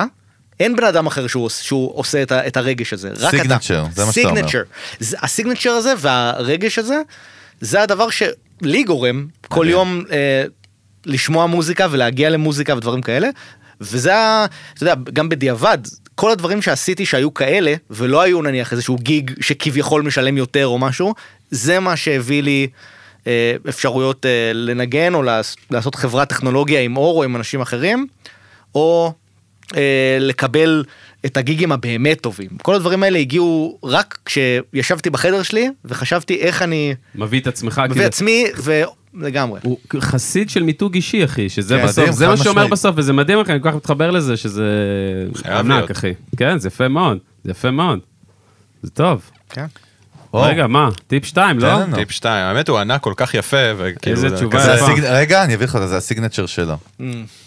אין 0.60 0.76
בן 0.76 0.84
אדם 0.84 1.06
אחר 1.06 1.26
שהוא, 1.26 1.48
שהוא 1.48 1.92
עושה 1.94 2.22
את, 2.22 2.32
את 2.32 2.56
הרגש 2.56 2.92
הזה, 2.92 3.10
רק 3.20 3.34
אתה. 3.34 3.42
Signature, 3.56 3.94
זה 3.94 4.04
מה 4.04 4.12
שאתה 4.12 4.28
אומר. 4.28 4.40
Signature. 4.46 4.64
זה- 5.00 5.16
הסיגנצ'ר 5.22 5.70
הזה 5.70 5.92
והרגש 5.98 6.78
הזה, 6.78 7.00
זה 7.60 7.82
הדבר 7.82 8.08
שלי 8.10 8.82
גורם 8.84 9.26
כל 9.48 9.66
יום 9.68 10.04
אה, 10.12 10.44
לשמוע 11.06 11.46
מוזיקה 11.46 11.86
ולהגיע 11.90 12.30
למוזיקה 12.30 12.76
ודברים 12.76 13.02
כאלה. 13.02 13.28
וזה, 13.80 14.12
אתה 14.74 14.82
יודע, 14.82 14.94
גם 15.12 15.28
בדיעבד, 15.28 15.78
כל 16.14 16.30
הדברים 16.30 16.62
שעשיתי 16.62 17.06
שהיו 17.06 17.34
כאלה, 17.34 17.74
ולא 17.90 18.22
היו 18.22 18.42
נניח 18.42 18.72
איזשהו 18.72 18.96
גיג 18.96 19.30
שכביכול 19.40 20.02
משלם 20.02 20.36
יותר 20.36 20.66
או 20.66 20.78
משהו, 20.78 21.14
זה 21.50 21.80
מה 21.80 21.96
שהביא 21.96 22.42
לי 22.42 22.68
אה, 23.26 23.54
אפשרויות 23.68 24.26
אה, 24.26 24.50
לנגן 24.54 25.14
או 25.14 25.22
לעש, 25.22 25.56
לעשות 25.70 25.94
חברת 25.94 26.28
טכנולוגיה 26.28 26.80
עם 26.80 26.96
אור 26.96 27.18
או 27.18 27.24
עם 27.24 27.36
אנשים 27.36 27.60
אחרים, 27.60 28.06
או 28.74 29.12
אה, 29.76 30.16
לקבל 30.20 30.84
את 31.26 31.36
הגיגים 31.36 31.72
הבאמת 31.72 32.20
טובים. 32.20 32.50
כל 32.62 32.74
הדברים 32.74 33.02
האלה 33.02 33.18
הגיעו 33.18 33.78
רק 33.84 34.18
כשישבתי 34.24 35.10
בחדר 35.10 35.42
שלי 35.42 35.70
וחשבתי 35.84 36.40
איך 36.40 36.62
אני 36.62 36.94
מביא 37.14 37.40
את 37.40 37.46
עצמך, 37.46 37.78
מביא 37.78 37.94
כאילו, 37.94 38.06
עצמי 38.06 38.46
ולגמרי. 39.14 39.60
הוא 39.62 39.78
חסיד 40.00 40.50
של 40.50 40.62
מיתוג 40.62 40.94
אישי, 40.94 41.24
אחי, 41.24 41.48
שזה 41.48 41.78
כן, 41.78 41.84
בסוף, 41.86 42.10
זה 42.10 42.28
מה 42.28 42.36
שאומר. 42.36 42.66
בסוף, 42.66 42.94
וזה 42.98 43.12
מדהים, 43.12 43.38
אחי, 43.40 43.52
אני 43.52 43.62
כל 43.62 43.68
כך 43.70 43.76
מתחבר 43.76 44.10
לזה, 44.10 44.36
שזה 44.36 44.64
ענק. 45.44 45.90
אחי. 45.90 46.12
כן, 46.36 46.58
זה 46.58 46.68
יפה 46.68 46.88
מאוד, 46.88 47.18
זה 47.44 47.50
יפה 47.50 47.70
מאוד. 47.70 47.98
זה 48.82 48.90
טוב. 48.90 49.30
כן. 49.50 49.66
או, 50.34 50.42
רגע, 50.42 50.66
מה? 50.66 50.88
טיפ 51.06 51.24
2, 51.24 51.58
לא? 51.58 51.68
טיפ 51.94 52.10
2, 52.10 52.32
האמת 52.46 52.68
הוא 52.68 52.78
ענה 52.78 52.98
כל 52.98 53.12
כך 53.16 53.34
יפה, 53.34 53.56
וכאילו... 53.76 54.16
איזה 54.16 54.28
זה 54.28 54.36
תשובה 54.36 54.58
יפה. 54.58 54.72
הסיג- 54.86 55.04
רגע, 55.04 55.44
אני 55.44 55.54
אביא 55.54 55.66
לך 55.66 55.78
זה 55.86 55.96
הסיגנצ'ר 55.96 56.46
שלו. 56.46 56.74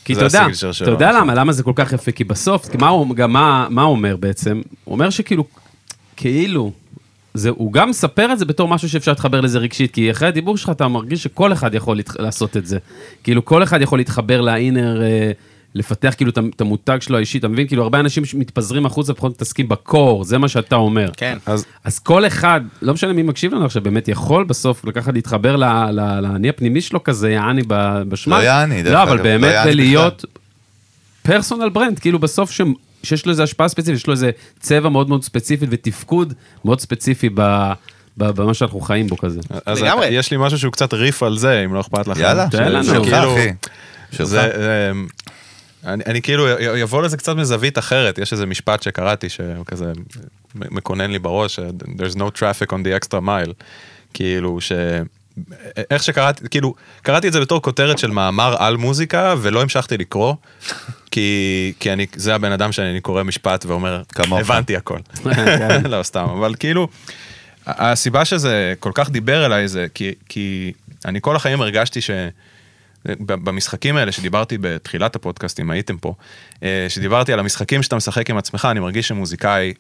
כי 0.06 0.16
זה 0.16 0.26
אתה 0.26 0.38
יודע, 0.38 0.48
אתה. 0.84 0.92
יודע 0.92 1.12
למה, 1.12 1.34
למה 1.34 1.52
זה 1.54 1.64
כל 1.64 1.72
כך 1.76 1.94
יפה? 1.94 2.12
כי 2.12 2.24
בסוף, 2.24 2.70
כי 2.72 2.78
מה 2.78 2.88
הוא, 2.88 3.16
גם 3.16 3.34
מה, 3.34 3.68
מה 3.70 3.82
הוא 3.82 3.92
אומר 3.92 4.16
בעצם? 4.16 4.62
הוא 4.84 4.94
אומר 4.94 5.10
שכאילו, 5.10 5.46
כאילו, 6.18 6.72
זה, 7.36 7.50
הוא 7.50 7.74
גם 7.74 7.90
מספר 7.90 8.34
את 8.34 8.40
זה 8.40 8.46
בתור 8.46 8.68
משהו 8.68 8.90
שאפשר 8.90 9.12
להתחבר 9.12 9.42
לזה 9.42 9.60
רגשית, 9.60 9.94
כי 9.94 10.12
אחרי 10.12 10.28
הדיבור 10.28 10.58
שלך 10.58 10.70
אתה 10.70 10.88
מרגיש 10.88 11.24
שכל 11.24 11.54
אחד 11.54 11.76
יכול 11.76 11.96
להתח... 11.96 12.20
לעשות 12.20 12.58
את 12.58 12.66
זה. 12.66 12.78
כאילו, 13.24 13.46
כל 13.46 13.64
אחד 13.64 13.82
יכול 13.82 14.00
להתחבר 14.00 14.42
לאינר, 14.42 15.02
אה, 15.02 15.32
לפתח 15.76 16.14
כאילו 16.18 16.32
את 16.56 16.62
המותג 16.62 16.98
שלו 17.02 17.18
האישי, 17.18 17.38
אתה 17.38 17.48
מבין? 17.48 17.68
כאילו, 17.68 17.84
הרבה 17.84 18.00
אנשים 18.00 18.24
מתפזרים 18.34 18.86
החוצה 18.86 19.12
ופחות 19.12 19.32
מתעסקים 19.32 19.68
בקור, 19.68 20.24
זה 20.24 20.38
מה 20.38 20.48
שאתה 20.48 20.76
אומר. 20.76 21.10
כן. 21.18 21.38
אז 21.46 21.66
אז 21.84 22.00
כל 22.00 22.28
אחד, 22.28 22.62
לא 22.82 22.94
משנה 22.94 23.14
מי 23.14 23.24
מקשיב 23.24 23.54
לנו 23.54 23.66
עכשיו, 23.66 23.84
באמת 23.84 24.08
יכול 24.08 24.44
בסוף 24.44 24.86
לקחת, 24.86 25.14
להתחבר 25.14 25.56
לאני 26.22 26.50
הפנימי 26.50 26.82
שלו 26.82 27.04
כזה, 27.04 27.32
יעני 27.32 27.62
ב- 27.68 28.02
בשמע. 28.10 28.38
לא 28.38 28.44
יעני, 28.44 28.84
דרך 28.84 28.94
לא, 28.94 29.04
אבל 29.04 29.14
אגב, 29.14 29.24
באמת 29.24 29.66
לא 29.66 29.72
להיות 29.72 30.26
פרסונל 31.24 31.70
ברנד, 31.70 32.00
כאילו 32.00 32.20
בסוף 32.20 32.52
ש... 32.52 32.62
שיש 33.06 33.26
לו 33.26 33.32
איזה 33.32 33.44
השפעה 33.44 33.68
ספציפית, 33.68 33.96
יש 33.96 34.08
לו 34.08 34.14
איזה 34.14 34.32
צבע 34.60 34.90
מאוד 34.90 35.10
מאוד 35.10 35.24
ספציפי 35.24 35.66
ותפקוד 35.70 36.34
מאוד 36.66 36.80
ספציפי 36.80 37.30
ב... 37.34 37.72
במה 38.18 38.54
שאנחנו 38.54 38.80
חיים 38.80 39.08
בו 39.08 39.18
כזה. 39.18 39.40
אז 39.66 39.82
לגמרי. 39.82 40.08
יש 40.08 40.32
לי 40.32 40.38
משהו 40.40 40.60
שהוא 40.60 40.72
קצת 40.72 40.94
ריף 40.94 41.24
על 41.24 41.38
זה, 41.38 41.62
אם 41.66 41.74
לא 41.74 41.80
אכפת 41.82 42.08
לך. 42.08 42.18
יאללה, 42.18 42.48
תן 42.52 42.72
לנו. 42.72 42.84
שלך, 42.84 43.04
כאילו- 43.04 43.36
אחי. 43.36 43.50
שלך. 44.12 44.28
זה, 44.28 44.52
אמ, 44.92 45.08
אני, 45.86 46.04
אני 46.06 46.22
כאילו 46.22 46.48
יבוא 46.60 47.02
לזה 47.02 47.18
קצת 47.18 47.36
מזווית 47.36 47.78
אחרת, 47.78 48.18
יש 48.18 48.34
איזה 48.34 48.46
משפט 48.46 48.84
שקראתי 48.84 49.30
שכזה 49.30 49.92
מקונן 50.56 51.12
לי 51.12 51.20
בראש, 51.20 51.60
there's 51.84 52.16
no 52.16 52.40
traffic 52.40 52.70
on 52.70 52.78
the 52.84 53.04
extra 53.04 53.20
mile, 53.26 53.54
כאילו 54.14 54.62
ש... 54.62 54.72
איך 55.92 56.04
שקראתי, 56.04 56.50
כאילו, 56.50 56.74
קראתי 57.02 57.28
את 57.28 57.34
זה 57.34 57.40
בתור 57.40 57.62
כותרת 57.62 57.98
של 57.98 58.12
מאמר 58.12 58.56
על 58.60 58.78
מוזיקה 58.78 59.36
ולא 59.42 59.62
המשכתי 59.62 59.98
לקרוא, 59.98 60.36
כי, 61.12 61.74
כי 61.80 61.94
אני, 61.94 62.06
זה 62.16 62.36
הבן 62.36 62.52
אדם 62.52 62.72
שאני 62.72 63.02
קורא 63.02 63.24
משפט 63.24 63.66
ואומר, 63.66 64.02
כמוך. 64.10 64.40
הבנתי 64.40 64.76
הכל. 64.78 65.00
לא 65.90 66.04
סתם, 66.04 66.28
אבל 66.38 66.56
כאילו, 66.60 66.88
הסיבה 67.68 68.26
שזה 68.26 68.74
כל 68.80 68.92
כך 68.94 69.10
דיבר 69.10 69.46
אליי 69.46 69.68
זה 69.68 69.86
כי, 69.94 70.12
כי 70.30 70.72
אני 71.06 71.20
כל 71.22 71.36
החיים 71.36 71.62
הרגשתי 71.62 72.02
ש... 72.02 72.10
במשחקים 73.20 73.98
האלה 73.98 74.12
שדיברתי 74.12 74.58
בתחילת 74.62 75.16
הפודקאסט, 75.16 75.60
אם 75.60 75.72
הייתם 75.72 75.98
פה, 75.98 76.14
אה, 76.64 76.86
שדיברתי 76.90 77.34
על 77.34 77.40
המשחקים 77.40 77.84
שאתה 77.84 77.96
משחק 77.96 78.30
עם 78.30 78.38
עצמך, 78.38 78.68
אני 78.72 78.80
מרגיש 78.80 79.08
שמוזיקאי 79.08 79.74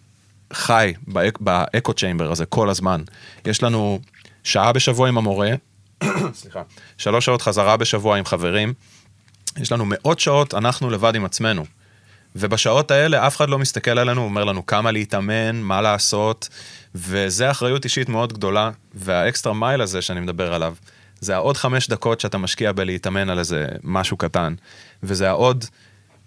חי 0.53 0.93
באק- 1.07 1.39
באקו 1.39 1.93
צ'יימבר 1.93 2.31
הזה 2.31 2.45
כל 2.45 2.69
הזמן. 2.69 3.01
יש 3.45 3.63
לנו 3.63 3.99
שעה 4.45 4.71
בשבוע 4.71 5.07
עם 5.07 5.17
המורה, 5.17 5.51
סליחה, 6.33 6.61
שלוש 6.97 7.25
שעות 7.25 7.41
חזרה 7.41 7.77
בשבוע 7.77 8.17
עם 8.17 8.25
חברים, 8.25 8.73
יש 9.57 9.71
לנו 9.71 9.83
מאות 9.87 10.19
שעות 10.19 10.53
אנחנו 10.53 10.89
לבד 10.89 11.15
עם 11.15 11.25
עצמנו. 11.25 11.65
ובשעות 12.35 12.91
האלה 12.91 13.27
אף 13.27 13.37
אחד 13.37 13.49
לא 13.49 13.59
מסתכל 13.59 13.99
עלינו, 13.99 14.23
אומר 14.23 14.43
לנו 14.43 14.65
כמה 14.65 14.91
להתאמן, 14.91 15.55
מה 15.55 15.81
לעשות, 15.81 16.49
וזה 16.95 17.51
אחריות 17.51 17.83
אישית 17.83 18.09
מאוד 18.09 18.33
גדולה, 18.33 18.71
והאקסטרה 18.93 19.53
מייל 19.53 19.81
הזה 19.81 20.01
שאני 20.01 20.19
מדבר 20.19 20.53
עליו, 20.53 20.75
זה 21.19 21.35
העוד 21.35 21.57
חמש 21.57 21.87
דקות 21.87 22.19
שאתה 22.19 22.37
משקיע 22.37 22.71
בלהתאמן 22.71 23.29
על 23.29 23.39
איזה 23.39 23.67
משהו 23.83 24.17
קטן, 24.17 24.53
וזה 25.03 25.29
העוד 25.29 25.65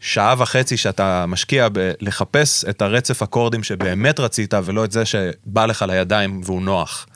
שעה 0.01 0.35
וחצי 0.39 0.77
שאתה 0.77 1.27
משקיע 1.27 1.69
בלחפש 1.73 2.65
את 2.65 2.83
הרצף 2.83 3.23
אקורדים 3.23 3.63
שבאמת 3.63 4.21
רצית, 4.21 4.55
ולא 4.65 4.85
את 4.85 4.93
זה 4.93 5.05
שבא 5.05 5.67
לך 5.67 5.85
לידיים 5.89 6.41
והוא 6.45 6.63
נוח. 6.63 7.07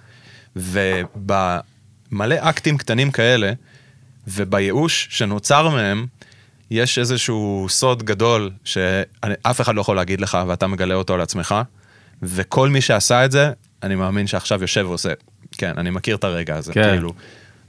ובמלא 0.57 2.35
אקטים 2.41 2.79
קטנים 2.79 3.11
כאלה, 3.11 3.53
ובייאוש 4.29 5.09
שנוצר 5.11 5.69
מהם, 5.69 6.07
יש 6.71 6.99
איזשהו 6.99 7.67
סוד 7.69 8.03
גדול 8.03 8.51
שאף 8.65 9.61
אחד 9.61 9.75
לא 9.75 9.81
יכול 9.81 9.97
להגיד 9.97 10.21
לך 10.21 10.39
ואתה 10.49 10.67
מגלה 10.67 10.95
אותו 10.95 11.15
על 11.15 11.21
עצמך, 11.21 11.55
וכל 12.23 12.69
מי 12.69 12.81
שעשה 12.81 13.25
את 13.25 13.33
זה, 13.33 13.51
אני 13.83 13.95
מאמין 13.95 14.27
שעכשיו 14.27 14.63
יושב 14.63 14.85
ועושה, 14.89 15.13
כן, 15.53 15.73
אני 15.77 15.91
מכיר 15.91 16.17
את 16.17 16.25
הרגע 16.25 16.57
הזה, 16.57 16.73
כן. 16.73 16.91
כאילו. 16.91 17.13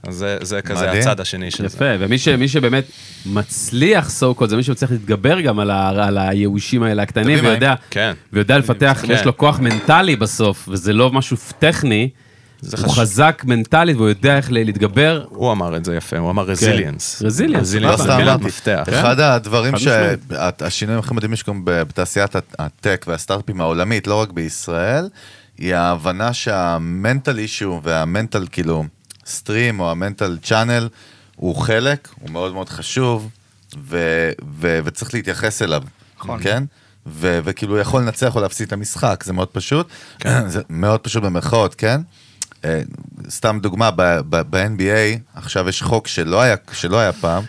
אז 0.06 0.14
זה, 0.14 0.38
זה 0.42 0.62
כזה 0.62 0.86
מדהים. 0.86 1.00
הצד 1.00 1.20
השני 1.20 1.50
של 1.50 1.68
זה. 1.68 1.76
יפה, 1.76 1.84
ומי 1.98 2.18
ש, 2.18 2.28
מי 2.28 2.48
שבאמת 2.48 2.84
מצליח 3.26 4.08
so 4.08 4.40
called, 4.40 4.46
זה 4.46 4.56
מי 4.56 4.62
שמצליח 4.62 4.90
להתגבר 4.90 5.40
גם 5.40 5.58
על, 5.58 5.70
ה, 5.70 6.06
על 6.06 6.18
הייאושים 6.18 6.82
האלה 6.82 7.02
הקטנים, 7.02 7.38
ויודע, 7.42 7.74
כן. 7.90 8.12
ויודע 8.32 8.58
לפתח, 8.58 9.04
כן. 9.06 9.12
יש 9.12 9.24
לו 9.24 9.36
כוח 9.36 9.60
מנטלי 9.60 10.16
בסוף, 10.16 10.68
וזה 10.68 10.92
לא 10.92 11.12
משהו 11.12 11.36
טכני, 11.58 12.08
הוא 12.72 12.78
חשוב. 12.78 12.90
חזק 12.98 13.42
מנטלית 13.46 13.96
והוא 13.96 14.08
יודע 14.08 14.36
איך 14.36 14.52
להתגבר. 14.52 15.24
הוא 15.28 15.52
אמר 15.52 15.76
את 15.76 15.84
זה 15.84 15.96
יפה, 15.96 16.18
הוא 16.18 16.30
אמר 16.30 16.42
רזיליאנס. 16.42 17.22
Resilience, 17.22 17.50
לא 17.52 17.58
רזיליאנס, 17.58 18.00
סתם 18.00 18.16
מילת. 18.16 18.40
מפתח. 18.40 18.82
אחד 18.88 19.20
הדברים 19.20 19.72
חד 19.76 19.80
משמעית. 19.82 20.20
שהשינויים 20.60 21.00
הכי 21.00 21.14
מדהימים 21.14 21.36
שקורים 21.36 21.60
בתעשיית 21.64 22.32
הטק 22.58 23.04
והסטארט-אפים 23.08 23.60
העולמית, 23.60 24.06
לא 24.06 24.14
רק 24.20 24.30
בישראל, 24.32 25.08
היא 25.58 25.74
ההבנה 25.74 26.32
שהמנטל 26.32 27.38
אישו 27.38 27.80
והמנטל 27.84 28.46
כאילו 28.52 28.84
סטרים 29.26 29.80
או 29.80 29.90
המנטל 29.90 30.38
צ'אנל 30.42 30.88
הוא 31.36 31.56
חלק, 31.56 32.08
הוא 32.20 32.30
מאוד 32.30 32.52
מאוד 32.52 32.68
חשוב, 32.68 33.28
ו- 33.88 34.30
ו- 34.60 34.78
וצריך 34.84 35.14
להתייחס 35.14 35.62
אליו, 35.62 35.82
נכון. 36.18 36.42
כן? 36.42 36.64
ו- 37.06 37.38
וכאילו 37.44 37.78
יכול 37.78 38.02
לנצח 38.02 38.36
או 38.36 38.40
להפסיד 38.40 38.66
את 38.66 38.72
המשחק, 38.72 39.24
זה 39.26 39.32
מאוד 39.32 39.48
פשוט, 39.48 39.88
זה 40.46 40.62
מאוד 40.70 41.00
פשוט 41.00 41.22
במרכאות, 41.22 41.74
כן? 41.74 42.00
אה, 42.64 42.80
סתם 43.30 43.58
דוגמה, 43.62 43.90
ב- 43.90 44.20
ב- 44.28 44.42
ב-NBA 44.50 45.18
עכשיו 45.34 45.68
יש 45.68 45.82
חוק 45.82 46.06
שלא 46.08 46.40
היה, 46.40 46.54
שלא 46.72 46.96
היה 46.98 47.12
פעם, 47.12 47.42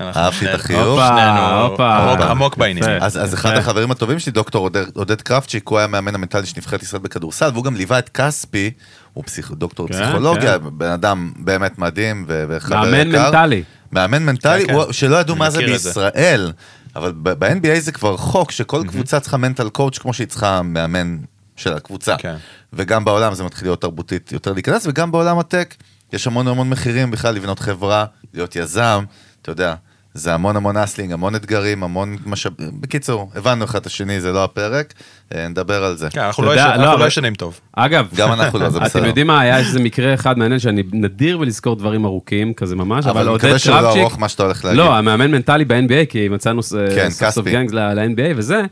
אנחנו 0.00 0.20
אהבתי 0.20 0.48
את 0.50 0.54
החיוך. 0.54 0.80
הופה. 0.80 2.30
עמוק- 2.30 2.56
בעניין. 2.56 3.02
אז, 3.02 3.16
אז 3.22 3.34
אחד 3.34 3.50
החברים 3.56 3.90
הטובים 3.90 4.18
שלי, 4.18 4.32
דוקטור 4.32 4.70
עודד, 4.94 5.20
קרפצ'יק, 5.22 5.68
הוא 5.68 5.78
היה 5.78 5.86
מאמן 5.86 6.14
המנטלי 6.14 6.46
של 6.46 6.54
נבחרת 6.56 6.82
ישראל 6.82 7.02
בכדורסל, 7.02 7.50
והוא 7.52 7.64
גם 7.64 7.76
ליווה 7.76 7.98
את 7.98 8.08
כספי, 8.08 8.70
הוא 9.12 9.24
פסיכ... 9.24 9.50
דוקטור 9.50 9.88
כן, 9.88 9.94
פסיכולוגיה, 10.04 10.58
כן. 10.58 10.64
בן 10.72 10.90
אדם 10.90 11.32
באמת 11.36 11.78
מדהים 11.78 12.24
וחבר 12.28 12.76
מאוד 12.80 13.08
יקר. 13.08 13.24
מנטלי. 13.30 13.62
מאמן 13.92 14.22
מנטלי, 14.22 14.66
כן, 14.66 14.74
הוא- 14.74 14.84
כן. 14.84 14.92
שלא 14.92 15.16
ידעו 15.16 15.36
מה 15.36 15.50
זה 15.50 15.60
את 15.60 15.80
זה. 15.80 15.88
בישראל, 15.90 16.52
אבל 16.96 17.12
ב-NBA 17.22 17.80
זה 17.80 17.92
כבר 17.92 18.16
חוק 18.16 18.50
שכל 18.50 18.82
קבוצה 18.88 19.20
צריכה 19.20 19.36
mental 19.36 19.68
coach 19.68 19.98
כמו 19.98 20.12
שהיא 20.14 20.26
צריכה 20.26 20.62
מאמן 20.62 21.16
של 21.62 21.72
הקבוצה. 21.72 22.16
כן. 22.18 22.34
וגם 22.72 23.04
בעולם 23.04 23.34
זה 23.34 23.44
מתחיל 23.44 23.68
להיות 23.68 23.80
תרבותית 23.80 24.32
יותר 24.32 24.52
להיכנס, 24.52 24.86
וגם 24.86 25.12
בעולם 25.12 25.38
ה 25.38 25.45
tech 25.45 25.74
יש 26.12 26.26
המון 26.26 26.48
המון 26.48 26.70
מחירים 26.70 27.10
בכלל 27.10 27.34
לבנות 27.34 27.58
חברה, 27.58 28.04
להיות 28.34 28.56
יזם, 28.56 29.04
אתה 29.42 29.50
יודע, 29.50 29.74
זה 30.14 30.34
המון 30.34 30.56
המון 30.56 30.76
hustling, 30.76 31.12
המון 31.12 31.34
אתגרים, 31.34 31.82
המון 31.82 32.16
משאבים. 32.26 32.80
בקיצור, 32.80 33.30
הבנו 33.34 33.64
אחד 33.64 33.78
את 33.80 33.86
השני, 33.86 34.20
זה 34.20 34.32
לא 34.32 34.44
הפרק, 34.44 34.92
אה, 35.34 35.48
נדבר 35.48 35.84
על 35.84 35.96
זה. 35.96 36.08
כן, 36.10 36.20
אנחנו 36.20 36.42
לא 36.42 36.50
יודע, 36.50 36.60
ישנים- 36.62 36.74
לא, 36.76 36.82
אנחנו 36.82 36.94
אבל- 36.94 37.02
לא 37.02 37.06
ישנים 37.08 37.34
טוב. 37.34 37.60
אגב, 37.72 38.08
גם 38.16 38.32
אנחנו 38.32 38.58
לא, 38.58 38.68
זה 38.70 38.80
בסדר. 38.80 39.00
אתם 39.00 39.08
יודעים 39.08 39.26
מה, 39.26 39.40
היה 39.40 39.58
איזה 39.58 39.80
מקרה 39.80 40.14
אחד 40.14 40.38
מעניין 40.38 40.60
שאני 40.60 40.82
נדיר 40.92 41.38
בלזכור 41.38 41.76
דברים 41.76 42.04
ארוכים, 42.04 42.54
כזה 42.54 42.76
ממש, 42.76 43.04
אבל 43.06 43.10
אבל 43.10 43.20
אני 43.20 43.28
עודד 43.30 43.44
מקווה 43.44 43.58
שהוא 43.58 43.74
לא 43.74 43.80
קרבצ'יק, 43.80 44.00
ארוך 44.02 44.18
מה 44.18 44.28
שאתה 44.28 44.42
הולך 44.42 44.64
להגיד. 44.64 44.78
לא, 44.78 44.96
המאמן 44.96 45.30
מנטלי 45.30 45.64
ב-NBA, 45.64 46.06
כי 46.08 46.28
מצאנו 46.28 46.60
כן, 46.94 47.10
סוף 47.10 47.30
סוף. 47.30 47.46
גנגס 47.46 47.72
ל-NBA 47.72 48.32
וזה, 48.36 48.62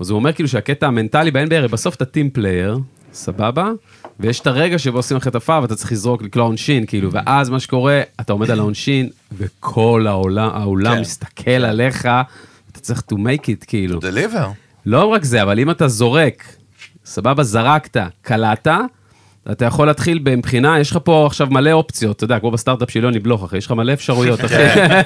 אז 0.00 0.10
הוא 0.10 0.16
אומר 0.18 0.32
כאילו 0.32 0.48
שהקטע 0.48 0.86
המנטלי 0.86 1.30
ב-NBA, 1.30 1.54
הרי 1.54 1.68
בסוף 1.68 1.94
אתה 1.94 2.04
team 2.04 2.30
player, 2.30 2.78
סבבה, 3.12 3.70
ויש 4.20 4.40
את 4.40 4.46
הרגע 4.46 4.78
שבו 4.78 4.98
עושים 4.98 5.16
לך 5.16 5.28
את 5.28 5.34
הפאב, 5.34 5.62
ואתה 5.62 5.74
צריך 5.76 5.92
לזרוק, 5.92 6.22
לקלוע 6.22 6.46
עונשין, 6.46 6.86
כאילו, 6.86 7.12
ואז 7.12 7.50
מה 7.50 7.60
שקורה, 7.60 8.00
אתה 8.20 8.32
עומד 8.32 8.50
על 8.50 8.58
העונשין, 8.58 9.10
וכל 9.32 10.06
העולם, 10.08 10.50
העולם 10.54 10.94
כן. 10.94 11.00
מסתכל 11.00 11.50
עליך, 11.50 12.08
אתה 12.72 12.80
צריך 12.80 13.02
to 13.12 13.16
make 13.16 13.44
it, 13.44 13.66
כאילו. 13.66 14.00
deliver. 14.00 14.48
לא 14.86 15.04
רק 15.04 15.24
זה, 15.24 15.42
אבל 15.42 15.58
אם 15.58 15.70
אתה 15.70 15.88
זורק, 15.88 16.44
סבבה, 17.04 17.42
זרקת, 17.42 17.96
קלעת, 18.22 18.68
אתה 19.50 19.64
יכול 19.64 19.86
להתחיל 19.86 20.18
מבחינה, 20.24 20.80
יש 20.80 20.90
לך 20.90 20.98
פה 21.04 21.26
עכשיו 21.26 21.46
מלא 21.50 21.72
אופציות, 21.72 22.16
אתה 22.16 22.24
יודע, 22.24 22.38
כמו 22.38 22.50
בסטארט-אפ 22.50 22.90
של 22.90 23.04
יוני 23.04 23.18
בלוך, 23.18 23.44
אחי, 23.44 23.56
יש 23.56 23.66
לך 23.66 23.72
מלא 23.72 23.92
אפשרויות, 23.92 24.44
אחי. 24.44 24.54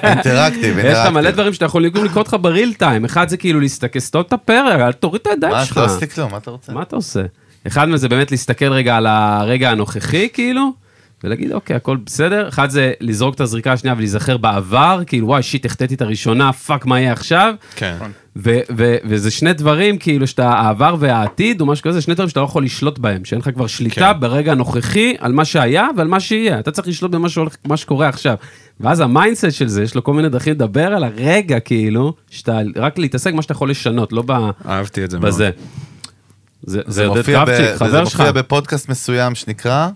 interactive, 0.03 0.77
יש 0.83 0.85
לך 0.85 0.85
מלא 0.85 1.05
interactive. 1.05 1.31
דברים 1.31 1.53
שאתה 1.53 1.65
יכול 1.65 1.89
גם 1.89 2.05
לקרות 2.05 2.27
לך 2.27 2.35
ב 2.41 2.47
real 2.47 2.73
time, 2.73 3.05
אחד 3.05 3.29
זה 3.29 3.37
כאילו 3.37 3.59
להסתכל, 3.59 3.99
סתום 3.99 4.21
את 4.21 4.33
הפרק, 4.33 4.79
אל 4.79 4.91
תוריד 4.91 5.21
את 5.21 5.27
הידיים 5.27 5.53
מה, 5.53 5.65
שלך. 5.65 5.77
לא 5.77 5.85
עשיתי 5.85 6.07
כלום, 6.07 6.31
מה 6.31 6.37
אתה 6.37 6.51
רוצה? 6.51 6.73
מה 6.73 6.81
אתה 6.81 6.95
עושה? 6.95 7.21
אחד 7.67 7.89
מזה 7.89 8.09
באמת 8.09 8.31
להסתכל 8.31 8.71
רגע 8.71 8.97
על 8.97 9.07
הרגע 9.07 9.71
הנוכחי, 9.71 10.29
כאילו, 10.33 10.73
ולהגיד, 11.23 11.51
אוקיי, 11.51 11.75
הכל 11.75 11.97
בסדר. 12.05 12.47
אחד 12.47 12.69
זה 12.69 12.91
לזרוק 13.01 13.35
את 13.35 13.41
הזריקה 13.41 13.73
השנייה 13.73 13.95
ולהיזכר 13.97 14.37
בעבר, 14.37 15.01
כאילו, 15.07 15.27
וואי, 15.27 15.43
shit, 15.43 15.65
החטאתי 15.65 15.93
את 15.95 16.01
הראשונה, 16.01 16.53
fuck, 16.53 16.85
מה 16.85 16.99
יהיה 16.99 17.13
עכשיו? 17.13 17.53
כן. 17.75 17.95
ו- 18.35 18.59
ו- 18.77 18.95
וזה 19.05 19.31
שני 19.31 19.53
דברים, 19.53 19.97
כאילו, 19.97 20.27
שאתה, 20.27 20.49
העבר 20.49 20.95
והעתיד, 20.99 21.61
או 21.61 21.65
משהו 21.65 21.83
כזה, 21.89 22.01
שני 22.01 22.13
דברים 22.13 22.29
שאתה 22.29 22.39
לא 22.39 22.45
יכול 22.45 22.63
לשלוט 22.63 22.99
בהם, 22.99 23.25
שאין 23.25 23.41
לך 23.41 23.49
כבר 23.53 23.67
שליטה 23.67 24.13
כן. 24.13 24.19
ברגע 24.19 24.51
הנוכחי 24.51 25.15
על 25.19 25.31
מה 25.33 25.45
שהיה 25.45 25.87
ועל 25.97 26.07
מה 26.07 26.19
שיהיה. 26.19 26.59
אתה 26.59 26.71
צריך 26.71 26.87
לשלוט 26.87 27.11
במה 27.11 27.29
שהולך, 27.29 27.55
מה 27.65 27.77
שקורה 27.77 28.07
עכשיו. 28.07 28.35
ואז 28.79 28.99
ה 28.99 29.06
mindset 29.06 29.51
של 29.51 29.67
זה, 29.67 29.83
יש 29.83 29.95
לו 29.95 30.03
כל 30.03 30.13
מיני 30.13 30.29
דרכים 30.29 30.53
לדבר 30.53 30.87
על 30.93 31.03
הרגע, 31.03 31.59
כאילו, 31.59 32.13
שאתה, 32.29 32.59
רק 32.75 32.97
להתעסק 32.97 33.33
במה 33.33 33.41
שאתה 33.41 33.51
יכול 33.51 33.69
לשנות, 33.69 34.13
לא 34.13 34.23
ב... 34.25 34.31
אהבתי 34.67 35.03
את 35.03 35.11
זה 35.11 35.19
מאוד. 35.19 35.27
בזה. 35.27 35.49
זה, 36.63 36.81
זה 36.85 36.91
זה 36.93 37.05
עודד 37.05 37.17
מופיע 37.19 37.45
ב- 37.45 37.57
שלך. 37.57 37.81
מופיע 38.19 38.31
בפודקאסט 38.31 38.89
מסוים 38.89 39.35
שנקרא 39.35 39.89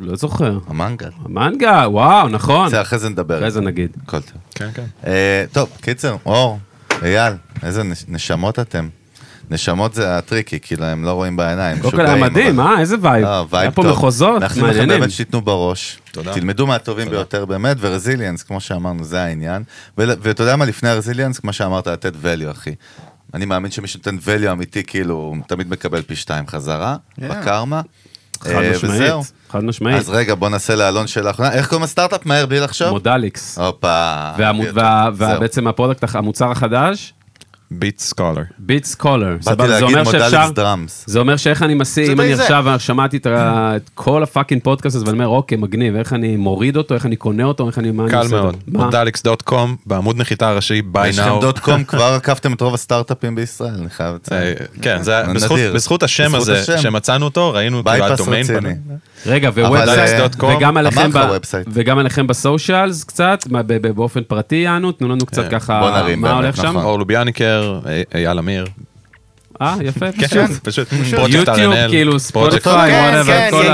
לא 0.00 0.16
זוכר. 0.16 0.58
המנגל. 0.66 1.10
המנגה, 1.24 1.84
וואו, 1.88 2.28
נכון. 2.28 2.66
בסדר, 2.68 2.82
אחרי 2.82 2.98
זה 2.98 3.08
נדבר. 3.08 3.38
אחרי 3.38 3.50
זה 3.50 3.60
נגיד. 3.60 3.90
הכל 4.06 4.20
טוב. 4.20 4.36
כן, 4.54 4.68
כן. 4.74 4.84
אה, 5.06 5.44
טוב, 5.52 5.68
קיצר, 5.80 6.16
אור, 6.26 6.58
אייל, 7.02 7.32
איזה 7.62 7.82
נש- 7.82 8.04
נשמות 8.08 8.58
אתם. 8.58 8.88
נשמות 9.50 9.94
זה 9.94 10.18
ה 10.18 10.23
tricky, 10.23 10.58
כאילו 10.62 10.84
הם 10.84 11.04
לא 11.04 11.12
רואים 11.12 11.36
בעיניים. 11.36 11.78
קודם 11.80 11.96
כל 11.96 12.06
היה 12.06 12.16
מדהים, 12.16 12.60
אבל- 12.60 12.72
אה? 12.74 12.80
איזה 12.80 12.96
vibe. 13.00 13.24
לא, 13.24 13.46
היה 13.58 13.70
פה. 13.70 13.82
מחוזות 13.82 14.42
מאחלים 14.42 14.64
לכם 14.64 14.76
מעניינים. 14.76 15.00
באמת 15.00 15.10
שתיתנו 15.10 15.40
בראש. 15.40 15.98
תודה. 16.12 16.34
תלמדו 16.34 16.66
מהטובים 16.66 17.08
ביותר 17.08 17.44
באמת, 17.44 17.76
ו 17.80 17.85
resilience, 17.85 18.42
כמו 18.42 18.60
שאמרנו, 18.60 19.04
זה 19.04 19.22
העניין. 19.22 19.62
ואתה 19.98 20.42
יודע 20.42 20.56
מה, 20.56 20.64
לפני 20.64 20.88
ה 20.88 20.92
resilience, 20.92 21.38
כמו 21.38 21.52
שאמרת, 21.52 21.86
לתת 21.86 22.12
value, 22.14 22.50
אחי. 22.50 22.74
אני 23.34 23.44
מאמין 23.44 23.70
שמי 23.70 23.88
שנותן 23.88 24.16
value 24.16 24.52
אמיתי, 24.52 24.84
כאילו, 24.84 25.14
הוא 25.14 25.36
תמיד 25.46 25.70
מקבל 25.70 26.02
פי 26.02 26.16
שתיים 26.16 26.46
חזרה, 26.46 26.96
בקרמה. 27.18 27.80
חד 28.40 28.50
אה, 28.50 28.70
וזהו. 28.82 28.92
משמעית, 29.20 29.32
חד 29.50 29.64
משמעית. 29.64 29.96
אז 29.96 30.08
רגע, 30.08 30.34
בוא 30.34 30.48
נעשה 30.48 30.74
לאלון 30.76 31.06
שאלה 31.06 31.30
אחרונה. 31.30 31.52
איך 31.52 31.68
קוראים 31.68 31.84
לסטארט-אפ? 31.84 32.26
מהר, 32.26 32.46
בלי 32.46 32.60
לחשוב. 32.60 32.88
מודליקס. 32.90 33.58
הופה. 33.58 34.30
ובעצם 35.16 35.66
הפרודקט, 35.66 36.04
הח- 36.04 36.16
המוצר 36.16 36.50
החדש, 36.50 37.14
ביט 37.70 37.98
סקולר. 37.98 38.42
ביט 38.58 38.84
סקולר. 38.84 39.36
באתי 39.46 39.68
להגיד 39.68 39.96
מודליקס 39.98 40.50
דראמס. 40.54 41.04
זה 41.06 41.18
אומר 41.18 41.36
שאיך 41.36 41.62
אני 41.62 41.74
מסיע, 41.74 42.06
זה 42.06 42.12
אם 42.12 42.20
אני. 42.20 42.32
עכשיו 42.32 42.64
שמעתי 42.78 43.18
את 43.26 43.90
כל 43.94 44.22
הפאקינג 44.22 44.62
פודקאסט 44.62 44.96
הזה 44.96 45.06
ואני 45.06 45.18
אומר, 45.18 45.28
אוקיי, 45.28 45.58
מגניב, 45.58 45.96
איך 45.96 46.12
אני 46.12 46.36
מוריד 46.36 46.76
אותו, 46.76 46.94
איך 46.94 47.06
אני 47.06 47.16
קונה 47.16 47.44
אותו, 47.44 47.66
איך 47.68 47.78
אני, 47.78 47.92
קל 48.10 48.26
מאוד. 48.30 48.44
אותו. 48.44 48.58
מה? 48.68 48.84
מודליקס.קום, 48.84 49.76
בעמוד 49.86 50.16
נחיתה 50.16 50.48
הראשי, 50.48 50.82
ביי 50.82 51.08
יש 51.08 51.18
לכם 51.18 51.28
נאו. 51.28 51.40
דוט 51.40 51.58
קום, 51.58 51.84
כבר 51.90 52.12
עקפתם 52.16 52.52
את 52.52 52.60
רוב 52.60 52.74
הסטארט-אפים 52.74 53.34
בישראל, 53.34 53.74
אני 53.78 53.90
חייב 53.90 54.14
לציין. 54.14 54.54
כן, 54.82 55.02
זה. 55.02 55.22
בזכות- 55.74 56.02
השם 56.02 56.34
הזה. 56.34 56.64
שמצאנו 56.82 57.24
אותו, 57.24 57.52
ראינו 57.52 57.84
כאילו 57.84 58.04
הדומיין. 58.04 58.44
פנו. 58.46 58.68
רגע, 59.26 59.50
אה, 59.58 60.20
וגם 61.72 61.98
עליכם, 61.98 62.26
ב 62.26 62.36
socials 62.36 63.04
קצת, 63.04 63.44
באופן 63.94 64.22
פרטי 64.22 64.56
יענו, 64.56 64.92
תנו 64.92 65.08
לנו 65.08 65.26
קצת 65.26 65.44
כן. 65.44 65.58
ככה, 65.58 66.02
מה 66.16 66.32
הולך 66.32 66.56
שם? 66.56 66.62
נכון. 66.62 66.84
אור 66.84 66.98
לוביאניקר, 66.98 67.59
אי- 67.88 68.18
אייל 68.26 68.38
אמיר. 68.38 68.66
אה, 69.62 69.74
יפה, 69.82 70.06
כן, 70.18 70.26
פשוט. 70.26 70.50
פשוט. 70.62 70.88
פרויקט 71.16 71.34
יוטיוב, 71.48 71.74
RNL, 71.74 71.88
כאילו, 71.88 72.10
פרויקט- 72.12 72.22
ספוטיפיי, 72.26 72.90
כן, 72.90 73.20
whatever, 73.22 73.26
כן, 73.26 73.48
כל 73.50 73.66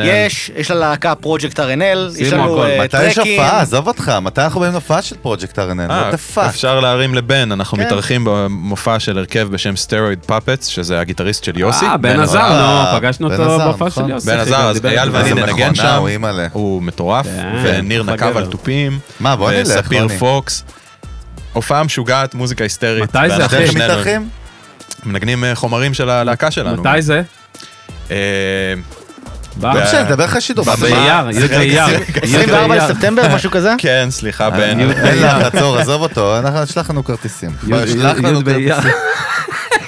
ה- 0.00 0.06
יש. 0.06 0.50
יש, 0.56 0.70
ללהקה 0.70 1.14
פרויקט 1.14 1.60
RNL, 1.60 1.98
יש 2.18 2.32
לנו 2.32 2.44
הכל. 2.54 2.66
אה, 2.70 2.84
מתי 2.84 3.04
יש 3.04 3.14
tracks. 3.14 3.40
הופעה? 3.40 3.60
עזוב 3.60 3.86
אותך, 3.88 4.12
מתי 4.22 4.40
אנחנו 4.40 4.60
באים 4.60 4.72
להופעה 4.72 5.02
של 5.02 5.16
פרויקט 5.22 5.58
RNL? 5.58 5.90
אה? 5.90 6.10
אפשר 6.48 6.80
להרים 6.80 7.14
לבן, 7.14 7.52
אנחנו 7.52 7.78
כן. 7.78 7.84
מתארחים 7.86 8.24
במופע 8.24 9.00
של 9.00 9.18
הרכב 9.18 9.48
בשם 9.50 9.76
סטרואיד 9.76 10.18
פאפטס, 10.26 10.68
שזה 10.68 11.00
הגיטריסט 11.00 11.44
של 11.44 11.58
יוסי. 11.58 11.86
אה, 11.86 11.96
בן 11.96 12.20
עזר, 12.20 12.40
אה, 12.40 12.90
נו, 12.92 12.98
פגשנו 13.00 13.28
בן 13.28 13.34
אותו 13.40 13.54
עזר, 13.54 13.64
בהופעה 13.64 13.88
נכון. 13.88 14.04
של 14.04 14.10
יוסי. 14.10 14.26
בן 14.26 14.38
עזר, 14.38 14.56
אז 14.70 14.84
אייל. 14.86 15.08
ואני 15.12 15.30
איזה 15.30 15.34
ננגן 15.46 15.74
שם, 15.74 16.04
הוא, 16.52 16.82
מטורף, 16.82 17.26
כן, 17.26 17.52
וניר 17.64 18.02
נקב. 18.02 18.36
על 18.36 18.46
תופים, 18.46 18.98
בוא 19.20 19.50
נלך, 19.52 19.66
וספיר. 19.68 20.08
פוקס. 20.18 20.64
הופעה 21.52 21.82
משוגעת, 21.82 22.34
מוזיקה 22.34 22.64
היסטרית. 22.64 23.02
מתי 23.02 23.36
זה, 23.36 23.46
אחי? 23.46 23.56
אתם 23.56 23.66
שנינו 23.66 23.84
מתארחים? 23.84 24.28
מנגנים 25.04 25.44
אה, 25.44 25.54
חומרים 25.54 25.94
של 25.94 26.10
הלהקה 26.10 26.50
שלנו. 26.50 26.82
מתי 26.82 27.02
זה? 27.02 27.22
אה. 28.10 28.16
לא 29.62 29.72
משנה, 29.84 30.02
נדבר 30.02 30.24
לך 30.24 30.42
שידור. 30.42 30.64
באייר, 30.80 31.30
י' 31.30 31.48
באייר. 31.48 31.84
י' 31.88 32.22
24 32.22 32.68
באייר. 32.68 32.84
לספטמבר, 32.90 33.34
משהו 33.34 33.50
כזה? 33.50 33.74
כן, 33.78 34.06
סליחה, 34.10 34.50
בן. 34.50 34.80
י' 34.80 34.92
אין 34.92 35.22
לך, 35.22 35.34
עצור, 35.54 35.78
עזוב 35.78 36.02
אותו, 36.02 36.38
אנחנו- 36.38 36.66
שלח 36.66 36.90
לנו 36.90 37.04
כרטיסים. 37.04 37.50
י' 37.68 38.42
באייר. 38.44 38.76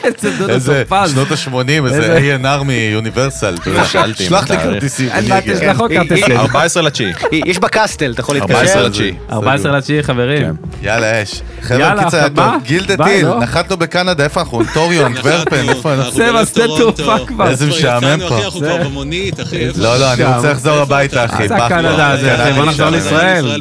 איזה 0.05 0.31
דודו 0.39 0.55
טופז. 0.89 1.11
שנות 1.13 1.31
ה-80, 1.33 1.87
איזה- 1.87 2.37
A&R 2.43 2.63
מיוניברסל. 2.63 3.55
אתה 3.61 3.71
יודע. 3.71 3.85
שאלתי 3.85 4.23
אם 4.25 4.29
שלח 4.29 4.51
לי. 4.51 4.57
כרטיסים. 4.59 5.09
תשלח 5.55 5.81
עוד 5.81 5.91
כרטיסים. 5.91 6.37
14 6.37 6.83
לתשיעי. 6.83 7.13
יש 7.47 7.59
בקסטל, 7.59 8.11
אתה 8.13 8.21
יכול 8.21 8.37
14 8.37 8.59
להתקשר. 8.63 8.87
לתשיעי. 8.87 9.15
14 9.33 9.73
לתשיעי, 9.77 10.03
חברים. 10.03 10.43
כן. 10.47 10.53
יאללה, 10.83 11.23
אש. 11.23 11.41
חבר'ה, 11.63 12.05
קיצר, 12.05 12.17
היה? 12.17 12.29
טוב. 12.31 12.45
גילדה 12.67 13.05
טיל, 13.05 13.27
לא? 13.27 13.41
נחתנו 13.41 13.77
בקנדה, 13.77 14.25
איפה 14.25 14.41
אנחנו? 14.41 14.59
אונטוריו, 14.59 15.07
אנטוורפן, 15.07 15.69
איפה 15.69 15.95
אנחנו? 15.95 16.13
צבע 16.13 16.47
שדה 16.47 16.65
תעופה 16.79 17.17
כבר. 17.27 17.49
איזה 17.51 17.67
משעמם 17.67 18.21
פה. 18.29 18.35
אחי, 18.37 18.45
אנחנו 18.45 18.61
כבר 18.61 18.77
במונית, 18.85 19.41
אחי. 19.41 19.65
לא, 19.77 19.97
לא, 19.97 20.13
אני. 20.13 20.25
רוצה 20.37 20.53
לחזור 20.53 20.79
הביתה, 20.79 21.25
אחי. 21.25 21.49
זה 21.49 21.57
הקנדה. 21.57 22.11
הזה, 22.11 22.35
אחי, 22.43 22.53
בוא 22.53 22.65
נחזור. 22.65 22.89
לישראל. 22.89 23.61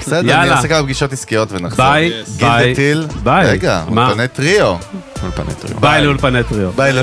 בסדר, 0.00 0.40
אני. 0.42 0.50
אעשה 0.50 0.68
כמה 0.68 0.82
פגישות 0.82 1.12
עסקיות 1.12 1.52
ונחזור. 1.52 1.86
ביי, 1.86 2.12
גילדה 2.36 2.56
ביי. 2.56 2.74
טיל. 2.74 3.06
ביי. 3.22 3.46
רגע, 3.46 3.82
מה? 3.88 4.06
אולפני 4.06 4.28
טריו. 4.28 4.76
אולפני 5.22 5.54
טריו. 5.60 5.80
ביי 5.80 6.04
לאולפני 6.04 6.44
טריו. 6.44 6.72
ביי. 6.72 6.92
לא- 6.92 7.02